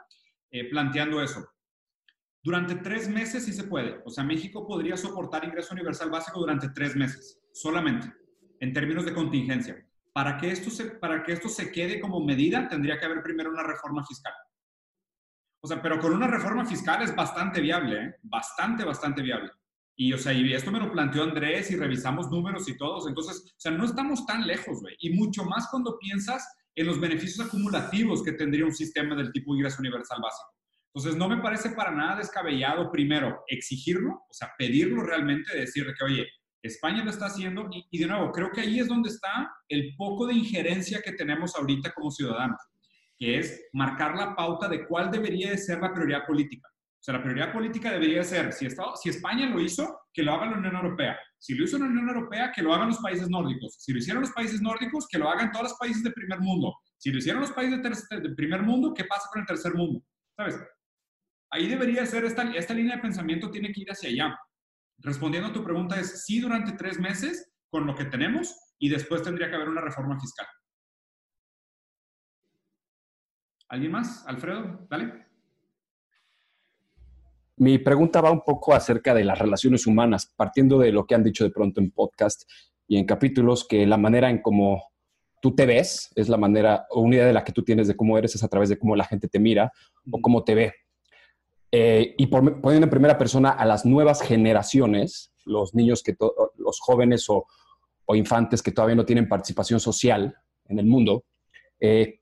eh, 0.52 0.70
planteando 0.70 1.24
eso. 1.24 1.44
Durante 2.44 2.76
tres 2.76 3.10
meses 3.10 3.46
sí 3.46 3.52
se 3.52 3.64
puede. 3.64 4.00
O 4.06 4.12
sea, 4.12 4.24
México 4.24 4.66
podría 4.68 4.96
soportar 4.96 5.44
ingreso 5.44 5.74
universal 5.74 6.12
básico 6.12 6.40
durante 6.40 6.70
tres 6.70 6.96
meses, 6.96 7.42
solamente, 7.52 8.14
en 8.60 8.74
términos 8.74 9.06
de 9.06 9.14
contingencia. 9.14 9.87
Para 10.18 10.36
que, 10.36 10.50
esto 10.50 10.72
se, 10.72 10.86
para 10.86 11.22
que 11.24 11.34
esto 11.34 11.48
se 11.48 11.72
quede 11.72 12.00
como 12.00 12.20
medida, 12.20 12.68
tendría 12.68 13.00
que 13.00 13.06
haber 13.06 13.22
primero 13.22 13.52
una 13.52 13.62
reforma 13.62 14.04
fiscal. 14.04 14.34
O 15.62 15.68
sea, 15.68 15.80
pero 15.80 16.00
con 16.00 16.12
una 16.12 16.26
reforma 16.26 16.66
fiscal 16.66 17.04
es 17.04 17.16
bastante 17.16 17.62
viable, 17.62 18.02
¿eh? 18.02 18.16
bastante, 18.24 18.84
bastante 18.84 19.22
viable. 19.22 19.52
Y, 19.96 20.12
o 20.14 20.18
sea, 20.18 20.34
y 20.34 20.52
esto 20.52 20.72
me 20.72 20.80
lo 20.80 20.92
planteó 20.92 21.22
Andrés 21.22 21.70
y 21.70 21.76
revisamos 21.76 22.32
números 22.32 22.68
y 22.68 22.76
todos. 22.76 23.08
Entonces, 23.08 23.44
o 23.46 23.60
sea, 23.60 23.72
no 23.72 23.86
estamos 23.86 24.26
tan 24.26 24.48
lejos, 24.48 24.82
güey. 24.82 24.96
Y 25.02 25.12
mucho 25.12 25.44
más 25.44 25.68
cuando 25.70 26.00
piensas 26.00 26.52
en 26.74 26.88
los 26.88 27.00
beneficios 27.00 27.46
acumulativos 27.46 28.24
que 28.24 28.32
tendría 28.32 28.66
un 28.66 28.74
sistema 28.74 29.16
del 29.16 29.32
tipo 29.32 29.54
ingreso 29.54 29.82
universal 29.82 30.18
básico. 30.20 30.52
Entonces, 30.96 31.16
no 31.16 31.30
me 31.30 31.44
parece 31.44 31.70
para 31.70 31.92
nada 31.92 32.16
descabellado, 32.16 32.92
primero, 32.92 33.44
exigirlo, 33.46 34.26
o 34.28 34.34
sea, 34.34 34.52
pedirlo 34.58 35.04
realmente, 35.04 35.56
decirle 35.56 35.94
que, 35.94 36.06
oye, 36.06 36.28
España 36.68 37.04
lo 37.04 37.10
está 37.10 37.26
haciendo 37.28 37.70
y, 37.72 37.98
de 37.98 38.08
nuevo, 38.08 38.32
creo 38.32 38.52
que 38.52 38.62
ahí 38.62 38.80
es 38.80 38.88
donde 38.88 39.10
está 39.10 39.52
el 39.68 39.96
poco 39.98 40.28
de 40.28 40.34
injerencia 40.34 41.02
que 41.04 41.14
tenemos 41.14 41.56
ahorita 41.56 41.92
como 41.94 42.12
ciudadanos, 42.12 42.60
que 43.18 43.40
es 43.40 43.68
marcar 43.74 44.16
la 44.16 44.36
pauta 44.36 44.68
de 44.68 44.86
cuál 44.88 45.12
debería 45.12 45.52
de 45.52 45.58
ser 45.58 45.80
la 45.80 45.94
prioridad 45.94 46.26
política. 46.26 46.68
O 46.70 47.04
sea, 47.08 47.16
la 47.16 47.24
prioridad 47.24 47.54
política 47.54 47.92
debería 47.92 48.24
ser, 48.24 48.52
si, 48.54 48.66
España 49.10 49.50
lo 49.50 49.60
hizo, 49.60 50.00
que 50.14 50.24
lo 50.24 50.34
haga 50.34 50.48
la 50.48 50.58
Unión 50.58 50.76
Europea. 50.76 51.18
Si 51.38 51.56
lo 51.56 51.66
hizo 51.66 51.78
la 51.78 51.86
Unión 51.86 52.10
Europea, 52.10 52.52
que 52.54 52.62
lo 52.62 52.74
hagan 52.74 52.90
los 52.90 53.00
países 53.00 53.30
nórdicos. 53.30 53.76
Si 53.80 53.94
lo 53.94 54.00
hicieron 54.00 54.22
los 54.22 54.32
países 54.32 54.62
nórdicos, 54.62 55.08
que 55.08 55.18
lo 55.18 55.30
hagan 55.30 55.52
todos 55.52 55.70
los 55.70 55.78
países 55.78 56.04
de 56.04 56.12
primer 56.12 56.40
mundo. 56.40 56.76
Si 56.98 57.12
lo 57.12 57.20
hicieron 57.20 57.42
los 57.42 57.52
países 57.52 57.82
de, 58.10 58.30
primer 58.36 58.64
mundo, 58.64 58.94
¿qué 58.94 59.06
pasa 59.06 59.30
con 59.32 59.42
el 59.42 59.48
tercer 59.48 59.74
mundo? 59.74 60.04
¿Sabes? 60.36 60.60
Ahí 61.52 61.68
debería 61.68 62.06
ser, 62.06 62.26
esta 62.26 62.74
línea 62.74 62.96
de 62.96 63.02
pensamiento 63.02 63.50
tiene 63.50 63.72
que 63.72 63.82
ir 63.82 63.92
hacia 63.92 64.10
allá 64.10 64.38
respondiendo 65.00 65.50
a 65.50 65.54
tu 65.54 65.64
pregunta 65.64 66.00
es 66.00 66.26
sí 66.26 66.40
durante 66.40 66.74
tres 66.74 67.00
meses 67.00 67.52
con 67.70 67.86
lo 67.86 67.96
que 67.96 68.06
tenemos 68.06 68.56
y 68.80 68.90
después 68.90 69.24
tendría 69.24 69.50
que 69.50 69.56
haber 69.56 69.70
una 69.70 69.82
reforma 69.82 70.20
fiscal. 70.20 70.48
¿Alguien 73.70 73.92
más? 73.92 74.26
Alfredo, 74.28 74.88
dale. 74.90 75.26
Mi 77.58 77.80
pregunta 77.80 78.22
va 78.22 78.32
un 78.32 78.42
poco 78.42 78.74
acerca 78.74 79.14
de 79.14 79.24
las 79.24 79.40
relaciones 79.40 79.88
humanas, 79.88 80.32
partiendo 80.36 80.78
de 80.78 80.92
lo 80.92 81.06
que 81.06 81.16
han 81.16 81.24
dicho 81.24 81.44
de 81.44 81.50
pronto 81.50 81.82
en 81.82 81.92
podcast 81.92 82.44
y 82.88 82.98
en 82.98 83.06
capítulos, 83.06 83.68
que 83.68 83.86
la 83.86 83.98
manera 83.98 84.30
en 84.30 84.42
cómo 84.42 84.84
tú 85.42 85.56
te 85.56 85.66
ves 85.66 86.12
es 86.16 86.30
la 86.30 86.38
manera 86.38 86.86
o 86.90 87.02
una 87.02 87.16
idea 87.16 87.26
de 87.26 87.34
la 87.34 87.44
que 87.44 87.52
tú 87.52 87.64
tienes 87.64 87.88
de 87.88 87.96
cómo 87.96 88.18
eres 88.18 88.36
es 88.36 88.44
a 88.44 88.48
través 88.48 88.70
de 88.70 88.78
cómo 88.78 88.96
la 88.96 89.06
gente 89.06 89.28
te 89.28 89.40
mira 89.40 89.72
o 90.10 90.22
cómo 90.22 90.44
te 90.44 90.56
ve. 90.56 90.74
Eh, 91.72 92.16
y 92.18 92.28
poniendo 92.28 92.86
en 92.86 92.90
primera 92.90 93.18
persona 93.18 93.52
a 93.52 93.66
las 93.66 93.86
nuevas 93.86 94.22
generaciones, 94.22 95.34
los 95.46 95.76
niños, 95.76 96.02
que 96.02 96.16
los 96.58 96.80
jóvenes 96.80 97.26
o, 97.30 97.46
infantes 98.16 98.64
que 98.64 98.72
todavía 98.72 98.96
no 98.96 99.06
tienen 99.06 99.28
participación 99.28 99.82
social 99.82 100.34
en 100.70 100.80
el 100.80 100.86
mundo, 100.86 101.26
eh, 101.80 102.22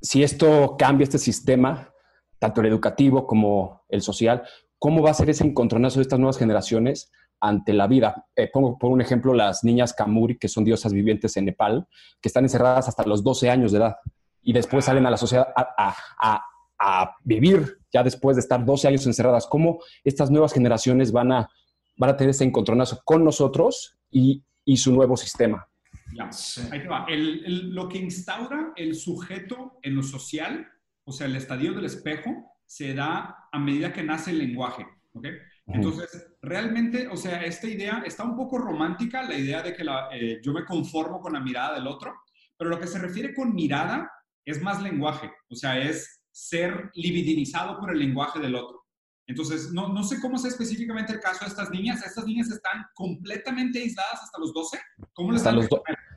si 0.00 0.24
esto 0.24 0.76
cambia 0.76 1.04
este 1.04 1.18
sistema, 1.18 1.92
tanto 2.40 2.60
el 2.60 2.66
educativo 2.66 3.24
como 3.24 3.84
el 3.88 4.02
social, 4.02 4.42
¿cómo 4.80 5.00
va 5.00 5.10
a 5.10 5.14
ser 5.14 5.30
ese 5.30 5.46
encontronazo 5.46 6.00
de 6.00 6.02
estas 6.02 6.18
nuevas 6.18 6.38
generaciones 6.38 7.12
ante 7.38 7.72
la 7.72 7.86
vida? 7.86 8.26
Eh, 8.34 8.50
pongo 8.52 8.76
por 8.78 8.90
un 8.90 9.00
ejemplo 9.00 9.32
las 9.32 9.62
niñas 9.62 9.92
Kamuri, 9.92 10.38
que 10.38 10.48
son 10.48 10.64
diosas 10.64 10.92
vivientes 10.92 11.36
en 11.36 11.44
Nepal, 11.44 11.86
que 12.20 12.28
están 12.28 12.44
encerradas 12.44 12.88
hasta 12.88 13.06
los 13.06 13.22
12 13.22 13.48
años 13.48 13.70
de 13.70 13.78
edad 13.78 13.96
y 14.42 14.52
después 14.52 14.84
salen 14.84 15.06
a 15.06 15.10
la 15.10 15.16
sociedad 15.16 15.46
a, 15.54 15.94
a 16.18 16.42
vivir 17.24 17.78
ya 17.92 18.02
después 18.02 18.36
de 18.36 18.40
estar 18.40 18.64
12 18.64 18.88
años 18.88 19.06
encerradas? 19.06 19.46
¿Cómo 19.46 19.80
estas 20.04 20.30
nuevas 20.30 20.52
generaciones 20.52 21.12
van 21.12 21.32
a, 21.32 21.48
van 21.96 22.10
a 22.10 22.16
tener 22.16 22.30
ese 22.30 22.44
encontronazo 22.44 23.00
con 23.04 23.24
nosotros 23.24 23.96
y, 24.10 24.42
y 24.64 24.76
su 24.76 24.92
nuevo 24.92 25.16
sistema? 25.16 25.68
Ya, 26.14 26.30
ahí 26.70 26.80
te 26.80 26.88
va. 26.88 27.06
El, 27.08 27.70
lo 27.70 27.88
que 27.88 27.98
instaura 27.98 28.72
el 28.76 28.94
sujeto 28.94 29.78
en 29.82 29.96
lo 29.96 30.02
social, 30.02 30.68
o 31.04 31.12
sea, 31.12 31.26
el 31.26 31.36
estadio 31.36 31.72
del 31.72 31.86
espejo, 31.86 32.30
se 32.66 32.94
da 32.94 33.48
a 33.50 33.58
medida 33.58 33.92
que 33.92 34.02
nace 34.02 34.30
el 34.30 34.38
lenguaje. 34.38 34.86
¿ok? 35.14 35.26
Entonces, 35.66 36.34
realmente, 36.42 37.06
o 37.08 37.16
sea, 37.16 37.42
esta 37.44 37.68
idea 37.68 38.02
está 38.04 38.24
un 38.24 38.36
poco 38.36 38.58
romántica, 38.58 39.22
la 39.22 39.36
idea 39.36 39.62
de 39.62 39.74
que 39.74 39.84
la, 39.84 40.08
eh, 40.12 40.40
yo 40.42 40.52
me 40.52 40.64
conformo 40.64 41.20
con 41.20 41.32
la 41.32 41.40
mirada 41.40 41.74
del 41.74 41.86
otro, 41.86 42.14
pero 42.56 42.70
lo 42.70 42.78
que 42.78 42.86
se 42.86 42.98
refiere 42.98 43.34
con 43.34 43.54
mirada 43.54 44.10
es 44.44 44.60
más 44.60 44.82
lenguaje, 44.82 45.30
o 45.48 45.54
sea, 45.54 45.78
es 45.78 46.21
ser 46.32 46.90
libidinizado 46.94 47.78
por 47.78 47.92
el 47.92 47.98
lenguaje 47.98 48.40
del 48.40 48.54
otro. 48.54 48.84
Entonces, 49.26 49.72
no, 49.72 49.88
no 49.88 50.02
sé 50.02 50.20
cómo 50.20 50.36
es 50.36 50.44
específicamente 50.44 51.12
el 51.12 51.20
caso 51.20 51.44
de 51.44 51.50
estas 51.50 51.70
niñas. 51.70 52.04
Estas 52.04 52.26
niñas 52.26 52.50
están 52.50 52.84
completamente 52.94 53.78
aisladas 53.78 54.24
hasta 54.24 54.38
los 54.40 54.52
12. 54.52 54.78
¿Cómo 55.12 55.32
les 55.32 55.44
los 55.44 55.68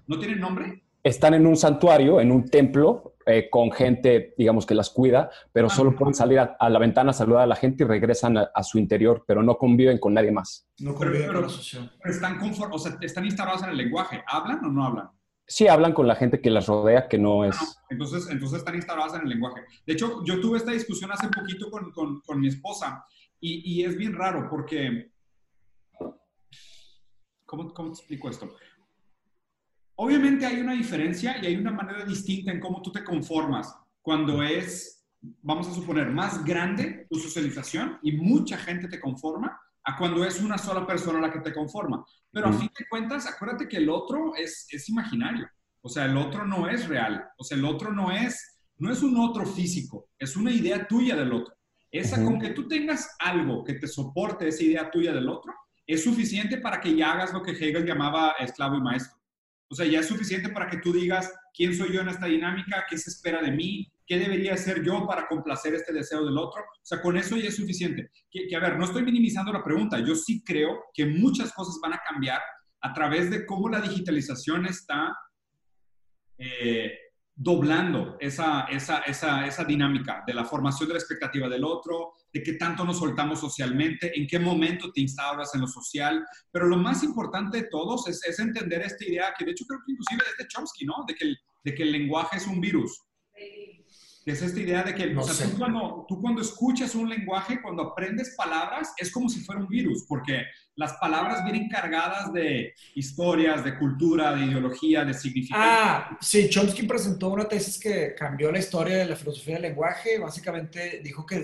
¿No 0.07 0.19
tienen 0.19 0.39
nombre? 0.39 0.85
están 1.05 1.35
en 1.35 1.45
un 1.45 1.55
santuario, 1.55 2.19
en 2.19 2.31
un 2.31 2.49
templo, 2.49 3.13
eh, 3.27 3.47
con 3.51 3.71
gente, 3.71 4.33
digamos, 4.39 4.65
que 4.65 4.73
las 4.73 4.89
cuida, 4.89 5.29
pero 5.51 5.69
solo 5.69 5.95
pueden 5.95 6.15
salir 6.15 6.39
a, 6.39 6.69
la 6.69 6.79
ventana, 6.79 7.13
saludar 7.13 7.43
a 7.43 7.45
la 7.45 7.55
gente 7.55 7.83
y 7.83 7.87
regresan 7.87 8.37
a, 8.37 8.63
su 8.63 8.79
interior, 8.79 9.23
pero 9.27 9.43
no 9.43 9.55
conviven 9.55 9.99
con 9.99 10.15
nadie 10.15 10.31
más. 10.31 10.67
No 10.79 10.95
conviven 10.95 11.27
con 11.27 11.43
la 11.43 11.49
sociedad. 11.49 11.91
Están, 12.03 12.39
o 12.41 12.79
sea, 12.79 12.97
están 13.01 13.23
instalados 13.23 13.61
en 13.61 13.69
el 13.69 13.77
lenguaje. 13.77 14.23
¿Hablan 14.27 14.65
o 14.65 14.69
no 14.69 14.83
hablan? 14.83 15.09
Sí, 15.47 15.67
hablan 15.67 15.93
con 15.93 16.07
la 16.07 16.15
gente 16.15 16.41
que 16.41 16.49
las 16.49 16.67
rodea, 16.67 17.07
que 17.07 17.19
no 17.19 17.45
es... 17.45 17.55
entonces, 17.89 18.27
entonces 18.30 18.59
están 18.59 18.76
instaladas 18.76 19.13
en 19.13 19.22
el 19.22 19.30
lenguaje. 19.30 19.61
De 19.85 19.93
hecho, 19.93 20.23
yo 20.26 20.41
tuve 20.41 20.57
esta 20.57 20.72
discusión 20.72 21.11
hace 21.11 21.27
poquito 21.27 21.69
con, 21.69 21.91
con, 21.91 22.22
con 22.22 22.39
mi 22.39 22.47
esposa 22.47 23.05
y, 23.39 23.80
y, 23.80 23.84
es 23.84 23.95
bien 23.95 24.13
raro 24.13 24.47
porque... 24.49 25.11
¿Cómo, 27.45 27.72
¿Cómo 27.73 27.91
te 27.91 27.99
explico 27.99 28.27
esto? 28.30 28.55
Obviamente 29.97 30.47
hay 30.47 30.59
una 30.59 30.73
diferencia 30.73 31.38
y 31.41 31.45
hay 31.45 31.55
una 31.55 31.72
manera 31.72 32.03
distinta 32.03 32.51
en 32.51 32.59
cómo 32.59 32.81
tú 32.81 32.91
te 32.91 33.03
conformas 33.03 33.73
cuando 34.01 34.43
es, 34.43 35.05
vamos 35.41 35.67
a 35.67 35.73
suponer, 35.73 36.09
más 36.09 36.43
grande 36.43 37.07
tu 37.09 37.19
socialización 37.19 37.99
y 38.01 38.13
mucha 38.13 38.57
gente 38.57 38.88
te 38.88 38.99
conforma 38.99 39.59
a 39.84 39.97
cuando 39.97 40.26
es 40.26 40.41
una 40.41 40.57
sola 40.57 40.85
persona 40.85 41.19
la 41.19 41.31
que 41.31 41.39
te 41.39 41.53
conforma. 41.53 42.03
Pero 42.36 42.49
a 42.49 42.52
fin 42.53 42.70
de 42.78 42.86
cuentas, 42.90 43.26
acuérdate 43.28 43.66
que 43.66 43.78
el 43.78 43.90
otro 43.90 44.36
es, 44.36 44.68
es 44.70 44.90
imaginario. 44.90 45.48
O 45.80 45.88
sea, 45.88 46.03
el 46.03 46.18
otro 46.18 46.45
no 46.45 46.68
es 46.68 46.86
real. 46.86 47.24
O 47.38 47.45
sea, 47.45 47.57
el 47.57 47.64
otro 47.64 47.94
no 47.94 48.12
es, 48.12 48.60
no 48.78 48.91
es 48.91 49.02
un 49.03 49.18
otro 49.18 49.45
físico, 49.45 50.10
es 50.20 50.36
una 50.36 50.52
idea 50.52 50.86
tuya 50.86 51.16
del 51.16 51.32
otro. 51.32 51.56
Esa, 51.90 52.22
con 52.22 52.38
que 52.38 52.49
tú 52.49 52.68
tengas 52.68 53.16
algo 53.20 53.64
que 53.64 53.76
te 53.76 53.88
soporte 53.88 54.49
esa 54.49 54.64
idea 54.64 54.91
tuya 54.91 55.14
del 55.14 55.30
otro, 55.30 55.53
es 55.88 56.03
suficiente 56.03 56.57
para 56.57 56.82
que 56.82 56.94
ya 56.94 57.14
hagas 57.14 57.32
lo 57.32 57.41
que 57.41 57.52
Hegel 57.52 57.86
llamaba 57.86 58.34
esclavo 58.38 58.76
y 58.76 58.82
maestro. 58.82 59.18
O 59.70 59.76
sea, 59.76 59.86
ya 59.86 60.02
es 60.02 60.07
suficiente 60.07 60.49
para 60.49 60.70
que 60.70 60.80
tú 60.80 60.91
digas 60.91 61.34
quién 61.53 61.74
soy 61.74 61.94
yo 61.94 62.02
en 62.02 62.10
esta 62.10 62.26
dinámica, 62.26 62.84
qué 62.90 62.98
se 62.98 63.12
espera 63.12 63.41
de 63.41 63.52
mí, 63.52 63.90
qué 64.06 64.19
debería 64.19 64.53
hacer 64.53 64.84
yo 64.84 65.06
para 65.07 65.27
complacer 65.27 65.73
este 65.73 65.94
deseo 65.94 66.23
del 66.26 66.38
otro. 66.38 66.61
O 66.61 66.86
sea, 66.86 67.02
con 67.02 67.18
eso 67.18 67.36
ya 67.38 67.49
es 67.49 67.56
suficiente. 67.56 68.11
Que, 68.30 68.56
a 68.56 68.60
ver, 68.60 68.77
no 68.77 68.86
estoy 68.86 69.03
minimizando 69.03 69.52
la 69.52 69.64
pregunta. 69.64 69.99
Yo 69.99 70.15
sí 70.15 70.44
creo 70.44 70.86
que 70.94 71.06
muchas 71.06 71.52
cosas 71.53 71.80
van 71.82 71.94
a 71.94 72.02
cambiar 72.07 72.41
a 72.82 72.94
través 72.94 73.32
de 73.32 73.45
cómo 73.45 73.68
la 73.69 73.82
digitalización 73.82 74.68
está 74.68 75.18
eh, 76.38 76.99
doblando 77.34 78.15
esa, 78.19 78.65
esa, 78.65 78.99
esa, 78.99 79.45
esa 79.48 79.64
dinámica 79.65 80.23
de 80.26 80.34
la 80.34 80.45
formación 80.45 80.88
de 80.88 80.94
la 80.94 80.99
expectativa 80.99 81.49
del 81.49 81.64
otro, 81.64 82.14
de 82.32 82.44
qué 82.44 82.53
tanto 82.53 82.86
nos 82.86 82.99
soltamos 82.99 83.40
socialmente, 83.40 84.18
en 84.18 84.27
qué 84.27 84.38
momento 84.38 84.91
te 84.91 85.02
instauras 85.02 85.53
en 85.56 85.61
lo 85.61 85.68
social. 85.68 86.23
Pero 86.52 86.68
lo 86.68 86.77
más 86.77 87.03
importante 87.03 87.64
de 87.64 87.68
todos 87.69 88.07
es, 88.07 88.23
es 88.23 88.38
entender 88.40 88.84
esta 88.84 89.03
idea, 89.03 89.34
que 89.38 89.45
de 89.45 89.52
hecho 89.52 89.65
creo 89.65 89.80
que 89.84 89.94
inclusive 89.94 90.23
es 90.30 90.38
de 90.38 90.48
Chomsky, 90.48 90.86
¿no? 90.86 90.94
De 91.07 91.15
que 91.15 91.26
el, 91.26 91.38
de 91.64 91.73
que 91.73 91.84
el 91.84 91.91
lenguaje 91.91 92.38
es 92.38 92.45
un 92.45 92.61
virus 92.61 93.02
es 94.31 94.41
esta 94.41 94.60
idea 94.60 94.81
de 94.81 94.95
que 94.95 95.07
tú, 95.07 95.57
cuando, 95.57 96.06
tú 96.07 96.19
cuando 96.19 96.41
escuchas 96.41 96.95
un 96.95 97.07
lenguaje, 97.07 97.61
cuando 97.61 97.84
aprendes 97.84 98.34
palabras, 98.35 98.91
es 98.97 99.11
como 99.11 99.30
si 99.30 99.41
fuera 99.41 99.61
un 99.61 99.68
virus, 99.68 100.06
porque 100.07 100.41
las 100.76 100.93
palabras 100.93 101.43
vienen 101.43 101.69
cargadas 101.69 102.34
de 102.34 102.73
historias, 102.95 103.64
de 103.64 103.77
cultura, 103.77 104.35
de 104.35 104.45
ideología, 104.45 105.06
de 105.06 105.14
significado. 105.14 105.64
Ah, 105.64 106.18
sí, 106.19 106.49
Chomsky 106.49 106.88
presentó 106.88 107.30
una 107.30 107.47
tesis 107.47 107.80
que 107.80 108.15
cambió 108.15 108.52
la 108.52 108.57
historia 108.57 108.97
de 108.97 109.06
la 109.06 109.15
filosofía 109.15 109.56
del 109.56 109.64
lenguaje. 109.64 110.18
Básicamente 110.18 111.02
dijo 111.03 111.23
que 111.23 111.43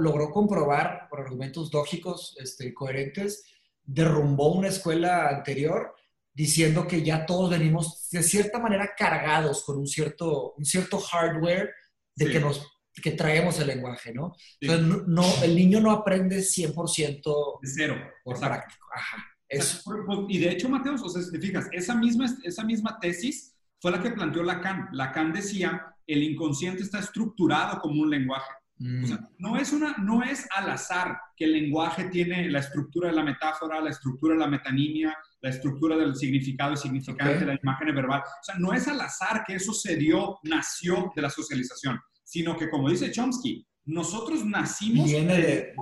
logró 0.00 0.30
comprobar 0.32 1.06
por 1.08 1.20
argumentos 1.20 1.72
lógicos 1.72 2.36
este, 2.40 2.74
coherentes, 2.74 3.44
derrumbó 3.84 4.52
una 4.52 4.68
escuela 4.68 5.28
anterior 5.28 5.94
diciendo 6.34 6.86
que 6.88 7.02
ya 7.02 7.24
todos 7.24 7.50
venimos 7.50 8.10
de 8.10 8.22
cierta 8.22 8.58
manera 8.58 8.90
cargados 8.98 9.64
con 9.64 9.78
un 9.78 9.86
cierto, 9.86 10.54
un 10.58 10.64
cierto 10.64 10.98
hardware 10.98 11.70
de 12.16 12.30
que, 12.30 12.40
nos, 12.40 12.66
que 12.94 13.12
traemos 13.12 13.60
el 13.60 13.68
lenguaje, 13.68 14.12
¿no? 14.12 14.34
Entonces, 14.60 15.06
no, 15.06 15.24
el 15.44 15.54
niño 15.54 15.80
no 15.80 15.90
aprende 15.92 16.38
100% 16.38 17.60
de 17.60 17.68
cero. 17.68 17.96
Por 18.24 18.40
práctico. 18.40 18.86
Ajá. 18.94 19.24
Eso. 19.48 19.80
Y 20.28 20.38
de 20.38 20.50
hecho, 20.50 20.68
Mateos, 20.68 21.02
o 21.02 21.08
sea, 21.08 21.22
si 21.22 21.30
te 21.30 21.38
fijas, 21.38 21.68
esa 21.72 21.94
misma, 21.94 22.26
esa 22.42 22.64
misma 22.64 22.98
tesis 23.00 23.54
fue 23.80 23.92
la 23.92 24.02
que 24.02 24.10
planteó 24.10 24.42
Lacan. 24.42 24.88
Lacan 24.92 25.32
decía, 25.32 25.94
el 26.06 26.22
inconsciente 26.22 26.82
está 26.82 26.98
estructurado 26.98 27.80
como 27.80 28.02
un 28.02 28.10
lenguaje. 28.10 28.52
O 28.78 29.06
sea, 29.06 29.16
mm. 29.16 29.28
no 29.38 29.56
es, 29.56 29.72
una, 29.72 29.96
no 29.98 30.22
es 30.22 30.46
al 30.54 30.68
azar 30.68 31.16
que 31.34 31.46
el 31.46 31.52
lenguaje 31.52 32.04
tiene 32.10 32.50
la 32.50 32.58
estructura 32.58 33.08
de 33.08 33.14
la 33.14 33.22
metáfora, 33.22 33.80
la 33.80 33.90
estructura 33.90 34.34
de 34.34 34.40
la 34.40 34.48
metanimia, 34.48 35.16
la 35.46 35.50
estructura 35.50 35.96
del 35.96 36.16
significado 36.16 36.72
y 36.72 36.76
significante 36.76 37.38
de 37.38 37.46
la 37.46 37.58
imagen 37.62 37.94
verbal. 37.94 38.20
O 38.20 38.44
sea, 38.44 38.56
no 38.58 38.72
es 38.72 38.88
al 38.88 39.00
azar 39.00 39.44
que 39.46 39.54
eso 39.54 39.72
se 39.72 39.94
dio, 39.94 40.40
nació 40.42 41.12
de 41.14 41.22
la 41.22 41.30
socialización, 41.30 42.00
sino 42.24 42.56
que, 42.56 42.68
como 42.68 42.90
dice 42.90 43.12
Chomsky, 43.12 43.64
nosotros 43.84 44.44
nacimos 44.44 45.08
de, 45.08 45.72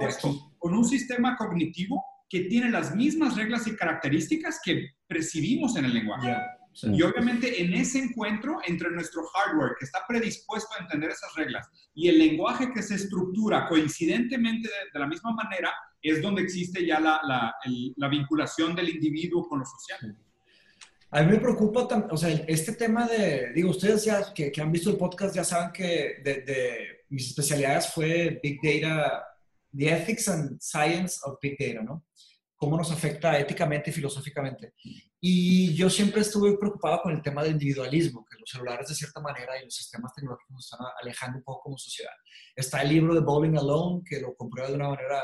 con 0.58 0.74
un 0.74 0.84
sistema 0.84 1.34
cognitivo 1.38 2.04
que 2.28 2.40
tiene 2.40 2.70
las 2.70 2.94
mismas 2.94 3.36
reglas 3.36 3.66
y 3.66 3.74
características 3.74 4.60
que 4.62 4.90
percibimos 5.06 5.76
en 5.76 5.86
el 5.86 5.94
lenguaje. 5.94 6.36
Y 6.82 7.00
obviamente 7.02 7.62
en 7.62 7.72
ese 7.72 8.00
encuentro 8.00 8.58
entre 8.66 8.90
nuestro 8.90 9.22
hardware 9.28 9.76
que 9.78 9.86
está 9.86 10.00
predispuesto 10.06 10.68
a 10.74 10.82
entender 10.82 11.10
esas 11.10 11.32
reglas 11.36 11.70
y 11.94 12.08
el 12.08 12.18
lenguaje 12.18 12.70
que 12.74 12.82
se 12.82 12.96
estructura 12.96 13.66
coincidentemente 13.68 14.68
de, 14.92 14.98
la 14.98 15.06
misma 15.06 15.32
manera, 15.32 15.72
es 16.04 16.20
donde 16.20 16.42
existe 16.42 16.84
ya 16.86 17.00
la, 17.00 17.20
la, 17.26 17.54
la, 17.96 18.08
vinculación 18.08 18.76
del 18.76 18.90
individuo 18.90 19.48
con 19.48 19.60
lo 19.60 19.64
social. 19.64 20.16
A 21.10 21.22
mí 21.22 21.32
me 21.32 21.38
preocupa, 21.38 21.88
o 22.10 22.16
sea, 22.16 22.28
este 22.46 22.72
tema 22.72 23.06
de, 23.06 23.52
digo, 23.54 23.70
ustedes 23.70 24.04
ya 24.04 24.32
que, 24.34 24.52
que 24.52 24.60
han 24.60 24.70
visto 24.70 24.90
el 24.90 24.98
podcast 24.98 25.34
ya 25.34 25.44
saben 25.44 25.72
que 25.72 26.16
de, 26.22 26.42
de, 26.42 27.04
mis 27.08 27.28
especialidades 27.28 27.88
fue 27.88 28.38
Big 28.42 28.60
Data, 28.62 29.24
The 29.74 29.88
Ethics 29.88 30.28
and 30.28 30.60
Science 30.60 31.20
of 31.24 31.38
Big 31.40 31.56
Data, 31.58 31.82
¿no? 31.82 32.04
Cómo 32.56 32.76
nos 32.76 32.90
afecta 32.90 33.38
éticamente 33.38 33.90
y 33.90 33.92
filosóficamente. 33.92 34.74
Y 35.26 35.74
yo 35.74 35.88
siempre 35.88 36.20
estuve 36.20 36.58
preocupado 36.58 37.00
con 37.00 37.12
el 37.12 37.22
tema 37.22 37.42
del 37.42 37.52
individualismo, 37.52 38.26
que 38.30 38.38
los 38.38 38.50
celulares 38.50 38.88
de 38.88 38.94
cierta 38.94 39.22
manera 39.22 39.58
y 39.58 39.64
los 39.64 39.74
sistemas 39.74 40.12
tecnológicos 40.12 40.50
nos 40.54 40.64
están 40.66 40.86
alejando 41.00 41.38
un 41.38 41.44
poco 41.44 41.62
como 41.62 41.78
sociedad. 41.78 42.12
Está 42.54 42.82
el 42.82 42.90
libro 42.90 43.14
de 43.14 43.20
Bowling 43.20 43.56
Alone, 43.56 44.02
que 44.06 44.20
lo 44.20 44.34
comprueba 44.34 44.68
de 44.68 44.74
una 44.74 44.90
manera, 44.90 45.22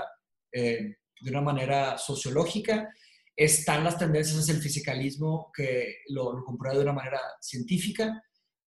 eh, 0.53 0.97
de 1.21 1.31
una 1.31 1.41
manera 1.41 1.99
sociológica. 1.99 2.89
Están 3.37 3.85
las 3.85 3.99
tendencias 3.99 4.39
hacia 4.39 4.55
el 4.55 4.61
fisicalismo, 4.61 5.51
que 5.55 5.99
lo, 6.09 6.33
lo 6.33 6.45
comprueba 6.45 6.77
de 6.77 6.85
una 6.85 6.93
manera 6.93 7.21
científica 7.41 8.23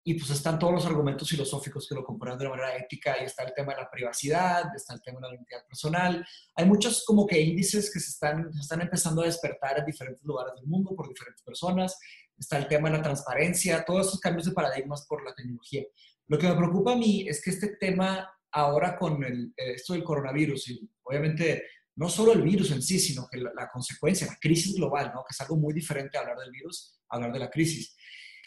y 0.05 0.15
pues 0.15 0.29
están 0.31 0.59
todos 0.59 0.73
los 0.73 0.85
argumentos 0.85 1.29
filosóficos 1.29 1.87
que 1.87 1.95
lo 1.95 2.03
comprueban 2.03 2.37
de 2.37 2.45
una 2.45 2.57
manera 2.57 2.77
ética, 2.77 3.15
y 3.21 3.25
está 3.25 3.43
el 3.43 3.53
tema 3.53 3.73
de 3.73 3.81
la 3.81 3.89
privacidad, 3.89 4.75
está 4.75 4.93
el 4.93 5.01
tema 5.01 5.21
de 5.21 5.27
la 5.27 5.35
identidad 5.35 5.65
personal, 5.65 6.25
hay 6.55 6.65
muchos 6.65 7.05
como 7.05 7.25
que 7.25 7.39
índices 7.39 7.91
que 7.91 8.01
se 8.01 8.09
están, 8.09 8.49
están 8.59 8.81
empezando 8.81 9.21
a 9.21 9.25
despertar 9.25 9.79
en 9.79 9.85
diferentes 9.85 10.23
lugares 10.25 10.55
del 10.55 10.67
mundo 10.67 10.93
por 10.93 11.07
diferentes 11.07 11.41
personas, 11.41 11.97
está 12.37 12.57
el 12.57 12.67
tema 12.67 12.89
de 12.89 12.97
la 12.97 13.03
transparencia, 13.03 13.85
todos 13.85 14.07
esos 14.07 14.19
cambios 14.19 14.45
de 14.45 14.51
paradigmas 14.51 15.05
por 15.07 15.23
la 15.23 15.33
tecnología. 15.33 15.83
Lo 16.27 16.37
que 16.37 16.49
me 16.49 16.55
preocupa 16.55 16.93
a 16.93 16.97
mí 16.97 17.25
es 17.27 17.41
que 17.41 17.51
este 17.51 17.77
tema 17.77 18.29
ahora 18.51 18.97
con 18.97 19.23
el, 19.23 19.53
eh, 19.55 19.73
esto 19.75 19.93
del 19.93 20.03
coronavirus, 20.03 20.69
y 20.69 20.89
obviamente 21.03 21.63
no 21.95 22.09
solo 22.09 22.33
el 22.33 22.41
virus 22.41 22.71
en 22.71 22.81
sí, 22.81 22.99
sino 22.99 23.27
que 23.31 23.37
la, 23.37 23.69
consecuencia, 23.71 24.27
la 24.27 24.37
crisis 24.41 24.75
global, 24.75 25.11
¿no? 25.13 25.23
que 25.27 25.31
es 25.31 25.41
algo 25.41 25.57
muy 25.57 25.73
diferente 25.73 26.17
a 26.17 26.21
hablar 26.21 26.37
del 26.37 26.51
virus, 26.51 26.99
a 27.09 27.15
hablar 27.15 27.31
de 27.31 27.39
la 27.39 27.49
crisis 27.49 27.95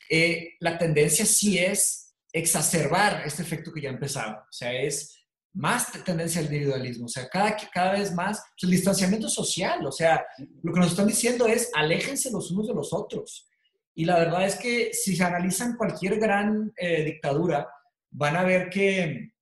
eh, 0.08 0.54
la 0.60 0.78
tendencia 0.78 1.26
sí 1.26 1.58
es 1.58 2.14
exacerbar 2.32 3.22
este 3.24 3.42
efecto 3.42 3.72
que 3.72 3.80
ya 3.80 3.90
empezaba. 3.90 4.46
O 4.48 4.52
sea, 4.52 4.72
es 4.72 5.24
más 5.54 5.90
tendencia 6.04 6.40
al 6.40 6.46
individualismo. 6.46 7.06
O 7.06 7.08
sea, 7.08 7.28
cada, 7.28 7.56
cada 7.72 7.92
vez 7.92 8.12
más 8.14 8.38
pues, 8.38 8.64
el 8.64 8.70
distanciamiento 8.70 9.28
social. 9.28 9.84
O 9.86 9.92
sea, 9.92 10.24
lo 10.62 10.72
que 10.72 10.80
nos 10.80 10.90
están 10.90 11.06
diciendo 11.06 11.46
es 11.46 11.70
aléjense 11.74 12.30
los 12.30 12.50
unos 12.50 12.68
de 12.68 12.74
los 12.74 12.92
otros. 12.92 13.48
Y 13.94 14.04
la 14.04 14.18
verdad 14.18 14.44
es 14.44 14.56
que 14.56 14.92
si 14.92 15.16
se 15.16 15.24
analizan 15.24 15.76
cualquier 15.76 16.18
gran 16.18 16.72
eh, 16.76 17.02
dictadura, 17.02 17.66
van 18.10 18.36
a 18.36 18.44
ver 18.44 18.68
que, 18.68 19.32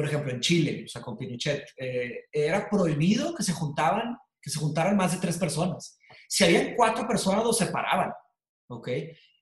por 0.00 0.08
ejemplo, 0.08 0.32
en 0.32 0.40
Chile, 0.40 0.84
o 0.86 0.88
sea, 0.88 1.02
con 1.02 1.18
Pinochet, 1.18 1.62
eh, 1.76 2.24
era 2.32 2.70
prohibido 2.70 3.34
que 3.34 3.42
se 3.42 3.52
juntaban, 3.52 4.16
que 4.40 4.48
se 4.48 4.58
juntaran 4.58 4.96
más 4.96 5.12
de 5.12 5.18
tres 5.18 5.36
personas. 5.36 5.98
Si 6.26 6.42
habían 6.42 6.74
cuatro 6.74 7.06
personas, 7.06 7.44
los 7.44 7.58
separaban, 7.58 8.10
¿ok? 8.70 8.88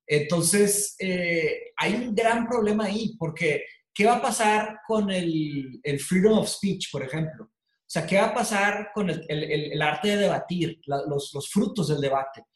Entonces, 0.04 0.96
eh, 0.98 1.70
hay 1.76 1.94
un 1.94 2.12
gran 2.12 2.48
problema 2.48 2.86
ahí, 2.86 3.14
porque 3.16 3.66
¿qué 3.94 4.06
va 4.06 4.16
a 4.16 4.20
pasar 4.20 4.80
con 4.84 5.12
el, 5.12 5.78
el, 5.80 6.00
freedom 6.00 6.40
of 6.40 6.48
speech, 6.48 6.90
por 6.90 7.04
ejemplo? 7.04 7.44
O 7.44 7.86
sea, 7.86 8.04
¿qué 8.04 8.16
va 8.16 8.24
a 8.24 8.34
pasar 8.34 8.90
con 8.92 9.10
el, 9.10 9.24
el, 9.28 9.72
el 9.72 9.80
arte 9.80 10.08
de 10.08 10.16
debatir, 10.16 10.80
los, 10.86 11.32
los, 11.32 11.48
frutos 11.48 11.86
del 11.86 12.00
debate? 12.00 12.46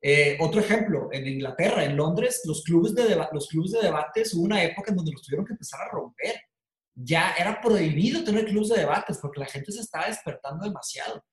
Eh, 0.00 0.36
otro 0.40 0.60
ejemplo, 0.60 1.10
en 1.12 1.28
Inglaterra, 1.28 1.84
en 1.84 1.96
Londres, 1.96 2.42
los 2.44 2.64
clubes, 2.64 2.92
de 2.92 3.14
los 3.32 3.46
clubes 3.46 3.70
de 3.70 3.82
debates 3.82 4.34
hubo 4.34 4.46
una 4.46 4.64
época 4.64 4.90
en 4.90 4.96
donde 4.96 5.12
los 5.12 5.22
tuvieron 5.22 5.46
que 5.46 5.52
empezar 5.52 5.80
a 5.80 5.92
romper. 5.92 6.34
Ya 6.94 7.34
era 7.38 7.60
prohibido 7.60 8.24
tener 8.24 8.46
clubes 8.46 8.68
de 8.68 8.80
debates 8.80 9.18
porque 9.18 9.40
la 9.40 9.46
gente 9.46 9.72
se 9.72 9.80
estaba 9.80 10.06
despertando 10.06 10.64
demasiado. 10.64 11.24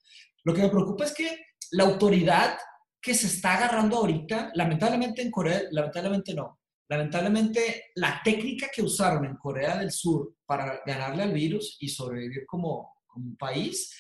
Lo 0.44 0.54
que 0.54 0.62
me 0.62 0.70
preocupa 0.70 1.04
es 1.06 1.14
que 1.14 1.38
la 1.72 1.84
autoridad 1.84 2.58
que 3.02 3.14
se 3.14 3.28
está 3.28 3.56
agarrando 3.56 3.98
ahorita, 3.98 4.52
lamentablemente 4.56 5.22
en 5.22 5.32
Corea, 5.32 5.62
lamentablemente 5.72 6.34
no, 6.34 6.60
lamentablemente 6.90 7.92
la 7.96 8.22
técnica 8.24 8.68
que 8.74 8.82
usaron 8.82 9.26
en 9.26 9.38
Corea 9.38 9.78
del 9.78 9.92
Sur 9.92 10.36
para 10.46 10.82
ganarle 10.86 11.24
al 11.24 11.34
virus 11.34 11.78
y 11.80 11.88
sobrevivir 11.88 12.46
como, 12.46 12.96
como 13.08 13.38
país, 13.38 13.96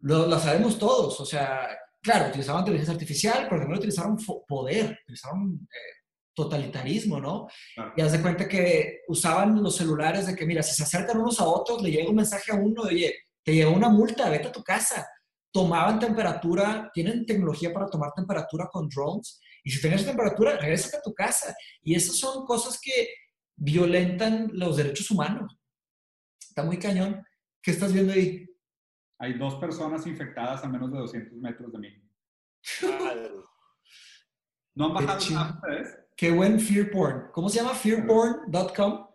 lo, 0.00 0.26
la 0.26 0.38
sabemos 0.38 0.78
todos. 0.78 1.20
O 1.20 1.24
sea, 1.24 1.68
claro, 2.02 2.28
utilizaban 2.28 2.60
inteligencia 2.60 2.94
artificial, 2.94 3.46
pero 3.48 3.60
también 3.60 3.78
utilizaron 3.78 4.16
poder, 4.46 4.98
utilizaron 5.04 5.68
eh, 5.72 5.95
totalitarismo, 6.36 7.18
¿no? 7.18 7.48
Y 7.96 8.02
haz 8.02 8.12
de 8.12 8.22
cuenta 8.22 8.46
que 8.46 9.00
usaban 9.08 9.60
los 9.62 9.74
celulares 9.74 10.26
de 10.26 10.36
que, 10.36 10.46
mira, 10.46 10.62
si 10.62 10.76
se 10.76 10.84
acercan 10.84 11.18
unos 11.18 11.40
a 11.40 11.46
otros, 11.46 11.82
le 11.82 11.90
llega 11.90 12.08
un 12.08 12.16
mensaje 12.16 12.52
a 12.52 12.56
uno 12.56 12.84
de, 12.84 12.94
oye, 12.94 13.14
te 13.42 13.54
llegó 13.54 13.72
una 13.72 13.88
multa, 13.88 14.28
vete 14.30 14.48
a 14.48 14.52
tu 14.52 14.62
casa 14.62 15.04
tomaban 15.56 15.98
temperatura, 15.98 16.90
tienen 16.92 17.24
tecnología 17.24 17.72
para 17.72 17.86
tomar 17.86 18.12
temperatura 18.14 18.68
con 18.70 18.90
drones, 18.90 19.40
y 19.64 19.70
si 19.70 19.80
tienes 19.80 20.04
temperatura, 20.04 20.58
regresa 20.58 20.98
a 20.98 21.00
tu 21.00 21.14
casa. 21.14 21.56
Y 21.82 21.94
esas 21.94 22.18
son 22.18 22.44
cosas 22.44 22.78
que 22.78 23.08
violentan 23.56 24.50
los 24.52 24.76
derechos 24.76 25.10
humanos. 25.10 25.58
Está 26.38 26.62
muy 26.62 26.78
cañón. 26.78 27.24
¿Qué 27.62 27.70
estás 27.70 27.90
viendo 27.90 28.12
ahí? 28.12 28.46
Hay 29.18 29.38
dos 29.38 29.54
personas 29.54 30.06
infectadas 30.06 30.62
a 30.62 30.68
menos 30.68 30.92
de 30.92 30.98
200 30.98 31.38
metros 31.38 31.72
de 31.72 31.78
mí. 31.78 31.88
¿No 34.74 34.86
han 34.86 34.92
bajado 34.92 35.18
ustedes? 35.18 35.98
Qué 36.16 36.30
buen 36.30 36.58
fear 36.58 36.90
porn. 36.90 37.28
¿Cómo 37.32 37.50
se 37.50 37.58
llama? 37.58 37.74
fearporn.com. 37.74 39.06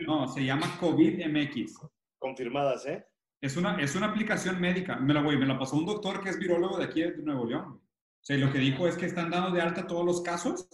No, 0.00 0.26
se 0.28 0.44
llama 0.44 0.76
COVID 0.80 1.24
MX. 1.28 1.78
Confirmadas, 2.18 2.86
¿eh? 2.86 3.06
Es 3.40 3.56
una, 3.56 3.80
es 3.80 3.94
una 3.94 4.06
aplicación 4.06 4.60
médica. 4.60 4.96
Me 4.96 5.14
la, 5.14 5.22
me 5.22 5.46
la 5.46 5.58
pasó 5.58 5.76
un 5.76 5.86
doctor 5.86 6.22
que 6.22 6.30
es 6.30 6.38
virólogo 6.38 6.78
de 6.78 6.84
aquí 6.84 7.02
de 7.02 7.16
Nuevo 7.18 7.46
León. 7.46 7.80
O 7.80 8.24
sea, 8.24 8.36
lo 8.36 8.52
que 8.52 8.58
dijo 8.58 8.86
es 8.86 8.96
que 8.96 9.06
están 9.06 9.30
dando 9.30 9.50
de 9.52 9.62
alta 9.62 9.86
todos 9.86 10.04
los 10.04 10.20
casos 10.22 10.68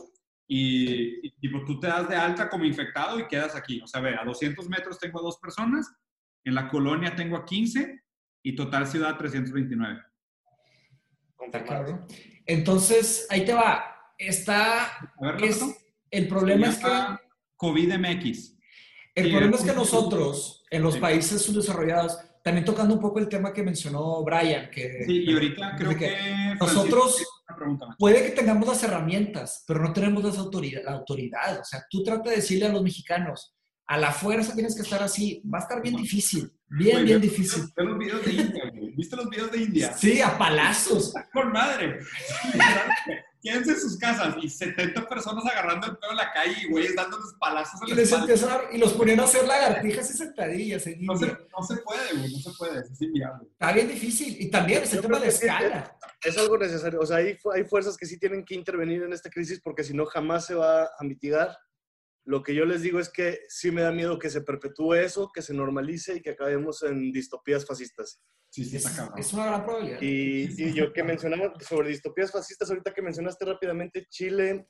y, 0.48 1.26
y, 1.26 1.64
tú 1.64 1.78
te 1.78 1.88
das 1.88 2.08
de 2.08 2.16
alta 2.16 2.48
como 2.48 2.64
infectado 2.64 3.20
y 3.20 3.28
quedas 3.28 3.54
aquí. 3.54 3.80
O 3.82 3.86
sea, 3.86 4.00
ve, 4.00 4.16
a 4.16 4.24
200 4.24 4.68
metros 4.68 4.98
tengo 4.98 5.20
a 5.20 5.22
dos 5.22 5.38
personas, 5.38 5.92
en 6.44 6.54
la 6.54 6.68
colonia 6.68 7.14
tengo 7.14 7.36
a 7.36 7.44
15 7.44 8.02
y 8.42 8.56
total 8.56 8.86
ciudad 8.86 9.16
329. 9.16 10.02
Entonces, 12.46 13.26
ahí 13.30 13.44
te 13.44 13.52
va. 13.52 13.95
Está. 14.18 15.12
el 16.10 16.28
problema 16.28 16.68
es 16.68 16.78
que. 16.78 16.86
COVID-MX. 17.56 18.56
El 19.14 19.30
problema 19.30 19.56
es 19.56 19.62
que 19.62 19.72
nosotros, 19.72 20.64
en 20.70 20.82
los 20.82 20.98
países 20.98 21.40
subdesarrollados, 21.40 22.18
también 22.46 22.64
tocando 22.64 22.94
un 22.94 23.00
poco 23.00 23.18
el 23.18 23.28
tema 23.28 23.52
que 23.52 23.62
mencionó 23.62 24.22
Brian, 24.22 24.70
que... 24.70 25.04
Sí, 25.04 25.24
y 25.24 25.32
ahorita 25.32 25.74
creo 25.76 25.96
que... 25.96 26.54
nosotros 26.60 27.24
puede 27.98 28.22
que 28.22 28.30
tengamos 28.30 28.68
las 28.68 28.82
herramientas, 28.84 29.64
pero 29.66 29.80
no 29.80 29.92
tenemos 29.92 30.22
las 30.22 30.38
autoridad, 30.38 30.82
la 30.84 30.92
autoridad. 30.92 31.60
O 31.60 31.64
sea, 31.64 31.84
tú 31.90 32.04
trata 32.04 32.30
de 32.30 32.36
decirle 32.36 32.66
a 32.66 32.72
los 32.72 32.82
mexicanos, 32.82 33.56
a 33.86 33.98
la 33.98 34.12
fuerza 34.12 34.54
tienes 34.54 34.76
que 34.76 34.82
estar 34.82 35.02
así, 35.02 35.42
va 35.52 35.58
a 35.58 35.62
estar 35.62 35.82
bien 35.82 35.96
difícil, 35.96 36.52
bien, 36.68 37.04
bien 37.04 37.20
difícil. 37.20 37.62
¿Viste 37.62 37.82
los 37.82 37.98
videos 37.98 38.24
de 38.24 38.32
India, 38.32 38.72
¿Viste 38.96 39.16
los 39.16 39.30
videos 39.30 39.50
de 39.50 39.58
India? 39.58 39.92
Sí, 39.94 40.20
a 40.20 40.38
palazos. 40.38 41.14
Por 41.32 41.52
madre. 41.52 41.98
quédense 43.46 43.70
en 43.70 43.80
sus 43.80 43.96
casas 43.96 44.34
y 44.42 44.48
70 44.48 45.08
personas 45.08 45.44
agarrando 45.46 45.86
el 45.86 45.96
pelo 45.98 46.12
en 46.12 46.16
la 46.16 46.32
calle 46.32 46.56
y 46.62 46.68
güeyes 46.68 46.96
dándoles 46.96 47.32
palazos 47.38 47.80
a 47.80 47.84
y, 47.86 47.94
les 47.94 48.12
y 48.72 48.78
los 48.78 48.92
ponían 48.94 49.20
a 49.20 49.22
hacer 49.22 49.46
lagartijas 49.46 50.10
y 50.10 50.14
sentadillas 50.14 50.84
no, 50.98 51.16
se, 51.16 51.26
no 51.26 51.62
se, 51.62 51.76
puede, 51.76 52.18
güey, 52.18 52.32
no 52.32 52.38
se 52.38 52.50
puede, 52.58 52.80
es 52.80 53.00
inviable. 53.00 53.46
Está 53.52 53.72
bien 53.72 53.88
difícil. 53.88 54.36
Y 54.40 54.50
también 54.50 54.82
es 54.82 54.92
el 54.94 55.00
tema 55.00 55.20
de 55.20 55.28
escala. 55.28 55.96
Es, 56.24 56.36
algo 56.36 56.58
necesario. 56.58 57.00
O 57.00 57.06
sea, 57.06 57.18
hay, 57.18 57.38
hay 57.54 57.64
fuerzas 57.64 57.96
que 57.96 58.06
sí 58.06 58.18
tienen 58.18 58.44
que 58.44 58.56
intervenir 58.56 59.02
en 59.04 59.12
esta 59.12 59.30
crisis 59.30 59.60
porque 59.60 59.84
si 59.84 59.94
no 59.94 60.06
jamás 60.06 60.46
se 60.46 60.54
va 60.54 60.84
a 60.84 61.04
mitigar. 61.04 61.56
Lo 62.26 62.42
que 62.42 62.56
yo 62.56 62.64
les 62.64 62.82
digo 62.82 62.98
es 62.98 63.08
que 63.08 63.42
sí 63.48 63.70
me 63.70 63.82
da 63.82 63.92
miedo 63.92 64.18
que 64.18 64.30
se 64.30 64.40
perpetúe 64.40 64.94
eso, 64.94 65.30
que 65.32 65.42
se 65.42 65.54
normalice 65.54 66.16
y 66.16 66.20
que 66.20 66.30
acabemos 66.30 66.82
en 66.82 67.12
distopías 67.12 67.64
fascistas. 67.64 68.20
Sí, 68.50 68.64
sí, 68.64 68.76
es, 68.76 68.86
es 69.16 69.32
una 69.32 69.46
gran 69.46 69.64
probabilidad. 69.64 69.98
Y, 70.02 70.72
yo 70.74 70.92
que 70.92 71.04
mencionaba 71.04 71.54
sobre 71.60 71.90
distopías 71.90 72.32
fascistas, 72.32 72.68
ahorita 72.68 72.92
que 72.92 73.00
mencionaste 73.00 73.44
rápidamente 73.44 74.06
Chile, 74.10 74.66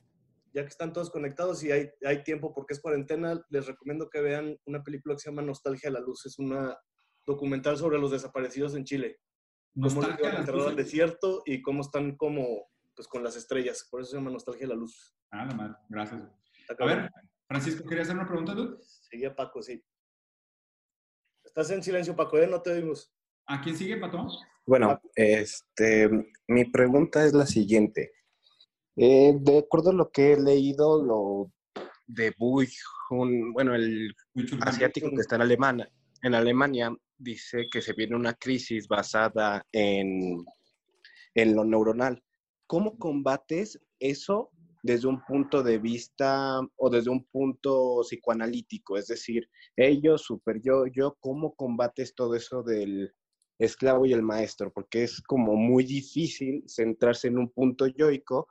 ya 0.53 0.61
que 0.61 0.69
están 0.69 0.93
todos 0.93 1.09
conectados 1.09 1.63
y 1.63 1.71
hay, 1.71 1.89
hay 2.05 2.23
tiempo 2.23 2.53
porque 2.53 2.75
es 2.75 2.79
cuarentena, 2.79 3.43
les 3.49 3.65
recomiendo 3.65 4.07
que 4.07 4.21
vean 4.21 4.55
una 4.65 4.83
película 4.83 5.15
que 5.15 5.19
se 5.19 5.31
llama 5.31 5.41
Nostalgia 5.41 5.89
a 5.89 5.93
la 5.93 5.99
Luz. 5.99 6.27
Es 6.27 6.37
una 6.37 6.77
documental 7.25 7.75
sobre 7.77 7.97
los 7.97 8.11
desaparecidos 8.11 8.75
en 8.75 8.83
Chile. 8.83 9.19
Cómo 9.73 10.01
les 10.01 10.11
enterrado 10.11 10.67
al 10.67 10.75
desierto 10.75 11.41
y 11.43 11.63
cómo 11.63 11.81
están 11.81 12.17
como 12.17 12.67
pues 12.95 13.07
con 13.07 13.23
las 13.23 13.35
estrellas. 13.35 13.87
Por 13.89 14.01
eso 14.01 14.11
se 14.11 14.17
llama 14.17 14.29
Nostalgia 14.31 14.67
a 14.67 14.69
la 14.69 14.75
Luz. 14.75 15.15
Ah, 15.31 15.45
la 15.45 15.55
madre. 15.55 15.75
Gracias. 15.89 16.21
A 16.77 16.85
ver, 16.85 17.09
Francisco, 17.47 17.87
¿querías 17.87 18.07
hacer 18.07 18.17
una 18.17 18.27
pregunta 18.27 18.53
tú? 18.53 18.77
Seguía 18.81 19.35
Paco, 19.35 19.61
sí. 19.61 19.81
Estás 21.43 21.71
en 21.71 21.81
silencio, 21.81 22.15
Paco, 22.15 22.37
¿eh? 22.37 22.47
No 22.47 22.61
te 22.61 22.71
oímos. 22.71 23.13
¿A 23.45 23.61
quién 23.61 23.77
sigue, 23.77 23.97
Pato? 23.97 24.27
Bueno, 24.65 24.99
este, 25.15 26.09
mi 26.47 26.65
pregunta 26.65 27.25
es 27.25 27.33
la 27.33 27.45
siguiente. 27.45 28.11
Eh, 28.97 29.33
de 29.39 29.59
acuerdo 29.59 29.91
a 29.91 29.93
lo 29.93 30.09
que 30.11 30.33
he 30.33 30.39
leído, 30.41 31.01
lo 31.01 31.51
de 32.05 32.33
Buy, 32.37 32.67
un, 33.11 33.53
bueno, 33.53 33.75
el 33.75 34.13
asiático 34.61 35.09
que 35.11 35.21
está 35.21 35.35
en 35.35 35.43
Alemania, 35.43 35.89
en 36.21 36.35
Alemania, 36.35 36.93
dice 37.17 37.67
que 37.71 37.81
se 37.81 37.93
viene 37.93 38.17
una 38.17 38.33
crisis 38.33 38.87
basada 38.89 39.65
en, 39.71 40.43
en 41.33 41.55
lo 41.55 41.63
neuronal. 41.63 42.21
¿Cómo 42.65 42.97
combates 42.97 43.79
eso 43.99 44.51
desde 44.87 45.07
un 45.07 45.21
punto 45.23 45.61
de 45.61 45.77
vista 45.77 46.59
o 46.77 46.89
desde 46.89 47.09
un 47.09 47.25
punto 47.25 48.01
psicoanalítico? 48.01 48.97
Es 48.97 49.07
decir, 49.07 49.49
ellos, 49.75 50.23
super 50.23 50.61
yo, 50.61 50.85
yo, 50.87 51.17
¿cómo 51.19 51.53
combates 51.55 52.15
todo 52.15 52.35
eso 52.35 52.63
del 52.63 53.13
esclavo 53.59 54.05
y 54.05 54.13
el 54.13 54.21
maestro, 54.21 54.71
porque 54.71 55.03
es 55.03 55.21
como 55.21 55.55
muy 55.55 55.83
difícil 55.83 56.63
centrarse 56.67 57.27
en 57.27 57.37
un 57.37 57.49
punto 57.49 57.87
yoico 57.87 58.47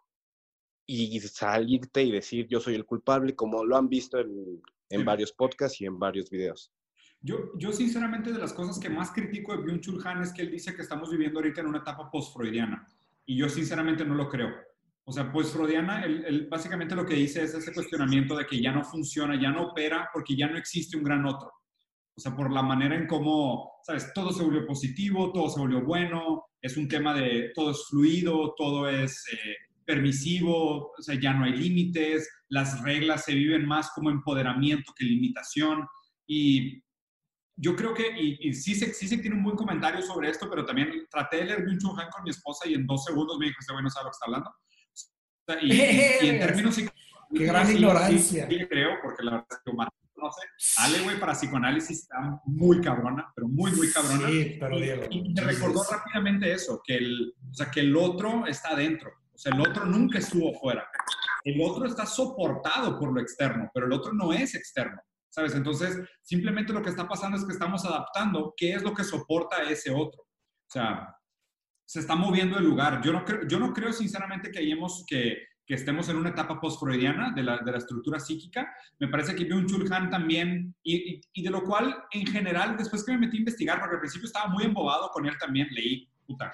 y 0.84 1.18
salirte 1.20 2.02
y 2.02 2.12
decir 2.12 2.46
yo 2.48 2.60
soy 2.60 2.74
el 2.74 2.84
culpable, 2.84 3.34
como 3.34 3.64
lo 3.64 3.76
han 3.76 3.88
visto 3.88 4.18
en, 4.18 4.60
en 4.90 5.04
varios 5.04 5.32
podcasts 5.32 5.80
y 5.80 5.86
en 5.86 5.98
varios 5.98 6.28
videos. 6.30 6.72
Yo, 7.20 7.52
yo 7.56 7.72
sinceramente 7.72 8.32
de 8.32 8.38
las 8.38 8.52
cosas 8.52 8.78
que 8.78 8.90
más 8.90 9.10
critico 9.10 9.52
de 9.52 9.62
Byung-Chul 9.62 10.04
Han 10.04 10.22
es 10.22 10.32
que 10.32 10.42
él 10.42 10.50
dice 10.50 10.74
que 10.74 10.82
estamos 10.82 11.10
viviendo 11.10 11.38
ahorita 11.38 11.60
en 11.60 11.68
una 11.68 11.78
etapa 11.78 12.10
post-freudiana 12.10 12.86
y 13.24 13.36
yo 13.36 13.48
sinceramente 13.48 14.04
no 14.04 14.14
lo 14.14 14.28
creo. 14.28 14.50
O 15.09 15.12
sea, 15.12 15.31
post-freudiana, 15.31 16.05
él, 16.05 16.49
básicamente 16.51 16.97
lo 16.97 17.07
que 17.07 17.15
dice 17.15 17.45
es 17.45 17.55
ese 17.55 17.73
cuestionamiento 17.73 18.37
de 18.37 18.45
que 18.45 18.61
ya 18.61 18.73
no 18.73 18.83
funciona, 18.83 19.41
ya 19.41 19.53
no 19.53 19.69
opera 19.69 20.11
porque 20.12 20.35
ya 20.37 20.49
no 20.49 20.59
existe 20.59 20.97
un 20.97 21.05
gran 21.05 21.24
otro. 21.24 21.49
O 22.16 22.20
sea, 22.20 22.35
por 22.35 22.51
la 22.51 22.62
manera 22.62 22.97
en 22.97 23.07
cómo, 23.07 23.74
¿sabes? 23.85 24.12
Todo 24.12 24.33
se 24.33 24.43
volvió 24.43 24.66
positivo, 24.66 25.33
todo 25.33 25.49
se 25.49 25.61
volvió 25.61 25.85
bueno, 25.85 26.47
es 26.61 26.77
un 26.77 26.89
tema 26.89 27.15
de 27.15 27.53
todo 27.55 27.70
es 27.70 27.87
fluido, 27.89 28.53
todo 28.57 28.89
es 28.89 29.23
eh, 29.33 29.55
permisivo, 29.85 30.91
o 30.99 31.03
sea, 31.03 31.15
ya 31.20 31.35
no 31.35 31.45
hay 31.45 31.53
límites, 31.53 32.28
las 32.49 32.83
reglas 32.83 33.24
se 33.27 33.35
viven 33.35 33.65
más 33.65 33.93
como 33.95 34.11
empoderamiento 34.11 34.93
que 34.97 35.05
limitación. 35.05 35.87
Y 36.27 36.83
yo 37.57 37.77
creo 37.77 37.95
que, 37.95 38.11
y, 38.19 38.53
sí, 38.55 38.74
se, 38.74 38.93
sí 38.93 39.07
se 39.07 39.19
tiene 39.19 39.37
un 39.37 39.45
buen 39.45 39.57
comentario 39.57 40.03
sobre 40.03 40.31
esto, 40.31 40.51
pero 40.51 40.65
también 40.65 41.07
traté 41.09 41.37
de 41.37 41.45
leer 41.45 41.65
Byung 41.65 42.01
Han 42.01 42.11
con 42.11 42.24
mi 42.24 42.31
esposa 42.31 42.69
y 42.69 42.74
en 42.74 42.87
dos 42.89 43.05
segundos 43.05 43.39
me 43.39 43.47
dijo, 43.47 43.59
este 43.61 43.73
güey 43.73 43.85
no 43.85 43.91
sabe 43.91 44.07
lo 44.07 44.11
que 44.11 44.15
está 44.15 44.27
hablando. 44.27 44.51
Sea, 45.47 45.59
y, 45.62 46.28
en 46.28 46.39
términos... 46.40 46.77
Qué 47.35 47.44
gran 47.44 47.70
ignorancia. 47.70 48.47
Sí, 48.48 48.66
creo, 48.68 48.98
porque 49.02 49.24
la 49.24 49.32
verdad 49.32 49.47
es 49.51 49.59
que 49.64 49.73
no 49.73 50.31
sé. 50.32 50.82
Ale, 50.82 51.01
güey, 51.02 51.20
para 51.20 51.32
psicoanálisis 51.32 52.02
está 52.02 52.40
muy 52.44 52.81
cabrona, 52.81 53.31
pero 53.35 53.48
muy, 53.48 53.73
muy 53.73 53.90
cabrona. 53.93 54.28
Sí, 54.28 54.56
pero 54.59 54.78
Y, 55.10 55.35
me 55.35 55.40
recordó 55.40 55.82
rápidamente 55.90 56.52
eso, 56.52 56.81
que 56.85 56.97
el, 56.97 57.35
o 57.51 57.55
sea, 57.55 57.70
que 57.70 57.81
el 57.81 57.97
otro 57.97 58.47
está 58.47 58.70
adentro. 58.70 59.10
O 59.35 59.39
sea, 59.39 59.52
el 59.52 59.60
otro 59.60 59.85
nunca 59.85 60.18
estuvo 60.18 60.55
fuera. 60.55 60.89
El 61.44 61.60
otro 61.60 61.86
está 61.86 62.06
soportado 62.06 62.98
por 62.98 63.12
lo 63.12 63.20
externo, 63.20 63.70
pero 63.74 63.86
el 63.86 63.93
otro 63.93 64.12
no 64.12 64.32
es 64.32 64.55
externo. 64.55 65.01
¿sabes? 65.36 65.55
Entonces, 65.55 65.98
simplemente 66.23 66.73
lo 66.73 66.82
que 66.82 66.89
está 66.89 67.06
pasando 67.06 67.36
es 67.36 67.44
que 67.44 67.52
estamos 67.52 67.85
adaptando 67.85 68.55
qué 68.56 68.73
es 68.73 68.82
lo 68.82 68.94
que 68.94 69.05
soporta 69.05 69.62
ese 69.64 69.90
otro. 69.90 70.23
O 70.23 70.70
sea, 70.70 71.14
se 71.86 72.00
está 72.00 72.16
moviendo 72.16 72.58
el 72.58 72.64
lugar. 72.64 73.00
Yo 73.02 73.12
no 73.12 73.24
creo, 73.24 73.46
yo 73.48 73.58
no 73.58 73.72
creo 73.72 73.92
sinceramente 73.92 74.50
que, 74.50 74.58
hayamos, 74.58 75.04
que, 75.06 75.38
estemos 75.68 76.08
en 76.08 76.16
una 76.16 76.30
etapa 76.30 76.60
post-freudiana 76.60 77.32
de 77.34 77.42
la, 77.42 77.58
de 77.58 77.72
la, 77.72 77.78
estructura 77.78 78.20
psíquica. 78.20 78.70
Me 78.98 79.08
parece 79.08 79.34
que 79.34 79.48
Byung-Chul 79.48 79.90
Han 79.90 80.10
también, 80.10 80.74
y, 80.82 81.42
de 81.42 81.50
lo 81.50 81.62
cual, 81.62 81.96
en 82.10 82.26
general, 82.26 82.76
después 82.76 83.04
que 83.04 83.12
me 83.12 83.18
metí 83.18 83.36
a 83.36 83.40
investigar, 83.40 83.78
porque 83.78 83.94
al 83.94 84.00
principio 84.00 84.26
estaba 84.26 84.48
muy 84.48 84.64
embobado 84.64 85.08
con 85.10 85.26
él 85.26 85.34
también, 85.38 85.68
leí, 85.70 86.08
puta, 86.26 86.52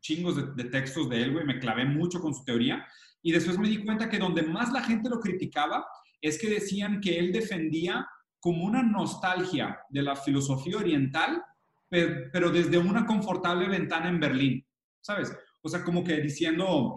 chingos 0.00 0.36
de, 0.36 0.62
de 0.62 0.70
textos 0.70 1.08
de 1.10 1.22
él, 1.22 1.32
güey, 1.32 1.44
me 1.44 1.58
clavé 1.58 1.84
mucho 1.84 2.20
con 2.20 2.32
su 2.34 2.44
teoría, 2.44 2.86
y 3.22 3.32
después 3.32 3.58
me 3.58 3.68
di 3.68 3.84
cuenta 3.84 4.08
que 4.08 4.18
donde 4.18 4.42
más 4.42 4.72
la 4.72 4.82
gente 4.82 5.10
lo 5.10 5.20
criticaba 5.20 5.84
es 6.22 6.40
que 6.40 6.48
decían 6.48 7.00
que 7.00 7.18
él 7.18 7.32
defendía 7.32 8.06
como 8.40 8.64
una 8.64 8.82
nostalgia 8.82 9.78
de 9.90 10.02
la 10.02 10.16
filosofía 10.16 10.78
oriental, 10.78 11.42
pero, 11.90 12.50
desde 12.50 12.78
una 12.78 13.04
confortable 13.04 13.68
ventana 13.68 14.08
en 14.08 14.20
Berlín, 14.20 14.66
¿sabes? 15.00 15.36
O 15.60 15.68
sea, 15.68 15.82
como 15.84 16.04
que 16.04 16.20
diciendo, 16.20 16.96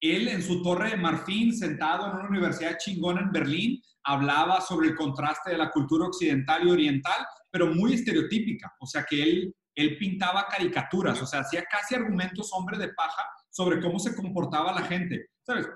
él 0.00 0.28
en 0.28 0.42
su 0.42 0.62
torre 0.62 0.90
de 0.90 0.96
marfil, 0.96 1.54
sentado 1.56 2.06
en 2.06 2.16
una 2.16 2.28
universidad 2.28 2.76
chingona 2.76 3.22
en 3.22 3.30
Berlín, 3.30 3.80
hablaba 4.02 4.60
sobre 4.60 4.88
el 4.88 4.96
contraste 4.96 5.52
de 5.52 5.58
la 5.58 5.70
cultura 5.70 6.06
occidental 6.06 6.66
y 6.66 6.70
oriental, 6.70 7.24
pero 7.50 7.72
muy 7.72 7.94
estereotípica. 7.94 8.74
O 8.80 8.86
sea, 8.86 9.04
que 9.08 9.22
él, 9.22 9.54
él 9.74 9.96
pintaba 9.96 10.48
caricaturas, 10.48 11.22
o 11.22 11.26
sea, 11.26 11.40
hacía 11.40 11.64
casi 11.70 11.94
argumentos 11.94 12.50
hombre 12.52 12.78
de 12.78 12.92
paja 12.94 13.22
sobre 13.48 13.80
cómo 13.80 13.98
se 14.00 14.14
comportaba 14.14 14.72
la 14.72 14.82
gente, 14.82 15.30
¿sabes? 15.42 15.68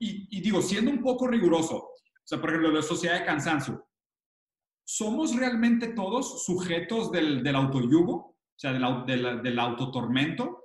Y, 0.00 0.26
y 0.30 0.40
digo, 0.40 0.62
siendo 0.62 0.90
un 0.90 1.02
poco 1.02 1.28
riguroso, 1.28 1.76
o 1.76 2.28
sea, 2.28 2.40
por 2.40 2.50
ejemplo, 2.50 2.72
la 2.72 2.82
sociedad 2.82 3.20
de 3.20 3.26
cansancio, 3.26 3.86
¿somos 4.86 5.36
realmente 5.36 5.88
todos 5.88 6.44
sujetos 6.44 7.12
del, 7.12 7.42
del 7.42 7.56
autoyugo? 7.56 8.14
O 8.14 8.58
sea, 8.58 8.72
del, 8.72 9.04
del, 9.04 9.42
del 9.42 9.58
autotormento. 9.58 10.64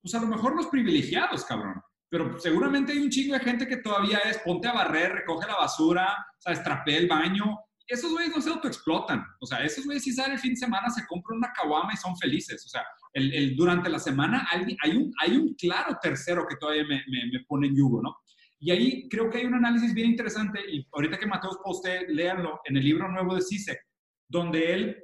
Pues 0.00 0.14
a 0.14 0.20
lo 0.20 0.28
mejor 0.28 0.54
los 0.54 0.66
privilegiados, 0.66 1.44
cabrón 1.44 1.82
pero 2.14 2.38
seguramente 2.38 2.92
hay 2.92 2.98
un 2.98 3.10
chingo 3.10 3.34
de 3.34 3.40
gente 3.40 3.66
que 3.66 3.78
todavía 3.78 4.18
es 4.18 4.38
ponte 4.38 4.68
a 4.68 4.72
barrer, 4.72 5.12
recoge 5.12 5.48
la 5.48 5.56
basura, 5.56 6.16
o 6.38 6.40
sea, 6.40 6.52
estrapea 6.52 6.98
el 6.98 7.08
baño. 7.08 7.58
Esos 7.88 8.12
güeyes 8.12 8.32
no 8.32 8.40
se 8.40 8.50
autoexplotan. 8.50 9.26
O 9.40 9.46
sea, 9.46 9.64
esos 9.64 9.84
güeyes 9.84 10.04
si 10.04 10.12
salen 10.12 10.34
el 10.34 10.38
fin 10.38 10.52
de 10.52 10.58
semana, 10.58 10.88
se 10.90 11.04
compran 11.08 11.38
una 11.38 11.52
caguama 11.52 11.92
y 11.92 11.96
son 11.96 12.16
felices. 12.16 12.64
O 12.66 12.68
sea, 12.68 12.84
el, 13.14 13.34
el, 13.34 13.56
durante 13.56 13.88
la 13.88 13.98
semana 13.98 14.46
hay, 14.48 14.76
hay, 14.84 14.96
un, 14.96 15.12
hay 15.20 15.36
un 15.36 15.54
claro 15.54 15.98
tercero 16.00 16.46
que 16.48 16.54
todavía 16.54 16.84
me, 16.84 17.02
me, 17.08 17.32
me, 17.32 17.44
pone 17.48 17.66
en 17.66 17.74
yugo, 17.74 18.00
¿no? 18.00 18.16
Y 18.64 18.70
ahí 18.70 19.08
creo 19.10 19.28
que 19.28 19.36
hay 19.36 19.44
un 19.44 19.56
análisis 19.56 19.92
bien 19.92 20.08
interesante, 20.12 20.58
y 20.66 20.88
ahorita 20.90 21.18
que 21.18 21.26
Mateos 21.26 21.58
poste, 21.62 22.06
léanlo, 22.08 22.60
en 22.64 22.78
el 22.78 22.82
libro 22.82 23.12
nuevo 23.12 23.34
de 23.34 23.42
Sisek, 23.42 23.78
donde 24.26 24.72
él 24.72 24.96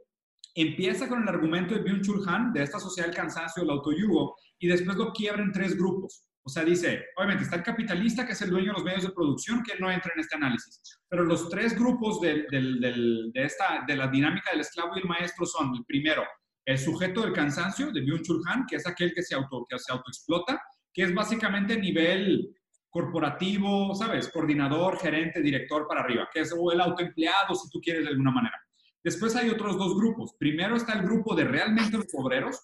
empieza 0.55 1.07
con 1.07 1.23
el 1.23 1.29
argumento 1.29 1.75
de 1.75 1.85
Byung-Chul 1.85 2.27
Han, 2.27 2.55
de 2.55 2.63
esta 2.63 2.81
sociedad 2.81 3.09
del 3.09 3.17
cansancio, 3.17 3.63
el 3.63 3.69
autoyugo, 3.69 4.35
y 4.59 4.67
después 4.67 4.97
lo 4.97 5.13
quiebra 5.13 5.43
en 5.43 5.53
tres 5.53 5.77
grupos. 5.77 6.25
O 6.43 6.49
sea, 6.49 6.65
dice, 6.65 7.05
obviamente 7.19 7.45
está 7.45 7.57
el 7.57 7.63
capitalista, 7.63 8.25
que 8.25 8.33
es 8.33 8.41
el 8.41 8.49
dueño 8.49 8.69
de 8.69 8.79
los 8.79 8.85
medios 8.85 9.03
de 9.03 9.13
producción, 9.13 9.63
que 9.63 9.79
no 9.79 9.91
entra 9.91 10.11
en 10.15 10.21
este 10.21 10.37
análisis. 10.37 10.81
Pero 11.11 11.25
los 11.25 11.51
tres 11.51 11.79
grupos 11.79 12.19
de, 12.23 12.47
de, 12.51 12.63
de, 12.81 13.31
de 13.35 13.45
esta, 13.45 13.85
de 13.87 13.95
la 13.95 14.09
dinámica 14.09 14.53
del 14.53 14.61
esclavo 14.61 14.97
y 14.97 15.01
el 15.01 15.07
maestro 15.07 15.45
son, 15.45 15.75
el 15.77 15.85
primero, 15.85 16.25
el 16.65 16.79
sujeto 16.79 17.21
del 17.21 17.35
cansancio, 17.35 17.93
de 17.93 18.01
Byung-Chul 18.01 18.41
Han, 18.47 18.65
que 18.67 18.77
es 18.77 18.87
aquel 18.87 19.13
que 19.13 19.23
se, 19.23 19.35
auto, 19.35 19.67
que 19.69 19.79
se 19.79 19.93
autoexplota, 19.93 20.59
que 20.95 21.03
es 21.03 21.15
básicamente 21.15 21.79
nivel 21.79 22.57
corporativo, 22.91 23.95
¿sabes? 23.95 24.29
Coordinador, 24.29 24.99
gerente, 24.99 25.41
director 25.41 25.87
para 25.89 26.01
arriba, 26.01 26.29
que 26.33 26.41
es 26.41 26.55
o 26.57 26.73
el 26.73 26.81
autoempleado, 26.81 27.55
si 27.55 27.71
tú 27.71 27.81
quieres, 27.81 28.05
de 28.05 28.11
alguna 28.11 28.33
manera. 28.33 28.61
Después 29.03 29.35
hay 29.37 29.49
otros 29.49 29.79
dos 29.79 29.97
grupos. 29.97 30.35
Primero 30.39 30.77
está 30.77 30.93
el 30.93 31.03
grupo 31.03 31.35
de 31.35 31.45
realmente 31.45 31.97
los 31.97 32.07
obreros, 32.15 32.61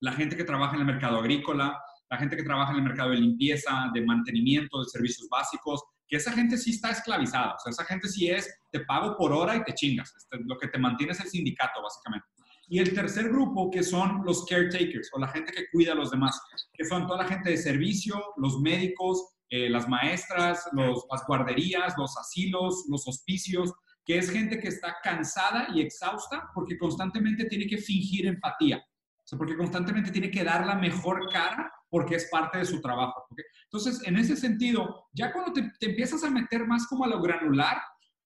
la 0.00 0.12
gente 0.12 0.36
que 0.36 0.44
trabaja 0.44 0.74
en 0.74 0.80
el 0.80 0.86
mercado 0.86 1.18
agrícola, 1.18 1.80
la 2.10 2.18
gente 2.18 2.36
que 2.36 2.42
trabaja 2.42 2.72
en 2.72 2.78
el 2.78 2.84
mercado 2.84 3.10
de 3.10 3.16
limpieza, 3.16 3.90
de 3.94 4.04
mantenimiento, 4.04 4.80
de 4.80 4.88
servicios 4.90 5.28
básicos, 5.30 5.82
que 6.06 6.16
esa 6.16 6.32
gente 6.32 6.58
sí 6.58 6.72
está 6.72 6.90
esclavizada. 6.90 7.54
O 7.54 7.58
sea, 7.58 7.70
esa 7.70 7.84
gente 7.84 8.06
sí 8.06 8.28
es, 8.28 8.46
te 8.70 8.80
pago 8.80 9.16
por 9.16 9.32
hora 9.32 9.56
y 9.56 9.64
te 9.64 9.72
chingas. 9.72 10.12
Este, 10.14 10.38
lo 10.44 10.58
que 10.58 10.68
te 10.68 10.78
mantiene 10.78 11.12
es 11.12 11.20
el 11.20 11.28
sindicato, 11.28 11.80
básicamente. 11.82 12.26
Y 12.68 12.80
el 12.80 12.92
tercer 12.92 13.30
grupo, 13.30 13.70
que 13.70 13.82
son 13.82 14.22
los 14.24 14.44
caretakers, 14.44 15.08
o 15.14 15.18
la 15.18 15.28
gente 15.28 15.52
que 15.52 15.64
cuida 15.72 15.92
a 15.92 15.94
los 15.94 16.10
demás, 16.10 16.38
que 16.74 16.84
son 16.84 17.06
toda 17.06 17.22
la 17.22 17.28
gente 17.28 17.48
de 17.48 17.56
servicio, 17.56 18.22
los 18.36 18.60
médicos, 18.60 19.26
eh, 19.54 19.68
las 19.68 19.86
maestras, 19.86 20.66
los, 20.72 21.04
las 21.12 21.26
guarderías, 21.26 21.92
los 21.98 22.16
asilos, 22.16 22.86
los 22.88 23.06
hospicios, 23.06 23.70
que 24.02 24.16
es 24.16 24.30
gente 24.30 24.58
que 24.58 24.68
está 24.68 24.96
cansada 25.02 25.68
y 25.74 25.82
exhausta 25.82 26.48
porque 26.54 26.78
constantemente 26.78 27.44
tiene 27.44 27.66
que 27.66 27.76
fingir 27.76 28.26
empatía. 28.26 28.78
O 28.78 29.26
sea, 29.26 29.36
porque 29.36 29.54
constantemente 29.54 30.10
tiene 30.10 30.30
que 30.30 30.42
dar 30.42 30.66
la 30.66 30.76
mejor 30.76 31.28
cara 31.30 31.70
porque 31.90 32.14
es 32.14 32.30
parte 32.30 32.56
de 32.60 32.64
su 32.64 32.80
trabajo. 32.80 33.26
¿okay? 33.28 33.44
Entonces, 33.64 34.00
en 34.06 34.16
ese 34.16 34.36
sentido, 34.36 35.10
ya 35.12 35.30
cuando 35.30 35.52
te, 35.52 35.70
te, 35.78 35.90
empiezas 35.90 36.24
a 36.24 36.30
meter 36.30 36.66
más 36.66 36.86
como 36.86 37.04
a 37.04 37.08
lo 37.08 37.20
granular, 37.20 37.76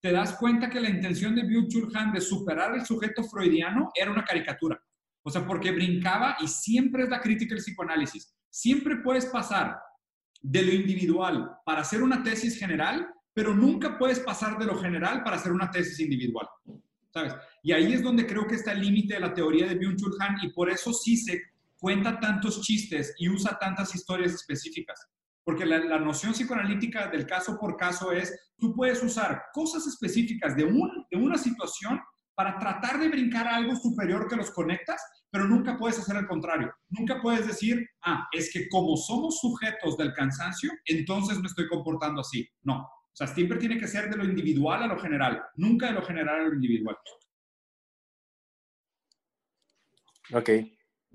te 0.01 0.13
das 0.13 0.37
cuenta 0.37 0.71
que 0.71 0.81
la 0.81 0.91
intención 0.91 1.35
de 1.35 1.43
Byung-Chul 1.43 1.91
Han 1.97 2.13
de 2.13 2.21
superar 2.21 2.73
el 2.77 2.87
sujeto 2.87 3.25
freudiano 3.25 3.91
era 3.97 4.13
una 4.13 4.25
caricatura. 4.25 4.81
O 5.25 5.31
sea, 5.33 5.45
porque 5.45 5.73
brincaba 5.73 6.37
y 6.39 6.47
siempre 6.47 7.03
es 7.03 7.09
la 7.09 7.21
crítica 7.21 7.57
del 7.57 7.65
psicoanálisis. 7.65 8.33
Siempre 8.49 8.99
puedes 9.03 9.27
pasar 9.27 9.77
de 10.43 10.63
lo 10.63 10.73
individual 10.73 11.59
para 11.65 11.81
hacer 11.81 12.03
una 12.03 12.23
tesis 12.23 12.59
general, 12.59 13.09
pero 13.33 13.55
nunca 13.55 13.99
puedes 13.99 14.21
pasar 14.21 14.59
de 14.59 14.67
lo 14.67 14.79
general 14.79 15.23
para 15.23 15.37
hacer 15.37 15.53
una 15.53 15.71
tesis 15.71 16.01
individual. 16.01 16.47
¿Sabes? 17.13 17.35
Y 17.63 17.73
ahí 17.73 17.93
es 17.93 18.03
donde 18.03 18.27
creo 18.27 18.47
que 18.47 18.57
está 18.57 18.73
el 18.73 18.83
límite 18.83 19.15
de 19.15 19.21
la 19.21 19.33
teoría 19.33 19.67
de 19.67 19.79
Byung-Chul 19.79 20.17
y 20.43 20.53
por 20.53 20.71
eso 20.71 20.93
sí 20.93 21.17
se 21.17 21.41
cuenta 21.79 22.21
tantos 22.21 22.61
chistes 22.63 23.15
y 23.19 23.29
usa 23.29 23.59
tantas 23.59 23.95
historias 23.95 24.33
específicas. 24.33 25.07
Porque 25.45 25.65
la, 25.65 25.79
la, 25.79 25.99
noción 25.99 26.33
psicoanalítica 26.33 27.09
del 27.09 27.27
caso 27.27 27.57
por 27.59 27.77
caso 27.77 28.11
es, 28.13 28.53
tú 28.59 28.75
puedes 28.75 29.03
usar 29.03 29.45
cosas 29.53 29.87
específicas 29.87 30.57
de, 30.57 30.65
un, 30.65 31.07
de 31.11 31.17
una 31.17 31.39
situación 31.39 32.01
para 32.37 32.59
tratar 32.59 33.01
de 33.01 33.09
brincar 33.09 33.49
a 33.49 33.57
algo 33.57 33.75
superior 33.75 34.29
que 34.29 34.37
los 34.37 34.51
conectas, 34.51 35.01
pero 35.31 35.47
nunca 35.47 35.77
puedes 35.77 35.99
hacer 35.99 36.17
el 36.17 36.27
contrario. 36.27 36.73
Nunca 36.91 37.21
puedes 37.21 37.47
decir, 37.47 37.89
ah, 38.05 38.29
es 38.31 38.53
que 38.53 38.69
como 38.69 38.97
somos 38.97 39.41
sujetos 39.41 39.97
del 39.97 40.13
cansancio, 40.13 40.71
entonces 40.85 41.39
me 41.41 41.47
estoy 41.47 41.67
comportando 41.67 42.21
así. 42.21 42.47
No. 42.63 42.83
O 42.83 43.17
sea, 43.17 43.27
siempre 43.27 43.59
tiene 43.59 43.79
que 43.79 43.89
ser 43.89 44.11
de 44.11 44.19
lo 44.19 44.25
individual 44.25 44.83
a 44.83 44.87
lo 44.87 44.99
general, 44.99 45.43
nunca 45.55 45.87
de 45.87 45.95
lo 45.95 46.03
general 46.03 46.41
a 46.41 46.49
lo 46.49 46.55
individual. 46.55 46.97
Ok. 50.35 50.51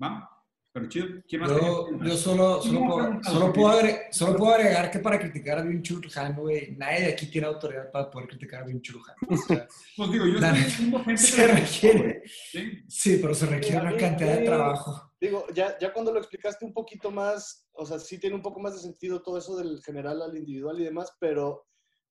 ¿Va? 0.02 0.28
Pero 0.72 0.88
chido. 0.88 1.06
¿Quién 1.28 1.42
más 1.42 1.50
yo, 1.50 1.88
yo 2.02 2.16
solo, 2.16 2.62
solo, 2.62 2.80
puedo, 2.86 3.22
solo, 3.22 3.52
puedo 3.52 3.68
agregar, 3.68 4.00
solo 4.10 4.36
puedo 4.36 4.54
agregar 4.54 4.90
que 4.90 4.98
para 5.00 5.18
criticar 5.18 5.58
a 5.58 5.64
Byung-Chul 5.64 6.16
Han, 6.16 6.34
güey, 6.34 6.74
nadie 6.76 7.00
de 7.00 7.12
aquí 7.12 7.26
tiene 7.26 7.46
autoridad 7.46 7.90
para 7.90 8.10
poder 8.10 8.28
criticar 8.28 8.62
a 8.62 8.66
Byung-Chul 8.66 9.02
Han. 9.06 9.16
O 9.28 9.36
sea, 9.36 9.68
pues 9.96 10.12
digo, 10.12 10.26
yo 10.26 10.34
estoy 10.38 10.64
diciendo 10.64 11.04
gente 11.04 11.22
se 11.22 11.46
requiere. 11.46 12.22
¿Sí? 12.24 12.84
¿Sí? 12.88 13.18
pero 13.20 13.34
se 13.34 13.46
requiere 13.46 13.80
una 13.82 13.96
cantidad 13.98 14.38
de 14.38 14.46
trabajo. 14.46 15.12
Digo, 15.20 15.46
ya, 15.52 15.78
ya 15.78 15.92
cuando 15.92 16.10
lo 16.10 16.18
explicaste 16.18 16.64
un 16.64 16.72
poquito 16.72 17.10
más, 17.10 17.68
o 17.72 17.84
sea, 17.84 17.98
sí 17.98 18.18
tiene 18.18 18.36
un 18.36 18.42
poco 18.42 18.58
más 18.58 18.72
de 18.72 18.80
sentido 18.80 19.22
todo 19.22 19.36
eso 19.36 19.56
del 19.56 19.82
general 19.82 20.22
al 20.22 20.36
individual 20.38 20.80
y 20.80 20.84
demás, 20.84 21.14
pero 21.20 21.66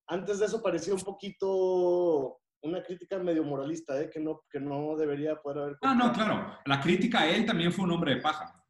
antes 0.05 0.37
de 0.37 0.45
eso 0.45 0.61
parecía 0.61 0.93
un 0.93 1.01
poquito 1.01 2.40
una 2.63 2.83
crítica 2.83 3.17
medio 3.19 3.43
moralista, 3.43 3.99
¿eh? 3.99 4.09
que, 4.09 4.19
no, 4.19 4.43
que 4.49 4.59
no 4.59 4.95
debería 4.95 5.35
poder 5.35 5.63
haber... 5.63 5.77
Ah, 5.81 5.95
no, 5.95 6.13
claro. 6.13 6.59
La 6.65 6.79
crítica 6.79 7.21
a 7.21 7.29
él 7.29 7.45
también 7.45 7.71
fue 7.71 7.85
un 7.85 7.91
hombre 7.91 8.15
de 8.15 8.21
paja. 8.21 8.61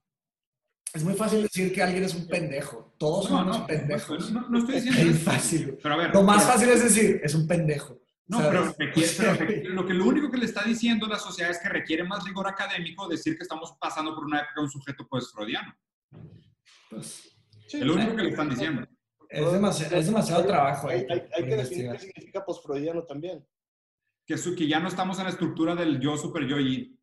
Es 0.93 1.03
muy 1.03 1.13
fácil 1.13 1.43
decir 1.43 1.73
que 1.73 1.81
alguien 1.81 2.03
es 2.03 2.13
un 2.13 2.27
pendejo. 2.27 2.93
Todos 2.97 3.29
no, 3.29 3.37
somos 3.39 3.59
no, 3.59 3.67
pendejos. 3.67 4.31
No, 4.31 4.49
no, 4.49 4.59
estoy 4.59 4.75
diciendo 4.75 5.11
Es 5.11 5.23
fácil. 5.23 5.77
Pero 5.81 5.95
a 5.95 5.97
ver, 5.97 6.13
Lo 6.13 6.23
más 6.23 6.45
fácil 6.45 6.69
es 6.69 6.83
decir, 6.83 7.21
es 7.23 7.33
un 7.33 7.47
pendejo. 7.47 8.01
No, 8.27 8.39
¿sabes? 8.39 8.73
pero, 8.77 8.89
requiere, 8.89 9.11
pero 9.17 9.33
requiere, 9.47 9.69
lo, 9.69 9.85
que, 9.85 9.93
lo 9.93 10.05
único 10.05 10.29
que 10.29 10.37
le 10.37 10.45
está 10.45 10.63
diciendo 10.63 11.07
la 11.07 11.17
sociedad 11.17 11.51
es 11.51 11.59
que 11.59 11.69
requiere 11.69 12.03
más 12.03 12.23
rigor 12.25 12.47
académico 12.47 13.07
decir 13.07 13.37
que 13.37 13.43
estamos 13.43 13.73
pasando 13.79 14.13
por 14.15 14.25
una 14.25 14.39
época 14.39 14.53
de 14.57 14.61
un 14.61 14.71
sujeto 14.71 15.07
post-freudiano. 15.07 15.73
Pues, 16.89 17.37
sí, 17.67 17.77
es 17.77 17.85
lo 17.85 17.93
único 17.93 18.15
que 18.15 18.23
le 18.23 18.29
están 18.29 18.49
diciendo. 18.49 18.85
Es 19.29 19.51
demasiado, 19.51 19.95
es 19.95 20.05
demasiado 20.05 20.45
trabajo. 20.45 20.89
Hay, 20.89 21.05
hay, 21.09 21.23
hay 21.33 21.45
que 21.45 21.55
definir 21.55 21.91
qué 21.91 21.99
significa 21.99 22.43
post-freudiano 22.43 23.03
también 23.03 23.45
que, 24.25 24.37
su, 24.37 24.55
que 24.55 24.67
ya 24.67 24.79
no 24.79 24.87
estamos 24.87 25.17
en 25.17 25.25
la 25.25 25.29
estructura 25.29 25.75
del 25.75 25.99
yo, 25.99 26.17
super 26.17 26.45
yo 26.45 26.59
y... 26.59 26.97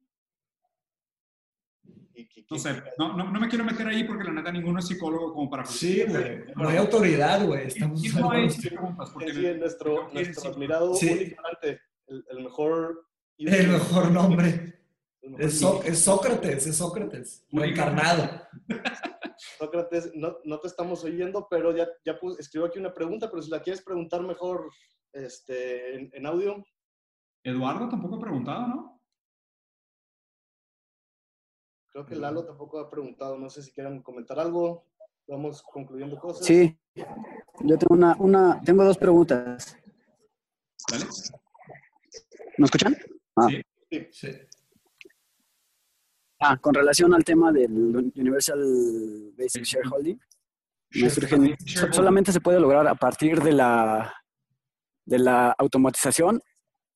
No 2.51 2.59
sé, 2.59 2.82
no, 2.99 3.15
no, 3.15 3.31
no, 3.31 3.40
me 3.40 3.49
quiero 3.49 3.62
meter 3.62 3.86
ahí 3.86 4.05
porque 4.05 4.24
la 4.24 4.32
neta 4.32 4.51
ninguno 4.51 4.78
es 4.78 4.86
psicólogo 4.86 5.35
como 5.35 5.51
para... 5.51 5.66
Sí, 5.66 6.03
güey. 6.09 6.45
No 6.57 6.69
hay 6.69 6.78
autoridad, 6.78 7.45
güey. 7.45 7.66
Estamos... 7.66 8.03
No 8.15 8.31
hay 8.31 8.49
preguntas 8.49 9.11
porque 9.11 9.35
sí, 9.35 9.47
nuestro, 9.59 10.11
nuestro 10.12 10.51
admirado 10.51 10.95
sí. 10.95 11.11
Ignorante, 11.11 11.82
el, 12.07 12.24
el, 12.31 12.45
mejor... 12.45 13.07
El 13.36 13.69
mejor 13.69 14.11
nombre. 14.11 14.81
El 15.20 15.31
mejor 15.32 15.45
es, 15.45 15.61
so, 15.61 15.82
es, 15.82 15.99
Sócrates, 15.99 16.66
es 16.66 16.77
Sócrates. 16.77 17.45
Reencarnado. 17.53 18.49
Sócrates, 19.59 20.12
no, 20.15 20.39
no, 20.45 20.59
te 20.59 20.69
estamos 20.69 21.05
oyendo, 21.05 21.47
pero 21.51 21.77
ya, 21.77 21.86
ya 22.05 22.19
puse, 22.19 22.40
escribo 22.40 22.66
aquí 22.66 22.78
una 22.78 22.95
pregunta, 22.95 23.31
pero 23.31 23.43
si 23.43 23.51
la 23.51 23.62
quieres 23.62 23.82
preguntar 23.82 24.23
mejor 24.23 24.70
este, 25.12 25.97
en, 25.97 26.11
en 26.15 26.27
audio, 26.27 26.65
Eduardo 27.49 27.89
tampoco 27.89 28.16
ha 28.16 28.20
preguntado, 28.20 28.66
¿no? 28.66 29.01
Creo 31.91 32.07
que 32.07 32.15
Lalo 32.15 32.45
tampoco 32.45 32.79
ha 32.79 32.91
preguntado. 32.91 33.39
No 33.39 33.49
sé 33.51 33.62
si 33.62 33.73
quieren 33.73 34.03
comentar 34.03 34.39
algo. 34.39 34.85
Vamos 35.27 35.62
concluyendo 35.62 36.19
cosas. 36.19 36.47
Sí, 36.47 36.79
yo 36.95 37.77
tengo 37.77 37.95
una, 37.95 38.16
una 38.19 38.61
tengo 38.62 38.85
dos 38.85 38.97
preguntas. 38.97 39.77
¿Vale? 40.91 41.05
¿Me 42.57 42.65
escuchan? 42.65 42.97
Ah. 43.37 43.49
Sí. 43.91 44.07
sí. 44.11 44.29
Ah, 46.41 46.57
con 46.57 46.73
relación 46.73 47.12
al 47.15 47.25
tema 47.25 47.51
del 47.51 48.12
Universal 48.15 49.33
Basic 49.37 49.65
Shareholding, 49.65 50.20
me 50.95 51.11
surgen, 51.11 51.57
solamente 51.93 52.33
se 52.33 52.41
puede 52.41 52.61
lograr 52.61 52.87
a 52.87 52.95
partir 52.95 53.43
de 53.43 53.53
la, 53.53 54.15
de 55.05 55.19
la 55.19 55.51
automatización. 55.59 56.41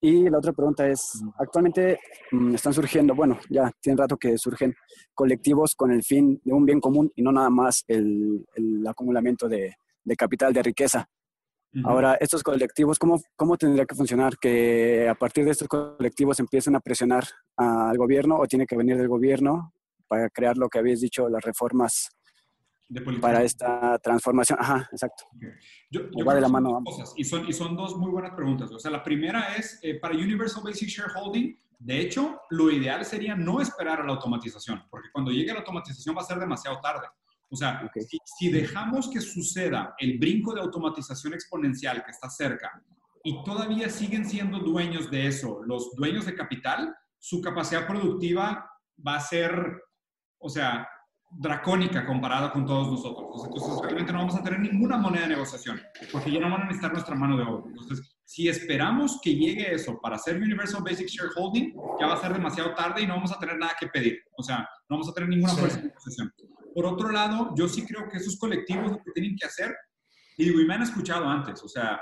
Y 0.05 0.29
la 0.29 0.39
otra 0.39 0.53
pregunta 0.53 0.89
es, 0.89 1.23
actualmente 1.39 2.01
mm, 2.33 2.57
están 2.57 2.75
surgiendo, 2.75 3.15
bueno, 3.15 3.39
ya 3.49 3.71
tiene 3.81 4.03
rato 4.03 4.17
que 4.17 4.37
surgen 4.37 4.75
colectivos 5.15 5.77
con 5.77 5.93
el 5.93 6.03
fin 6.03 6.41
de 6.45 6.53
un 6.53 6.67
bien 6.67 6.81
común 6.81 7.13
y 7.15 7.23
no 7.23 7.31
nada 7.31 7.51
más 7.51 7.85
el, 7.87 8.45
el 8.57 8.85
acumulamiento 8.85 9.49
de, 9.49 9.77
de 10.03 10.17
capital, 10.17 10.53
de 10.53 10.63
riqueza. 10.63 11.09
Ahora, 11.85 12.17
estos 12.21 12.43
colectivos, 12.43 12.99
¿cómo, 12.99 13.19
¿cómo 13.35 13.57
tendría 13.57 13.87
que 13.87 13.95
funcionar? 13.95 14.37
¿Que 14.39 15.09
a 15.09 15.15
partir 15.15 15.47
de 15.47 15.53
estos 15.53 15.69
colectivos 15.69 16.39
empiecen 16.39 16.77
a 16.77 16.81
presionar 16.81 17.25
al 17.57 17.97
gobierno 17.97 18.37
o 18.37 18.47
tiene 18.47 18.67
que 18.67 18.77
venir 18.77 18.99
del 18.99 19.09
gobierno 19.09 19.73
para 20.07 20.29
crear 20.29 20.59
lo 20.59 20.69
que 20.69 20.81
habéis 20.81 21.01
dicho, 21.01 21.31
las 21.31 21.43
reformas 21.43 22.11
para 23.21 23.43
esta 23.43 23.99
transformación? 23.99 24.59
Ajá, 24.61 24.89
exacto. 24.91 25.25
Yo, 25.91 26.03
va 26.27 26.35
de 26.35 26.41
la 26.41 26.49
mano. 26.49 26.83
Cosas, 26.85 27.15
y, 27.17 27.25
son, 27.25 27.49
y 27.49 27.53
son 27.53 27.77
dos 27.77 27.97
muy 27.97 28.11
buenas 28.11 28.33
preguntas. 28.35 28.71
O 28.71 28.79
sea, 28.79 28.91
la 28.91 29.03
primera 29.03 29.57
es, 29.57 29.79
eh, 29.83 29.99
para 29.99 30.15
Universal 30.15 30.63
Basic 30.65 30.89
Shareholding, 30.89 31.59
de 31.79 32.01
hecho, 32.01 32.41
lo 32.51 32.71
ideal 32.71 33.05
sería 33.05 33.35
no 33.35 33.61
esperar 33.61 34.01
a 34.01 34.05
la 34.05 34.13
automatización, 34.13 34.85
porque 34.89 35.09
cuando 35.13 35.33
llegue 35.33 35.53
la 35.53 35.61
automatización 35.61 36.17
va 36.17 36.21
a 36.21 36.25
ser 36.25 36.39
demasiado 36.39 36.81
tarde. 36.81 37.09
O 37.51 37.57
sea, 37.57 37.91
si, 38.39 38.51
dejamos 38.51 39.11
que 39.11 39.21
suceda 39.21 39.95
el 39.99 40.19
brinco 40.19 40.55
de 40.55 40.63
automatización 40.63 41.35
exponencial 41.35 42.03
que 42.03 42.11
está 42.13 42.31
cerca 42.31 42.83
y 43.23 43.43
todavía 43.45 43.91
siguen 43.91 44.25
siendo 44.25 44.61
dueños 44.61 45.11
de 45.11 45.27
eso, 45.27 45.61
los 45.65 45.95
dueños 45.95 46.25
de 46.25 46.35
capital, 46.35 46.97
su 47.19 47.43
capacidad 47.43 47.87
productiva 47.87 48.71
va 49.07 49.17
a 49.17 49.21
ser, 49.21 49.83
o 50.39 50.49
sea, 50.49 50.89
dracónica 51.39 52.05
comparada 52.07 52.53
con 52.53 52.67
todos 52.67 52.91
nosotros. 52.91 53.45
Entonces, 53.45 53.81
realmente 53.83 54.13
no 54.13 54.19
vamos 54.19 54.37
a 54.37 54.43
tener 54.43 54.61
ninguna 54.61 54.99
moneda 54.99 55.23
de 55.23 55.29
negociación, 55.29 55.81
porque 56.11 56.31
ya 56.31 56.41
no 56.41 56.51
van 56.51 56.63
a 56.63 56.65
necesitar 56.65 56.93
nuestra 56.93 57.15
mano 57.15 57.37
de 57.37 57.45
obra. 57.45 57.65
Entonces, 57.69 58.17
si 58.25 58.49
esperamos 58.49 59.21
que 59.23 59.35
llegue 59.35 59.75
eso 59.75 59.99
para 60.01 60.17
hacer 60.17 60.37
Universal 60.37 60.83
Basic 60.83 61.09
Shareholding, 61.09 61.75
ya 62.01 62.07
va 62.07 62.15
a 62.15 62.21
ser 62.21 62.33
demasiado 62.33 62.75
tarde 62.75 63.03
y 63.03 63.07
no 63.07 63.15
vamos 63.15 63.33
a 63.33 63.39
tener 63.39 63.59
nada 63.59 63.75
que 63.79 63.89
pedir. 63.89 64.19
O 64.37 64.43
sea, 64.43 64.59
no 64.89 64.97
vamos 64.97 65.09
a 65.09 65.13
tener 65.13 65.29
ninguna 65.29 65.55
fuerza 65.55 65.79
de 65.79 65.89
negociación. 65.89 66.33
Por 66.75 66.87
otro 66.87 67.11
lado, 67.11 67.55
yo 67.57 67.69
sí 67.69 67.85
creo 67.85 68.09
que 68.09 68.19
esos 68.19 68.39
colectivos 68.39 68.93
lo 68.93 68.99
que 68.99 69.13
tienen 69.13 69.37
que 69.37 69.47
hacer, 69.47 69.75
y 70.37 70.45
digo, 70.45 70.61
y 70.61 70.67
me 70.67 70.75
han 70.75 70.83
escuchado 70.83 71.29
antes, 71.29 71.63
o 71.63 71.69
sea, 71.69 72.01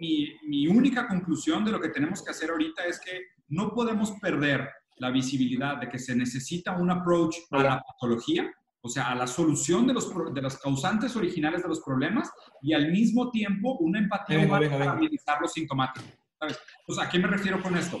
mi, 0.00 0.28
mi 0.46 0.68
única 0.68 1.08
conclusión 1.08 1.64
de 1.64 1.72
lo 1.72 1.80
que 1.80 1.88
tenemos 1.88 2.22
que 2.22 2.30
hacer 2.30 2.50
ahorita 2.50 2.84
es 2.84 3.00
que 3.00 3.20
no 3.48 3.74
podemos 3.74 4.12
perder 4.20 4.68
la 5.00 5.10
visibilidad 5.10 5.78
de 5.78 5.88
que 5.88 5.98
se 5.98 6.14
necesita 6.14 6.76
un 6.76 6.90
approach 6.90 7.36
a 7.50 7.62
la 7.62 7.82
patología, 7.82 8.50
o 8.80 8.88
sea, 8.88 9.10
a 9.10 9.14
la 9.14 9.26
solución 9.26 9.86
de 9.86 9.94
los, 9.94 10.10
de 10.32 10.42
las 10.42 10.58
causantes 10.58 11.14
originales 11.16 11.62
de 11.62 11.68
los 11.68 11.80
problemas 11.80 12.30
y 12.62 12.72
al 12.72 12.90
mismo 12.90 13.30
tiempo 13.30 13.76
una 13.80 13.98
empatía 13.98 14.48
para 14.48 14.94
minimizar 14.94 15.40
los 15.40 15.52
sintomáticos. 15.52 16.10
¿sabes? 16.38 16.58
O 16.86 16.94
sea, 16.94 17.04
¿a 17.04 17.08
qué 17.08 17.18
me 17.18 17.28
refiero 17.28 17.60
con 17.62 17.76
esto? 17.76 17.98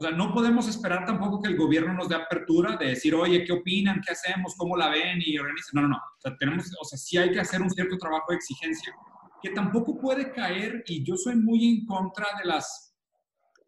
O 0.00 0.04
sea, 0.04 0.12
no 0.12 0.32
podemos 0.32 0.68
esperar 0.68 1.04
tampoco 1.06 1.42
que 1.42 1.48
el 1.48 1.56
gobierno 1.56 1.92
nos 1.92 2.08
dé 2.08 2.14
apertura 2.14 2.76
de 2.76 2.88
decir, 2.88 3.14
oye, 3.14 3.44
¿qué 3.44 3.52
opinan? 3.52 4.00
¿Qué 4.04 4.12
hacemos? 4.12 4.54
¿Cómo 4.56 4.76
la 4.76 4.90
ven? 4.90 5.20
Y 5.24 5.36
organizan. 5.38 5.70
No, 5.72 5.82
no, 5.82 5.88
no. 5.88 5.96
O 5.96 6.20
sea, 6.20 6.36
tenemos, 6.36 6.66
o 6.80 6.84
sea, 6.84 6.98
sí 6.98 7.16
hay 7.16 7.32
que 7.32 7.40
hacer 7.40 7.60
un 7.60 7.70
cierto 7.70 7.98
trabajo 7.98 8.26
de 8.30 8.36
exigencia 8.36 8.94
que 9.40 9.50
tampoco 9.50 9.98
puede 9.98 10.32
caer, 10.32 10.82
y 10.86 11.04
yo 11.04 11.16
soy 11.16 11.36
muy 11.36 11.68
en 11.68 11.86
contra 11.86 12.26
de 12.38 12.48
las 12.48 12.87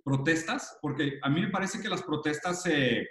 protestas, 0.04 0.78
porque 0.80 1.18
a 1.22 1.28
mí 1.28 1.40
me 1.40 1.50
parece 1.50 1.80
que 1.80 1.88
las 1.88 2.02
protestas 2.02 2.62
se, 2.62 3.08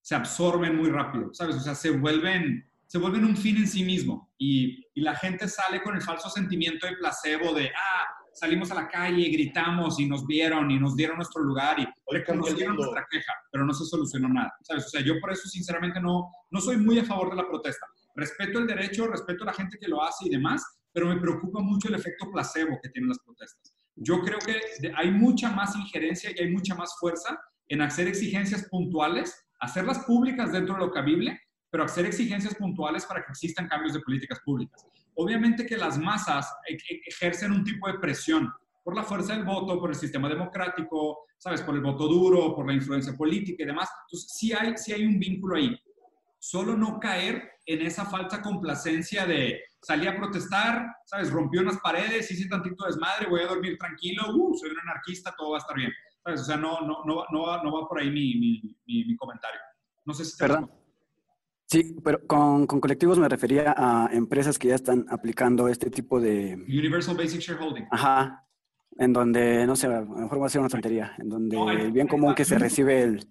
se 0.00 0.14
absorben 0.14 0.76
muy 0.76 0.90
rápido, 0.90 1.32
¿sabes? 1.32 1.56
O 1.56 1.60
sea, 1.60 1.74
se 1.74 1.90
vuelven, 1.90 2.68
se 2.86 2.98
vuelven 2.98 3.24
un 3.24 3.36
fin 3.36 3.56
en 3.56 3.68
sí 3.68 3.84
mismo 3.84 4.32
y, 4.38 4.84
y 4.94 5.00
la 5.00 5.14
gente 5.14 5.48
sale 5.48 5.82
con 5.82 5.94
el 5.94 6.02
falso 6.02 6.30
sentimiento 6.30 6.86
de 6.86 6.96
placebo 6.96 7.54
de, 7.54 7.68
ah, 7.68 8.06
salimos 8.38 8.70
a 8.70 8.74
la 8.74 8.88
calle, 8.88 9.28
gritamos 9.28 9.98
y 10.00 10.06
nos 10.06 10.26
vieron 10.26 10.70
y 10.70 10.78
nos 10.78 10.94
dieron 10.96 11.16
nuestro 11.16 11.42
lugar 11.42 11.78
y 11.80 11.86
reconocieron 12.10 12.76
nuestra 12.76 13.06
queja, 13.10 13.32
pero 13.50 13.64
no 13.64 13.74
se 13.74 13.84
solucionó 13.84 14.28
nada, 14.28 14.54
¿sabes? 14.62 14.86
O 14.86 14.88
sea, 14.90 15.00
yo 15.00 15.20
por 15.20 15.32
eso 15.32 15.48
sinceramente 15.48 16.00
no, 16.00 16.30
no 16.50 16.60
soy 16.60 16.76
muy 16.76 16.98
a 16.98 17.04
favor 17.04 17.30
de 17.30 17.36
la 17.36 17.48
protesta. 17.48 17.86
Respeto 18.14 18.58
el 18.58 18.66
derecho, 18.66 19.06
respeto 19.06 19.42
a 19.44 19.46
la 19.46 19.52
gente 19.52 19.78
que 19.78 19.88
lo 19.88 20.02
hace 20.02 20.26
y 20.26 20.30
demás, 20.30 20.64
pero 20.92 21.06
me 21.06 21.20
preocupa 21.20 21.60
mucho 21.60 21.88
el 21.88 21.94
efecto 21.94 22.30
placebo 22.32 22.78
que 22.82 22.88
tienen 22.90 23.08
las 23.08 23.18
protestas. 23.20 23.74
Yo 24.00 24.20
creo 24.20 24.38
que 24.38 24.60
hay 24.96 25.10
mucha 25.10 25.50
más 25.50 25.74
injerencia 25.76 26.30
y 26.34 26.42
hay 26.42 26.50
mucha 26.50 26.74
más 26.74 26.96
fuerza 26.98 27.38
en 27.68 27.82
hacer 27.82 28.08
exigencias 28.08 28.68
puntuales, 28.68 29.46
hacerlas 29.60 30.00
públicas 30.00 30.52
dentro 30.52 30.74
de 30.74 30.80
lo 30.80 30.90
cabible, 30.90 31.40
pero 31.70 31.84
hacer 31.84 32.06
exigencias 32.06 32.54
puntuales 32.54 33.04
para 33.04 33.24
que 33.24 33.32
existan 33.32 33.68
cambios 33.68 33.92
de 33.92 34.00
políticas 34.00 34.40
públicas 34.44 34.84
obviamente 35.18 35.66
que 35.66 35.76
las 35.76 35.98
masas 35.98 36.50
e, 36.66 36.74
e, 36.74 37.00
ejercen 37.06 37.52
un 37.52 37.64
tipo 37.64 37.88
de 37.88 37.98
presión 37.98 38.52
por 38.84 38.96
la 38.96 39.02
fuerza 39.02 39.34
del 39.34 39.44
voto, 39.44 39.78
por 39.78 39.90
el 39.90 39.96
sistema 39.96 40.28
democrático, 40.28 41.26
¿sabes? 41.36 41.60
Por 41.60 41.74
el 41.74 41.82
voto 41.82 42.06
duro, 42.06 42.54
por 42.54 42.66
la 42.66 42.72
influencia 42.72 43.12
política 43.14 43.62
y 43.62 43.66
demás. 43.66 43.90
Entonces, 44.06 44.30
sí 44.32 44.52
hay, 44.52 44.76
sí 44.78 44.92
hay 44.92 45.04
un 45.04 45.18
vínculo 45.18 45.56
ahí. 45.56 45.76
Solo 46.38 46.76
no 46.76 46.98
caer 46.98 47.50
en 47.66 47.82
esa 47.82 48.06
falsa 48.06 48.40
complacencia 48.40 49.26
de 49.26 49.60
salí 49.80 50.06
a 50.06 50.16
protestar, 50.16 50.86
¿sabes? 51.04 51.30
Rompió 51.30 51.60
unas 51.60 51.78
paredes, 51.78 52.30
hice 52.30 52.48
tantito 52.48 52.86
desmadre, 52.86 53.28
voy 53.28 53.42
a 53.42 53.46
dormir 53.46 53.78
tranquilo, 53.78 54.22
uh, 54.34 54.54
soy 54.54 54.70
un 54.70 54.80
anarquista, 54.80 55.34
todo 55.36 55.52
va 55.52 55.58
a 55.58 55.60
estar 55.60 55.76
bien. 55.76 55.92
¿Sabes? 56.22 56.40
O 56.40 56.44
sea, 56.44 56.56
no, 56.56 56.80
no, 56.80 57.04
no, 57.04 57.24
no, 57.30 57.42
va, 57.42 57.62
no 57.62 57.72
va 57.72 57.88
por 57.88 58.00
ahí 58.00 58.10
mi, 58.10 58.34
mi, 58.34 59.04
mi, 59.04 59.16
comentario. 59.16 59.60
No 60.04 60.12
sé 60.14 60.24
si... 60.24 60.36
Perdón. 60.36 60.70
Sí, 61.66 61.96
pero 62.02 62.26
con, 62.26 62.66
con, 62.66 62.80
colectivos 62.80 63.18
me 63.18 63.28
refería 63.28 63.74
a 63.76 64.08
empresas 64.12 64.58
que 64.58 64.68
ya 64.68 64.74
están 64.74 65.04
aplicando 65.10 65.68
este 65.68 65.90
tipo 65.90 66.18
de... 66.18 66.54
Universal 66.54 67.16
Basic 67.16 67.40
Shareholding. 67.40 67.86
Ajá, 67.90 68.48
en 68.96 69.12
donde, 69.12 69.66
no 69.66 69.76
sé, 69.76 69.86
a 69.86 70.00
lo 70.00 70.06
mejor 70.06 70.40
va 70.42 70.46
a 70.46 70.48
ser 70.48 70.60
una 70.60 70.70
tontería, 70.70 71.14
en 71.18 71.28
donde 71.28 71.56
el 71.56 71.92
bien 71.92 72.08
común 72.08 72.34
que 72.34 72.46
se 72.46 72.58
recibe 72.58 73.02
el, 73.02 73.28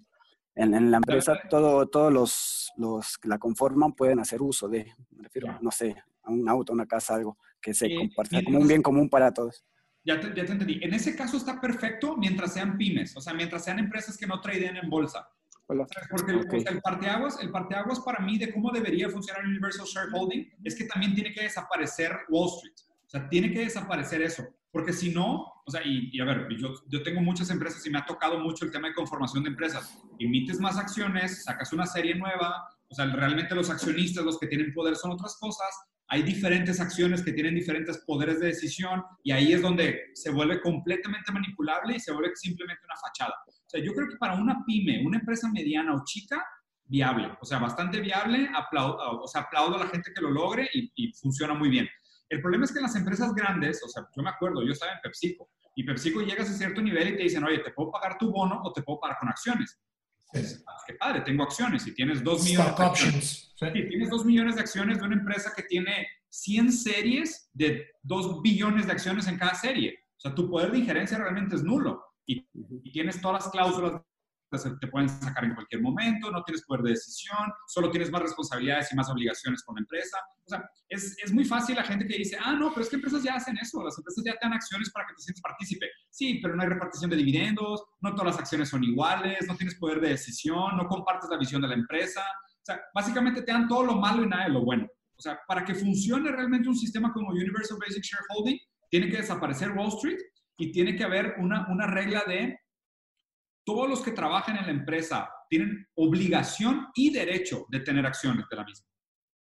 en, 0.54 0.90
la 0.90 0.96
empresa, 0.96 1.38
todo, 1.48 1.86
todos 1.88 2.12
los, 2.12 2.72
los 2.76 3.18
que 3.18 3.28
la 3.28 3.38
conforman 3.38 3.92
pueden 3.92 4.18
hacer 4.18 4.40
uso 4.40 4.68
de, 4.68 4.92
me 5.10 5.24
refiero, 5.24 5.58
no 5.60 5.70
sé, 5.70 5.96
un 6.28 6.48
auto, 6.48 6.72
una 6.72 6.86
casa, 6.86 7.14
algo 7.14 7.38
que 7.60 7.74
se 7.74 7.94
comparta 7.94 8.42
como 8.44 8.58
un 8.58 8.68
bien 8.68 8.82
común 8.82 9.08
para 9.08 9.32
todos. 9.32 9.64
Ya 10.04 10.20
te, 10.20 10.28
ya 10.28 10.44
te 10.44 10.52
entendí. 10.52 10.80
En 10.82 10.94
ese 10.94 11.16
caso 11.16 11.36
está 11.36 11.60
perfecto 11.60 12.16
mientras 12.16 12.54
sean 12.54 12.78
pymes, 12.78 13.16
o 13.16 13.20
sea, 13.20 13.34
mientras 13.34 13.64
sean 13.64 13.78
empresas 13.78 14.16
que 14.16 14.26
no 14.26 14.40
traden 14.40 14.76
en 14.76 14.88
bolsa. 14.88 15.28
Porque 15.66 16.32
el, 16.32 16.80
parteaguas, 16.80 17.42
el 17.42 17.50
parteaguas 17.50 18.00
para 18.00 18.20
mí 18.20 18.38
de 18.38 18.50
cómo 18.50 18.70
debería 18.70 19.10
funcionar 19.10 19.44
Universal 19.44 19.84
Shareholding 19.84 20.50
es 20.64 20.74
que 20.74 20.84
también 20.84 21.14
tiene 21.14 21.30
que 21.34 21.42
desaparecer 21.42 22.16
Wall 22.30 22.48
Street. 22.48 22.74
O 23.06 23.10
sea, 23.10 23.28
tiene 23.28 23.52
que 23.52 23.60
desaparecer 23.60 24.22
eso. 24.22 24.46
Porque 24.70 24.94
si 24.94 25.12
no, 25.12 25.44
o 25.66 25.70
sea, 25.70 25.82
y, 25.84 26.18
a 26.20 26.24
ver, 26.24 26.48
yo, 26.58 26.72
yo, 26.88 27.02
tengo 27.02 27.20
muchas 27.20 27.50
empresas 27.50 27.84
y 27.86 27.90
me 27.90 27.98
ha 27.98 28.06
tocado 28.06 28.38
mucho 28.38 28.64
el 28.64 28.70
tema 28.70 28.88
de 28.88 28.94
conformación 28.94 29.42
de 29.42 29.50
empresas. 29.50 29.98
Emites 30.18 30.58
más 30.58 30.78
acciones, 30.78 31.44
sacas 31.44 31.72
una 31.74 31.84
serie 31.84 32.14
nueva, 32.14 32.66
o 32.88 32.94
sea, 32.94 33.06
realmente 33.06 33.54
los 33.54 33.68
accionistas, 33.68 34.24
los 34.24 34.38
que 34.38 34.46
tienen 34.46 34.72
poder 34.72 34.96
son 34.96 35.10
otras 35.10 35.36
cosas. 35.38 35.68
Hay 36.10 36.22
diferentes 36.22 36.80
acciones 36.80 37.22
que 37.22 37.32
tienen 37.32 37.54
diferentes 37.54 37.98
poderes 38.06 38.40
de 38.40 38.46
decisión 38.46 39.02
y 39.22 39.30
ahí 39.30 39.52
es 39.52 39.60
donde 39.60 40.06
se 40.14 40.30
vuelve 40.30 40.60
completamente 40.60 41.30
manipulable 41.30 41.96
y 41.96 42.00
se 42.00 42.12
vuelve 42.12 42.34
simplemente 42.34 42.82
una 42.84 42.96
fachada. 42.96 43.34
O 43.46 43.70
sea, 43.70 43.82
yo 43.82 43.92
creo 43.92 44.08
que 44.08 44.16
para 44.16 44.34
una 44.34 44.64
pyme, 44.66 45.04
una 45.04 45.18
empresa 45.18 45.50
mediana 45.52 45.94
o 45.94 46.02
chica, 46.06 46.42
viable, 46.88 47.30
o 47.40 47.44
sea, 47.44 47.58
bastante 47.58 48.00
viable, 48.00 48.48
aplaudo, 48.54 49.20
o 49.20 49.28
sea, 49.28 49.42
aplaudo 49.42 49.76
a 49.76 49.84
la 49.84 49.90
gente 49.90 50.10
que 50.14 50.22
lo 50.22 50.30
logre 50.30 50.68
y, 50.72 51.12
funciona 51.12 51.52
muy 51.52 51.68
bien. 51.68 51.86
El 52.30 52.40
problema 52.40 52.64
es 52.64 52.72
que 52.72 52.80
las 52.80 52.96
empresas 52.96 53.34
grandes, 53.34 53.82
o 53.84 53.88
sea, 53.88 54.04
yo 54.16 54.22
me 54.22 54.30
acuerdo, 54.30 54.64
yo 54.64 54.72
estaba 54.72 54.92
en 54.92 54.98
PepsiCo, 55.02 55.50
y 55.74 55.84
PepsiCo 55.84 56.22
llegas 56.22 56.50
a 56.50 56.54
cierto 56.54 56.80
nivel 56.80 57.08
y 57.08 57.16
te 57.16 57.22
dicen, 57.24 57.44
oye, 57.44 57.58
te 57.58 57.72
puedo 57.72 57.90
pagar 57.90 58.16
tu 58.18 58.32
bono 58.32 58.60
o 58.64 58.72
te 58.72 58.82
puedo 58.82 58.98
pagar 58.98 59.18
con 59.18 59.28
acciones. 59.28 59.78
Pues, 60.32 60.64
qué 60.86 60.94
padre, 60.94 61.22
tengo 61.22 61.42
acciones 61.42 61.86
y 61.86 61.94
tienes 61.94 62.22
dos 62.22 62.44
millones 62.44 62.76
de 62.76 62.84
acciones. 62.84 63.54
tienes 63.58 64.10
dos 64.10 64.24
millones 64.24 64.56
de 64.56 64.60
acciones 64.60 64.98
de 64.98 65.04
una 65.04 65.16
empresa 65.16 65.52
que 65.56 65.62
tiene 65.62 66.06
100 66.30 66.72
series 66.72 67.50
de 67.52 67.86
2 68.02 68.42
billones 68.42 68.86
de 68.86 68.92
acciones 68.92 69.26
en 69.26 69.38
cada 69.38 69.54
serie. 69.54 69.98
O 70.16 70.20
sea, 70.20 70.34
tu 70.34 70.50
poder 70.50 70.70
de 70.72 70.78
injerencia 70.78 71.18
realmente 71.18 71.56
es 71.56 71.62
nulo 71.62 72.02
y, 72.26 72.46
tienes 72.90 73.20
todas 73.20 73.44
las 73.44 73.52
cláusulas 73.52 74.02
te 74.50 74.86
pueden 74.88 75.08
sacar 75.08 75.44
en 75.44 75.54
cualquier 75.54 75.82
momento, 75.82 76.30
no 76.30 76.42
tienes 76.42 76.64
poder 76.64 76.82
de 76.82 76.90
decisión, 76.90 77.52
solo 77.66 77.90
tienes 77.90 78.10
más 78.10 78.22
responsabilidades 78.22 78.90
y 78.92 78.96
más 78.96 79.10
obligaciones 79.10 79.62
con 79.62 79.74
la 79.74 79.80
empresa. 79.80 80.18
O 80.44 80.48
sea, 80.48 80.70
es, 80.88 81.16
es, 81.22 81.32
muy 81.32 81.44
fácil 81.44 81.76
la 81.76 81.84
gente 81.84 82.06
que 82.06 82.16
dice, 82.16 82.38
ah, 82.42 82.54
no, 82.54 82.70
pero 82.70 82.82
es 82.82 82.88
que 82.88 82.96
empresas 82.96 83.22
ya 83.22 83.34
hacen 83.34 83.58
eso, 83.58 83.82
las 83.82 83.98
empresas 83.98 84.24
ya 84.24 84.32
te 84.32 84.38
dan 84.42 84.54
acciones 84.54 84.90
para 84.90 85.06
que 85.06 85.14
te 85.14 85.22
sientas 85.22 85.42
partícipe. 85.42 85.86
Sí, 86.08 86.40
pero 86.42 86.56
no 86.56 86.62
hay 86.62 86.68
repartición 86.68 87.10
de 87.10 87.16
dividendos, 87.16 87.84
no 88.00 88.14
todas 88.14 88.32
las 88.32 88.38
acciones 88.38 88.68
son 88.68 88.82
iguales, 88.84 89.46
no 89.46 89.56
tienes 89.56 89.76
poder 89.76 90.00
de 90.00 90.10
decisión, 90.10 90.76
no 90.76 90.86
compartes 90.86 91.28
la 91.30 91.36
visión 91.36 91.60
de 91.60 91.68
la 91.68 91.74
empresa. 91.74 92.22
O 92.22 92.64
sea, 92.64 92.80
básicamente 92.94 93.42
te 93.42 93.52
dan 93.52 93.68
todo 93.68 93.84
lo 93.84 93.96
malo 93.96 94.24
y 94.24 94.28
nada 94.28 94.44
de 94.44 94.50
lo 94.50 94.64
bueno. 94.64 94.86
O 95.16 95.20
sea, 95.20 95.38
para 95.46 95.64
que 95.64 95.74
funcione 95.74 96.30
realmente 96.30 96.68
un 96.68 96.76
sistema 96.76 97.12
como 97.12 97.30
Universal 97.30 97.78
Basic 97.80 98.04
Shareholding, 98.04 98.58
tiene 98.88 99.10
que 99.10 99.18
desaparecer 99.18 99.72
Wall 99.72 99.88
Street 99.88 100.18
y 100.56 100.72
tiene 100.72 100.96
que 100.96 101.04
haber 101.04 101.34
una, 101.38 101.66
una 101.68 101.86
regla 101.86 102.24
de 102.26 102.58
todos 103.68 103.86
los 103.86 104.00
que 104.00 104.12
trabajan 104.12 104.56
en 104.56 104.64
la 104.64 104.72
empresa 104.72 105.28
tienen 105.50 105.86
obligación 105.94 106.86
y 106.94 107.12
derecho 107.12 107.66
de 107.68 107.80
tener 107.80 108.06
acciones 108.06 108.46
de 108.50 108.56
la 108.56 108.64
misma. 108.64 108.86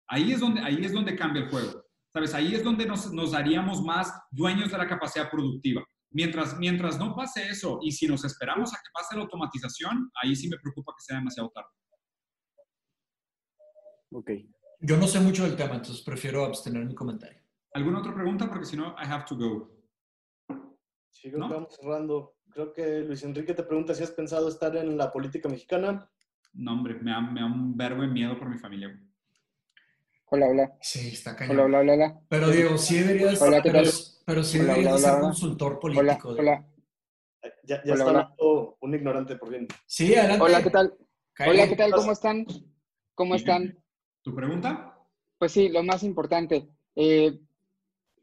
Ahí 0.09 0.33
es 0.33 0.41
donde, 0.41 0.59
ahí 0.59 0.83
es 0.83 0.91
donde 0.91 1.15
cambia 1.15 1.43
el 1.43 1.49
juego. 1.49 1.85
¿Sabes? 2.11 2.33
Ahí 2.33 2.53
es 2.53 2.61
donde 2.61 2.85
nos, 2.85 3.13
nos 3.13 3.31
daríamos 3.31 3.81
más 3.81 4.11
dueños 4.29 4.71
de 4.71 4.77
la 4.77 4.89
capacidad 4.89 5.31
productiva. 5.31 5.85
Mientras, 6.11 6.57
mientras 6.57 6.99
no 6.99 7.15
pase 7.15 7.47
eso 7.47 7.79
y 7.81 7.93
si 7.93 8.07
nos 8.07 8.25
esperamos 8.25 8.73
a 8.73 8.75
que 8.75 8.89
pase 8.93 9.15
la 9.15 9.21
automatización, 9.21 10.11
ahí 10.21 10.35
sí 10.35 10.49
me 10.49 10.57
preocupa 10.57 10.91
que 10.97 11.05
sea 11.05 11.15
demasiado 11.15 11.49
tarde. 11.51 11.69
Ok. 14.11 14.31
Yo 14.81 14.97
no 14.97 15.07
sé 15.07 15.21
mucho 15.21 15.43
del 15.43 15.55
tema, 15.55 15.75
entonces 15.75 16.03
prefiero 16.03 16.43
abstener 16.43 16.83
mi 16.83 16.93
comentario. 16.93 17.41
¿Alguna 17.73 17.99
otra 17.99 18.13
pregunta? 18.13 18.49
Porque 18.49 18.65
si 18.65 18.75
no, 18.75 18.89
I 19.01 19.05
have 19.05 19.23
to 19.29 19.37
go. 19.37 19.71
Sí, 21.09 21.31
creo 21.31 21.47
que 21.47 21.53
vamos 21.53 21.73
cerrando. 21.79 22.38
Creo 22.51 22.73
que 22.73 22.99
Luis 23.01 23.23
Enrique 23.23 23.53
te 23.53 23.63
pregunta 23.63 23.93
si 23.93 24.03
has 24.03 24.11
pensado 24.11 24.49
estar 24.49 24.75
en 24.75 24.97
la 24.97 25.11
política 25.11 25.47
mexicana. 25.49 26.09
No, 26.53 26.73
hombre, 26.73 26.95
me 26.95 27.11
da, 27.11 27.21
me 27.21 27.41
da 27.41 27.45
un 27.45 27.77
verbo 27.77 28.01
de 28.01 28.07
miedo 28.07 28.37
por 28.37 28.49
mi 28.49 28.57
familia. 28.57 28.99
Hola, 30.31 30.47
hola. 30.47 30.77
Sí, 30.81 31.09
está 31.09 31.35
cañón. 31.35 31.59
Hola, 31.59 31.65
hola, 31.65 31.79
hola, 31.79 31.93
hola. 31.93 32.19
Pero 32.29 32.49
digo, 32.49 32.77
sí 32.77 32.99
deberías, 32.99 33.41
Hola, 33.41 33.61
¿qué 33.61 33.71
pero, 33.71 33.89
pero 34.25 34.43
sí 34.43 34.59
Hola, 34.59 34.67
deberías 34.73 34.93
hola, 34.93 35.01
ser 35.01 35.11
hola. 35.13 35.21
consultor 35.21 35.79
político. 35.79 36.29
Hola, 36.29 36.41
hola. 36.41 36.65
Ya, 37.63 37.77
ya 37.83 37.93
Hola, 37.93 37.93
está 37.93 38.09
hablando 38.09 38.77
un 38.81 38.93
ignorante 38.95 39.35
por 39.37 39.49
bien. 39.49 39.67
Sí, 39.85 40.13
adelante. 40.15 40.43
Hola, 40.43 40.63
¿qué 40.63 40.69
tal? 40.69 40.97
Hola, 41.47 41.67
¿qué 41.67 41.75
tal? 41.75 41.91
¿Cómo 41.91 42.11
están? 42.11 42.45
¿Cómo 43.15 43.35
están? 43.35 43.77
¿Tu 44.21 44.35
pregunta? 44.35 44.97
Pues 45.37 45.51
sí, 45.51 45.69
lo 45.69 45.83
más 45.83 46.03
importante. 46.03 46.67
eh, 46.95 47.39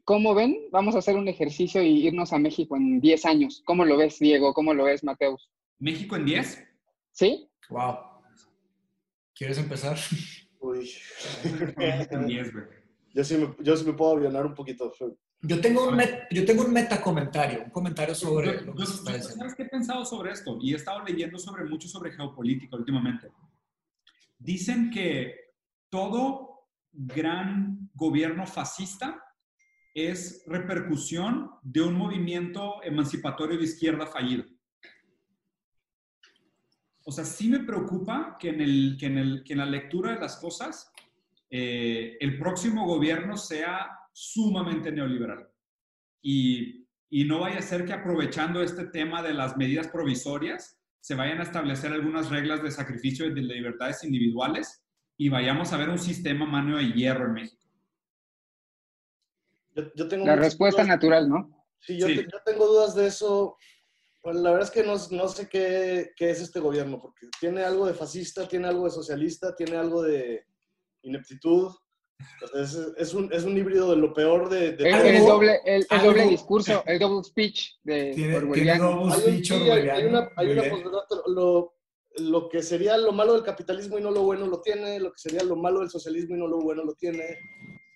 ¿Cómo 0.07 0.33
ven? 0.33 0.69
Vamos 0.71 0.95
a 0.95 0.99
hacer 0.99 1.17
un 1.17 1.27
ejercicio 1.27 1.83
y 1.83 2.07
irnos 2.07 2.31
a 2.31 2.39
México 2.39 2.77
en 2.77 3.01
10 3.01 3.25
años. 3.25 3.61
¿Cómo 3.65 3.83
lo 3.83 3.97
ves, 3.97 4.19
Diego? 4.19 4.53
¿Cómo 4.53 4.73
lo 4.73 4.85
ves, 4.85 5.03
Mateus? 5.03 5.49
¿México 5.79 6.15
en 6.15 6.23
10? 6.23 6.63
¿Sí? 7.11 7.49
Wow. 7.69 7.95
¿Quieres 9.35 9.57
empezar? 9.57 9.97
Uy. 10.61 10.89
En 12.09 12.25
10, 12.25 12.53
güey. 12.53 12.65
yo, 13.13 13.23
sí 13.25 13.35
me, 13.35 13.53
yo 13.61 13.75
sí 13.75 13.85
me 13.85 13.91
puedo 13.91 14.13
avionar 14.13 14.45
un 14.45 14.55
poquito. 14.55 14.93
Yo 15.41 15.59
tengo 15.59 15.89
un, 15.89 15.95
met- 15.95 16.25
yo 16.31 16.45
tengo 16.45 16.63
un 16.63 16.71
metacomentario, 16.71 17.65
un 17.65 17.71
comentario 17.71 18.15
sobre 18.15 18.59
Yo- 18.59 18.61
lo 18.61 18.73
que 18.75 18.79
yo- 18.79 18.85
se 18.85 18.93
está 18.99 19.11
diciendo. 19.13 19.37
¿Sabes 19.39 19.55
qué 19.55 19.63
he 19.63 19.69
pensado 19.69 20.05
sobre 20.05 20.31
esto? 20.31 20.57
Y 20.61 20.71
he 20.71 20.77
estado 20.77 21.03
leyendo 21.03 21.37
sobre 21.37 21.65
mucho 21.65 21.89
sobre 21.89 22.13
geopolítica 22.13 22.77
últimamente. 22.77 23.27
Dicen 24.39 24.89
que 24.89 25.35
todo 25.89 26.65
gran 26.93 27.89
gobierno 27.93 28.47
fascista 28.47 29.21
es 29.97 30.43
repercusión 30.45 31.49
de 31.63 31.81
un 31.81 31.95
movimiento 31.95 32.83
emancipatorio 32.83 33.57
de 33.57 33.63
izquierda 33.63 34.05
fallido. 34.05 34.45
O 37.03 37.11
sea, 37.11 37.25
sí 37.25 37.49
me 37.49 37.61
preocupa 37.61 38.37
que 38.39 38.49
en, 38.49 38.61
el, 38.61 38.97
que 38.99 39.07
en, 39.07 39.17
el, 39.17 39.43
que 39.43 39.53
en 39.53 39.59
la 39.59 39.65
lectura 39.65 40.13
de 40.13 40.19
las 40.19 40.37
cosas 40.37 40.91
eh, 41.49 42.15
el 42.19 42.37
próximo 42.37 42.85
gobierno 42.85 43.37
sea 43.37 43.89
sumamente 44.13 44.91
neoliberal. 44.91 45.47
Y, 46.21 46.85
y 47.09 47.25
no 47.25 47.39
vaya 47.39 47.57
a 47.57 47.63
ser 47.63 47.83
que 47.83 47.93
aprovechando 47.93 48.61
este 48.61 48.85
tema 48.85 49.23
de 49.23 49.33
las 49.33 49.57
medidas 49.57 49.87
provisorias 49.87 50.79
se 50.99 51.15
vayan 51.15 51.39
a 51.39 51.43
establecer 51.43 51.91
algunas 51.91 52.29
reglas 52.29 52.61
de 52.61 52.69
sacrificio 52.69 53.33
de 53.33 53.41
libertades 53.41 54.03
individuales 54.03 54.83
y 55.17 55.29
vayamos 55.29 55.73
a 55.73 55.77
ver 55.77 55.89
un 55.89 55.97
sistema 55.97 56.45
mano 56.45 56.77
de 56.77 56.91
hierro 56.91 57.25
en 57.25 57.33
México. 57.33 57.66
Yo, 59.77 59.83
yo 59.95 60.07
tengo 60.07 60.25
La 60.25 60.35
respuesta 60.35 60.81
dudas- 60.81 60.95
natural, 60.95 61.29
¿no? 61.29 61.65
Sí, 61.79 61.99
yo, 61.99 62.07
Sí. 62.07 62.15
te- 62.15 62.23
yo 62.23 62.39
tengo 62.43 62.65
dudas 62.65 62.95
de 62.95 63.05
eso. 63.07 63.55
Bueno, 64.23 64.39
la 64.41 64.51
verdad 64.51 64.67
es 64.67 64.73
que 64.73 64.83
no, 64.83 64.95
no 65.15 65.27
sé 65.29 65.47
qué, 65.47 66.11
qué 66.17 66.31
es 66.31 66.41
este 66.41 66.59
gobierno, 66.59 66.99
porque 66.99 67.27
tiene 67.39 67.63
algo 67.63 67.85
de 67.85 67.93
fascista, 67.93 68.47
tiene 68.47 68.67
algo 68.67 68.85
de 68.85 68.91
socialista, 68.91 69.55
tiene 69.55 69.77
algo 69.77 70.01
de 70.01 70.43
ineptitud. 71.03 71.71
Entonces, 72.41 72.75
es, 72.97 73.07
es 73.09 73.13
un, 73.13 73.31
es 73.31 73.43
un 73.43 73.55
híbrido 73.55 73.91
de 73.91 73.97
lo 73.97 74.11
peor 74.11 74.49
de... 74.49 74.71
de 74.71 74.89
El, 74.89 74.95
el 75.05 75.25
doble, 75.25 75.61
el, 75.65 75.85
el 75.89 76.01
doble 76.01 76.23
discurso, 76.27 76.83
el 76.87 76.97
double 76.97 77.23
speech 77.23 77.75
de 77.83 78.11
Tiene, 78.15 78.39
tiene 78.53 78.77
double 78.79 79.11
Hay, 79.11 79.11
un- 79.11 79.11
speech 79.13 79.47
sí, 79.47 79.53
hay- 79.69 79.87
hay 79.89 80.05
una, 80.05 80.31
hay 80.35 80.49
una 80.49 80.63
posverdad, 80.63 81.01
lo, 81.27 81.75
lo 82.17 82.49
que 82.49 82.63
sería 82.63 82.97
lo 82.97 83.11
malo 83.11 83.33
del 83.33 83.43
capitalismo 83.43 83.99
y 83.99 84.01
no 84.01 84.09
lo 84.09 84.23
bueno 84.23 84.47
lo 84.47 84.59
tiene, 84.61 84.99
lo 84.99 85.11
que 85.11 85.19
sería 85.19 85.43
lo 85.43 85.55
malo 85.55 85.81
del 85.81 85.91
socialismo 85.91 86.35
y 86.35 86.39
no 86.39 86.47
lo 86.47 86.57
bueno 86.59 86.83
lo 86.83 86.95
tiene. 86.95 87.37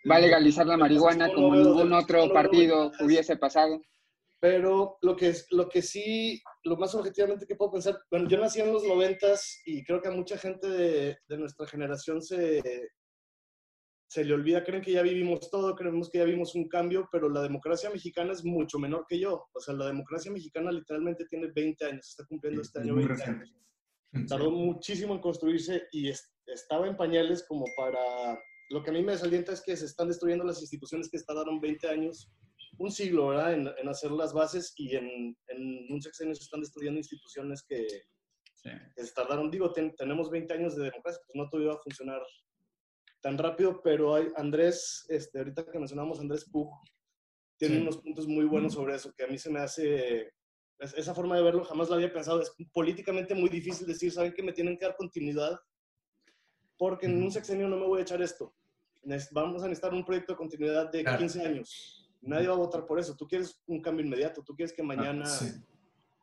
Va 0.09 0.15
a 0.15 0.19
legalizar 0.19 0.65
la 0.65 0.77
marihuana 0.77 1.27
No 1.27 1.33
como 1.33 1.55
ningún 1.55 1.89
no 1.89 1.99
otro 1.99 2.31
partido 2.33 2.91
hubiese 3.01 3.37
pasado. 3.37 3.81
Pero 4.39 4.97
lo 5.01 5.15
que, 5.15 5.29
es- 5.29 5.45
lo 5.51 5.69
que 5.69 5.83
sí, 5.83 6.41
lo 6.63 6.75
más 6.75 6.95
objetivamente 6.95 7.45
que 7.45 7.55
puedo 7.55 7.73
pensar, 7.73 8.01
bueno, 8.09 8.27
yo 8.27 8.39
nací 8.39 8.59
en 8.59 8.73
los 8.73 8.83
noventas 8.83 9.61
y 9.65 9.83
creo 9.83 10.01
que 10.01 10.07
a 10.07 10.11
mucha 10.11 10.37
gente 10.37 10.67
de, 10.67 11.17
de 11.27 11.37
nuestra 11.37 11.67
generación 11.67 12.23
se, 12.23 12.59
se 14.09 14.25
le 14.25 14.33
olvida, 14.33 14.63
creen 14.63 14.81
que 14.81 14.93
ya 14.93 15.03
vivimos 15.03 15.51
todo, 15.51 15.75
creemos 15.75 16.09
que 16.09 16.17
ya 16.17 16.23
vimos 16.23 16.55
un 16.55 16.67
cambio, 16.67 17.07
pero 17.11 17.29
la 17.29 17.43
democracia 17.43 17.91
mexicana 17.91 18.33
es 18.33 18.43
mucho 18.43 18.79
menor 18.79 19.05
que 19.07 19.19
yo. 19.19 19.45
O 19.53 19.59
sea, 19.59 19.75
la 19.75 19.85
democracia 19.85 20.31
mexicana 20.31 20.71
literalmente 20.71 21.25
tiene 21.25 21.47
20 21.53 21.85
años, 21.85 22.09
está 22.09 22.25
cumpliendo 22.25 22.61
este 22.63 22.79
Es 22.79 22.85
año 22.85 22.95
muy 22.95 23.03
20 23.05 23.13
reciente. 23.23 23.43
años. 24.13 24.27
Tardó 24.27 24.49
muchísimo 24.49 25.13
en 25.13 25.21
construirse 25.21 25.83
y 25.91 26.09
es- 26.09 26.33
estaba 26.47 26.87
en 26.87 26.97
pañales 26.97 27.45
como 27.47 27.65
para... 27.77 28.39
Lo 28.71 28.81
que 28.83 28.89
a 28.89 28.93
mí 28.93 29.03
me 29.03 29.11
desalienta 29.11 29.51
es 29.51 29.61
que 29.61 29.75
se 29.75 29.85
están 29.85 30.07
destruyendo 30.07 30.45
las 30.45 30.61
instituciones 30.61 31.09
que 31.09 31.19
tardaron 31.19 31.59
20 31.59 31.89
años, 31.89 32.31
un 32.77 32.91
siglo, 32.91 33.27
¿verdad?, 33.27 33.53
en, 33.53 33.67
en 33.67 33.89
hacer 33.89 34.11
las 34.11 34.33
bases 34.33 34.73
y 34.77 34.95
en, 34.95 35.37
en 35.47 35.87
un 35.91 36.01
sexenio 36.01 36.33
se 36.35 36.43
están 36.43 36.61
destruyendo 36.61 36.97
instituciones 36.99 37.63
que, 37.67 37.85
Sí. 38.53 38.69
que 38.95 39.03
se 39.03 39.13
tardaron. 39.13 39.49
Digo, 39.49 39.73
ten- 39.73 39.95
tenemos 39.95 40.29
20 40.29 40.53
años 40.53 40.75
de 40.75 40.83
democracia, 40.83 41.19
pues 41.25 41.35
no 41.35 41.49
todo 41.49 41.61
iba 41.63 41.73
a 41.73 41.79
funcionar 41.79 42.21
tan 43.19 43.35
rápido, 43.37 43.81
pero 43.83 44.13
hay, 44.15 44.27
Andrés, 44.35 45.03
este, 45.09 45.39
ahorita 45.39 45.65
que 45.69 45.79
mencionamos 45.79 46.19
Andrés 46.19 46.45
Pug, 46.49 46.69
tiene 47.57 47.75
Sí. 47.77 47.81
unos 47.81 47.97
puntos 47.97 48.27
muy 48.27 48.45
buenos 48.45 48.73
sobre 48.73 48.95
eso, 48.95 49.11
que 49.17 49.23
a 49.23 49.27
mí 49.27 49.37
se 49.39 49.49
me 49.49 49.59
hace, 49.59 50.31
es- 50.79 50.93
esa 50.95 51.13
forma 51.15 51.35
de 51.35 51.41
verlo 51.43 51.63
jamás 51.65 51.89
la 51.89 51.95
había 51.95 52.13
pensado, 52.13 52.39
es 52.41 52.51
políticamente 52.71 53.33
muy 53.35 53.49
difícil 53.49 53.85
decir, 53.87 54.11
¿saben 54.11 54.31
que 54.33 54.43
me 54.43 54.53
tienen 54.53 54.77
que 54.77 54.85
dar 54.85 54.95
continuidad? 54.95 55.59
Porque 56.77 57.07
en 57.07 57.21
un 57.21 57.31
sexenio 57.31 57.67
no 57.67 57.77
me 57.77 57.85
voy 57.87 57.99
a 57.99 58.03
echar 58.03 58.21
esto. 58.21 58.55
Vamos 59.31 59.63
a 59.63 59.67
necesitar 59.67 59.93
un 59.93 60.05
proyecto 60.05 60.33
de 60.33 60.37
continuidad 60.37 60.91
de 60.91 61.03
Claro. 61.03 61.19
15 61.19 61.45
años. 61.45 62.09
Nadie 62.21 62.47
va 62.47 62.53
a 62.53 62.57
votar 62.57 62.85
por 62.85 62.99
eso. 62.99 63.15
Tú 63.15 63.27
quieres 63.27 63.59
un 63.65 63.81
cambio 63.81 64.05
inmediato, 64.05 64.43
tú 64.43 64.55
quieres 64.55 64.73
que 64.73 64.83
mañana... 64.83 65.23
Ah, 65.25 65.29
Sí. 65.29 65.51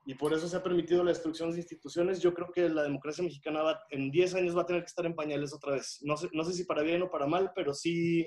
Y 0.06 0.14
por 0.14 0.32
eso 0.32 0.48
se 0.48 0.56
ha 0.56 0.62
permitido 0.62 1.04
la 1.04 1.10
destrucción 1.10 1.50
de 1.50 1.58
instituciones. 1.58 2.18
Yo 2.20 2.32
creo 2.32 2.50
que 2.50 2.66
la 2.70 2.82
democracia 2.82 3.22
mexicana 3.22 3.60
va, 3.60 3.78
en 3.90 4.10
10 4.10 4.36
años 4.36 4.56
va 4.56 4.62
a 4.62 4.66
tener 4.66 4.80
que 4.80 4.86
estar 4.86 5.04
en 5.04 5.14
pañales 5.14 5.52
otra 5.52 5.72
vez. 5.72 5.98
No 6.00 6.16
sé, 6.16 6.30
no 6.32 6.44
sé 6.44 6.54
si 6.54 6.64
para 6.64 6.80
bien 6.80 7.02
o 7.02 7.10
para 7.10 7.26
mal, 7.26 7.52
pero 7.54 7.74
sí 7.74 8.26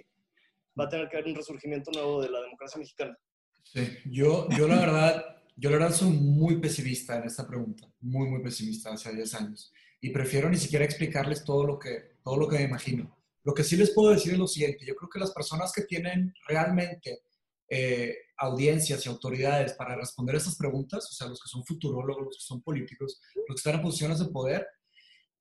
va 0.80 0.84
a 0.84 0.90
tener 0.90 1.10
que 1.10 1.18
haber 1.18 1.30
un 1.30 1.36
resurgimiento 1.36 1.90
nuevo 1.90 2.22
de 2.22 2.30
la 2.30 2.40
democracia 2.40 2.78
mexicana. 2.78 3.18
Sí, 3.64 3.82
yo, 4.06 4.48
yo 4.56 4.68
la 4.68 4.80
verdad, 4.80 5.26
yo 5.56 5.72
la 5.72 5.78
verdad 5.78 5.96
soy 5.96 6.12
muy 6.12 6.58
pesimista 6.60 7.18
en 7.18 7.24
esta 7.24 7.48
pregunta, 7.48 7.92
muy, 8.00 8.30
muy 8.30 8.44
pesimista 8.44 8.94
hace 8.94 9.16
10 9.16 9.34
años. 9.34 9.74
Y 10.02 10.12
prefiero 10.12 10.52
ni 10.52 10.58
siquiera 10.58 10.86
explicarles 10.86 11.44
todo 11.44 11.66
lo 11.66 11.80
que, 11.80 12.18
todo 12.24 12.38
lo 12.38 12.48
que 12.48 12.58
me 12.58 12.64
imagino. 12.66 13.18
Lo 13.44 13.54
que 13.54 13.64
sí 13.64 13.76
les 13.76 13.92
puedo 13.92 14.12
decir 14.12 14.34
es 14.34 14.40
lo 14.40 14.48
siguiente, 14.48 14.86
yo 14.86 14.96
creo 14.96 15.10
que 15.10 15.20
las 15.20 15.32
personas 15.32 15.72
que 15.72 15.84
tienen 15.84 16.34
realmente 16.48 17.22
eh, 17.70 18.16
audiencias 18.38 19.06
y 19.06 19.10
autoridades 19.10 19.74
para 19.74 19.96
responder 19.96 20.36
estas 20.36 20.58
preguntas, 20.58 21.08
o 21.10 21.14
sea, 21.14 21.28
los 21.28 21.42
que 21.42 21.50
son 21.50 21.66
futurólogos, 21.66 22.26
los 22.26 22.38
que 22.38 22.44
son 22.44 22.62
políticos, 22.62 23.22
los 23.48 23.56
que 23.56 23.60
están 23.60 23.76
en 23.76 23.82
posiciones 23.82 24.20
de 24.20 24.26
poder, 24.26 24.68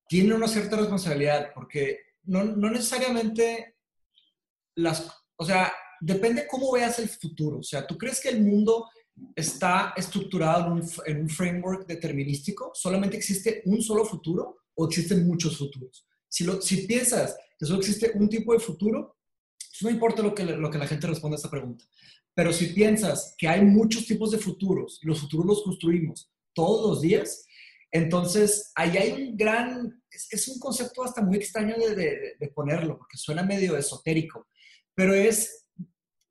tienen 0.07 0.33
una 0.33 0.47
cierta 0.47 0.77
responsabilidad, 0.77 1.51
porque 1.53 1.99
no, 2.23 2.43
no 2.43 2.69
necesariamente 2.69 3.75
las, 4.75 5.07
o 5.35 5.45
sea, 5.45 5.73
depende 5.99 6.47
cómo 6.47 6.71
veas 6.71 6.99
el 6.99 7.09
futuro. 7.09 7.59
O 7.59 7.63
sea, 7.63 7.85
¿tú 7.85 7.97
crees 7.97 8.19
que 8.19 8.29
el 8.29 8.41
mundo 8.41 8.89
está 9.35 9.93
estructurado 9.95 10.67
en 10.67 10.71
un, 10.73 10.89
en 11.05 11.21
un 11.21 11.29
framework 11.29 11.87
determinístico? 11.87 12.71
¿Solamente 12.73 13.17
existe 13.17 13.61
un 13.65 13.81
solo 13.81 14.05
futuro 14.05 14.57
o 14.75 14.85
existen 14.85 15.27
muchos 15.27 15.57
futuros? 15.57 16.07
Si, 16.31 16.45
lo, 16.45 16.61
si 16.61 16.87
piensas 16.87 17.35
que 17.59 17.65
solo 17.65 17.79
existe 17.79 18.11
un 18.15 18.29
tipo 18.29 18.53
de 18.53 18.59
futuro, 18.59 19.17
no 19.81 19.89
importa 19.89 20.23
lo 20.23 20.33
que, 20.33 20.45
lo 20.45 20.71
que 20.71 20.77
la 20.77 20.87
gente 20.87 21.07
responda 21.07 21.35
a 21.35 21.39
esta 21.39 21.49
pregunta. 21.49 21.83
Pero 22.33 22.53
si 22.53 22.67
piensas 22.67 23.35
que 23.37 23.49
hay 23.49 23.61
muchos 23.61 24.05
tipos 24.05 24.31
de 24.31 24.37
futuros 24.37 24.99
y 25.03 25.07
los 25.07 25.19
futuros 25.19 25.45
los 25.45 25.63
construimos 25.63 26.31
todos 26.53 26.89
los 26.89 27.01
días, 27.01 27.45
Entonces, 27.93 28.71
ahí 28.75 28.95
hay 28.95 29.11
un 29.11 29.35
gran, 29.35 30.01
es, 30.09 30.47
un 30.47 30.59
concepto 30.59 31.03
hasta 31.03 31.21
muy 31.21 31.35
extraño 31.35 31.75
de, 31.77 32.37
de, 32.39 32.47
ponerlo, 32.55 32.97
porque 32.97 33.17
suena 33.17 33.43
medio 33.43 33.75
esotérico, 33.75 34.47
pero 34.95 35.13
es, 35.13 35.67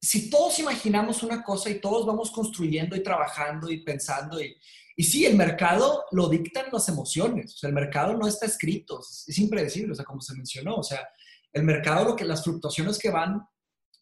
si 0.01 0.31
todos 0.31 0.59
imaginamos 0.59 1.23
una 1.23 1.43
cosa 1.45 1.69
y 1.69 1.79
todos 1.79 2.07
vamos 2.07 2.31
construyendo 2.31 2.97
y 2.97 3.03
trabajando 3.03 3.71
y 3.71 3.85
pensando, 3.85 4.41
y, 4.41 4.57
y 4.97 5.05
sí, 5.05 5.25
el 5.25 5.37
mercado 5.37 6.05
lo 6.13 6.29
dictan 6.29 6.67
las 6.73 6.89
emociones, 6.89 7.55
o 7.55 7.59
sea, 7.59 7.69
el 7.69 7.75
mercado 7.75 8.17
no 8.17 8.27
está 8.27 8.47
escrito, 8.47 9.01
es 9.01 9.39
impredecible, 9.39 9.93
o 9.93 9.95
sea, 9.95 10.05
como 10.05 10.21
se 10.21 10.35
mencionó, 10.35 10.77
o 10.77 10.83
sea, 10.83 11.07
el 11.53 11.65
mercado, 11.65 12.05
lo 12.05 12.17
que 12.17 12.25
las 12.25 12.45
fluctuaciones 12.45 12.99
que 12.99 13.11
van, 13.11 13.41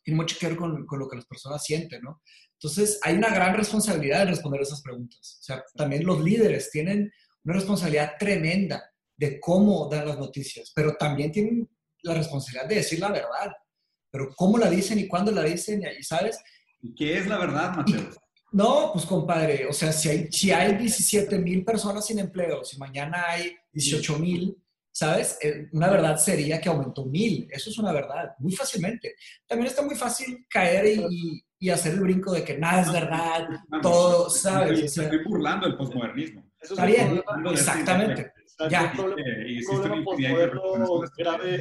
tiene 0.02 0.16
mucho 0.16 0.36
que 0.38 0.48
ver 0.48 0.56
con, 0.56 0.86
con 0.86 0.98
lo 0.98 1.08
que 1.08 1.16
las 1.16 1.26
personas 1.26 1.62
sienten, 1.64 2.02
¿no? 2.02 2.22
Entonces, 2.60 2.98
hay 3.02 3.14
una 3.14 3.30
gran 3.30 3.54
responsabilidad 3.54 4.20
de 4.20 4.32
responder 4.32 4.60
esas 4.62 4.82
preguntas. 4.82 5.38
O 5.40 5.42
sea, 5.44 5.64
también 5.76 6.04
los 6.04 6.20
líderes 6.20 6.70
tienen 6.70 7.12
una 7.44 7.54
responsabilidad 7.54 8.14
tremenda 8.18 8.82
de 9.16 9.38
cómo 9.38 9.88
dan 9.88 10.08
las 10.08 10.18
noticias, 10.18 10.72
pero 10.74 10.96
también 10.96 11.30
tienen 11.30 11.68
la 12.02 12.14
responsabilidad 12.14 12.68
de 12.68 12.74
decir 12.76 12.98
la 12.98 13.12
verdad. 13.12 13.52
Pero 14.10 14.30
cómo 14.34 14.58
la 14.58 14.70
dicen 14.70 14.98
y 14.98 15.06
cuándo 15.06 15.30
la 15.30 15.42
dicen, 15.42 15.82
y 15.98 16.02
sabes. 16.02 16.38
¿Y 16.80 16.94
qué 16.94 17.18
es 17.18 17.26
la 17.26 17.38
verdad, 17.38 17.76
Mateo? 17.76 18.10
No, 18.52 18.90
pues 18.92 19.04
compadre, 19.04 19.66
o 19.66 19.72
sea, 19.72 19.92
si 19.92 20.08
hay, 20.08 20.32
si 20.32 20.50
hay 20.50 20.76
17 20.76 21.38
mil 21.38 21.64
personas 21.64 22.06
sin 22.06 22.18
empleo, 22.18 22.64
si 22.64 22.78
mañana 22.78 23.24
hay 23.28 23.54
18 23.72 24.18
mil, 24.18 24.56
¿sabes? 24.90 25.38
Eh, 25.42 25.68
una 25.72 25.88
verdad 25.88 26.16
sería 26.16 26.60
que 26.60 26.68
aumentó 26.68 27.04
mil, 27.04 27.46
eso 27.50 27.68
es 27.70 27.78
una 27.78 27.92
verdad, 27.92 28.34
muy 28.38 28.52
fácilmente. 28.52 29.14
También 29.46 29.68
está 29.68 29.82
muy 29.82 29.94
fácil 29.94 30.46
caer 30.48 30.86
y, 30.86 31.44
y 31.58 31.70
hacer 31.70 31.94
el 31.94 32.00
brinco 32.00 32.32
de 32.32 32.42
que 32.42 32.56
nada 32.56 32.82
es 32.82 32.92
verdad, 32.92 33.48
todo, 33.82 34.30
¿sabes? 34.30 34.80
Estoy 34.96 35.22
burlando 35.24 35.66
el 35.66 35.76
posmodernismo. 35.76 36.50
Está 36.60 36.86
bien, 36.86 37.22
exactamente. 37.52 38.32
Ya. 38.68 38.92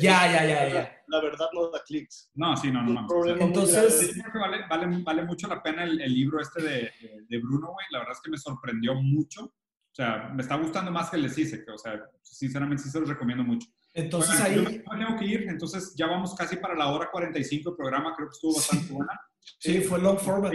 Ya, 0.02 0.32
ya, 0.32 0.46
ya, 0.46 0.70
ya. 0.70 1.04
La 1.08 1.22
verdad 1.22 1.48
no 1.54 1.70
da 1.70 1.84
clics. 1.86 2.32
No, 2.34 2.58
sí, 2.58 2.72
no, 2.72 2.82
no. 2.84 3.08
Entonces, 3.40 4.14
creo 4.14 4.32
que 4.32 4.40
vale, 4.40 4.66
vale, 4.70 5.04
vale 5.04 5.24
mucho 5.24 5.48
la 5.48 5.62
pena 5.62 5.84
el, 5.84 6.02
el 6.02 6.14
libro 6.14 6.42
este 6.42 6.62
de, 6.62 6.92
de 7.30 7.38
Bruno, 7.40 7.68
güey. 7.72 7.86
La 7.92 8.00
verdad 8.00 8.14
es 8.16 8.22
que 8.22 8.32
me 8.32 8.38
sorprendió 8.38 8.96
mucho. 8.96 9.46
O 9.46 9.96
sea, 9.98 10.32
me 10.34 10.44
está 10.44 10.56
gustando 10.56 10.92
más 10.92 11.10
que 11.10 11.18
el 11.18 11.24
de 11.24 11.30
CISE, 11.30 11.66
o 11.74 11.78
sea, 11.78 12.00
sinceramente 12.22 12.84
sí 12.84 12.90
se 12.92 13.00
los 13.00 13.10
recomiendo 13.10 13.44
mucho. 13.44 13.68
Entonces 13.94 14.40
ahí... 14.42 14.56
Yo 14.56 14.64
tengo 14.64 15.18
que 15.18 15.26
ir, 15.26 15.50
entonces 15.50 15.96
ya 15.98 16.06
vamos 16.06 16.36
casi 16.36 16.58
para 16.58 16.76
la 16.76 16.90
hora 16.90 17.10
45 17.12 17.72
del 17.72 17.78
programa, 17.78 18.14
creo 18.16 18.28
que 18.28 18.34
estuvo 18.34 18.54
bastante 18.56 18.94
buena. 18.94 19.20
Sí, 19.60 19.82
fue 19.82 20.00
long 20.00 20.20
format. 20.20 20.52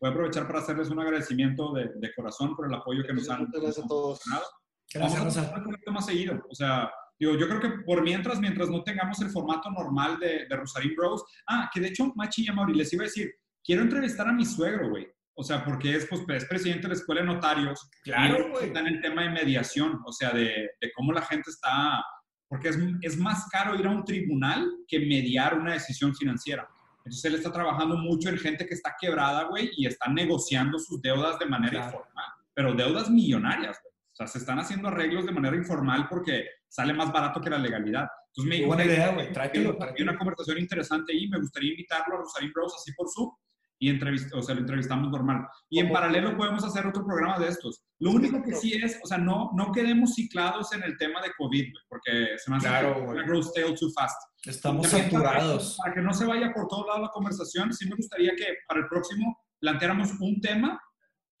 Voy 0.00 0.08
a 0.08 0.12
aprovechar 0.12 0.46
para 0.46 0.60
hacerles 0.60 0.88
un 0.88 1.00
agradecimiento 1.00 1.72
de, 1.72 1.90
de 1.96 2.14
corazón 2.14 2.54
por 2.54 2.68
el 2.68 2.74
apoyo 2.74 3.02
que 3.04 3.12
nos 3.12 3.28
han, 3.28 3.48
gracias 3.50 3.84
a 3.84 3.88
todos. 3.88 4.20
Gracias, 4.24 4.40
Vamos 4.40 4.48
a 4.48 4.59
un 4.94 5.64
poquito 5.64 5.92
más 5.92 6.06
seguido. 6.06 6.42
O 6.50 6.54
sea, 6.54 6.90
digo, 7.18 7.36
yo 7.36 7.48
creo 7.48 7.60
que 7.60 7.70
por 7.84 8.02
mientras, 8.02 8.40
mientras 8.40 8.68
no 8.70 8.82
tengamos 8.82 9.20
el 9.20 9.30
formato 9.30 9.70
normal 9.70 10.18
de, 10.18 10.46
de 10.48 10.56
Rosarín 10.56 10.94
Bros. 10.96 11.24
Ah, 11.46 11.70
que 11.72 11.80
de 11.80 11.88
hecho, 11.88 12.12
Machi 12.16 12.46
y 12.48 12.52
Mauri, 12.52 12.74
les 12.74 12.92
iba 12.92 13.04
a 13.04 13.06
decir, 13.06 13.30
quiero 13.64 13.82
entrevistar 13.82 14.28
a 14.28 14.32
mi 14.32 14.44
suegro, 14.44 14.90
güey. 14.90 15.06
O 15.34 15.42
sea, 15.42 15.64
porque 15.64 15.96
es, 15.96 16.06
pues, 16.06 16.22
es 16.28 16.44
presidente 16.44 16.82
de 16.82 16.88
la 16.88 16.94
Escuela 16.94 17.20
de 17.22 17.28
Notarios. 17.28 17.88
Claro, 18.02 18.50
güey. 18.50 18.66
Está 18.66 18.80
en 18.80 18.88
el 18.88 19.00
tema 19.00 19.22
de 19.22 19.30
mediación, 19.30 20.00
o 20.04 20.12
sea, 20.12 20.30
de, 20.32 20.70
de 20.80 20.92
cómo 20.94 21.12
la 21.12 21.22
gente 21.22 21.50
está... 21.50 22.04
Porque 22.48 22.68
es, 22.68 22.78
es 23.02 23.16
más 23.16 23.48
caro 23.48 23.78
ir 23.78 23.86
a 23.86 23.90
un 23.90 24.04
tribunal 24.04 24.68
que 24.88 24.98
mediar 24.98 25.56
una 25.56 25.74
decisión 25.74 26.14
financiera. 26.14 26.68
Entonces 27.04 27.24
él 27.24 27.36
está 27.36 27.52
trabajando 27.52 27.96
mucho 27.96 28.28
en 28.28 28.38
gente 28.38 28.66
que 28.66 28.74
está 28.74 28.94
quebrada, 29.00 29.44
güey, 29.44 29.70
y 29.76 29.86
está 29.86 30.10
negociando 30.10 30.78
sus 30.78 31.00
deudas 31.00 31.38
de 31.38 31.46
manera 31.46 31.86
informal, 31.86 32.26
pero 32.52 32.74
deudas 32.74 33.08
millonarias, 33.08 33.78
güey. 33.82 33.89
Sea, 34.20 34.26
se 34.26 34.38
están 34.38 34.58
haciendo 34.58 34.88
arreglos 34.88 35.24
de 35.24 35.32
manera 35.32 35.56
informal 35.56 36.06
porque 36.10 36.44
sale 36.68 36.92
más 36.92 37.10
barato 37.10 37.40
que 37.40 37.48
la 37.48 37.56
legalidad. 37.56 38.06
Entonces 38.26 38.50
me 38.50 38.56
dijo, 38.56 38.66
buena 38.66 38.84
idea, 38.84 39.12
güey, 39.12 39.28
Hay 39.34 40.02
una 40.02 40.18
conversación 40.18 40.58
interesante 40.58 41.14
ahí, 41.14 41.26
me 41.26 41.38
gustaría 41.38 41.70
invitarlo 41.70 42.16
a 42.16 42.18
Rosarín 42.18 42.52
Bros 42.52 42.74
así 42.76 42.92
por 42.92 43.08
Zoom 43.08 43.30
y 43.78 43.88
entrevist 43.88 44.30
o 44.34 44.42
sea, 44.42 44.54
lo 44.54 44.60
entrevistamos 44.60 45.10
normal. 45.10 45.46
Y 45.70 45.78
en 45.80 45.90
paralelo 45.90 46.36
podemos 46.36 46.62
hacer 46.64 46.86
otro 46.86 47.02
programa 47.02 47.38
de 47.38 47.48
estos. 47.48 47.82
Lo 47.98 48.10
único 48.10 48.42
que 48.42 48.52
sí 48.52 48.74
es, 48.74 49.00
o 49.02 49.06
sea, 49.06 49.16
no, 49.16 49.52
no 49.56 49.72
quedemos 49.72 50.14
ciclados 50.14 50.70
en 50.74 50.82
el 50.82 50.98
tema 50.98 51.22
de 51.22 51.32
COVID, 51.38 51.72
porque 51.88 52.36
se 52.36 52.50
me 52.50 52.58
hace 52.58 52.68
claro, 52.68 53.02
una 53.08 53.22
grow 53.22 53.42
stale 53.42 53.74
too 53.74 53.90
fast. 53.94 54.20
Estamos 54.44 54.86
saturados. 54.86 55.78
Para, 55.82 55.94
que 55.94 56.02
no 56.02 56.12
se 56.12 56.26
vaya 56.26 56.52
por 56.52 56.68
todo 56.68 56.86
lado 56.86 57.00
la 57.00 57.08
conversación, 57.08 57.72
sí 57.72 57.88
me 57.88 57.96
gustaría 57.96 58.32
que 58.36 58.44
para 58.68 58.80
el 58.80 58.86
próximo 58.86 59.38
planteáramos 59.60 60.12
un 60.20 60.38
tema 60.42 60.78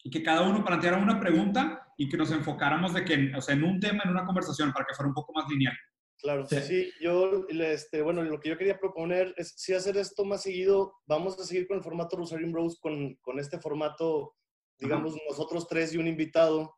y 0.02 0.10
que 0.10 0.22
cada 0.22 0.42
uno 0.42 0.64
planteara 0.64 0.96
una 0.96 1.20
pregunta 1.20 1.92
y 1.96 2.08
que 2.08 2.16
nos 2.16 2.30
enfocáramos 2.32 2.94
de 2.94 3.04
que, 3.04 3.32
o 3.36 3.40
sea, 3.40 3.54
en 3.54 3.64
un 3.64 3.78
tema, 3.78 4.02
en 4.04 4.10
una 4.10 4.24
conversación, 4.24 4.72
para 4.72 4.86
que 4.86 4.94
fuera 4.94 5.08
un 5.08 5.14
poco 5.14 5.32
más 5.34 5.48
lineal. 5.48 5.74
Claro, 6.22 6.46
sí, 6.46 6.90
yo, 7.00 7.46
este, 7.48 8.02
bueno, 8.02 8.22
lo 8.22 8.40
que 8.40 8.50
yo 8.50 8.58
quería 8.58 8.78
proponer 8.78 9.32
es 9.38 9.54
si 9.56 9.72
hacer 9.72 9.96
esto 9.96 10.24
más 10.24 10.42
seguido, 10.42 10.94
vamos 11.06 11.38
a 11.38 11.44
seguir 11.44 11.66
con 11.66 11.78
el 11.78 11.82
formato 11.82 12.16
Rosarium 12.16 12.52
Bros, 12.52 12.78
con, 12.78 13.14
con 13.22 13.38
este 13.38 13.58
formato, 13.58 14.34
digamos, 14.78 15.16
nosotros 15.28 15.66
tres 15.66 15.94
y 15.94 15.98
un 15.98 16.06
invitado, 16.06 16.74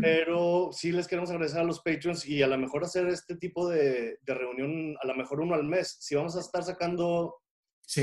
pero 0.00 0.70
sí 0.70 0.92
les 0.92 1.08
queremos 1.08 1.30
agradecer 1.30 1.60
a 1.60 1.64
los 1.64 1.80
Patreons 1.80 2.24
y 2.24 2.40
a 2.42 2.46
lo 2.46 2.56
mejor 2.56 2.84
hacer 2.84 3.08
este 3.08 3.36
tipo 3.36 3.68
de, 3.68 4.18
de 4.22 4.34
reunión, 4.34 4.96
a 5.02 5.06
lo 5.08 5.16
mejor 5.16 5.40
uno 5.40 5.56
al 5.56 5.64
mes, 5.64 5.96
si 5.98 6.14
vamos 6.14 6.36
a 6.36 6.40
estar 6.40 6.62
sacando 6.62 7.42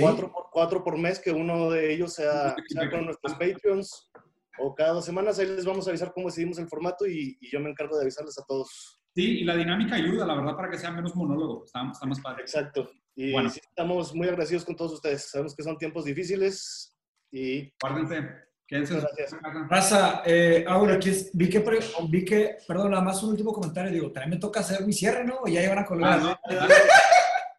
cuatro, 0.02 0.32
por, 0.32 0.50
cuatro 0.52 0.84
por 0.84 0.98
mes, 0.98 1.20
que 1.20 1.32
uno 1.32 1.70
de 1.70 1.94
ellos 1.94 2.14
sea, 2.14 2.56
sea 2.68 2.90
con 2.90 3.06
nuestros 3.06 3.34
Patreons, 3.36 4.12
o 4.60 4.76
cada 4.76 4.94
dos 4.94 5.06
semanas, 5.06 5.40
ahí 5.40 5.48
les 5.48 5.66
vamos 5.66 5.88
a 5.88 5.92
avisar 5.92 6.12
cómo 6.14 6.28
decidimos 6.28 6.60
el 6.60 6.68
formato 6.68 7.06
y, 7.08 7.38
y 7.40 7.50
yo 7.50 7.60
me 7.60 7.70
encargo 7.70 7.96
de 7.96 8.04
avisarles 8.04 8.38
a 8.38 8.46
todos. 8.46 9.00
Sí, 9.16 9.40
y 9.40 9.44
la 9.44 9.56
dinámica 9.56 9.96
ayuda, 9.96 10.26
la 10.26 10.36
verdad, 10.36 10.56
para 10.56 10.70
que 10.70 10.78
sea 10.78 10.92
menos 10.92 11.16
monólogo. 11.16 11.66
Está, 11.66 11.84
más 11.84 12.20
padre. 12.22 12.42
Exacto. 12.42 12.90
Y 13.16 13.32
bueno. 13.34 13.50
estamos 13.50 14.14
muy 14.14 14.28
agradecidos 14.28 14.64
con 14.64 14.76
todos 14.76 14.94
ustedes. 14.94 15.30
Sabemos 15.30 15.56
que 15.56 15.64
son 15.64 15.78
tiempos 15.78 16.06
difíciles 16.06 16.96
y... 17.32 17.74
Guárdense. 17.82 18.30
Quédense. 18.68 19.00
Gracias. 19.00 19.36
Raza, 19.68 20.22
eh, 20.26 20.64
ah, 20.68 20.78
bueno, 20.78 20.94
aquí 20.94 21.12
vi, 21.34 21.50
que, 21.50 21.66
vi 22.08 22.24
que, 22.24 22.58
perdón, 22.68 22.92
nada 22.92 23.04
más 23.04 23.22
un 23.24 23.32
último 23.32 23.52
comentario. 23.52 23.92
Digo, 23.92 24.12
también 24.12 24.36
me 24.36 24.38
toca 24.38 24.60
hacer 24.60 24.86
mi 24.86 24.94
cierre, 24.94 25.26
¿no? 25.26 25.40
Ya 25.48 25.62
llevan 25.62 25.80
a 25.80 25.86
colgar. 25.86 26.20
Ah, 26.22 26.40
no, 26.50 26.68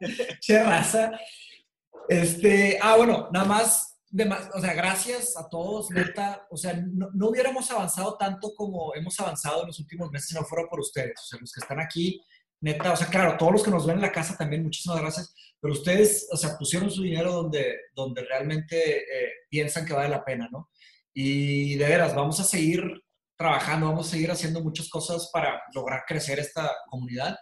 che, 0.41 0.63
raza. 0.63 1.11
Este, 2.09 2.79
ah, 2.81 2.97
bueno, 2.97 3.29
nada 3.33 3.45
más 3.45 3.90
o 4.55 4.61
sea, 4.61 4.75
gracias 4.75 5.37
a 5.37 5.49
todos, 5.49 5.91
neta. 5.91 6.47
O 6.51 6.57
sea, 6.57 6.75
no, 6.75 7.11
no, 7.15 7.29
hubiéramos 7.29 7.71
avanzado 7.71 8.17
tanto 8.17 8.53
como 8.55 8.95
hemos 8.95 9.19
avanzado 9.21 9.63
en 9.63 9.69
los 9.69 9.79
últimos 9.79 10.11
meses 10.11 10.29
si 10.29 10.35
no 10.35 10.45
fuera 10.45 10.69
por 10.69 10.81
ustedes. 10.81 11.21
O 11.21 11.27
sea, 11.27 11.39
los 11.41 11.53
que 11.53 11.61
están 11.61 11.81
aquí, 11.81 12.21
neta. 12.61 12.93
O 12.93 12.97
sea, 12.97 13.07
claro, 13.07 13.37
todos 13.37 13.53
los 13.53 13.63
que 13.63 13.71
nos 13.71 13.87
ven 13.87 13.97
en 13.97 14.03
la 14.03 14.13
casa 14.13 14.37
también, 14.37 14.65
muchísimas 14.65 15.01
gracias. 15.01 15.35
Pero 15.61 15.75
ustedes, 15.75 16.29
o 16.33 16.37
sea, 16.37 16.57
pusieron 16.59 16.91
su 16.91 17.03
dinero 17.03 17.33
donde, 17.33 17.77
donde 17.95 18.25
realmente 18.25 18.99
eh, 18.99 19.31
piensan 19.49 19.85
que 19.85 19.93
vale 19.93 20.09
la 20.09 20.25
pena, 20.25 20.49
¿no? 20.51 20.71
Y 21.13 21.77
de 21.77 21.89
veras, 21.89 22.15
vamos 22.15 22.41
a 22.41 22.45
seguir 22.45 22.83
trabajando, 23.37 23.87
vamos 23.87 24.09
a 24.09 24.11
seguir 24.11 24.31
haciendo 24.31 24.63
muchas 24.63 24.89
cosas 24.89 25.31
para 25.33 25.63
lograr 25.75 26.05
crecer 26.07 26.39
esta 26.39 26.71
comunidad. 26.89 27.37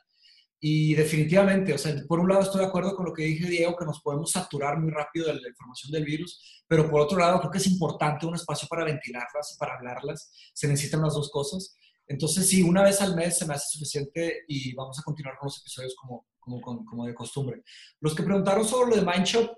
Y 0.61 0.95
definitivamente, 0.95 1.73
o 1.73 1.79
sea, 1.79 1.95
por 2.09 2.19
un 2.19 2.29
lado 2.29 2.43
estoy 2.43 2.61
de 2.63 2.67
acuerdo 2.67 2.97
con 2.97 3.07
lo 3.07 3.13
que 3.13 3.23
dije 3.23 3.49
Diego, 3.49 3.77
que 3.77 3.85
nos 3.85 4.01
podemos 4.01 4.33
saturar 4.33 4.79
muy 4.79 4.91
rápido 4.91 5.27
de 5.29 5.35
la 5.35 5.49
información 5.49 5.93
del 5.93 6.05
virus, 6.05 6.63
pero 6.67 6.91
por 6.91 7.01
otro 7.01 7.19
lado 7.19 7.39
creo 7.39 7.51
que 7.53 7.59
es 7.59 7.67
importante 7.69 8.27
un 8.27 8.35
espacio 8.35 8.67
para 8.69 8.85
ventilarlas, 8.85 9.57
para 9.59 9.75
hablarlas, 9.75 10.33
se 10.53 10.67
necesitan 10.67 11.03
las 11.03 11.15
dos 11.15 11.31
cosas. 11.31 11.77
Entonces, 12.09 12.49
sí, 12.49 12.63
una 12.63 12.83
vez 12.83 13.01
al 13.01 13.15
mes 13.15 13.39
se 13.39 13.47
me 13.47 13.55
hace 13.55 13.79
suficiente 13.79 14.45
y 14.49 14.75
vamos 14.75 14.99
a 14.99 15.03
continuar 15.03 15.37
con 15.39 15.47
los 15.47 15.61
episodios 15.61 15.95
como, 15.95 16.27
como, 16.41 16.85
como 16.85 17.07
de 17.07 17.15
costumbre. 17.15 17.63
Los 18.01 18.15
que 18.15 18.23
preguntaron 18.25 18.65
sobre 18.65 18.91
lo 18.91 18.97
de 18.97 19.07
Mindshop, 19.07 19.57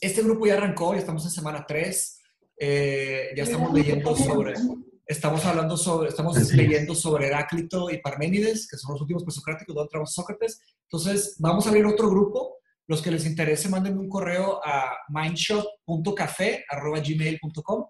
este 0.00 0.22
grupo 0.22 0.46
ya 0.46 0.54
arrancó, 0.54 0.92
ya 0.92 1.00
estamos 1.00 1.24
en 1.24 1.30
semana 1.30 1.64
3, 1.66 2.20
eh, 2.58 3.30
ya 3.36 3.42
estamos 3.42 3.72
leyendo 3.72 4.14
sobre 4.14 4.54
Estamos 5.10 5.44
hablando 5.44 5.76
sobre, 5.76 6.08
estamos 6.08 6.52
leyendo 6.52 6.94
sobre 6.94 7.26
Heráclito 7.26 7.90
y 7.90 7.98
Parménides, 7.98 8.68
que 8.68 8.76
son 8.76 8.92
los 8.92 9.00
últimos 9.00 9.24
presocráticos 9.24 9.74
donde 9.74 9.88
entramos 9.88 10.14
Sócrates. 10.14 10.60
Entonces, 10.84 11.34
vamos 11.40 11.66
a 11.66 11.70
abrir 11.70 11.84
otro 11.84 12.08
grupo. 12.08 12.58
Los 12.86 13.02
que 13.02 13.10
les 13.10 13.26
interese, 13.26 13.68
mándenme 13.68 13.98
un 13.98 14.08
correo 14.08 14.60
a 14.64 14.96
mindshot.cafe.gmail.com 15.08 17.86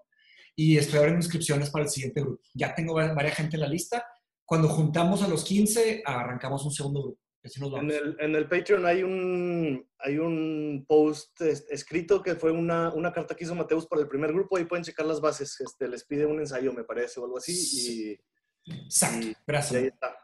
y 0.55 0.79
estoy 0.79 0.97
abriendo 0.97 1.19
inscripciones 1.19 1.69
para 1.69 1.83
el 1.83 1.91
siguiente 1.91 2.21
grupo. 2.21 2.41
Ya 2.55 2.73
tengo 2.73 2.95
varias 2.95 3.35
gente 3.35 3.55
en 3.55 3.61
la 3.61 3.67
lista. 3.67 4.03
Cuando 4.43 4.67
juntamos 4.67 5.21
a 5.21 5.27
los 5.27 5.43
15, 5.43 6.01
arrancamos 6.03 6.65
un 6.65 6.71
segundo 6.71 7.03
grupo. 7.03 7.19
En 7.43 7.89
el, 7.89 8.15
en 8.19 8.35
el, 8.35 8.47
Patreon 8.47 8.85
hay 8.85 9.01
un, 9.01 9.83
hay 9.97 10.19
un 10.19 10.85
post 10.87 11.41
escrito 11.41 12.21
que 12.21 12.35
fue 12.35 12.51
una, 12.51 12.93
una, 12.93 13.11
carta 13.11 13.35
que 13.35 13.45
hizo 13.45 13.55
Mateus 13.55 13.87
para 13.87 14.03
el 14.03 14.07
primer 14.07 14.31
grupo. 14.31 14.57
Ahí 14.57 14.65
pueden 14.65 14.85
checar 14.85 15.07
las 15.07 15.19
bases. 15.19 15.59
Este, 15.59 15.87
les 15.87 16.03
pide 16.03 16.25
un 16.25 16.39
ensayo, 16.39 16.71
me 16.71 16.83
parece, 16.83 17.19
o 17.19 17.25
algo 17.25 17.39
así. 17.39 17.51
Y, 17.53 18.73
Exacto. 18.85 19.27
Gracias. 19.47 19.81
ahí 19.81 19.87
está. 19.87 20.15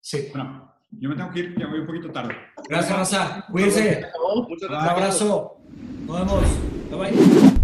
Sí. 0.00 0.28
Bueno, 0.32 0.74
yo 0.90 1.08
me 1.08 1.16
tengo 1.16 1.30
que 1.30 1.38
ir, 1.40 1.58
ya 1.58 1.68
voy 1.68 1.78
un 1.78 1.86
poquito 1.86 2.10
tarde. 2.10 2.34
Gracias, 2.68 2.98
Raza. 2.98 3.46
Cuídense. 3.52 4.06
Un 4.68 4.74
abrazo. 4.74 5.58
Nos 6.06 6.18
vemos. 6.18 6.44
Bye 6.90 6.98
bye. 6.98 7.63